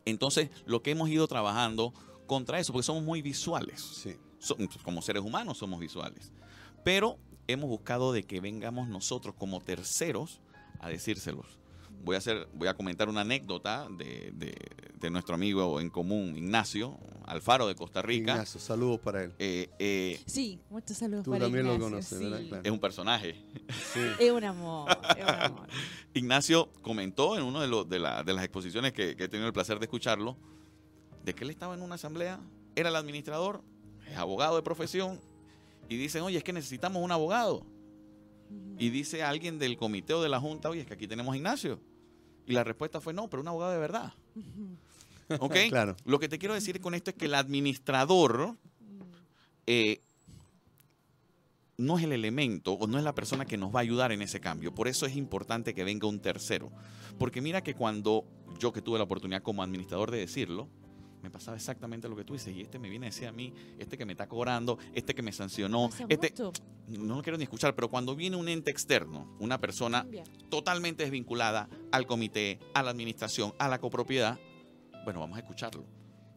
Entonces, 0.04 0.50
lo 0.66 0.82
que 0.82 0.90
hemos 0.90 1.08
ido 1.08 1.26
trabajando 1.26 1.94
contra 2.26 2.58
eso, 2.58 2.72
porque 2.72 2.84
somos 2.84 3.02
muy 3.02 3.22
visuales. 3.22 3.80
Sí. 3.80 4.16
como 4.82 5.00
seres 5.00 5.22
humanos 5.22 5.58
somos 5.58 5.80
visuales. 5.80 6.32
Pero 6.84 7.18
hemos 7.46 7.68
buscado 7.68 8.12
de 8.12 8.24
que 8.24 8.40
vengamos 8.40 8.88
nosotros 8.88 9.34
como 9.36 9.60
terceros 9.60 10.40
a 10.80 10.88
decírselos. 10.88 11.58
Voy 12.04 12.16
a, 12.16 12.18
hacer, 12.18 12.48
voy 12.54 12.66
a 12.66 12.74
comentar 12.74 13.08
una 13.08 13.20
anécdota 13.20 13.86
de, 13.88 14.32
de, 14.32 15.10
nuestro 15.10 15.36
amigo 15.36 15.80
en 15.80 15.88
común, 15.88 16.36
Ignacio 16.36 16.98
Alfaro 17.26 17.68
de 17.68 17.74
Costa 17.76 18.02
Rica. 18.02 18.32
Ignacio, 18.32 18.60
saludos 18.60 18.98
para 19.00 19.24
él. 19.24 19.32
Eh, 19.38 19.70
eh, 19.78 20.20
sí, 20.26 20.60
muchos 20.68 20.96
saludos 20.96 21.24
tú 21.24 21.30
para 21.30 21.44
también 21.44 21.66
lo 21.66 21.78
conoces, 21.78 22.18
¿verdad? 22.18 22.60
Es 22.64 22.72
un 22.72 22.80
personaje. 22.80 23.36
Sí. 23.92 24.00
es 24.18 24.32
un 24.32 24.42
amor, 24.42 24.90
es 25.16 25.22
un 25.22 25.30
amor. 25.30 25.68
Ignacio 26.14 26.70
comentó 26.82 27.36
en 27.36 27.44
una 27.44 27.60
de, 27.60 27.68
de, 27.68 28.24
de, 28.24 28.32
las 28.32 28.44
exposiciones 28.44 28.92
que, 28.92 29.14
que 29.14 29.24
he 29.24 29.28
tenido 29.28 29.46
el 29.46 29.52
placer 29.52 29.78
de 29.78 29.84
escucharlo, 29.84 30.36
de 31.24 31.34
que 31.34 31.44
él 31.44 31.50
estaba 31.50 31.74
en 31.74 31.82
una 31.82 31.94
asamblea, 31.94 32.40
era 32.74 32.88
el 32.88 32.96
administrador, 32.96 33.62
es 34.08 34.16
abogado 34.16 34.56
de 34.56 34.62
profesión, 34.62 35.20
y 35.92 35.96
dicen, 35.98 36.22
oye, 36.22 36.38
es 36.38 36.44
que 36.44 36.54
necesitamos 36.54 37.02
un 37.02 37.12
abogado. 37.12 37.66
Y 38.78 38.88
dice 38.88 39.22
alguien 39.22 39.58
del 39.58 39.76
comité 39.76 40.14
o 40.14 40.22
de 40.22 40.30
la 40.30 40.40
junta, 40.40 40.70
oye, 40.70 40.80
es 40.80 40.86
que 40.86 40.94
aquí 40.94 41.06
tenemos 41.06 41.34
a 41.34 41.36
Ignacio. 41.36 41.80
Y 42.46 42.52
la 42.52 42.64
respuesta 42.64 43.00
fue 43.00 43.12
no, 43.12 43.28
pero 43.28 43.42
un 43.42 43.48
abogado 43.48 43.72
de 43.72 43.78
verdad. 43.78 44.14
¿Ok? 45.38 45.54
claro. 45.68 45.96
Lo 46.04 46.18
que 46.18 46.30
te 46.30 46.38
quiero 46.38 46.54
decir 46.54 46.80
con 46.80 46.94
esto 46.94 47.10
es 47.10 47.16
que 47.16 47.26
el 47.26 47.34
administrador 47.34 48.56
eh, 49.66 50.00
no 51.76 51.98
es 51.98 52.04
el 52.04 52.12
elemento 52.12 52.72
o 52.72 52.86
no 52.86 52.96
es 52.96 53.04
la 53.04 53.14
persona 53.14 53.44
que 53.44 53.58
nos 53.58 53.74
va 53.74 53.80
a 53.80 53.82
ayudar 53.82 54.12
en 54.12 54.22
ese 54.22 54.40
cambio. 54.40 54.74
Por 54.74 54.88
eso 54.88 55.04
es 55.04 55.14
importante 55.14 55.74
que 55.74 55.84
venga 55.84 56.08
un 56.08 56.20
tercero. 56.20 56.72
Porque 57.18 57.42
mira 57.42 57.62
que 57.62 57.74
cuando 57.74 58.24
yo 58.58 58.72
que 58.72 58.80
tuve 58.80 58.96
la 58.96 59.04
oportunidad 59.04 59.42
como 59.42 59.62
administrador 59.62 60.10
de 60.10 60.18
decirlo, 60.18 60.68
me 61.22 61.30
pasaba 61.30 61.56
exactamente 61.56 62.08
lo 62.08 62.16
que 62.16 62.24
tú 62.24 62.32
dices. 62.32 62.54
Y 62.54 62.60
este 62.60 62.78
me 62.78 62.88
viene 62.88 63.06
a 63.06 63.10
decir 63.10 63.28
a 63.28 63.32
mí, 63.32 63.54
este 63.78 63.96
que 63.96 64.04
me 64.04 64.12
está 64.12 64.28
cobrando, 64.28 64.78
este 64.94 65.14
que 65.14 65.22
me 65.22 65.32
sancionó, 65.32 65.90
este... 66.08 66.34
No 66.88 67.16
lo 67.16 67.22
quiero 67.22 67.38
ni 67.38 67.44
escuchar, 67.44 67.74
pero 67.74 67.88
cuando 67.88 68.16
viene 68.16 68.36
un 68.36 68.48
ente 68.48 68.70
externo, 68.70 69.34
una 69.38 69.58
persona 69.58 70.06
totalmente 70.50 71.04
desvinculada 71.04 71.68
al 71.92 72.06
comité, 72.06 72.58
a 72.74 72.82
la 72.82 72.90
administración, 72.90 73.54
a 73.58 73.68
la 73.68 73.78
copropiedad, 73.78 74.38
bueno, 75.04 75.20
vamos 75.20 75.36
a 75.36 75.40
escucharlo. 75.40 75.86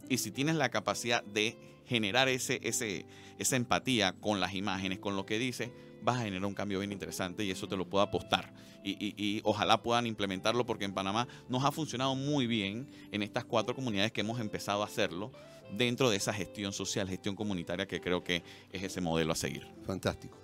Y 0.07 0.20
si 0.20 0.32
tienes 0.32 0.56
la 0.56 0.70
capacidad 0.70 1.24
de 1.24 1.57
generar 1.86 2.30
ese, 2.30 2.60
ese, 2.64 3.06
esa 3.40 3.56
empatía 3.56 4.14
con 4.14 4.40
las 4.40 4.53
imágenes, 4.53 4.99
con 4.99 5.16
lo 5.16 5.26
que 5.26 5.40
dice, 5.40 5.74
vas 6.06 6.19
a 6.19 6.23
generar 6.23 6.45
un 6.45 6.53
cambio 6.53 6.80
bien 6.80 6.91
interesante 6.91 7.44
y 7.44 7.52
eso 7.52 7.68
te 7.68 7.76
lo 7.76 7.90
puedo 7.90 8.03
apostar. 8.03 8.53
Y, 8.84 9.41
ojalá 9.44 9.82
puedan 9.82 10.06
implementarlo 10.06 10.64
porque 10.65 10.86
en 10.86 10.94
Panamá 10.94 11.27
nos 11.49 11.65
ha 11.65 11.72
funcionado 11.72 12.14
muy 12.14 12.45
bien 12.45 12.88
en 13.11 13.23
estas 13.23 13.44
cuatro 13.44 13.73
comunidades 13.73 14.11
que 14.11 14.22
hemos 14.22 14.40
empezado 14.40 14.84
a 14.84 14.86
hacerlo 14.86 15.32
dentro 15.76 16.11
de 16.11 16.18
esa 16.18 16.32
gestión 16.32 16.72
social, 16.72 17.10
gestión 17.10 17.36
comunitaria 17.36 17.88
que 17.88 17.99
creo 17.99 18.23
que 18.23 18.44
es 18.72 18.84
ese 18.84 19.02
modelo 19.02 19.32
a 19.34 19.36
seguir. 19.36 19.65
Fantástico. 19.84 20.38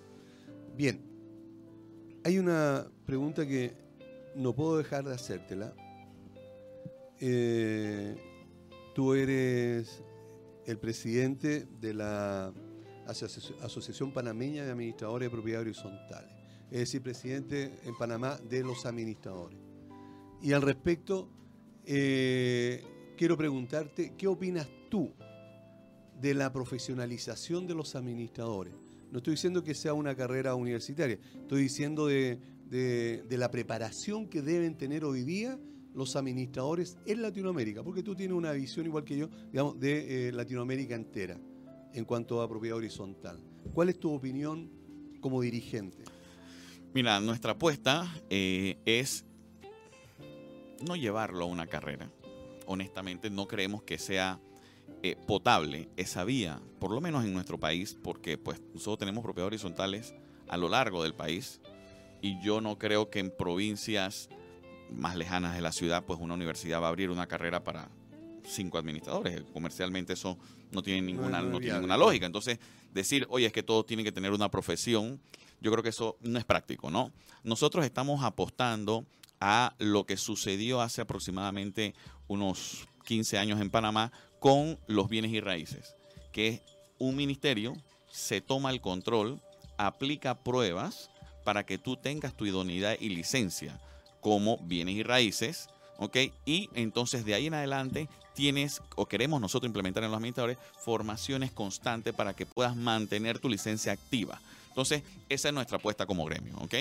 Bien, 0.76 1.00
hay 2.24 2.40
una 2.40 2.88
pregunta 3.06 3.46
que 3.46 3.76
no 4.36 4.56
puedo 4.56 4.78
dejar 4.78 5.04
de 5.04 5.14
hacértela. 5.14 5.76
Eh, 7.20 8.16
tú 8.96 9.14
eres 9.14 10.04
el 10.66 10.80
presidente 10.80 11.68
de 11.80 11.94
la 11.94 12.52
Asociación 13.12 14.14
Panameña 14.14 14.64
de 14.64 14.72
Administradores 14.72 15.28
de 15.28 15.30
Propiedad 15.32 15.62
Horizontales, 15.62 16.32
es 16.72 16.80
decir, 16.80 17.02
presidente 17.02 17.80
en 17.84 17.98
Panamá 17.98 18.38
de 18.50 18.64
los 18.64 18.86
administradores. 18.86 19.60
Y 20.42 20.54
al 20.54 20.62
respecto, 20.62 21.30
eh, 21.86 22.84
quiero 23.18 23.38
preguntarte, 23.38 24.14
¿qué 24.18 24.28
opinas 24.28 24.68
tú 24.90 25.12
de 26.20 26.34
la 26.34 26.52
profesionalización 26.52 27.68
de 27.68 27.76
los 27.76 27.96
administradores? 27.96 28.74
No 29.12 29.18
estoy 29.18 29.34
diciendo 29.34 29.64
que 29.64 29.76
sea 29.76 29.94
una 29.94 30.16
carrera 30.16 30.56
universitaria, 30.56 31.20
estoy 31.36 31.64
diciendo 31.64 32.08
de, 32.08 32.40
la 33.30 33.52
preparación 33.52 34.28
que 34.28 34.42
deben 34.42 34.78
tener 34.78 35.04
hoy 35.04 35.24
día 35.24 35.60
los 35.94 36.16
administradores 36.16 36.98
en 37.06 37.22
Latinoamérica, 37.22 37.84
porque 37.84 38.02
tú 38.02 38.16
tienes 38.16 38.38
una 38.38 38.54
visión 38.54 38.86
igual 38.86 39.04
que 39.04 39.18
yo, 39.18 39.30
digamos, 39.52 39.78
de 39.78 40.30
eh, 40.30 40.32
Latinoamérica 40.32 40.96
entera 40.96 41.38
en 41.94 42.06
cuanto 42.06 42.42
a 42.42 42.50
propiedad 42.50 42.78
horizontal. 42.78 43.40
¿Cuál 43.74 43.90
es 43.90 44.00
tu 44.00 44.12
opinión 44.14 44.70
como 45.20 45.42
dirigente? 45.42 46.04
Mira, 46.94 47.20
nuestra 47.20 47.54
apuesta 47.54 48.14
eh, 48.30 48.78
es 48.86 49.26
no 50.86 50.96
llevarlo 50.96 51.46
a 51.46 51.48
una 51.48 51.68
carrera. 51.68 52.12
Honestamente, 52.66 53.30
no 53.30 53.48
creemos 53.48 53.84
que 53.84 53.98
sea 53.98 54.40
eh, 55.04 55.16
potable 55.28 55.90
esa 55.96 56.24
vía, 56.24 56.62
por 56.80 56.92
lo 56.92 57.02
menos 57.02 57.24
en 57.24 57.34
nuestro 57.34 57.60
país, 57.60 57.98
porque 58.02 58.38
pues 58.38 58.62
nosotros 58.74 59.00
tenemos 59.00 59.24
propiedad 59.24 59.48
horizontales 59.48 60.14
a 60.48 60.58
lo 60.58 60.70
largo 60.70 61.04
del 61.04 61.14
país 61.14 61.62
y 62.22 62.42
yo 62.42 62.62
no 62.62 62.78
creo 62.78 63.10
que 63.10 63.20
en 63.20 63.32
provincias 63.32 64.30
más 64.92 65.16
lejanas 65.16 65.56
de 65.56 65.62
la 65.62 65.72
ciudad, 65.72 66.04
pues 66.06 66.20
una 66.20 66.34
universidad 66.34 66.82
va 66.82 66.88
a 66.88 66.90
abrir 66.90 67.10
una 67.10 67.28
carrera 67.28 67.64
para 67.64 67.90
cinco 68.46 68.78
administradores. 68.78 69.44
Comercialmente 69.54 70.14
eso 70.14 70.38
no 70.72 70.82
tiene 70.82 71.02
ninguna, 71.02 71.42
no, 71.42 71.60
tiene 71.60 71.76
ninguna 71.76 71.98
lógica. 71.98 72.26
Entonces, 72.26 72.60
decir, 72.94 73.26
oye, 73.30 73.46
es 73.46 73.54
que 73.54 73.64
todos 73.64 73.86
tienen 73.86 74.06
que 74.06 74.12
tener 74.12 74.32
una 74.32 74.50
profesión, 74.50 75.20
yo 75.62 75.72
creo 75.72 75.84
que 75.84 75.90
eso 75.90 76.18
no 76.22 76.40
es 76.40 76.46
práctico, 76.46 76.90
¿no? 76.90 77.12
Nosotros 77.44 77.86
estamos 77.86 78.24
apostando 78.24 79.06
a 79.40 79.76
lo 79.80 80.06
que 80.06 80.18
sucedió 80.18 80.82
hace 80.82 81.02
aproximadamente 81.02 81.94
unos 82.28 82.88
15 83.06 83.38
años 83.38 83.60
en 83.60 83.70
Panamá 83.70 84.12
con 84.40 84.80
los 84.88 85.10
bienes 85.10 85.32
y 85.32 85.40
raíces, 85.40 85.96
que 86.32 86.48
es 86.48 86.62
un 87.00 87.16
ministerio 87.16 87.76
se 88.12 88.42
toma 88.42 88.72
el 88.72 88.82
control, 88.82 89.42
aplica 89.78 90.44
pruebas 90.44 91.10
para 91.44 91.66
que 91.66 91.78
tú 91.78 91.98
tengas 91.98 92.36
tu 92.36 92.46
idoneidad 92.46 92.98
y 93.00 93.10
licencia 93.10 93.80
como 94.20 94.58
bienes 94.60 94.96
y 94.96 95.04
raíces, 95.04 95.70
¿ok? 95.98 96.18
Y 96.46 96.70
entonces 96.74 97.26
de 97.26 97.34
ahí 97.34 97.48
en 97.48 97.56
adelante 97.56 98.08
tienes 98.34 98.82
o 98.96 99.06
queremos 99.06 99.42
nosotros 99.42 99.68
implementar 99.68 100.04
en 100.04 100.12
los 100.12 100.18
administradores 100.18 100.58
formaciones 100.80 101.52
constantes 101.52 102.14
para 102.14 102.34
que 102.34 102.46
puedas 102.46 102.76
mantener 102.76 103.40
tu 103.40 103.50
licencia 103.50 103.92
activa. 103.92 104.40
Entonces, 104.70 105.04
esa 105.30 105.50
es 105.50 105.54
nuestra 105.54 105.78
apuesta 105.78 106.06
como 106.06 106.26
gremio, 106.26 106.56
¿ok? 106.60 106.76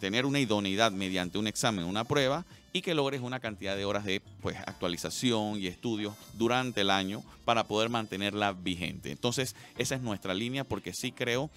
Tener 0.00 0.26
una 0.26 0.40
idoneidad 0.40 0.92
mediante 0.92 1.38
un 1.38 1.46
examen, 1.46 1.84
una 1.84 2.04
prueba 2.04 2.44
y 2.72 2.82
que 2.82 2.94
logres 2.94 3.20
una 3.20 3.40
cantidad 3.40 3.76
de 3.76 3.84
horas 3.84 4.04
de 4.04 4.20
pues, 4.40 4.56
actualización 4.58 5.60
y 5.60 5.66
estudios 5.66 6.14
durante 6.34 6.82
el 6.82 6.90
año 6.90 7.22
para 7.44 7.64
poder 7.64 7.88
mantenerla 7.88 8.52
vigente. 8.52 9.10
Entonces, 9.10 9.56
esa 9.76 9.94
es 9.94 10.02
nuestra 10.02 10.34
línea 10.34 10.64
porque 10.64 10.92
sí 10.92 11.12
creo 11.12 11.50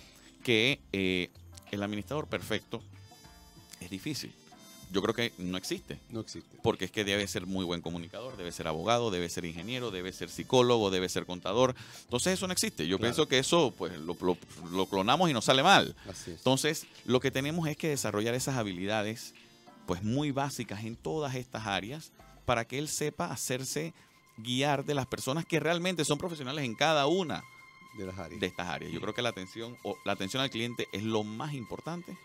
que 0.43 0.79
eh, 0.91 1.29
el 1.71 1.83
administrador 1.83 2.27
perfecto 2.27 2.81
es 3.79 3.89
difícil 3.89 4.33
yo 4.93 5.01
creo 5.01 5.15
que 5.15 5.33
no 5.39 5.57
existe. 5.57 5.99
No 6.09 6.19
existe. 6.19 6.57
Porque 6.61 6.85
es 6.85 6.91
que 6.91 7.03
debe 7.03 7.27
ser 7.27 7.47
muy 7.47 7.65
buen 7.65 7.81
comunicador, 7.81 8.37
debe 8.37 8.51
ser 8.51 8.67
abogado, 8.67 9.09
debe 9.09 9.27
ser 9.27 9.43
ingeniero, 9.43 9.89
debe 9.89 10.13
ser 10.13 10.29
psicólogo, 10.29 10.91
debe 10.91 11.09
ser 11.09 11.25
contador. 11.25 11.75
Entonces 12.03 12.33
eso 12.33 12.45
no 12.45 12.53
existe. 12.53 12.87
Yo 12.87 12.99
pienso 12.99 13.27
que 13.27 13.39
eso 13.39 13.73
pues 13.75 13.93
lo, 13.99 14.85
clonamos 14.85 15.31
y 15.31 15.33
nos 15.33 15.45
sale 15.45 15.63
mal. 15.63 15.95
Así 16.07 16.31
es. 16.31 16.37
Entonces 16.37 16.85
lo 17.05 17.19
que 17.19 17.31
tenemos 17.31 17.67
es 17.67 17.75
que 17.75 17.89
desarrollar 17.89 18.35
esas 18.35 18.55
habilidades 18.55 19.33
pues 19.87 20.03
muy 20.03 20.31
básicas 20.31 20.83
en 20.83 20.95
todas 20.95 21.33
estas 21.35 21.65
áreas 21.65 22.11
para 22.45 22.65
que 22.65 22.77
él 22.77 22.87
sepa 22.87 23.31
hacerse 23.31 23.93
guiar 24.37 24.85
de 24.85 24.93
las 24.93 25.07
personas 25.07 25.43
que 25.45 25.59
realmente 25.59 26.05
son 26.05 26.19
profesionales 26.19 26.65
en 26.65 26.75
cada 26.75 27.07
una 27.07 27.43
de, 27.97 28.05
las 28.05 28.17
áreas. 28.19 28.39
de 28.39 28.47
estas 28.47 28.67
áreas. 28.67 28.91
Yo 28.91 29.01
creo 29.01 29.15
que 29.15 29.23
la 29.23 29.29
atención, 29.29 29.75
o 29.83 29.97
la 30.05 30.13
atención 30.13 30.43
al 30.43 30.51
cliente 30.51 30.87
es 30.91 31.03
lo 31.03 31.23
más 31.23 31.53
importante 31.53 32.15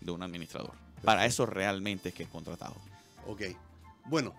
de 0.00 0.10
un 0.10 0.22
administrador. 0.22 0.74
Para 1.02 1.26
eso 1.26 1.46
realmente 1.46 2.10
es 2.10 2.14
que 2.14 2.24
es 2.24 2.28
contratado. 2.28 2.74
Ok. 3.26 3.42
Bueno, 4.06 4.34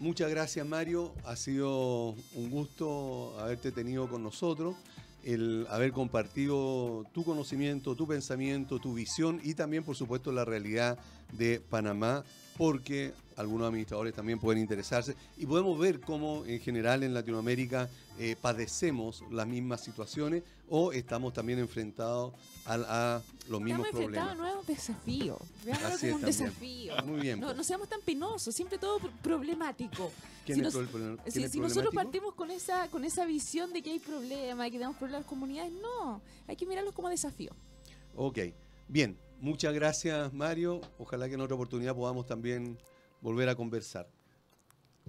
muchas 0.00 0.30
gracias 0.30 0.66
Mario. 0.66 1.14
Ha 1.24 1.36
sido 1.36 2.14
un 2.34 2.50
gusto 2.50 3.36
haberte 3.40 3.72
tenido 3.72 4.08
con 4.08 4.22
nosotros. 4.22 4.76
el 5.24 5.66
haber 5.68 5.92
compartido 5.92 7.04
tu 7.12 7.24
conocimiento, 7.24 7.96
tu 7.96 8.06
pensamiento, 8.06 8.78
tu 8.78 8.94
visión 8.94 9.40
y 9.42 9.54
también, 9.54 9.82
por 9.82 9.96
supuesto, 9.96 10.30
la 10.30 10.44
realidad 10.44 10.96
de 11.32 11.60
Panamá, 11.60 12.24
porque 12.56 13.12
algunos 13.36 13.68
administradores 13.68 14.14
también 14.14 14.38
pueden 14.38 14.62
interesarse 14.62 15.16
y 15.36 15.44
podemos 15.44 15.78
ver 15.78 16.00
cómo 16.00 16.44
en 16.46 16.60
general 16.60 17.02
en 17.02 17.14
Latinoamérica 17.14 17.88
eh, 18.18 18.36
padecemos 18.40 19.22
las 19.30 19.46
mismas 19.46 19.82
situaciones 19.82 20.44
o 20.68 20.92
estamos 20.92 21.32
también 21.32 21.58
enfrentados 21.58 22.32
a, 22.68 23.22
los 23.48 23.60
mismos 23.60 23.86
estamos 23.86 24.04
problemas. 24.04 24.30
Estamos 24.30 24.30
enfrentados 24.30 24.30
a 24.30 24.34
nuevos 24.34 24.66
desafíos. 24.66 25.38
Veámoslo 25.64 25.98
como 25.98 26.14
un 26.14 26.22
desafío. 26.22 26.94
Muy 27.04 27.20
bien. 27.20 27.40
No, 27.40 27.54
no, 27.54 27.64
seamos 27.64 27.88
tan 27.88 28.00
penosos, 28.02 28.54
siempre 28.54 28.78
todo 28.78 28.98
problemático. 29.22 30.12
Si, 31.26 31.48
si 31.48 31.60
nosotros 31.60 31.94
partimos 31.94 32.34
con 32.34 32.50
esa, 32.50 32.88
con 32.88 33.04
esa 33.04 33.26
visión 33.26 33.72
de 33.72 33.82
que 33.82 33.90
hay 33.90 33.98
problemas, 33.98 34.66
que 34.66 34.72
tenemos 34.72 34.96
problemas 34.96 35.22
las 35.22 35.28
comunidades, 35.28 35.72
no, 35.72 36.22
hay 36.46 36.56
que 36.56 36.64
mirarlos 36.64 36.94
como 36.94 37.08
desafío. 37.10 37.52
Ok, 38.16 38.38
bien, 38.88 39.18
muchas 39.40 39.74
gracias 39.74 40.32
Mario, 40.32 40.80
ojalá 40.98 41.28
que 41.28 41.34
en 41.34 41.42
otra 41.42 41.54
oportunidad 41.54 41.94
podamos 41.94 42.26
también 42.26 42.78
volver 43.20 43.48
a 43.48 43.54
conversar. 43.54 44.08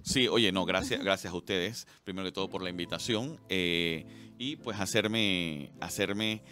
Sí, 0.02 0.28
oye, 0.28 0.52
no, 0.52 0.64
gracias, 0.64 1.00
gracias 1.04 1.32
a 1.32 1.36
ustedes, 1.36 1.86
primero 2.04 2.26
que 2.26 2.32
todo 2.32 2.48
por 2.48 2.62
la 2.62 2.70
invitación 2.70 3.38
eh, 3.48 4.34
y 4.38 4.56
pues 4.56 4.78
hacerme, 4.78 5.72
hacerme 5.80 6.42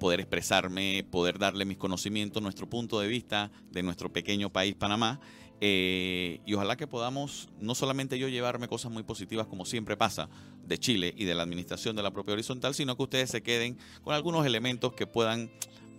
poder 0.00 0.18
expresarme, 0.18 1.06
poder 1.08 1.38
darle 1.38 1.64
mis 1.64 1.78
conocimientos, 1.78 2.42
nuestro 2.42 2.68
punto 2.68 2.98
de 2.98 3.06
vista 3.06 3.52
de 3.70 3.84
nuestro 3.84 4.12
pequeño 4.12 4.50
país 4.50 4.74
Panamá. 4.74 5.20
Eh, 5.60 6.40
y 6.46 6.54
ojalá 6.54 6.76
que 6.76 6.88
podamos, 6.88 7.50
no 7.60 7.76
solamente 7.76 8.18
yo 8.18 8.28
llevarme 8.28 8.66
cosas 8.66 8.90
muy 8.90 9.02
positivas 9.04 9.46
como 9.46 9.66
siempre 9.66 9.96
pasa 9.96 10.28
de 10.64 10.78
Chile 10.78 11.14
y 11.16 11.26
de 11.26 11.34
la 11.34 11.42
administración 11.42 11.94
de 11.94 12.02
la 12.02 12.10
propia 12.10 12.32
horizontal, 12.32 12.74
sino 12.74 12.96
que 12.96 13.02
ustedes 13.02 13.30
se 13.30 13.42
queden 13.42 13.78
con 14.02 14.14
algunos 14.14 14.46
elementos 14.46 14.94
que 14.94 15.06
puedan 15.06 15.50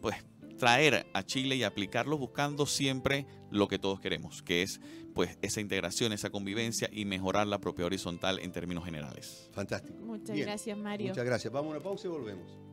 pues 0.02 0.16
traer 0.58 1.08
a 1.14 1.24
Chile 1.24 1.56
y 1.56 1.64
aplicarlos 1.64 2.20
buscando 2.20 2.66
siempre 2.66 3.28
lo 3.52 3.68
que 3.68 3.78
todos 3.78 4.00
queremos, 4.00 4.42
que 4.42 4.64
es 4.64 4.82
pues 5.14 5.38
esa 5.42 5.62
integración, 5.62 6.12
esa 6.12 6.32
convivencia 6.32 6.90
y 6.92 7.06
mejorar 7.06 7.46
la 7.46 7.60
propia 7.60 7.86
horizontal 7.86 8.40
en 8.40 8.52
términos 8.52 8.84
generales. 8.86 9.50
Fantástico. 9.54 10.00
Muchas 10.04 10.38
gracias, 10.38 10.78
Mario. 10.78 11.10
Muchas 11.10 11.26
gracias. 11.26 11.54
Vamos 11.54 11.70
a 11.70 11.76
una 11.78 11.84
pausa 11.84 12.08
y 12.08 12.12
volvemos. 12.12 12.71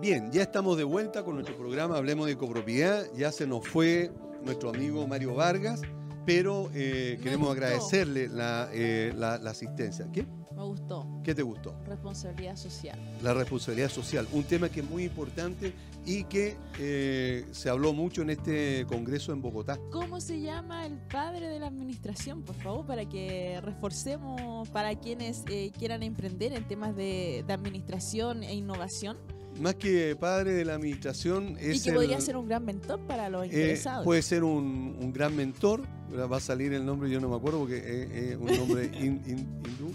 Bien, 0.00 0.30
ya 0.32 0.42
estamos 0.42 0.76
de 0.76 0.84
vuelta 0.84 1.24
con 1.24 1.34
nuestro 1.34 1.56
programa 1.56 1.96
Hablemos 1.96 2.26
de 2.26 2.36
Copropiedad. 2.36 3.04
Ya 3.14 3.32
se 3.32 3.46
nos 3.46 3.66
fue 3.68 4.10
nuestro 4.42 4.70
amigo 4.70 5.06
Mario 5.06 5.34
Vargas, 5.34 5.82
pero 6.24 6.70
eh, 6.74 7.18
queremos 7.22 7.50
agradecerle 7.50 8.30
eh, 8.72 9.12
la, 9.14 9.38
la 9.38 9.50
asistencia. 9.50 10.06
¿Qué? 10.12 10.26
Me 10.60 10.66
gustó. 10.66 11.06
¿Qué 11.24 11.34
te 11.34 11.42
gustó? 11.42 11.74
Responsabilidad 11.86 12.56
social. 12.56 12.98
La 13.22 13.32
responsabilidad 13.32 13.88
social, 13.88 14.28
un 14.32 14.44
tema 14.44 14.68
que 14.68 14.80
es 14.80 14.90
muy 14.90 15.04
importante 15.04 15.72
y 16.04 16.24
que 16.24 16.56
eh, 16.78 17.46
se 17.50 17.70
habló 17.70 17.92
mucho 17.92 18.22
en 18.22 18.30
este 18.30 18.84
congreso 18.86 19.32
en 19.32 19.40
Bogotá. 19.40 19.78
¿Cómo 19.90 20.20
se 20.20 20.40
llama 20.40 20.86
el 20.86 20.98
padre 20.98 21.48
de 21.48 21.58
la 21.60 21.66
administración, 21.66 22.42
por 22.42 22.56
favor, 22.56 22.86
para 22.86 23.08
que 23.08 23.60
reforcemos 23.62 24.68
para 24.68 24.94
quienes 24.96 25.44
quieran 25.78 26.02
emprender 26.02 26.52
en 26.52 26.66
temas 26.66 26.94
de, 26.94 27.44
administración 27.48 28.42
e 28.42 28.54
innovación? 28.54 29.18
Más 29.60 29.74
que 29.74 30.16
padre 30.16 30.52
de 30.52 30.64
la 30.64 30.74
administración 30.74 31.56
es. 31.60 31.76
Y 31.76 31.90
que 31.90 31.92
podría 31.92 32.20
ser 32.20 32.36
un 32.36 32.48
gran 32.48 32.64
mentor 32.64 32.98
para 33.00 33.28
los 33.28 33.44
eh, 33.44 33.46
interesados. 33.46 34.04
puede 34.04 34.22
ser 34.22 34.42
un, 34.42 35.12
gran 35.12 35.36
mentor. 35.36 35.82
Va 36.12 36.38
a 36.38 36.40
salir 36.40 36.72
el 36.72 36.84
nombre, 36.84 37.08
yo 37.08 37.20
no 37.20 37.28
me 37.28 37.36
acuerdo 37.36 37.60
porque 37.60 38.32
es, 38.32 38.36
un 38.36 38.56
nombre 38.56 38.90
hindú 39.00 39.92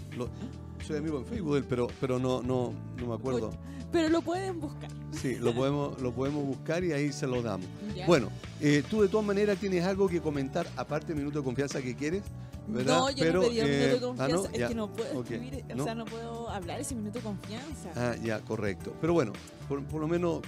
soy 0.86 0.98
amigo 0.98 1.18
en 1.18 1.26
Facebook 1.26 1.64
pero, 1.68 1.88
pero 2.00 2.18
no, 2.18 2.42
no, 2.42 2.72
no 2.96 3.06
me 3.06 3.14
acuerdo. 3.14 3.50
Pero 3.92 4.08
lo 4.08 4.22
pueden 4.22 4.60
buscar. 4.60 4.90
Sí, 5.12 5.36
lo 5.36 5.54
podemos, 5.54 6.00
lo 6.00 6.12
podemos 6.12 6.44
buscar 6.44 6.84
y 6.84 6.92
ahí 6.92 7.12
se 7.12 7.26
lo 7.26 7.42
damos. 7.42 7.66
Bueno, 8.06 8.28
eh, 8.60 8.82
tú 8.88 9.02
de 9.02 9.08
todas 9.08 9.26
maneras 9.26 9.58
tienes 9.58 9.84
algo 9.84 10.08
que 10.08 10.20
comentar, 10.20 10.66
aparte 10.76 11.08
del 11.08 11.16
minuto 11.16 11.38
de 11.38 11.44
confianza 11.44 11.80
que 11.80 11.94
quieres. 11.94 12.22
¿verdad? 12.68 12.98
No, 12.98 13.10
yo 13.10 13.24
pero, 13.24 13.42
no 13.42 13.48
pedí 13.48 13.60
un 13.60 13.66
minuto 13.66 13.76
de 13.78 13.94
eh, 13.94 13.98
ah, 13.98 14.06
confianza, 14.06 14.50
es 14.52 14.68
que 14.68 14.74
no 14.74 14.92
puedo 14.92 15.22
escribir, 15.22 15.64
o 15.78 15.84
sea, 15.84 15.94
no 15.94 16.04
puedo 16.04 16.50
hablar 16.50 16.80
ese 16.80 16.94
minuto 16.94 17.18
de 17.18 17.24
confianza. 17.24 17.90
Ah, 17.94 18.16
ya, 18.22 18.40
correcto. 18.40 18.92
Pero 19.00 19.12
bueno, 19.12 19.32
por, 19.68 19.82
por 19.84 20.00
lo 20.00 20.08
menos 20.08 20.40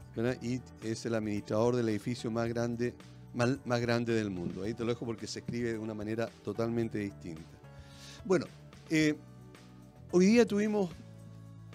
y 0.43 0.61
es 0.83 1.07
el 1.07 1.15
administrador 1.15 1.77
del 1.77 1.89
edificio 1.89 2.31
más 2.31 2.49
grande 2.49 2.95
más, 3.35 3.81
grande 3.81 4.15
del 4.15 4.31
mundo. 4.31 4.63
Ahí 4.63 4.75
te 4.75 4.85
lo 4.85 4.93
dejo 4.93 5.07
porque 5.07 5.27
se 5.27 5.41
escribe 5.41 5.73
de 5.73 5.79
una 5.79 5.95
manera 5.95 6.29
totalmente 6.45 6.99
distinta. 6.99 7.43
Bueno, 8.25 8.47
eh, 8.91 9.17
hoy 10.11 10.27
día 10.27 10.47
tuvimos 10.47 10.91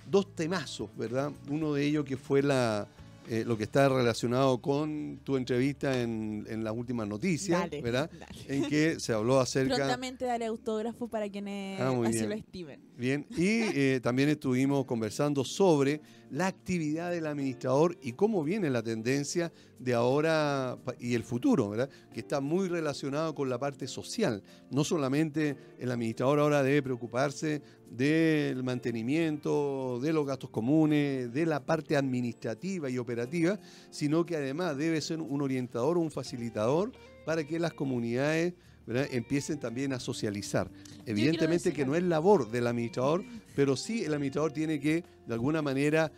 dos 0.10 0.36
temazos, 0.36 0.90
¿verdad? 0.98 1.32
Uno 1.50 1.74
de 1.74 1.86
ellos 1.86 2.06
que 2.06 2.18
fue 2.18 2.42
la, 2.42 2.88
eh, 3.28 3.44
lo 3.46 3.58
que 3.58 3.64
está 3.64 3.88
relacionado 3.90 4.62
con 4.62 5.20
tu 5.24 5.38
entrevista 5.38 6.02
en, 6.02 6.64
las 6.64 6.74
últimas 6.74 7.08
noticias, 7.08 7.70
¿verdad? 7.70 8.10
En 8.48 8.68
que 8.68 9.00
se 9.00 9.14
habló 9.14 9.40
acerca... 9.40 9.76
Prontamente 9.76 10.26
daré 10.26 10.46
autógrafo 10.46 11.08
para 11.08 11.30
quienes 11.30 11.80
ah, 11.80 11.94
así 12.06 12.26
lo 12.26 12.34
estimen. 12.34 12.82
Bien, 12.98 13.26
y 13.32 13.62
eh, 13.62 14.00
también 14.02 14.30
estuvimos 14.30 14.86
conversando 14.86 15.44
sobre 15.44 16.02
la 16.30 16.48
actividad 16.48 17.12
del 17.12 17.28
administrador 17.28 17.98
y 18.02 18.14
cómo 18.14 18.44
viene 18.44 18.70
la 18.70 18.82
tendencia 18.82 19.52
de 19.78 19.94
ahora 19.94 20.78
y 21.00 21.14
el 21.14 21.24
futuro, 21.24 21.70
¿verdad? 21.70 21.90
Que 22.12 22.22
está 22.22 22.42
muy 22.42 22.70
relacionado 22.70 23.36
con 23.36 23.50
la 23.50 23.60
parte 23.60 23.88
social. 23.88 24.42
No 24.72 24.84
solamente 24.84 25.56
el 25.78 25.92
administrador 25.92 26.40
ahora 26.40 26.64
debe 26.64 26.82
preocuparse 26.82 27.62
del 27.96 28.64
mantenimiento, 28.64 30.00
de 30.02 30.12
los 30.14 30.26
gastos 30.26 30.50
comunes, 30.50 31.32
de 31.32 31.46
la 31.46 31.64
parte 31.64 31.96
administrativa 31.96 32.90
y 32.90 32.98
operativa, 32.98 33.60
sino 33.92 34.26
que 34.26 34.36
además 34.36 34.76
debe 34.78 35.00
ser 35.00 35.22
un 35.22 35.42
orientador 35.42 35.98
o 35.98 36.02
un 36.02 36.10
facilitador 36.10 36.92
para 37.26 37.44
que 37.46 37.60
las 37.60 37.74
comunidades 37.74 38.54
empiecen 38.88 39.60
también 39.60 39.94
a 39.94 40.00
socializar. 40.00 40.70
Evidentemente 41.06 41.72
que 41.72 41.86
no 41.86 41.96
es 41.96 42.04
labor 42.04 42.50
del 42.50 42.68
administrador, 42.68 43.24
pero 43.56 43.76
sí 43.76 44.04
el 44.04 44.14
administrador 44.14 44.52
tiene 44.52 44.80
que, 44.80 45.04
de 45.28 45.34
alguna 45.34 45.62
manera, 45.62 46.12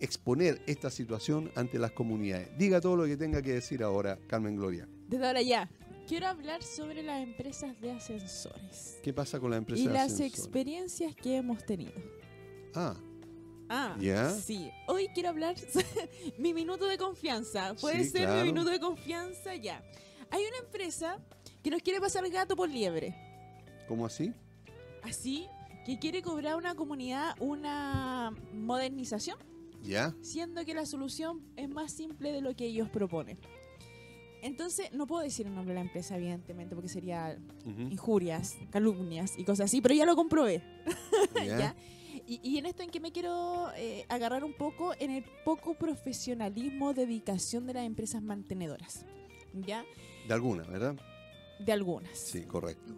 exponer 0.00 0.62
esta 0.66 0.90
situación 0.90 1.50
ante 1.54 1.78
las 1.78 1.92
comunidades. 1.92 2.48
Diga 2.56 2.80
todo 2.80 2.96
lo 2.96 3.04
que 3.04 3.16
tenga 3.16 3.42
que 3.42 3.52
decir 3.52 3.82
ahora, 3.82 4.18
Carmen 4.26 4.56
Gloria. 4.56 4.88
Desde 5.08 5.26
ahora 5.26 5.42
ya. 5.42 5.68
Quiero 6.08 6.26
hablar 6.26 6.62
sobre 6.62 7.02
las 7.02 7.22
empresas 7.22 7.78
de 7.82 7.92
ascensores. 7.92 8.98
¿Qué 9.02 9.12
pasa 9.12 9.38
con 9.38 9.50
las 9.50 9.58
empresas 9.58 9.84
de 9.84 9.98
ascensores? 9.98 10.20
Y 10.20 10.22
las 10.22 10.38
experiencias 10.38 11.14
que 11.14 11.36
hemos 11.36 11.62
tenido. 11.66 11.92
Ah. 12.74 12.96
Ah, 13.68 13.94
¿Ya? 14.00 14.30
sí. 14.30 14.70
Hoy 14.86 15.08
quiero 15.12 15.28
hablar 15.28 15.54
mi 16.38 16.54
minuto 16.54 16.86
de 16.86 16.96
confianza. 16.96 17.74
¿Puede 17.78 18.04
ser 18.04 18.26
mi 18.26 18.44
minuto 18.44 18.70
de 18.70 18.80
confianza? 18.80 19.54
Ya. 19.56 19.84
Hay 20.30 20.42
una 20.46 20.56
empresa 20.64 21.18
que 21.62 21.70
nos 21.70 21.82
quiere 21.82 22.00
pasar 22.00 22.26
gato 22.30 22.56
por 22.56 22.70
liebre. 22.70 23.14
¿Cómo 23.86 24.06
así? 24.06 24.32
Así, 25.02 25.46
que 25.84 25.98
quiere 25.98 26.22
cobrar 26.22 26.54
a 26.54 26.56
una 26.56 26.74
comunidad 26.74 27.34
una 27.38 28.34
modernización. 28.54 29.36
¿Ya? 29.82 30.14
Siendo 30.22 30.64
que 30.64 30.72
la 30.72 30.86
solución 30.86 31.42
es 31.56 31.68
más 31.68 31.92
simple 31.92 32.32
de 32.32 32.40
lo 32.40 32.56
que 32.56 32.64
ellos 32.64 32.88
proponen. 32.88 33.38
Entonces, 34.42 34.92
no 34.92 35.06
puedo 35.06 35.22
decir 35.22 35.46
el 35.46 35.54
nombre 35.54 35.74
de 35.74 35.80
la 35.80 35.86
empresa, 35.86 36.16
evidentemente, 36.16 36.74
porque 36.74 36.88
sería 36.88 37.38
injurias, 37.90 38.56
calumnias 38.70 39.38
y 39.38 39.44
cosas 39.44 39.66
así, 39.66 39.80
pero 39.80 39.94
ya 39.94 40.06
lo 40.06 40.16
comprobé. 40.16 40.62
¿Ya? 41.34 41.74
Y, 42.30 42.58
en 42.58 42.66
esto 42.66 42.82
en 42.82 42.90
que 42.90 43.00
me 43.00 43.10
quiero 43.10 43.70
eh, 43.74 44.04
agarrar 44.10 44.44
un 44.44 44.52
poco 44.52 44.92
en 44.98 45.10
el 45.10 45.24
poco 45.46 45.72
profesionalismo, 45.72 46.92
dedicación 46.92 47.66
de 47.66 47.72
las 47.72 47.86
empresas 47.86 48.20
mantenedoras. 48.22 49.06
¿Ya? 49.54 49.82
De 50.26 50.34
algunas, 50.34 50.68
¿verdad? 50.68 50.94
De 51.58 51.72
algunas. 51.72 52.18
Sí, 52.18 52.42
correcto. 52.42 52.94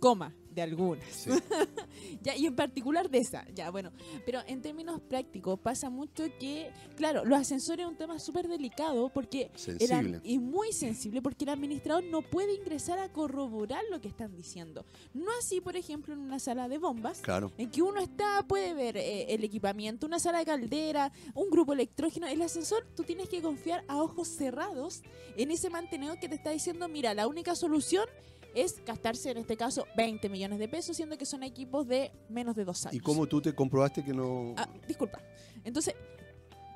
coma 0.00 0.34
de 0.54 0.62
algunas. 0.62 1.26
ya, 2.22 2.36
y 2.36 2.46
en 2.46 2.54
particular 2.54 3.10
de 3.10 3.18
esa. 3.18 3.46
Ya, 3.54 3.70
bueno. 3.70 3.92
Pero 4.24 4.40
en 4.46 4.60
términos 4.62 5.00
prácticos 5.00 5.58
pasa 5.58 5.90
mucho 5.90 6.24
que, 6.38 6.70
claro, 6.96 7.24
los 7.24 7.38
ascensores 7.38 7.84
es 7.84 7.90
un 7.90 7.96
tema 7.96 8.18
súper 8.18 8.48
delicado 8.48 9.08
porque 9.08 9.50
sensible. 9.54 10.20
y 10.24 10.38
muy 10.38 10.72
sensible 10.72 11.22
porque 11.22 11.44
el 11.44 11.50
administrador 11.50 12.04
no 12.04 12.22
puede 12.22 12.54
ingresar 12.54 12.98
a 12.98 13.10
corroborar 13.10 13.82
lo 13.90 14.00
que 14.00 14.08
están 14.08 14.34
diciendo. 14.36 14.84
No 15.14 15.30
así, 15.38 15.60
por 15.60 15.76
ejemplo, 15.76 16.14
en 16.14 16.20
una 16.20 16.38
sala 16.38 16.68
de 16.68 16.78
bombas, 16.78 17.20
claro. 17.20 17.52
en 17.58 17.70
que 17.70 17.82
uno 17.82 18.00
está, 18.00 18.44
puede 18.46 18.74
ver 18.74 18.96
eh, 18.96 19.32
el 19.34 19.44
equipamiento, 19.44 20.06
una 20.06 20.18
sala 20.18 20.38
de 20.38 20.44
caldera, 20.44 21.12
un 21.34 21.50
grupo 21.50 21.72
electrógeno. 21.72 22.26
El 22.26 22.42
ascensor, 22.42 22.86
tú 22.94 23.04
tienes 23.04 23.28
que 23.28 23.40
confiar 23.40 23.84
a 23.88 24.02
ojos 24.02 24.28
cerrados 24.28 25.02
en 25.36 25.50
ese 25.50 25.70
mantenedor 25.70 26.18
que 26.18 26.28
te 26.28 26.34
está 26.34 26.50
diciendo, 26.50 26.88
mira, 26.88 27.14
la 27.14 27.26
única 27.26 27.54
solución 27.54 28.06
es 28.54 28.84
gastarse 28.84 29.30
en 29.30 29.38
este 29.38 29.56
caso 29.56 29.86
20 29.96 30.28
millones 30.28 30.58
de 30.58 30.68
pesos, 30.68 30.96
siendo 30.96 31.16
que 31.18 31.26
son 31.26 31.42
equipos 31.42 31.86
de 31.86 32.12
menos 32.28 32.54
de 32.56 32.64
dos 32.64 32.84
años. 32.86 32.96
¿Y 32.96 33.00
cómo 33.00 33.26
tú 33.26 33.40
te 33.40 33.54
comprobaste 33.54 34.04
que 34.04 34.12
no...? 34.12 34.54
Ah, 34.56 34.68
disculpa. 34.86 35.20
Entonces, 35.64 35.94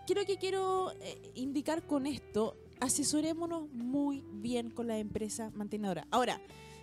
quiero 0.07 0.25
que 0.25 0.37
quiero 0.37 0.93
eh, 1.01 1.33
indicar 1.35 1.87
con 1.87 2.07
esto, 2.07 2.57
asesorémonos 2.81 3.71
muy 3.71 4.25
bien 4.33 4.71
con 4.71 4.87
la 4.87 4.99
empresa 4.99 5.51
mantenedora. 5.55 6.07
Ahora, 6.11 6.41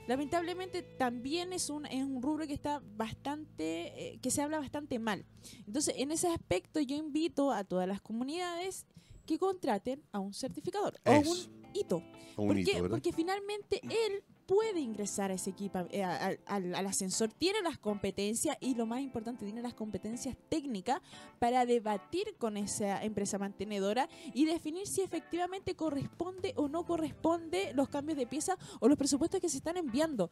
lamentablemente 0.07 0.81
también 0.81 1.53
es 1.53 1.69
un, 1.69 1.85
es 1.85 2.03
un 2.03 2.21
rubro 2.21 2.45
que 2.45 2.53
está 2.53 2.81
bastante, 2.95 4.13
eh, 4.13 4.19
que 4.19 4.31
se 4.31 4.41
habla 4.41 4.59
bastante 4.59 4.99
mal. 4.99 5.25
Entonces, 5.65 5.95
en 5.97 6.11
ese 6.11 6.27
aspecto 6.27 6.79
yo 6.79 6.95
invito 6.95 7.51
a 7.51 7.63
todas 7.63 7.87
las 7.87 8.01
comunidades 8.01 8.85
que 9.25 9.39
contraten 9.39 10.03
a 10.11 10.19
un 10.19 10.33
certificador 10.33 10.99
o 11.05 11.11
un 11.11 11.62
hito. 11.73 12.03
Un 12.37 12.57
hito 12.57 12.89
Porque 12.89 13.13
finalmente 13.13 13.81
él 13.83 14.23
puede 14.45 14.81
ingresar 14.81 15.31
a 15.31 15.35
ese 15.35 15.49
equipo, 15.49 15.79
eh, 15.89 16.03
al, 16.03 16.85
ascensor, 16.85 17.31
tiene 17.31 17.61
las 17.61 17.77
competencias 17.77 18.57
y 18.59 18.75
lo 18.75 18.85
más 18.85 19.01
importante, 19.01 19.45
tiene 19.45 19.61
las 19.61 19.73
competencias 19.73 20.35
técnicas 20.49 21.01
para 21.39 21.65
debatir 21.65 22.35
con 22.37 22.57
esa 22.57 23.03
empresa 23.03 23.37
mantenedora 23.37 24.09
y 24.33 24.45
definir 24.45 24.87
si 24.87 25.01
efectivamente 25.01 25.75
corresponde 25.75 26.53
o 26.57 26.67
no 26.67 26.85
corresponde 26.85 27.71
los 27.73 27.89
cambios 27.89 28.17
de 28.17 28.27
pieza 28.27 28.57
o 28.79 28.87
los 28.87 28.97
presupuestos 28.97 29.39
que 29.39 29.49
se 29.49 29.57
están 29.57 29.77
enviando. 29.77 30.29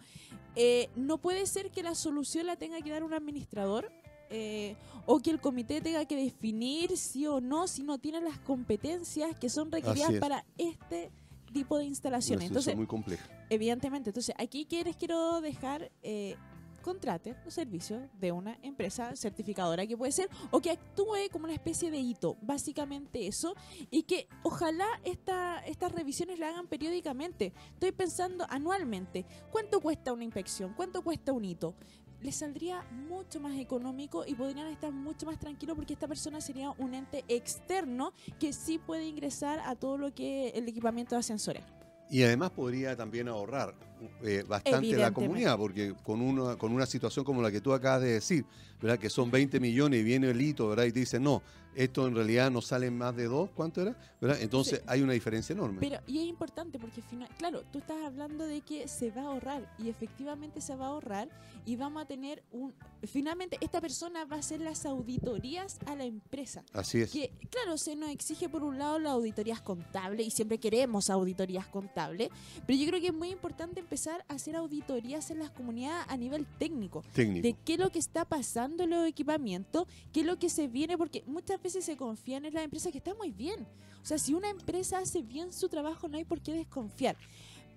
Eh, 0.56 0.90
no 0.96 1.18
puede 1.18 1.46
ser 1.46 1.72
que 1.72 1.84
la 1.84 1.96
solución 1.96 2.48
la 2.48 2.58
tenga 2.58 2.82
que 2.82 2.92
dar 2.92 3.04
un 3.04 3.14
administrador 3.14 3.92
eh, 4.30 4.76
o 5.06 5.20
que 5.20 5.30
el 5.30 5.42
comité 5.42 5.82
tenga 5.82 6.06
que 6.06 6.16
definir 6.16 6.96
sí 6.98 7.28
o 7.28 7.42
no 7.42 7.68
si 7.68 7.84
no 7.84 7.98
tiene 7.98 8.22
las 8.22 8.40
competencias 8.40 9.36
que 9.36 9.50
son 9.50 9.72
requeridas 9.72 10.14
para 10.20 10.46
este 10.58 11.12
tipo 11.52 11.78
de 11.78 11.86
instalaciones. 11.86 12.48
entonces, 12.48 12.76
muy 12.76 12.88
compleja. 12.88 13.28
Evidentemente, 13.50 14.10
entonces 14.10 14.34
aquí 14.38 14.68
les 14.84 14.96
quiero 14.96 15.42
dejar 15.42 15.92
eh, 16.04 16.36
contraten 16.82 17.38
los 17.46 17.54
servicios 17.54 18.02
de 18.20 18.32
una 18.32 18.58
empresa 18.62 19.16
certificadora 19.16 19.88
que 19.88 19.96
puede 19.96 20.12
ser 20.12 20.30
o 20.50 20.60
que 20.60 20.72
actúe 20.72 21.30
como 21.32 21.46
una 21.46 21.54
especie 21.54 21.92
de 21.92 22.00
hito, 22.00 22.38
básicamente 22.42 23.28
eso, 23.28 23.56
y 23.90 24.04
que 24.04 24.28
ojalá 24.44 24.88
esta, 25.04 25.60
estas 25.60 25.92
revisiones 25.92 26.40
la 26.40 26.50
hagan 26.50 26.68
periódicamente. 26.68 27.54
Estoy 27.74 27.92
pensando 27.92 28.46
anualmente, 28.50 29.26
¿cuánto 29.52 29.80
cuesta 29.80 30.12
una 30.12 30.24
inspección? 30.24 30.74
¿Cuánto 30.76 31.04
cuesta 31.04 31.32
un 31.32 31.46
hito? 31.46 31.76
Les 32.22 32.36
saldría 32.36 32.84
mucho 32.92 33.40
más 33.40 33.58
económico 33.60 34.24
y 34.26 34.36
podrían 34.36 34.68
estar 34.68 34.92
mucho 34.92 35.26
más 35.26 35.40
tranquilos 35.40 35.76
porque 35.76 35.94
esta 35.94 36.08
persona 36.08 36.42
sería 36.42 36.72
un 36.78 36.94
ente 36.94 37.24
externo 37.28 38.14
que 38.40 38.54
sí 38.54 38.78
puede 38.78 39.06
ingresar 39.06 39.60
a 39.60 39.76
todo 39.76 39.98
lo 39.98 40.14
que 40.14 40.50
el 40.50 40.68
equipamiento 40.68 41.16
de 41.16 41.20
ascensores. 41.20 41.64
Y 42.10 42.24
además 42.24 42.52
podría 42.52 42.96
también 42.98 43.30
ahorrar 43.30 43.74
eh, 44.22 44.44
bastante 44.46 44.98
la 44.98 45.14
comunidad, 45.14 45.58
porque 45.58 45.96
con 46.04 46.22
una, 46.22 46.58
con 46.58 46.74
una 46.74 46.86
situación 46.86 47.24
como 47.24 47.42
la 47.42 47.52
que 47.52 47.62
tú 47.62 47.72
acabas 47.72 48.02
de 48.02 48.12
decir, 48.12 48.46
¿verdad? 48.82 49.00
que 49.00 49.10
son 49.10 49.32
20 49.32 49.62
millones 49.62 50.02
y 50.02 50.04
viene 50.04 50.30
el 50.30 50.42
hito 50.42 50.68
¿verdad? 50.68 50.84
y 50.84 50.92
te 50.92 51.00
dice, 51.00 51.22
no, 51.22 51.42
esto 51.76 52.08
en 52.08 52.16
realidad 52.16 52.52
no 52.52 52.62
sale 52.62 52.92
más 52.92 53.16
de 53.16 53.26
dos, 53.26 53.50
¿cuánto 53.56 53.82
era? 53.82 53.96
¿verdad? 54.22 54.40
Entonces 54.42 54.84
hay 54.86 55.02
una 55.02 55.14
diferencia 55.14 55.54
enorme. 55.54 55.80
Pero, 55.80 56.00
y 56.06 56.20
es 56.20 56.26
importante 56.26 56.78
porque, 56.78 57.02
final, 57.02 57.28
claro, 57.38 57.64
tú 57.72 57.80
estás 57.80 57.98
hablando 58.06 58.46
de 58.46 58.62
que 58.62 58.88
se 58.88 59.10
va 59.10 59.24
a 59.24 59.26
ahorrar 59.26 59.76
y 59.80 59.90
efectivamente 59.90 60.62
se 60.62 60.76
va 60.76 60.86
a 60.86 60.90
ahorrar 60.90 61.30
y 61.66 61.76
vamos 61.76 62.04
a 62.04 62.06
tener 62.06 62.44
un... 62.52 62.74
Finalmente, 63.04 63.58
esta 63.62 63.82
persona 63.82 64.26
va 64.26 64.36
a 64.36 64.40
hacer 64.40 64.62
las 64.62 64.86
auditorías 64.86 65.80
a 65.88 65.96
la 65.96 66.06
empresa. 66.06 66.64
Así 66.72 67.02
es. 67.02 67.12
Que, 67.12 67.32
claro, 67.50 67.78
se 67.78 67.96
nos 67.96 68.12
exige 68.12 68.48
por 68.48 68.64
un 68.64 68.78
lado 68.78 69.00
las 69.00 69.14
auditorías 69.14 69.62
contables 69.62 70.28
y 70.28 70.30
siempre 70.30 70.60
queremos 70.60 71.10
auditorías 71.10 71.66
contables, 71.66 72.30
pero 72.68 72.78
yo 72.78 72.88
creo 72.88 73.02
que 73.02 73.08
es 73.08 73.14
muy 73.14 73.30
importante 73.30 73.80
empezar 73.80 74.24
a 74.28 74.34
hacer 74.34 74.56
auditorías 74.56 75.32
en 75.32 75.40
las 75.40 75.50
comunidades 75.50 76.06
a 76.10 76.18
nivel 76.18 76.46
técnico. 76.60 77.04
De 77.16 77.56
qué 77.66 77.74
es 77.74 77.80
lo 77.80 77.90
que 77.90 78.00
está 78.00 78.26
pasando 78.26 78.84
en 78.84 78.92
los 78.92 79.08
equipamientos, 79.08 79.88
qué 80.14 80.20
es 80.20 80.26
lo 80.26 80.38
que 80.38 80.50
se 80.50 80.68
viene, 80.68 80.96
porque 80.96 81.24
muchas 81.26 81.60
veces 81.62 81.86
se 81.86 81.98
confían 81.98 82.46
en 82.46 82.54
las 82.54 82.64
empresas 82.64 82.92
que 82.92 82.98
están 82.98 83.18
muy 83.18 83.32
bien. 83.32 83.68
O 84.02 84.06
sea, 84.06 84.18
si 84.18 84.34
una 84.34 84.50
empresa 84.50 85.00
hace 85.00 85.22
bien 85.22 85.54
su 85.54 85.70
trabajo, 85.70 86.08
no 86.08 86.18
hay 86.18 86.26
por 86.26 86.42
qué 86.42 86.54
desconfiar. 86.54 87.16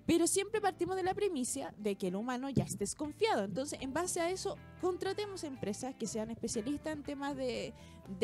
Pero 0.05 0.27
siempre 0.27 0.61
partimos 0.61 0.95
de 0.95 1.03
la 1.03 1.13
premisa 1.13 1.73
de 1.77 1.95
que 1.95 2.09
el 2.09 2.15
humano 2.15 2.49
ya 2.49 2.63
es 2.63 2.77
desconfiado. 2.77 3.43
Entonces, 3.43 3.79
en 3.81 3.93
base 3.93 4.21
a 4.21 4.29
eso, 4.29 4.57
contratemos 4.81 5.43
empresas 5.43 5.95
que 5.95 6.05
sean 6.05 6.29
especialistas 6.29 6.93
en 6.93 7.03
temas 7.03 7.35
de, 7.35 7.73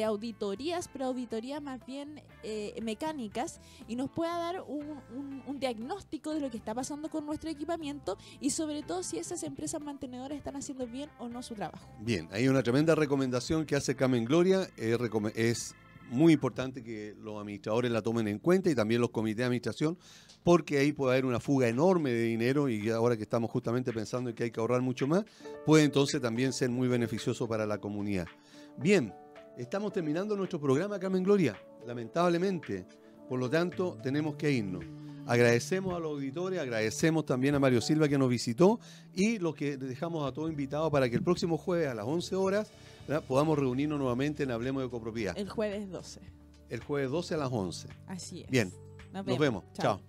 auditorías, 0.06 0.88
pero 0.94 1.06
auditorías 1.06 1.62
más 1.62 1.84
bien 1.86 2.22
eh, 2.44 2.80
mecánicas, 2.84 3.60
y 3.88 3.96
nos 3.96 4.12
pueda 4.12 4.38
dar 4.38 4.62
un, 4.62 5.02
diagnóstico 5.60 6.34
de 6.34 6.40
lo 6.40 6.50
que 6.50 6.58
está 6.58 6.74
pasando 6.74 7.10
con 7.10 7.26
nuestro 7.26 7.50
equipamiento 7.50 8.18
y 8.40 8.50
sobre 8.50 8.82
todo 8.82 9.04
si 9.04 9.20
esas 9.20 9.44
empresas 9.44 9.80
mantenedoras 9.80 10.38
están 10.38 10.56
haciendo 10.56 10.88
bien 10.88 11.10
o 11.20 11.30
no 11.30 11.44
su 11.44 11.54
trabajo. 11.54 11.88
Bien, 12.00 12.28
hay 12.32 12.48
una 12.48 12.64
tremenda 12.64 12.96
recomendación 12.96 13.66
que 13.66 13.76
hace 13.76 13.96
Camen 13.96 14.26
Gloria, 14.26 14.68
es 14.78 15.76
muy 16.12 16.34
importante 16.34 16.84
que 16.84 17.16
los 17.20 17.40
administradores 17.40 17.92
la 17.92 18.02
tomen 18.02 18.28
en 18.28 18.38
cuenta 18.40 18.70
y 18.70 18.76
también 18.76 19.02
los 19.02 19.12
comités 19.12 19.38
de 19.38 19.44
administración, 19.46 19.98
porque 20.44 20.78
ahí 20.78 20.92
puede 20.92 21.14
haber 21.14 21.26
una 21.26 21.40
fuga 21.40 21.68
enorme 21.68 22.12
de 22.12 22.24
dinero 22.24 22.68
y 22.70 22.90
ahora 22.90 23.16
que 23.16 23.24
estamos 23.24 23.50
justamente 23.50 23.94
pensando 23.94 24.30
en 24.30 24.36
que 24.36 24.44
hay 24.44 24.52
que 24.52 24.60
ahorrar 24.60 24.82
mucho 24.82 25.08
más, 25.08 25.24
puede 25.66 25.86
entonces 25.86 26.22
también 26.22 26.52
ser 26.52 26.70
muy 26.70 26.88
beneficioso 26.88 27.48
para 27.48 27.66
la 27.66 27.80
comunidad. 27.80 28.28
Bien, 28.78 29.14
estamos 29.58 29.94
terminando 29.94 30.36
nuestro 30.36 30.60
programa 30.60 31.00
Carmen 31.00 31.24
Gloria, 31.24 31.58
lamentablemente, 31.86 32.86
por 33.30 33.40
lo 33.40 33.50
tanto 33.50 33.98
tenemos 34.04 34.36
que 34.36 34.52
irnos. 34.52 34.84
Agradecemos 35.28 35.96
a 35.96 36.00
los 36.00 36.12
auditores, 36.12 36.60
agradecemos 36.60 37.26
también 37.26 37.56
a 37.56 37.60
Mario 37.60 37.80
Silva 37.80 38.10
que 38.10 38.18
nos 38.18 38.28
visitó 38.28 38.80
y 39.14 39.40
los 39.40 39.56
que 39.56 39.78
dejamos 39.78 40.28
a 40.28 40.34
todos 40.34 40.50
invitados 40.50 40.92
para 40.92 41.10
que 41.10 41.16
el 41.16 41.24
próximo 41.24 41.58
jueves 41.58 41.88
a 41.88 41.94
las 41.94 42.06
11 42.06 42.36
horas 42.36 42.72
podamos 43.20 43.60
reunirnos 43.60 44.00
nuevamente 44.00 44.44
en 44.44 44.52
Hablemos 44.52 44.84
de 44.84 44.90
Copropiedad. 44.90 45.38
El 45.38 45.50
jueves 45.50 45.90
12. 45.90 46.22
El 46.70 46.80
jueves 46.82 47.10
12 47.12 47.34
a 47.34 47.38
las 47.38 47.52
11. 47.52 47.90
Así 48.08 48.44
es. 48.44 48.50
Bien. 48.50 48.72
Nos 49.12 49.38
vemos. 49.38 49.66
Chao. 49.74 50.00